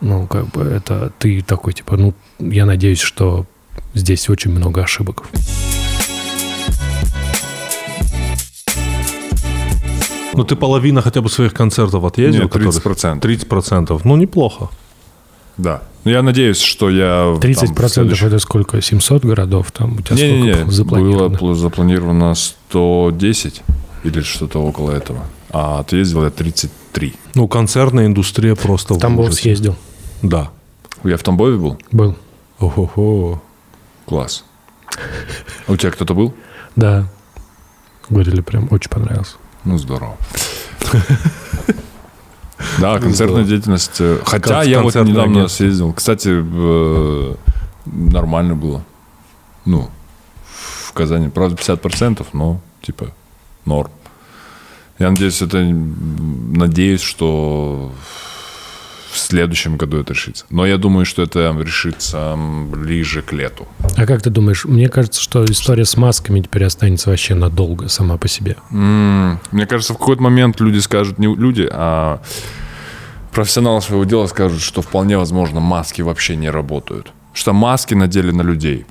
ну, 0.00 0.26
как 0.26 0.46
бы 0.48 0.62
это 0.62 1.12
ты 1.18 1.42
такой, 1.42 1.72
типа, 1.72 1.96
ну, 1.96 2.14
я 2.38 2.66
надеюсь, 2.66 3.00
что 3.00 3.46
здесь 3.94 4.28
очень 4.28 4.50
много 4.50 4.82
ошибок. 4.82 5.24
Ну, 10.36 10.42
ты 10.44 10.56
половина 10.56 11.00
хотя 11.00 11.20
бы 11.20 11.28
своих 11.28 11.54
концертов 11.54 12.04
отъездил? 12.04 12.42
Нет, 12.44 12.52
которых- 12.52 12.74
30%. 12.74 13.20
30%. 13.20 14.00
Ну, 14.04 14.16
неплохо. 14.16 14.68
Да. 15.56 15.82
Ну, 16.04 16.10
я 16.10 16.22
надеюсь, 16.22 16.58
что 16.60 16.90
я... 16.90 17.34
30% 17.40 17.88
следующем... 17.88 18.26
это 18.26 18.38
сколько? 18.38 18.80
700 18.82 19.24
городов? 19.24 19.72
Там 19.72 19.96
у 19.96 20.00
тебя 20.02 20.16
Не-не-не, 20.16 20.52
сколько 20.54 20.70
запланировано? 20.72 21.38
было 21.38 21.52
пл- 21.52 21.54
запланировано 21.54 22.34
110 22.34 23.62
или 24.04 24.20
что-то 24.20 24.58
около 24.60 24.90
этого. 24.90 25.24
А 25.50 25.78
отъездил 25.78 26.24
я 26.24 26.30
33. 26.30 27.14
Ну, 27.34 27.48
концертная 27.48 28.06
индустрия 28.06 28.54
просто 28.54 28.94
в 28.94 28.98
Тамбов 28.98 29.26
ужасе. 29.28 29.42
съездил. 29.42 29.76
Да. 30.22 30.50
Я 31.04 31.16
в 31.16 31.22
Тамбове 31.22 31.56
был? 31.56 31.78
Был. 31.92 32.16
Ого-го. 32.58 33.42
Класс. 34.06 34.44
А 35.66 35.72
у 35.72 35.76
тебя 35.76 35.90
кто-то 35.92 36.14
был? 36.14 36.34
Да. 36.76 37.06
Говорили, 38.10 38.40
прям 38.42 38.68
очень 38.70 38.90
понравился. 38.90 39.36
Ну, 39.64 39.78
здорово. 39.78 40.16
Да, 42.80 42.98
концертная 42.98 43.44
деятельность. 43.44 44.00
э, 44.00 44.20
Хотя 44.24 44.62
я 44.62 44.82
вот 44.82 44.94
недавно 44.94 45.48
съездил. 45.48 45.92
Кстати, 45.92 46.28
э, 46.32 47.34
нормально 47.86 48.54
было. 48.54 48.82
Ну, 49.64 49.90
в 50.88 50.92
Казани. 50.92 51.28
Правда, 51.28 51.56
50%, 51.56 52.26
но 52.32 52.60
типа 52.82 53.08
норм. 53.64 53.90
Я 54.98 55.10
надеюсь, 55.10 55.42
это... 55.42 55.58
Надеюсь, 55.58 57.00
что 57.00 57.92
в 59.14 59.18
следующем 59.18 59.76
году 59.76 59.98
это 60.00 60.12
решится. 60.12 60.44
Но 60.50 60.66
я 60.66 60.76
думаю, 60.76 61.06
что 61.06 61.22
это 61.22 61.54
решится 61.60 62.36
ближе 62.36 63.22
к 63.22 63.32
лету. 63.32 63.68
А 63.96 64.06
как 64.06 64.22
ты 64.22 64.30
думаешь, 64.30 64.64
мне 64.64 64.88
кажется, 64.88 65.20
что 65.20 65.44
история 65.44 65.84
с 65.84 65.96
масками 65.96 66.40
теперь 66.40 66.64
останется 66.64 67.10
вообще 67.10 67.34
надолго 67.34 67.88
сама 67.88 68.16
по 68.16 68.26
себе. 68.26 68.56
М, 68.72 69.38
Мне 69.52 69.66
кажется, 69.66 69.94
в 69.94 69.98
какой-то 69.98 70.20
момент 70.22 70.60
люди 70.60 70.78
скажут, 70.80 71.18
не 71.20 71.32
люди, 71.34 71.68
а 71.70 72.20
профессионалы 73.32 73.80
своего 73.82 74.04
дела 74.04 74.26
скажут, 74.26 74.60
что 74.60 74.82
вполне 74.82 75.16
возможно 75.16 75.60
маски 75.60 76.02
вообще 76.02 76.34
не 76.34 76.50
работают. 76.50 77.12
Что 77.32 77.52
маски 77.52 77.94
надели 77.94 78.32
на 78.32 78.42
людей. 78.42 78.84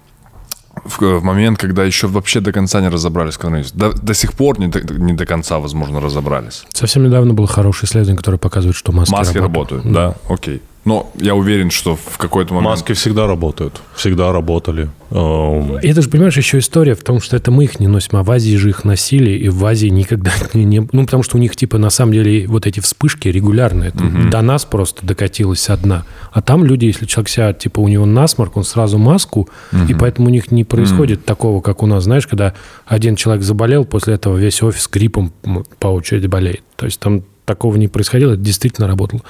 В, 0.85 0.99
в 0.99 1.23
момент, 1.23 1.57
когда 1.57 1.83
еще 1.83 2.07
вообще 2.07 2.39
до 2.39 2.51
конца 2.51 2.81
не 2.81 2.89
разобрались 2.89 3.35
в 3.35 3.39
коронавирусе. 3.39 3.73
До, 3.75 3.93
до 3.93 4.13
сих 4.13 4.33
пор 4.33 4.59
не 4.59 4.67
до, 4.67 4.81
не 4.81 5.13
до 5.13 5.25
конца, 5.25 5.59
возможно, 5.59 6.01
разобрались. 6.01 6.65
Совсем 6.73 7.03
недавно 7.05 7.33
было 7.33 7.47
хорошее 7.47 7.87
исследование, 7.89 8.17
которое 8.17 8.37
показывает, 8.37 8.75
что 8.75 8.91
маски, 8.91 9.11
Маски 9.11 9.37
работают, 9.37 9.91
да, 9.91 10.15
окей. 10.27 10.61
Но 10.85 11.11
я 11.15 11.33
уверен, 11.33 11.71
что 11.71 11.95
в 11.95 12.17
какой-то 12.17 12.53
момент... 12.53 12.71
Маски 12.71 12.91
всегда 12.93 13.25
работают. 13.25 13.81
Всегда 13.95 14.33
работали. 14.33 14.89
Эм, 15.11 15.75
Это 15.77 16.01
же, 16.01 16.09
понимаешь, 16.09 16.35
еще 16.35 16.59
история 16.59 16.93
в 16.93 17.03
том, 17.03 17.21
что 17.21 17.37
это 17.37 17.51
мы 17.51 17.63
их 17.63 17.79
не 17.79 17.87
носим, 17.87 18.17
а 18.17 18.23
в 18.23 18.29
Азии 18.31 18.55
же 18.57 18.69
их 18.69 18.83
носили, 18.83 19.31
и 19.31 19.47
в 19.47 19.65
Азии 19.65 19.87
никогда 19.87 20.31
не... 20.53 20.65
не- 20.65 20.87
ну, 20.91 21.05
потому 21.05 21.23
что 21.23 21.37
у 21.37 21.39
них, 21.39 21.55
типа, 21.55 21.77
на 21.77 21.89
самом 21.89 22.11
деле, 22.11 22.47
вот 22.47 22.67
эти 22.67 22.81
вспышки 22.81 23.29
регулярные. 23.29 23.89
Это 23.89 24.03
До 24.29 24.41
нас 24.41 24.65
просто 24.65 25.05
докатилась 25.05 25.69
одна. 25.69 26.03
А 26.33 26.41
там 26.41 26.65
люди, 26.65 26.85
если 26.85 27.05
человек 27.05 27.29
себя, 27.29 27.53
типа, 27.53 27.79
у 27.79 27.87
него 27.87 28.05
насморк, 28.05 28.57
он 28.57 28.65
сразу 28.65 28.97
маску, 28.97 29.47
и 29.87 29.93
поэтому 29.93 30.27
у 30.27 30.31
них 30.31 30.51
не 30.51 30.65
происходит 30.65 31.23
такого, 31.23 31.61
как 31.61 31.81
у 31.81 31.87
нас, 31.87 32.03
знаешь, 32.03 32.27
когда 32.27 32.53
один 32.85 33.15
человек 33.15 33.43
заболел, 33.43 33.85
после 33.85 34.15
этого 34.15 34.35
весь 34.35 34.61
офис 34.61 34.89
гриппом 34.91 35.31
по 35.79 35.87
очереди 35.87 36.27
болеет. 36.27 36.63
То 36.75 36.85
есть 36.85 36.99
там 36.99 37.23
такого 37.45 37.75
не 37.75 37.87
происходило, 37.87 38.33
это 38.33 38.41
действительно 38.41 38.87
работало. 38.87 39.21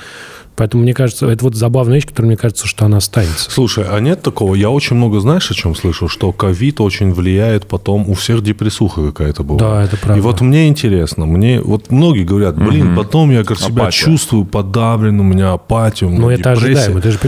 Поэтому, 0.55 0.83
мне 0.83 0.93
кажется, 0.93 1.27
это 1.27 1.43
вот 1.43 1.55
забавная 1.55 1.95
вещь, 1.95 2.05
которая, 2.05 2.27
мне 2.27 2.37
кажется, 2.37 2.67
что 2.67 2.85
она 2.85 2.97
останется. 2.97 3.49
Слушай, 3.49 3.85
а 3.89 3.99
нет 3.99 4.21
такого? 4.21 4.55
Я 4.55 4.69
очень 4.69 4.95
много, 4.95 5.19
знаешь, 5.19 5.49
о 5.49 5.53
чем 5.53 5.75
слышу? 5.75 6.07
Что 6.07 6.31
ковид 6.31 6.79
очень 6.81 7.11
влияет 7.13 7.65
потом, 7.65 8.09
у 8.09 8.13
всех 8.13 8.43
депрессуха 8.43 9.07
какая-то 9.07 9.43
бывает. 9.43 9.59
Да, 9.61 9.83
это 9.83 9.97
правда. 9.97 10.19
И 10.19 10.21
вот 10.21 10.41
мне 10.41 10.67
интересно, 10.67 11.25
мне, 11.25 11.59
вот 11.61 11.91
многие 11.91 12.23
говорят, 12.23 12.55
блин, 12.55 12.95
потом 12.95 13.31
я, 13.31 13.43
говорит, 13.43 13.63
себя 13.63 13.83
Апатия. 13.83 14.05
чувствую 14.05 14.45
подавлен, 14.45 15.19
у 15.19 15.23
меня 15.23 15.53
апатия, 15.53 16.05
у 16.05 16.09
меня 16.09 16.21
Но 16.21 16.31
это 16.31 16.55
депрессия. 16.55 16.79
ожидаемо. 16.81 17.01
Ты 17.01 17.11
же 17.11 17.19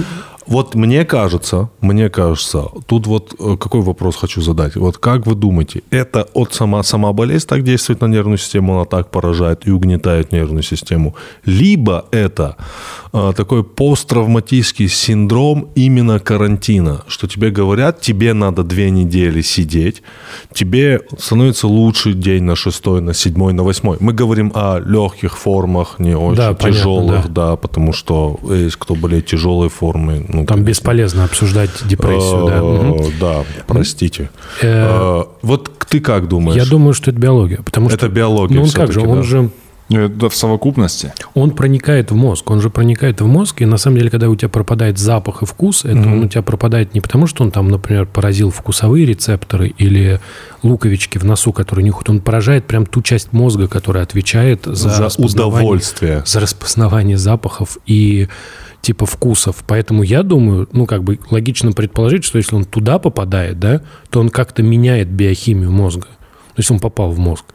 Вот 0.48 0.76
мне 0.76 1.06
кажется, 1.06 1.70
мне 1.82 2.10
кажется, 2.10 2.66
тут 2.86 3.08
вот 3.08 3.34
э, 3.40 3.58
какой 3.58 3.82
вопрос 3.82 4.16
хочу 4.16 4.42
задать. 4.42 4.76
Вот 4.76 4.98
как 4.98 5.26
вы 5.26 5.36
думаете, 5.36 5.82
это 5.90 6.28
от 6.34 6.54
сама, 6.54 6.84
сама 6.84 7.14
болезнь 7.14 7.48
так 7.48 7.64
действует 7.64 8.02
на 8.02 8.08
нервную 8.08 8.38
систему, 8.38 8.76
она 8.76 8.86
так 8.86 9.10
поражает 9.10 9.68
и 9.68 9.72
угнетает 9.72 10.32
нервную 10.32 10.64
систему, 10.64 11.16
либо 11.46 12.06
это 12.12 12.58
э, 13.12 13.34
такой 13.36 13.64
посттравматический 13.64 14.88
синдром 14.88 15.70
именно 15.76 16.20
карантина, 16.20 17.04
что 17.08 17.28
тебе 17.28 17.50
говорят, 17.50 18.02
тебе 18.02 18.34
надо 18.34 18.64
две 18.64 18.92
недели 18.92 19.42
сидеть, 19.42 20.04
тебе 20.54 21.02
становится 21.18 21.68
лучший 21.68 22.14
день 22.14 22.44
на 22.44 22.56
шестой, 22.56 23.02
на 23.02 23.14
седьмой, 23.14 23.54
на 23.54 23.64
восьмой. 23.64 23.98
Мы 24.00 24.14
говорим 24.14 24.52
о 24.54 24.80
легких 24.80 25.38
формах, 25.38 25.96
не 26.00 26.16
очень 26.16 26.38
Да, 26.38 26.54
понятно, 26.54 26.72
тяжелых, 26.72 27.28
да. 27.30 27.50
да. 27.50 27.56
потому 27.56 27.94
что 27.94 28.40
есть 28.52 28.76
кто 28.76 28.94
болеет 28.96 29.26
тяжелой 29.26 29.70
формой. 29.70 30.26
Ну, 30.36 30.46
Там 30.46 30.64
бесполезно 30.64 31.24
обсуждать 31.24 31.70
депрессию, 31.86 32.46
да. 32.46 32.60
Э, 32.62 33.12
Да, 33.20 33.44
простите. 33.68 34.30
Э, 34.62 35.22
Э, 35.22 35.24
Вот 35.42 35.72
ты 35.90 36.00
как 36.00 36.28
думаешь? 36.28 36.58
Я 36.62 36.70
думаю, 36.70 36.94
что 36.94 37.12
это 37.12 37.20
биология, 37.20 37.62
потому 37.64 37.90
что... 37.90 37.96
Это 37.98 38.10
биология 38.10 38.58
Ну, 38.58 38.64
он 38.64 38.70
как 38.72 38.92
же, 38.92 39.02
он 39.02 39.24
же... 39.24 39.50
Ну, 39.88 40.00
Это 40.00 40.30
в 40.30 40.36
совокупности. 40.36 41.14
Он 41.36 41.52
проникает 41.52 42.10
в 42.10 42.16
мозг, 42.16 42.50
он 42.50 42.60
же 42.60 42.72
проникает 42.72 43.22
в 43.22 43.28
мозг, 43.28 43.62
и 43.62 43.66
на 43.66 43.78
самом 43.78 43.98
деле, 43.98 44.10
когда 44.10 44.30
у 44.30 44.36
тебя 44.36 44.50
пропадает 44.50 44.98
запах 44.98 45.44
и 45.44 45.46
вкус, 45.46 45.86
это 45.86 46.00
он 46.00 46.24
у 46.24 46.28
тебя 46.28 46.42
пропадает 46.42 46.96
не 46.96 47.02
потому, 47.02 47.28
что 47.28 47.44
он 47.44 47.52
там, 47.52 47.68
например, 47.68 48.08
поразил 48.08 48.50
вкусовые 48.50 49.06
рецепторы 49.06 49.68
или 49.78 50.20
луковички 50.64 51.20
в 51.20 51.24
носу, 51.24 51.54
которые 51.54 51.86
нюхают, 51.86 52.10
он 52.10 52.20
поражает 52.20 52.66
прям 52.66 52.88
ту 52.88 53.04
часть 53.04 53.32
мозга, 53.32 53.68
которая 53.68 54.04
отвечает 54.04 54.62
за, 54.66 54.90
За 54.90 55.04
распознавание- 55.04 55.60
удовольствие. 55.60 56.24
за 56.26 56.40
распознавание 56.40 57.18
запахов 57.20 57.78
и 57.86 58.28
типа 58.86 59.08
вкусов. 59.08 59.64
Поэтому 59.68 60.04
я 60.04 60.22
думаю, 60.22 60.70
ну, 60.72 60.86
как 60.86 61.04
бы 61.04 61.20
логично 61.32 61.72
предположить, 61.72 62.24
что 62.24 62.38
если 62.38 62.56
он 62.56 62.66
туда 62.66 63.00
попадает, 63.00 63.60
да, 63.60 63.82
то 64.12 64.20
он 64.20 64.30
как-то 64.30 64.62
меняет 64.62 65.10
биохимию 65.10 65.72
мозга. 65.72 66.08
То 66.56 66.60
есть 66.60 66.72
он 66.72 66.80
попал 66.80 67.12
в 67.12 67.20
мозг 67.20 67.46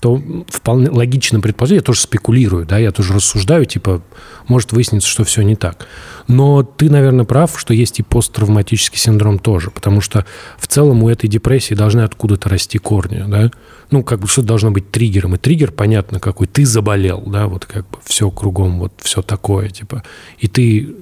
то 0.00 0.20
вполне 0.48 0.90
логично 0.90 1.40
предположить, 1.40 1.76
я 1.76 1.82
тоже 1.82 2.00
спекулирую, 2.00 2.66
да, 2.66 2.78
я 2.78 2.92
тоже 2.92 3.14
рассуждаю, 3.14 3.64
типа, 3.64 4.02
может 4.46 4.72
выясниться, 4.72 5.08
что 5.08 5.24
все 5.24 5.42
не 5.42 5.56
так. 5.56 5.86
Но 6.28 6.62
ты, 6.62 6.90
наверное, 6.90 7.24
прав, 7.24 7.58
что 7.58 7.72
есть 7.72 7.98
и 7.98 8.02
посттравматический 8.02 8.98
синдром 8.98 9.38
тоже, 9.38 9.70
потому 9.70 10.00
что 10.00 10.26
в 10.58 10.66
целом 10.66 11.02
у 11.02 11.08
этой 11.08 11.28
депрессии 11.28 11.74
должны 11.74 12.02
откуда-то 12.02 12.48
расти 12.48 12.78
корни, 12.78 13.24
да. 13.26 13.50
Ну, 13.90 14.02
как 14.02 14.20
бы 14.20 14.28
что 14.28 14.42
должно 14.42 14.70
быть 14.70 14.90
триггером. 14.90 15.36
И 15.36 15.38
триггер, 15.38 15.70
понятно, 15.70 16.18
какой. 16.20 16.48
Ты 16.48 16.66
заболел, 16.66 17.22
да, 17.26 17.46
вот 17.46 17.66
как 17.66 17.88
бы 17.88 17.98
все 18.04 18.30
кругом, 18.30 18.80
вот 18.80 18.92
все 18.98 19.22
такое, 19.22 19.70
типа. 19.70 20.02
И 20.38 20.48
ты 20.48 20.94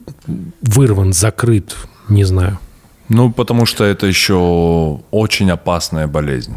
вырван, 0.61 1.13
закрыт, 1.13 1.75
не 2.09 2.25
знаю. 2.25 2.59
Ну, 3.09 3.33
потому 3.33 3.67
что 3.67 3.85
это 3.85 4.07
еще 4.07 5.01
очень 5.11 5.51
опасная 5.51 6.07
болезнь. 6.07 6.57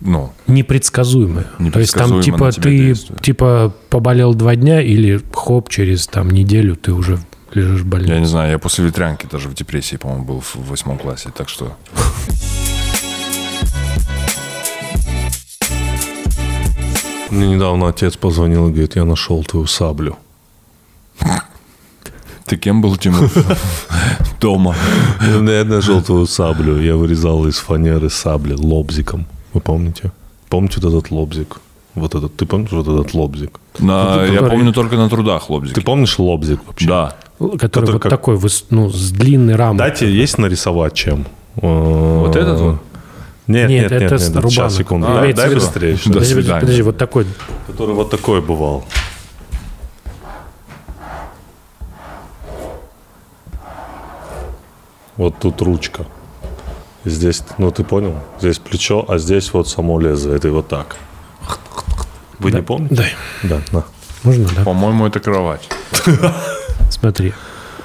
Ну, 0.00 0.32
Непредсказуемое. 0.46 1.46
То 1.72 1.80
есть 1.80 1.94
там 1.94 2.20
типа 2.20 2.52
ты 2.52 2.76
действует. 2.78 3.20
типа 3.20 3.74
поболел 3.90 4.34
два 4.34 4.54
дня 4.54 4.80
или 4.80 5.20
хоп, 5.32 5.68
через 5.68 6.06
там 6.06 6.30
неделю 6.30 6.76
ты 6.76 6.92
уже 6.92 7.18
лежишь 7.52 7.80
в 7.80 7.84
я 7.84 7.90
больнице. 7.90 8.20
не 8.20 8.26
знаю, 8.26 8.52
я 8.52 8.58
после 8.58 8.84
ветрянки 8.84 9.26
даже 9.30 9.48
в 9.48 9.54
депрессии, 9.54 9.96
по-моему, 9.96 10.24
был 10.24 10.40
в 10.40 10.56
восьмом 10.68 10.98
классе, 10.98 11.30
так 11.36 11.48
что... 11.48 11.76
Мне 17.30 17.54
недавно 17.54 17.88
отец 17.88 18.16
позвонил 18.16 18.68
и 18.68 18.70
говорит, 18.70 18.96
я 18.96 19.04
нашел 19.04 19.44
твою 19.44 19.66
саблю. 19.66 20.16
Ты 22.46 22.56
кем 22.56 22.80
был, 22.80 22.96
Тимур? 22.96 23.30
Дома. 24.40 24.74
Я 25.20 25.64
нашел 25.64 26.00
твою 26.00 26.26
саблю. 26.26 26.80
Я 26.80 26.96
вырезал 26.96 27.46
из 27.46 27.58
фанеры 27.58 28.08
сабли 28.08 28.54
лобзиком. 28.54 29.26
Вы 29.52 29.60
помните? 29.60 30.12
Помните 30.48 30.80
вот 30.80 30.94
этот 30.94 31.10
лобзик? 31.10 31.60
Вот 31.94 32.14
этот, 32.14 32.36
ты 32.36 32.46
помнишь 32.46 32.70
вот 32.72 32.86
этот 32.86 33.14
лобзик? 33.14 33.58
На- 33.78 34.24
я 34.24 34.34
который- 34.34 34.50
помню 34.50 34.72
только 34.72 34.96
на 34.96 35.08
трудах 35.08 35.50
лобзики. 35.50 35.74
Ты 35.74 35.80
помнишь 35.80 36.18
лобзик 36.18 36.60
вообще? 36.66 36.86
Да. 36.88 37.16
Который, 37.38 37.58
Который 37.58 37.92
вот 37.92 38.02
как- 38.02 38.10
такой, 38.10 38.38
ну, 38.70 38.88
с 38.90 39.10
длинной 39.10 39.54
рамой. 39.56 39.78
Дайте, 39.78 40.10
есть 40.10 40.38
нарисовать 40.38 40.94
чем? 40.94 41.26
Вот 41.56 42.36
этот 42.36 42.60
вот? 42.60 42.78
Нет, 43.46 43.68
Нет, 43.70 43.82
нет, 43.82 43.90
нет, 43.92 44.02
это 44.12 44.22
нет, 44.24 44.34
нет, 44.34 44.50
сейчас, 44.52 44.76
секунду. 44.76 45.06
А, 45.08 45.14
Дай, 45.20 45.32
дай 45.32 45.54
быстрее. 45.54 45.92
До 45.94 45.98
Подожди, 45.98 46.12
подожди, 46.12 46.34
свидания. 46.34 46.60
подожди, 46.60 46.82
вот 46.82 46.98
такой. 46.98 47.26
Который 47.66 47.94
вот 47.94 48.10
такой 48.10 48.42
бывал. 48.42 48.84
Вот 55.16 55.38
тут 55.40 55.60
ручка. 55.62 56.06
Здесь, 57.08 57.42
ну 57.58 57.70
ты 57.70 57.84
понял? 57.84 58.14
Здесь 58.38 58.58
плечо, 58.58 59.04
а 59.08 59.18
здесь 59.18 59.52
вот 59.52 59.68
само 59.68 59.98
лезвие. 59.98 60.36
Это 60.36 60.50
вот 60.50 60.68
так. 60.68 60.96
Вы 62.38 62.52
не 62.52 62.62
помните? 62.62 62.94
Дай. 62.94 63.14
Да, 63.42 63.60
на. 63.72 63.84
Можно, 64.22 64.48
да? 64.54 64.62
По-моему, 64.64 65.06
это 65.06 65.20
кровать. 65.20 65.68
Смотри. 66.90 67.32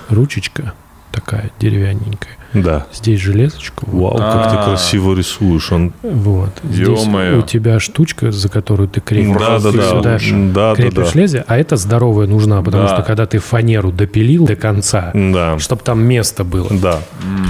Ручечка 0.09 0.73
такая 1.13 1.51
деревянненькая. 1.59 2.33
Да. 2.53 2.85
Здесь 2.93 3.19
железочка. 3.19 3.83
вот. 3.87 4.19
Вау, 4.19 4.31
как 4.31 4.51
ты 4.51 4.57
А. 4.57 4.63
красиво 4.65 5.15
рисуешь. 5.15 5.71
Он... 5.71 5.93
Вот. 6.03 6.51
Здесь 6.63 7.07
у 7.07 7.41
тебя 7.43 7.79
штучка, 7.79 8.31
за 8.31 8.49
которую 8.49 8.89
ты 8.89 8.99
крепишь. 8.99 9.37
Да, 9.39 9.59
да, 9.59 9.71
да. 9.71 9.89
сюда 9.89 10.17
Да, 10.53 10.75
да, 10.75 10.75
крепишь 10.75 11.11
да. 11.13 11.19
лезвие, 11.19 11.45
а 11.47 11.57
это 11.57 11.77
здоровая 11.77 12.27
нужна, 12.27 12.61
потому 12.61 12.83
Да. 12.83 12.89
что 12.95 13.03
когда 13.03 13.25
ты 13.25 13.39
фанеру 13.39 13.91
допилил 13.91 14.45
до 14.45 14.55
конца, 14.55 15.11
Да. 15.13 15.57
чтобы 15.59 15.81
там 15.83 16.03
место 16.03 16.43
было. 16.43 16.67
Да. 16.71 16.99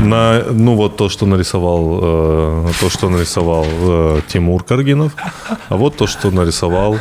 На, 0.01 0.41
ну 0.51 0.75
вот 0.75 0.95
то, 0.97 1.09
что 1.09 1.25
нарисовал, 1.25 1.99
э, 2.01 2.67
то, 2.79 2.89
что 2.89 3.09
нарисовал 3.09 3.65
э, 3.67 4.21
Тимур 4.27 4.63
Каргинов, 4.63 5.13
а 5.69 5.75
вот 5.75 5.97
то, 5.97 6.07
что 6.07 6.31
нарисовал 6.31 6.97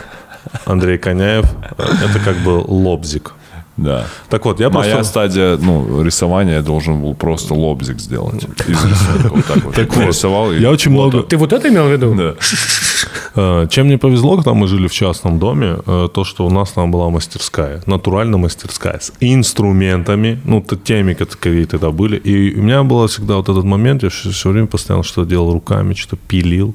Андрей 0.64 0.98
Коняев, 0.98 1.44
э, 1.78 1.82
это 2.04 2.18
как 2.24 2.36
бы 2.38 2.62
лобзик. 2.66 3.34
Да. 3.76 4.06
Так 4.28 4.44
вот, 4.44 4.60
я 4.60 4.68
Моя 4.70 4.94
просто... 4.96 5.10
стадия, 5.10 5.56
ну, 5.56 6.02
рисования 6.02 6.56
я 6.56 6.62
должен 6.62 7.00
был 7.00 7.14
просто 7.14 7.54
лобзик 7.54 7.98
сделать 8.00 8.44
из 8.68 8.84
рисунка. 8.84 9.28
Вот 9.30 9.46
так 9.46 9.64
вот. 9.64 9.74
Так 9.74 9.94
вот, 9.94 10.04
нарисовал. 10.04 10.52
и 10.52 10.60
я 10.60 10.70
очень 10.70 10.90
много... 10.90 11.22
Ты 11.22 11.36
вот 11.36 11.52
это 11.52 11.68
имел 11.68 11.86
в 11.86 11.90
виду? 11.90 12.14
Да. 12.14 12.34
Э, 13.34 13.66
Чем 13.70 13.86
мне 13.86 13.96
повезло, 13.98 14.36
когда 14.36 14.52
мы 14.52 14.68
жили 14.68 14.88
в 14.88 14.92
частном 14.92 15.38
доме, 15.38 15.78
э, 15.86 16.08
то, 16.12 16.24
что 16.24 16.46
у 16.46 16.50
нас 16.50 16.72
там 16.72 16.90
была 16.90 17.08
мастерская, 17.08 17.82
натурально 17.86 18.38
мастерская, 18.38 18.98
с 19.00 19.12
инструментами, 19.20 20.40
ну, 20.44 20.60
теми, 20.60 21.14
какие 21.14 21.64
тогда 21.64 21.90
были. 21.90 22.16
И 22.16 22.54
у 22.58 22.62
меня 22.62 22.82
был 22.82 23.06
всегда 23.06 23.36
вот 23.36 23.48
этот 23.48 23.64
момент, 23.64 24.02
я 24.02 24.10
все, 24.10 24.50
время 24.50 24.66
постоянно 24.66 25.02
что-то 25.02 25.28
делал 25.28 25.52
руками, 25.52 25.94
что-то 25.94 26.16
пилил. 26.28 26.74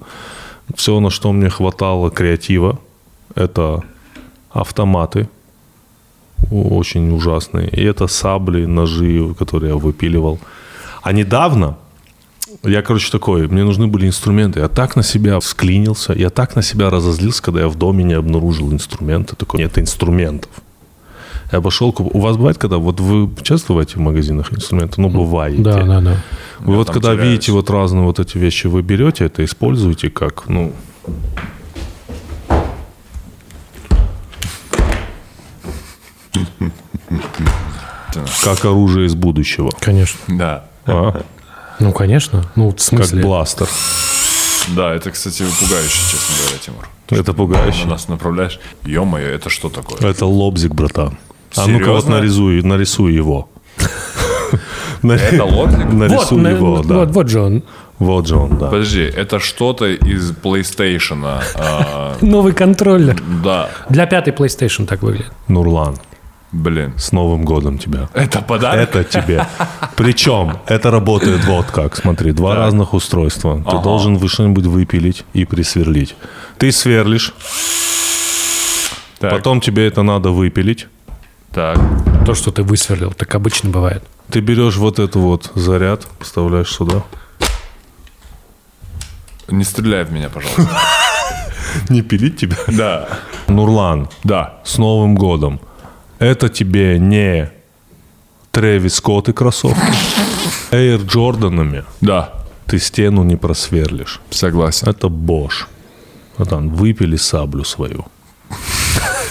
Все, 0.75 0.99
на 0.99 1.09
что 1.09 1.31
мне 1.31 1.49
хватало 1.49 2.09
креатива, 2.09 2.79
это 3.35 3.83
автоматы, 4.49 5.29
очень 6.51 7.11
ужасные, 7.13 7.67
и 7.69 7.83
это 7.83 8.07
сабли, 8.07 8.65
ножи, 8.65 9.33
которые 9.37 9.71
я 9.71 9.75
выпиливал. 9.77 10.39
А 11.03 11.11
недавно 11.11 11.77
я, 12.63 12.81
короче, 12.81 13.11
такой, 13.11 13.47
мне 13.47 13.63
нужны 13.63 13.87
были 13.87 14.07
инструменты. 14.07 14.59
Я 14.59 14.67
так 14.67 14.95
на 14.95 15.03
себя 15.03 15.39
всклинился, 15.39 16.13
я 16.13 16.29
так 16.29 16.55
на 16.55 16.61
себя 16.61 16.89
разозлился, 16.89 17.43
когда 17.43 17.61
я 17.61 17.67
в 17.67 17.75
доме 17.75 18.03
не 18.03 18.13
обнаружил 18.13 18.71
инструменты. 18.71 19.35
Такой, 19.35 19.59
нет 19.59 19.77
инструментов. 19.77 20.49
Я 21.51 21.61
пошел, 21.61 21.91
куп- 21.93 22.11
у 22.13 22.19
вас 22.19 22.35
бывает, 22.35 22.57
когда, 22.57 22.77
вот 22.77 22.99
вы 22.99 23.29
часто 23.41 23.67
бываете 23.69 23.95
в 23.95 23.99
магазинах 23.99 24.51
инструментов? 24.51 24.97
Ну, 24.97 25.09
бываете. 25.09 25.61
Да, 25.61 25.83
да, 25.83 26.01
да. 26.01 26.17
Вы 26.59 26.73
Я 26.73 26.77
вот 26.79 26.87
когда 26.89 27.13
теряюсь. 27.13 27.29
видите 27.31 27.51
вот 27.53 27.69
разные 27.69 28.03
вот 28.03 28.19
эти 28.19 28.37
вещи, 28.37 28.67
вы 28.67 28.81
берете 28.81 29.25
это, 29.25 29.43
используете 29.45 30.09
как, 30.09 30.47
ну... 30.49 30.73
Как 38.43 38.65
оружие 38.65 39.07
из 39.07 39.15
будущего. 39.15 39.71
Конечно. 39.79 40.19
Да. 40.27 40.63
А? 40.85 41.21
Ну, 41.79 41.91
конечно. 41.91 42.45
Ну, 42.55 42.69
в 42.69 42.73
Как 42.73 42.81
смысле? 42.81 43.21
бластер. 43.23 43.67
Да, 44.75 44.93
это, 44.93 45.11
кстати, 45.11 45.43
пугающе, 45.59 45.99
честно 46.11 46.35
говоря, 46.41 46.57
Тимур. 46.65 46.89
Это 47.09 47.31
На 47.31 47.37
пугающе. 47.37 47.85
нас 47.87 48.07
направляешь. 48.09 48.59
Ё-моё, 48.83 49.27
это 49.29 49.49
что 49.49 49.69
такое? 49.69 49.99
Это 50.09 50.25
лобзик, 50.25 50.73
братан. 50.73 51.17
А 51.55 51.67
ну-ка 51.67 51.91
вот 51.91 52.07
нарисуй, 52.09 52.61
нарисуй 52.63 53.13
его. 53.13 53.49
Это 55.03 55.45
лобзик? 55.45 55.85
Вот, 55.85 55.93
Нарисуй 55.93 56.41
на- 56.41 56.47
его, 56.49 56.81
да. 56.83 56.95
вот, 56.95 57.11
вот 57.11 57.29
же 57.29 57.39
он. 57.41 57.63
Вот 57.99 58.27
же 58.27 58.35
он, 58.35 58.57
да. 58.57 58.67
Подожди, 58.67 59.01
это 59.01 59.39
что-то 59.39 59.85
из 59.85 60.31
PlayStation. 60.31 61.21
а, 61.55 62.15
Новый 62.21 62.53
контроллер. 62.53 63.21
Да, 63.43 63.69
Для 63.89 64.05
пятой 64.07 64.33
PlayStation 64.33 64.85
так 64.85 65.01
выглядит. 65.03 65.31
Нурлан, 65.47 65.97
блин. 66.51 66.93
с 66.97 67.11
Новым 67.11 67.43
годом 67.45 67.77
тебя. 67.77 68.09
Это 68.13 68.41
подарок? 68.41 68.79
Это 68.89 69.03
тебе. 69.03 69.45
Причем 69.95 70.57
это 70.67 70.91
работает 70.91 71.43
вот 71.45 71.65
как. 71.67 71.95
Смотри, 71.95 72.31
два 72.31 72.55
разных 72.55 72.93
устройства. 72.93 73.63
Ты 73.69 73.79
должен 73.81 74.17
вы 74.17 74.27
что-нибудь 74.29 74.65
выпилить 74.65 75.23
и 75.33 75.45
присверлить. 75.45 76.15
Ты 76.57 76.71
сверлишь, 76.71 77.33
Так, 79.19 79.31
потом 79.31 79.61
тебе 79.61 79.87
это 79.87 80.03
надо 80.03 80.29
выпилить. 80.31 80.87
так. 81.53 81.77
то, 82.25 82.33
что 82.35 82.51
ты 82.51 82.63
высверлил. 82.63 83.13
Так 83.13 83.33
обычно 83.35 83.69
бывает. 83.69 84.03
Ты 84.29 84.41
берешь 84.41 84.75
вот 84.75 84.99
эту 84.99 85.19
вот 85.19 85.51
заряд, 85.55 86.05
вставляешь 86.19 86.69
сюда. 86.71 87.03
Не 89.47 89.63
стреляй 89.63 90.03
в 90.03 90.11
меня, 90.11 90.29
пожалуйста. 90.29 90.67
Не 91.89 92.01
пилить 92.01 92.37
тебя? 92.37 92.57
Да. 92.67 93.07
Нурлан, 93.47 94.09
Да. 94.23 94.59
с 94.65 94.77
Новым 94.77 95.15
годом. 95.15 95.59
Это 96.19 96.49
тебе 96.49 96.97
не 96.99 97.51
Трэвис 98.51 98.95
Скотт 98.95 99.29
и 99.29 99.33
кроссовки. 99.33 99.79
Эйр 100.71 101.01
Джорданами 101.01 101.83
Да. 102.01 102.33
ты 102.65 102.79
стену 102.79 103.23
не 103.23 103.35
просверлишь. 103.35 104.19
Согласен. 104.29 104.87
Это 104.89 105.09
Бош. 105.09 105.67
Вот 106.37 106.49
там, 106.49 106.69
выпили 106.69 107.15
саблю 107.17 107.63
свою. 107.63 108.05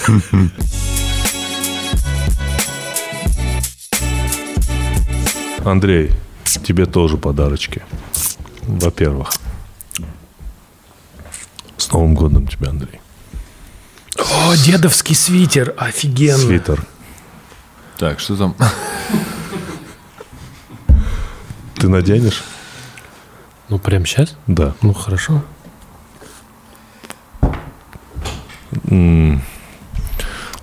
Андрей, 5.65 6.11
тебе 6.63 6.85
тоже 6.85 7.17
подарочки. 7.17 7.81
Во-первых, 8.63 9.29
с 11.77 11.91
Новым 11.91 12.15
годом 12.15 12.47
тебя, 12.47 12.69
Андрей. 12.69 12.99
О, 14.17 14.55
дедовский 14.55 15.15
свитер, 15.15 15.73
офигенно. 15.77 16.37
Свитер. 16.37 16.85
Так, 17.97 18.19
что 18.19 18.35
там? 18.35 18.55
Ты 21.75 21.89
наденешь? 21.89 22.43
Ну, 23.69 23.79
прям 23.79 24.05
сейчас? 24.05 24.35
Да. 24.47 24.73
Ну, 24.81 24.93
хорошо. 24.93 25.43
Ну 28.89 29.39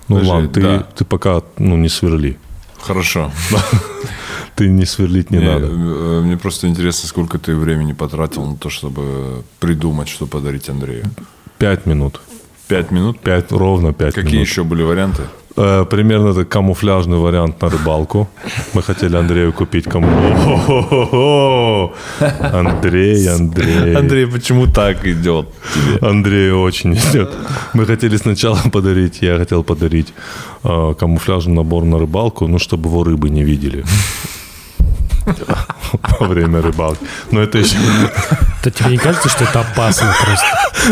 Подожди, 0.09 0.31
ладно, 0.31 0.49
ты, 0.49 0.61
да. 0.63 0.79
ты 0.81 1.05
пока 1.05 1.43
ну, 1.59 1.77
не 1.77 1.89
сверли. 1.89 2.39
Хорошо. 2.81 3.33
Ты 4.55 4.69
не 4.69 4.85
сверлить 4.85 5.33
не 5.33 5.39
Мне, 5.39 5.53
надо. 5.53 5.67
э, 5.67 6.21
мне 6.21 6.37
просто 6.37 6.69
интересно, 6.69 7.09
сколько 7.09 7.41
ты 7.41 7.57
времени 7.57 7.93
потратил 7.93 8.45
на 8.45 8.57
то, 8.57 8.71
чтобы 8.71 9.43
придумать, 9.59 10.09
что 10.09 10.27
подарить 10.29 10.69
Андрею. 10.69 11.05
Пять 11.59 11.87
минут. 11.87 12.21
Пять 12.69 12.91
минут? 12.91 13.21
Пять, 13.21 13.53
ровно 13.53 13.93
пять 13.93 14.15
Какие 14.15 14.35
минут. 14.35 14.49
еще 14.49 14.65
были 14.65 14.83
варианты? 14.83 15.23
Э, 15.57 15.85
примерно 15.89 16.31
это 16.31 16.45
камуфляжный 16.45 17.19
вариант 17.19 17.63
на 17.63 17.69
рыбалку. 17.69 18.29
Мы 18.73 18.83
хотели 18.83 19.17
Андрею 19.17 19.53
купить 19.53 19.85
каму... 19.85 20.09
О-хо-хо-хо! 20.09 21.95
Андрей, 22.41 23.29
Андрей. 23.29 24.27
почему 24.27 24.67
так 24.67 25.07
идет 25.07 25.47
тебе? 25.75 26.09
Андрей 26.09 26.51
очень 26.53 26.95
идет. 26.95 27.31
Мы 27.75 27.87
хотели 27.87 28.17
сначала 28.17 28.59
подарить, 28.73 29.19
я 29.23 29.37
хотел 29.37 29.63
подарить 29.63 30.13
э, 30.65 30.95
камуфляжный 30.99 31.55
набор 31.55 31.85
на 31.85 31.99
рыбалку, 31.99 32.49
ну, 32.49 32.59
чтобы 32.59 32.89
его 32.89 33.05
рыбы 33.05 33.31
не 33.31 33.45
видели. 33.45 33.85
Во 36.21 36.27
время 36.27 36.61
рыбалки. 36.61 37.05
Но 37.31 37.41
это 37.41 37.59
еще, 37.59 37.77
Да 38.63 38.71
тебе 38.71 38.91
не 38.91 38.99
кажется, 38.99 39.29
что 39.29 39.45
это 39.45 39.61
опасно 39.61 40.15
просто? 40.25 40.47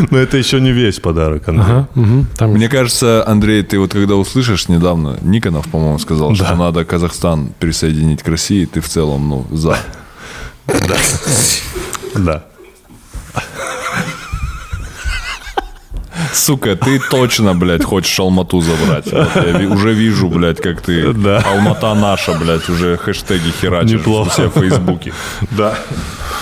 но 0.11 0.19
это 0.19 0.37
еще 0.37 0.61
не 0.61 0.73
весь 0.73 1.01
подарок, 1.01 1.49
Андрей. 1.49 1.67
Ага, 1.67 1.89
мгм. 1.95 2.27
Там 2.37 2.51
Мне 2.53 2.69
кажется, 2.69 3.25
Андрей, 3.27 3.63
ты 3.63 3.79
вот 3.79 3.93
когда 3.93 4.15
услышишь 4.15 4.69
недавно, 4.69 5.19
Никонов, 5.23 5.69
по-моему, 5.69 5.99
сказал, 5.99 6.35
что 6.35 6.55
надо 6.55 6.85
Казахстан 6.85 7.53
присоединить 7.59 8.23
к 8.23 8.29
России, 8.29 8.65
ты 8.65 8.81
в 8.81 8.89
целом, 8.89 9.29
ну, 9.29 9.47
за. 9.51 9.77
Да. 12.15 12.45
Сука, 16.33 16.77
ты 16.77 16.99
точно, 16.99 17.55
блядь, 17.55 17.85
хочешь 17.85 18.19
Алмату 18.19 18.61
забрать. 18.61 19.13
Вот 19.13 19.37
я 19.37 19.69
уже 19.69 19.93
вижу, 19.93 20.29
блядь, 20.29 20.61
как 20.61 20.81
ты 20.81 21.13
Да. 21.13 21.39
Алмата 21.53 21.95
наша, 21.95 22.33
блядь, 22.35 22.69
уже 22.69 22.97
хэштеги 22.97 23.51
херачишь 23.61 23.93
Неплохо. 23.93 24.29
у 24.29 24.33
себя 24.33 24.49
в 24.49 24.53
Фейсбуке. 24.61 25.13
Да. 25.51 25.75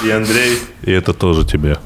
И 0.05 0.11
Андрей. 0.11 0.59
И 0.83 0.93
это 0.93 1.13
тоже 1.13 1.45
тебе. 1.45 1.77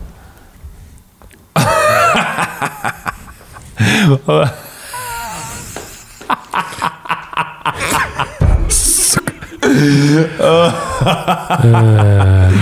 Э, 10.39 10.70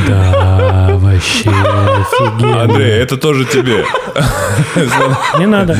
Да, 0.06 0.61
вообще 1.22 1.50
офигенно. 1.50 2.62
Андрей, 2.62 2.92
это 3.00 3.16
тоже 3.16 3.44
тебе. 3.44 3.84
Не 5.38 5.46
надо. 5.46 5.76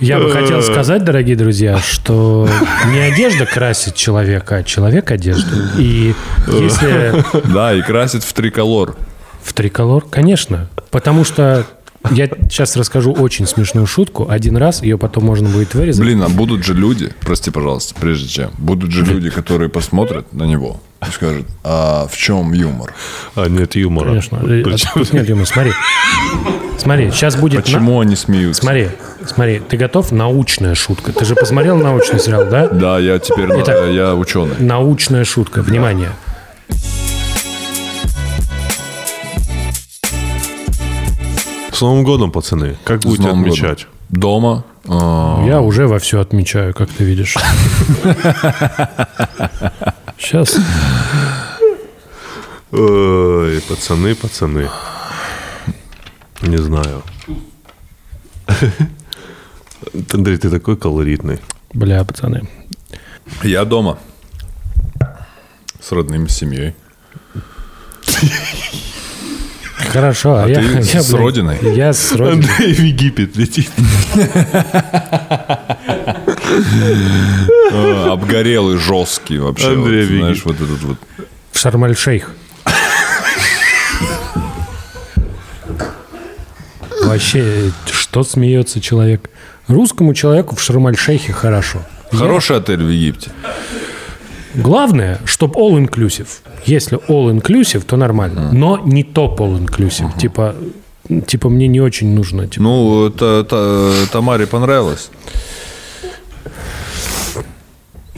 Я 0.00 0.18
бы 0.18 0.30
хотел 0.30 0.62
сказать, 0.62 1.04
дорогие 1.04 1.36
друзья, 1.36 1.78
что 1.78 2.48
не 2.92 2.98
одежда 3.00 3.46
красит 3.46 3.94
человека, 3.94 4.56
а 4.56 4.62
человек 4.62 5.10
одежду. 5.10 5.56
И 5.78 6.14
если 6.48 7.24
Да, 7.52 7.74
и 7.74 7.82
красит 7.82 8.24
в 8.24 8.32
триколор. 8.32 8.96
в 9.42 9.52
триколор, 9.52 10.04
конечно. 10.08 10.68
Потому 10.90 11.24
что 11.24 11.64
я 12.10 12.26
сейчас 12.50 12.76
расскажу 12.76 13.12
очень 13.12 13.46
смешную 13.46 13.86
шутку. 13.86 14.26
Один 14.28 14.56
раз 14.56 14.82
ее 14.82 14.98
потом 14.98 15.24
можно 15.24 15.48
будет 15.48 15.74
вырезать. 15.74 16.00
Блин, 16.04 16.22
а 16.22 16.28
будут 16.28 16.64
же 16.64 16.74
люди, 16.74 17.10
прости, 17.20 17.50
пожалуйста, 17.50 17.94
прежде 18.00 18.28
чем, 18.28 18.50
будут 18.58 18.90
же 18.90 19.04
люди, 19.04 19.30
которые 19.30 19.68
посмотрят 19.70 20.32
на 20.32 20.44
него 20.44 20.80
и 21.06 21.10
скажут, 21.10 21.46
а 21.64 22.06
в 22.10 22.16
чем 22.16 22.52
юмор? 22.52 22.92
А 23.34 23.48
нет 23.48 23.74
юмора. 23.76 24.08
Конечно. 24.08 24.38
А 24.38 24.98
тут 24.98 25.12
нет 25.12 25.28
юмора. 25.28 25.46
Смотри. 25.46 25.72
Смотри, 26.78 27.10
сейчас 27.12 27.36
будет... 27.36 27.58
на- 27.58 27.62
Почему 27.62 28.00
они 28.00 28.16
смеются? 28.16 28.62
Смотри, 28.62 28.88
смотри, 29.26 29.60
ты 29.60 29.76
готов? 29.76 30.10
Научная 30.10 30.74
шутка. 30.74 31.12
Ты 31.12 31.24
же 31.24 31.34
посмотрел 31.36 31.76
научный 31.76 32.18
сериал, 32.18 32.46
да? 32.50 32.68
Да, 32.68 32.98
я 32.98 33.18
теперь, 33.20 33.46
да, 33.48 33.60
Итак. 33.60 33.76
я 33.92 34.14
ученый. 34.16 34.56
Научная 34.58 35.24
шутка. 35.24 35.62
Внимание. 35.62 36.10
С 41.82 41.84
Новым 41.84 42.04
годом, 42.04 42.30
пацаны. 42.30 42.76
Как 42.84 43.00
будете 43.00 43.22
Новым 43.24 43.42
годом. 43.42 43.54
отмечать? 43.54 43.88
Дома. 44.08 44.64
а, 44.86 45.44
Я 45.44 45.60
уже 45.60 45.88
во 45.88 45.98
все 45.98 46.20
отмечаю, 46.20 46.72
как 46.74 46.88
ты 46.88 47.02
видишь. 47.02 47.36
Сейчас. 50.16 50.56
Ой, 52.70 53.60
пацаны, 53.68 54.14
пацаны. 54.14 54.68
Не 56.42 56.58
знаю. 56.58 57.02
Андрей, 60.12 60.36
ты 60.36 60.50
такой 60.50 60.76
колоритный. 60.76 61.40
Бля, 61.74 62.04
пацаны. 62.04 62.48
Я 63.42 63.64
дома. 63.64 63.98
С 65.80 65.90
родными, 65.90 66.28
с 66.28 66.36
семьей. 66.36 66.76
Хорошо, 69.92 70.36
а, 70.36 70.48
я, 70.48 70.54
ты 70.54 70.62
я, 70.94 71.02
с 71.02 71.10
блядь, 71.10 71.20
родиной? 71.20 71.58
Я 71.74 71.92
с 71.92 72.12
родиной. 72.12 72.44
Андрей 72.48 72.74
в 72.74 72.80
Египет 72.80 73.36
летит. 73.36 73.70
А, 77.72 78.12
Обгорелый, 78.12 78.78
жесткий 78.78 79.38
вообще. 79.38 79.68
Андрей 79.68 80.06
вот, 80.06 80.16
знаешь, 80.16 80.44
вот 80.44 80.56
этот 80.56 80.82
вот. 80.82 80.96
В 81.52 81.58
Шарм-эль-Шейх. 81.58 82.30
Вообще, 87.04 87.70
что 87.90 88.24
смеется 88.24 88.80
человек? 88.80 89.28
Русскому 89.68 90.14
человеку 90.14 90.56
в 90.56 90.62
Шарм-эль-Шейхе 90.62 91.32
хорошо. 91.32 91.80
Хороший 92.10 92.56
отель 92.56 92.82
в 92.82 92.88
Египте. 92.88 93.30
Главное, 94.54 95.18
чтобы 95.24 95.54
all-inclusive. 95.58 96.28
Если 96.66 96.98
all-inclusive, 97.08 97.82
то 97.84 97.96
нормально. 97.96 98.50
Но 98.52 98.78
не 98.84 99.02
топ 99.04 99.40
all-inclusive. 99.40 100.18
Типа, 100.18 100.54
типа, 101.26 101.48
мне 101.48 101.68
не 101.68 101.80
очень 101.80 102.14
нужно. 102.14 102.46
Типа, 102.46 102.62
Ну, 102.62 103.06
это, 103.08 103.44
та- 103.44 104.06
Тамаре 104.12 104.46
понравилось. 104.46 105.10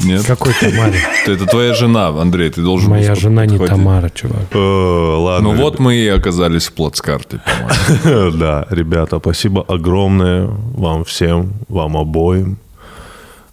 Нет? 0.04 0.24
какой 0.26 0.52
Тамаре? 0.60 0.98
Это 1.26 1.46
твоя 1.46 1.72
жена, 1.72 2.08
Андрей, 2.08 2.50
ты 2.50 2.62
должен 2.62 2.90
Моя 2.90 3.14
жена 3.14 3.46
не. 3.46 3.58
Тамара, 3.58 4.10
чувак. 4.10 4.46
Э, 4.52 4.58
Ладно. 4.58 5.52
Ну 5.52 5.62
вот 5.62 5.78
мы 5.78 5.94
и 5.94 6.08
оказались 6.08 6.66
в 6.66 6.72
плацкарте. 6.72 7.40
Да, 8.04 8.66
ребята, 8.70 9.18
спасибо 9.20 9.62
огромное 9.68 10.48
вам 10.76 11.04
всем, 11.04 11.52
вам 11.68 11.96
обоим, 11.96 12.58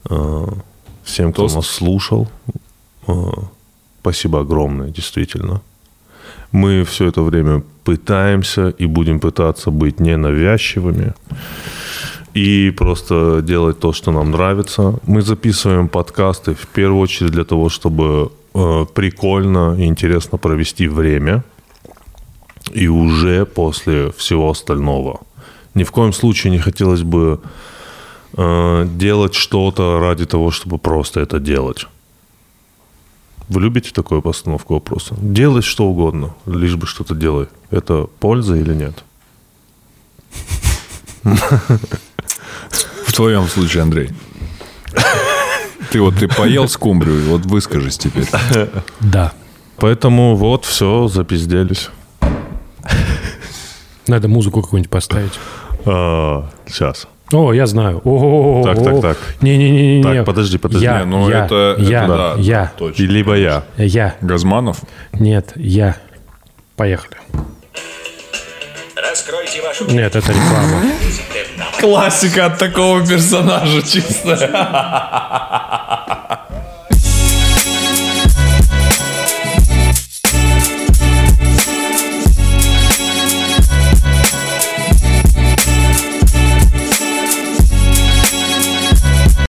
э, 0.10 0.48
всем, 1.04 1.32
кто 1.32 1.44
Тост. 1.44 1.56
нас 1.56 1.68
слушал. 1.68 2.28
Э, 3.12 3.42
Спасибо 4.02 4.40
огромное, 4.40 4.90
действительно. 4.90 5.62
Мы 6.52 6.84
все 6.84 7.06
это 7.06 7.22
время 7.22 7.62
пытаемся 7.84 8.70
и 8.70 8.88
будем 8.88 9.20
пытаться 9.20 9.70
быть 9.70 10.00
ненавязчивыми 10.00 11.14
и 12.34 12.72
просто 12.72 13.42
делать 13.44 13.80
то, 13.80 13.94
что 13.94 14.12
нам 14.12 14.32
нравится. 14.32 15.00
Мы 15.06 15.22
записываем 15.22 15.88
подкасты 15.88 16.54
в 16.54 16.66
первую 16.68 17.02
очередь 17.02 17.32
для 17.32 17.44
того, 17.44 17.70
чтобы 17.70 18.32
э, 18.56 18.86
прикольно 18.94 19.76
и 19.78 19.86
интересно 19.86 20.40
провести 20.40 20.88
время 20.88 21.44
и 22.74 22.88
уже 22.88 23.46
после 23.46 24.12
всего 24.12 24.50
остального. 24.50 25.20
Ни 25.76 25.84
в 25.84 25.92
коем 25.92 26.14
случае 26.14 26.52
не 26.52 26.60
хотелось 26.60 27.04
бы 27.04 27.40
э, 28.38 28.88
делать 28.98 29.36
что-то 29.36 30.00
ради 30.00 30.26
того, 30.26 30.50
чтобы 30.50 30.80
просто 30.80 31.20
это 31.20 31.40
делать. 31.40 31.88
Вы 33.52 33.60
любите 33.60 33.92
такую 33.92 34.22
постановку 34.22 34.76
вопроса? 34.76 35.14
Делай 35.20 35.62
что 35.62 35.86
угодно, 35.86 36.34
лишь 36.46 36.78
бы 36.78 36.88
что-то 36.88 37.16
делай. 37.16 37.50
Это 37.70 38.08
польза 38.22 38.56
или 38.56 38.74
нет? 38.74 39.04
В 43.06 43.12
твоем 43.14 43.48
случае, 43.48 43.84
Андрей. 43.84 44.12
Ты 45.92 46.00
вот 46.00 46.16
ты 46.16 46.30
поел 46.30 46.70
скумбрию, 46.70 47.26
вот 47.26 47.46
выскажись 47.46 47.98
теперь. 47.98 48.26
Да. 49.02 49.34
Поэтому 49.76 50.38
вот, 50.38 50.64
все, 50.64 51.10
запизделись. 51.10 51.90
Надо 54.08 54.30
музыку 54.30 54.62
какую-нибудь 54.62 54.90
поставить. 54.90 55.34
А, 55.84 56.50
сейчас. 56.66 57.06
О, 57.34 57.54
я 57.54 57.66
знаю. 57.68 58.02
О, 58.04 58.62
Так, 58.66 58.84
так, 58.84 59.02
так. 59.02 59.18
Не-не-не. 59.42 60.04
Так, 60.04 60.26
подожди, 60.26 60.58
подожди. 60.58 60.86
Я, 60.86 61.00
Не, 61.00 61.06
ну 61.06 61.30
я, 61.30 61.46
это- 61.46 61.76
это 61.78 61.82
я, 61.90 62.08
да, 62.08 62.34
я, 62.38 62.72
точно. 62.78 63.04
Либо 63.04 63.36
я. 63.38 63.64
я. 63.78 64.16
Газманов? 64.22 64.78
Нет, 65.14 65.54
я. 65.56 65.96
Поехали. 66.76 67.18
Раскройте 68.96 69.62
вашу 69.62 69.86
Нет, 69.86 70.16
это 70.16 70.32
реклама. 70.32 70.82
Классика 71.80 72.46
от 72.48 72.58
такого 72.58 73.06
персонажа 73.06 73.82
чистая. 73.82 74.50